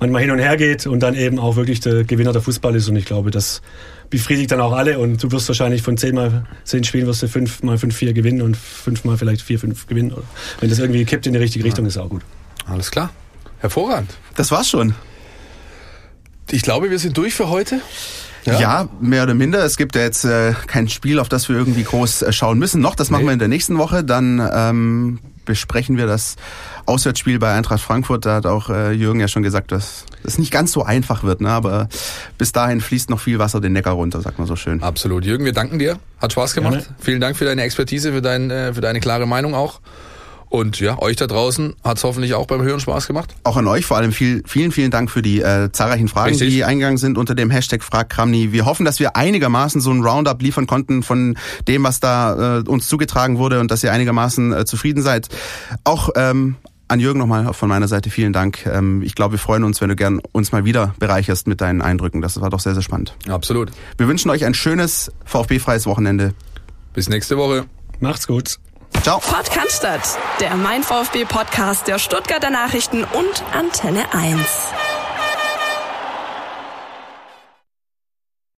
manchmal 0.00 0.20
hin 0.20 0.30
und 0.30 0.38
her 0.38 0.58
geht 0.58 0.86
und 0.86 1.00
dann 1.00 1.14
eben 1.14 1.38
auch 1.38 1.56
wirklich 1.56 1.80
der 1.80 2.04
Gewinner 2.04 2.32
der 2.32 2.42
Fußball 2.42 2.74
ist. 2.74 2.88
Und 2.88 2.96
ich 2.96 3.06
glaube, 3.06 3.30
das 3.30 3.62
befriedigt 4.10 4.52
dann 4.52 4.60
auch 4.60 4.72
alle 4.72 4.98
und 4.98 5.22
du 5.22 5.32
wirst 5.32 5.48
wahrscheinlich 5.48 5.80
von 5.80 5.96
10 5.96 6.14
mal 6.14 6.46
10 6.64 6.84
Spielen 6.84 7.06
wirst 7.06 7.22
du 7.22 7.28
5 7.28 7.62
mal 7.62 7.76
5-4 7.76 8.12
gewinnen 8.12 8.42
und 8.42 8.56
5 8.56 9.04
mal 9.04 9.16
vielleicht 9.16 9.40
4-5 9.40 9.86
gewinnen. 9.88 10.12
Wenn 10.60 10.68
das 10.68 10.78
irgendwie 10.78 11.04
kippt 11.06 11.26
in 11.26 11.32
die 11.32 11.38
richtige 11.38 11.64
Richtung, 11.64 11.86
ist 11.86 11.96
auch 11.96 12.10
gut. 12.10 12.22
Alles 12.66 12.90
klar. 12.90 13.10
Hervorragend. 13.60 14.10
Das 14.36 14.50
war's 14.50 14.68
schon. 14.68 14.94
Ich 16.50 16.62
glaube, 16.62 16.90
wir 16.90 16.98
sind 16.98 17.16
durch 17.16 17.34
für 17.34 17.48
heute. 17.48 17.80
Ja? 18.44 18.60
ja, 18.60 18.88
mehr 19.00 19.22
oder 19.22 19.34
minder. 19.34 19.64
Es 19.64 19.76
gibt 19.76 19.96
ja 19.96 20.02
jetzt 20.02 20.24
äh, 20.24 20.52
kein 20.66 20.88
Spiel, 20.88 21.18
auf 21.18 21.28
das 21.28 21.48
wir 21.48 21.56
irgendwie 21.56 21.82
groß 21.82 22.22
äh, 22.22 22.32
schauen 22.32 22.58
müssen. 22.58 22.80
Noch, 22.80 22.94
das 22.94 23.10
machen 23.10 23.22
nee. 23.22 23.28
wir 23.28 23.32
in 23.32 23.38
der 23.38 23.48
nächsten 23.48 23.78
Woche. 23.78 24.04
Dann 24.04 24.46
ähm, 24.52 25.18
besprechen 25.44 25.96
wir 25.96 26.06
das 26.06 26.36
Auswärtsspiel 26.86 27.38
bei 27.38 27.52
Eintracht 27.54 27.80
Frankfurt. 27.80 28.26
Da 28.26 28.36
hat 28.36 28.46
auch 28.46 28.68
äh, 28.70 28.92
Jürgen 28.92 29.20
ja 29.20 29.28
schon 29.28 29.42
gesagt, 29.42 29.72
dass 29.72 30.04
das 30.22 30.38
nicht 30.38 30.50
ganz 30.50 30.72
so 30.72 30.82
einfach 30.82 31.22
wird. 31.22 31.40
Ne? 31.40 31.50
Aber 31.50 31.88
bis 32.38 32.52
dahin 32.52 32.80
fließt 32.80 33.10
noch 33.10 33.20
viel 33.20 33.38
Wasser 33.38 33.60
den 33.60 33.72
Neckar 33.72 33.94
runter, 33.94 34.20
sagt 34.20 34.38
man 34.38 34.46
so 34.46 34.56
schön. 34.56 34.82
Absolut. 34.82 35.24
Jürgen, 35.24 35.44
wir 35.44 35.52
danken 35.52 35.78
dir. 35.78 35.98
Hat 36.20 36.32
Spaß 36.32 36.54
gemacht. 36.54 36.74
Gerne. 36.74 36.86
Vielen 36.98 37.20
Dank 37.20 37.36
für 37.36 37.44
deine 37.44 37.62
Expertise, 37.62 38.12
für, 38.12 38.22
dein, 38.22 38.50
äh, 38.50 38.74
für 38.74 38.80
deine 38.80 39.00
klare 39.00 39.26
Meinung 39.26 39.54
auch. 39.54 39.80
Und 40.54 40.78
ja, 40.78 41.02
euch 41.02 41.16
da 41.16 41.26
draußen 41.26 41.74
hat 41.82 41.96
es 41.96 42.04
hoffentlich 42.04 42.34
auch 42.34 42.46
beim 42.46 42.62
Hören 42.62 42.78
Spaß 42.78 43.08
gemacht. 43.08 43.34
Auch 43.42 43.56
an 43.56 43.66
euch 43.66 43.86
vor 43.86 43.96
allem 43.96 44.12
viel, 44.12 44.40
vielen, 44.46 44.70
vielen 44.70 44.92
Dank 44.92 45.10
für 45.10 45.20
die 45.20 45.40
äh, 45.40 45.72
zahlreichen 45.72 46.06
Fragen, 46.06 46.28
Richtig. 46.28 46.50
die 46.50 46.62
eingegangen 46.62 46.96
sind 46.96 47.18
unter 47.18 47.34
dem 47.34 47.50
Hashtag 47.50 47.82
FragKramni. 47.82 48.52
Wir 48.52 48.64
hoffen, 48.64 48.84
dass 48.84 49.00
wir 49.00 49.16
einigermaßen 49.16 49.80
so 49.80 49.90
ein 49.90 50.04
Roundup 50.04 50.40
liefern 50.40 50.68
konnten 50.68 51.02
von 51.02 51.36
dem, 51.66 51.82
was 51.82 51.98
da 51.98 52.58
äh, 52.58 52.68
uns 52.68 52.86
zugetragen 52.86 53.36
wurde 53.38 53.58
und 53.58 53.72
dass 53.72 53.82
ihr 53.82 53.90
einigermaßen 53.90 54.52
äh, 54.52 54.64
zufrieden 54.64 55.02
seid. 55.02 55.26
Auch 55.82 56.10
ähm, 56.14 56.54
an 56.86 57.00
Jürgen 57.00 57.18
nochmal 57.18 57.52
von 57.52 57.68
meiner 57.68 57.88
Seite 57.88 58.08
vielen 58.10 58.32
Dank. 58.32 58.64
Ähm, 58.64 59.02
ich 59.02 59.16
glaube, 59.16 59.32
wir 59.32 59.40
freuen 59.40 59.64
uns, 59.64 59.80
wenn 59.80 59.88
du 59.88 59.96
gern 59.96 60.20
uns 60.30 60.52
mal 60.52 60.64
wieder 60.64 60.94
bereicherst 61.00 61.48
mit 61.48 61.62
deinen 61.62 61.82
Eindrücken. 61.82 62.20
Das 62.20 62.40
war 62.40 62.50
doch 62.50 62.60
sehr, 62.60 62.74
sehr 62.74 62.82
spannend. 62.84 63.16
Absolut. 63.26 63.72
Wir 63.98 64.06
wünschen 64.06 64.30
euch 64.30 64.44
ein 64.44 64.54
schönes 64.54 65.10
VfB-freies 65.24 65.86
Wochenende. 65.86 66.32
Bis 66.92 67.08
nächste 67.08 67.36
Woche. 67.38 67.64
Macht's 67.98 68.28
gut. 68.28 68.60
Ciao. 69.04 69.20
Podcast, 69.20 70.18
der 70.40 70.54
Mein 70.54 70.82
VfB 70.82 71.26
Podcast 71.26 71.86
der 71.88 71.98
Stuttgarter 71.98 72.48
Nachrichten 72.48 73.04
und 73.04 73.44
Antenne 73.52 74.06
1. 74.14 74.40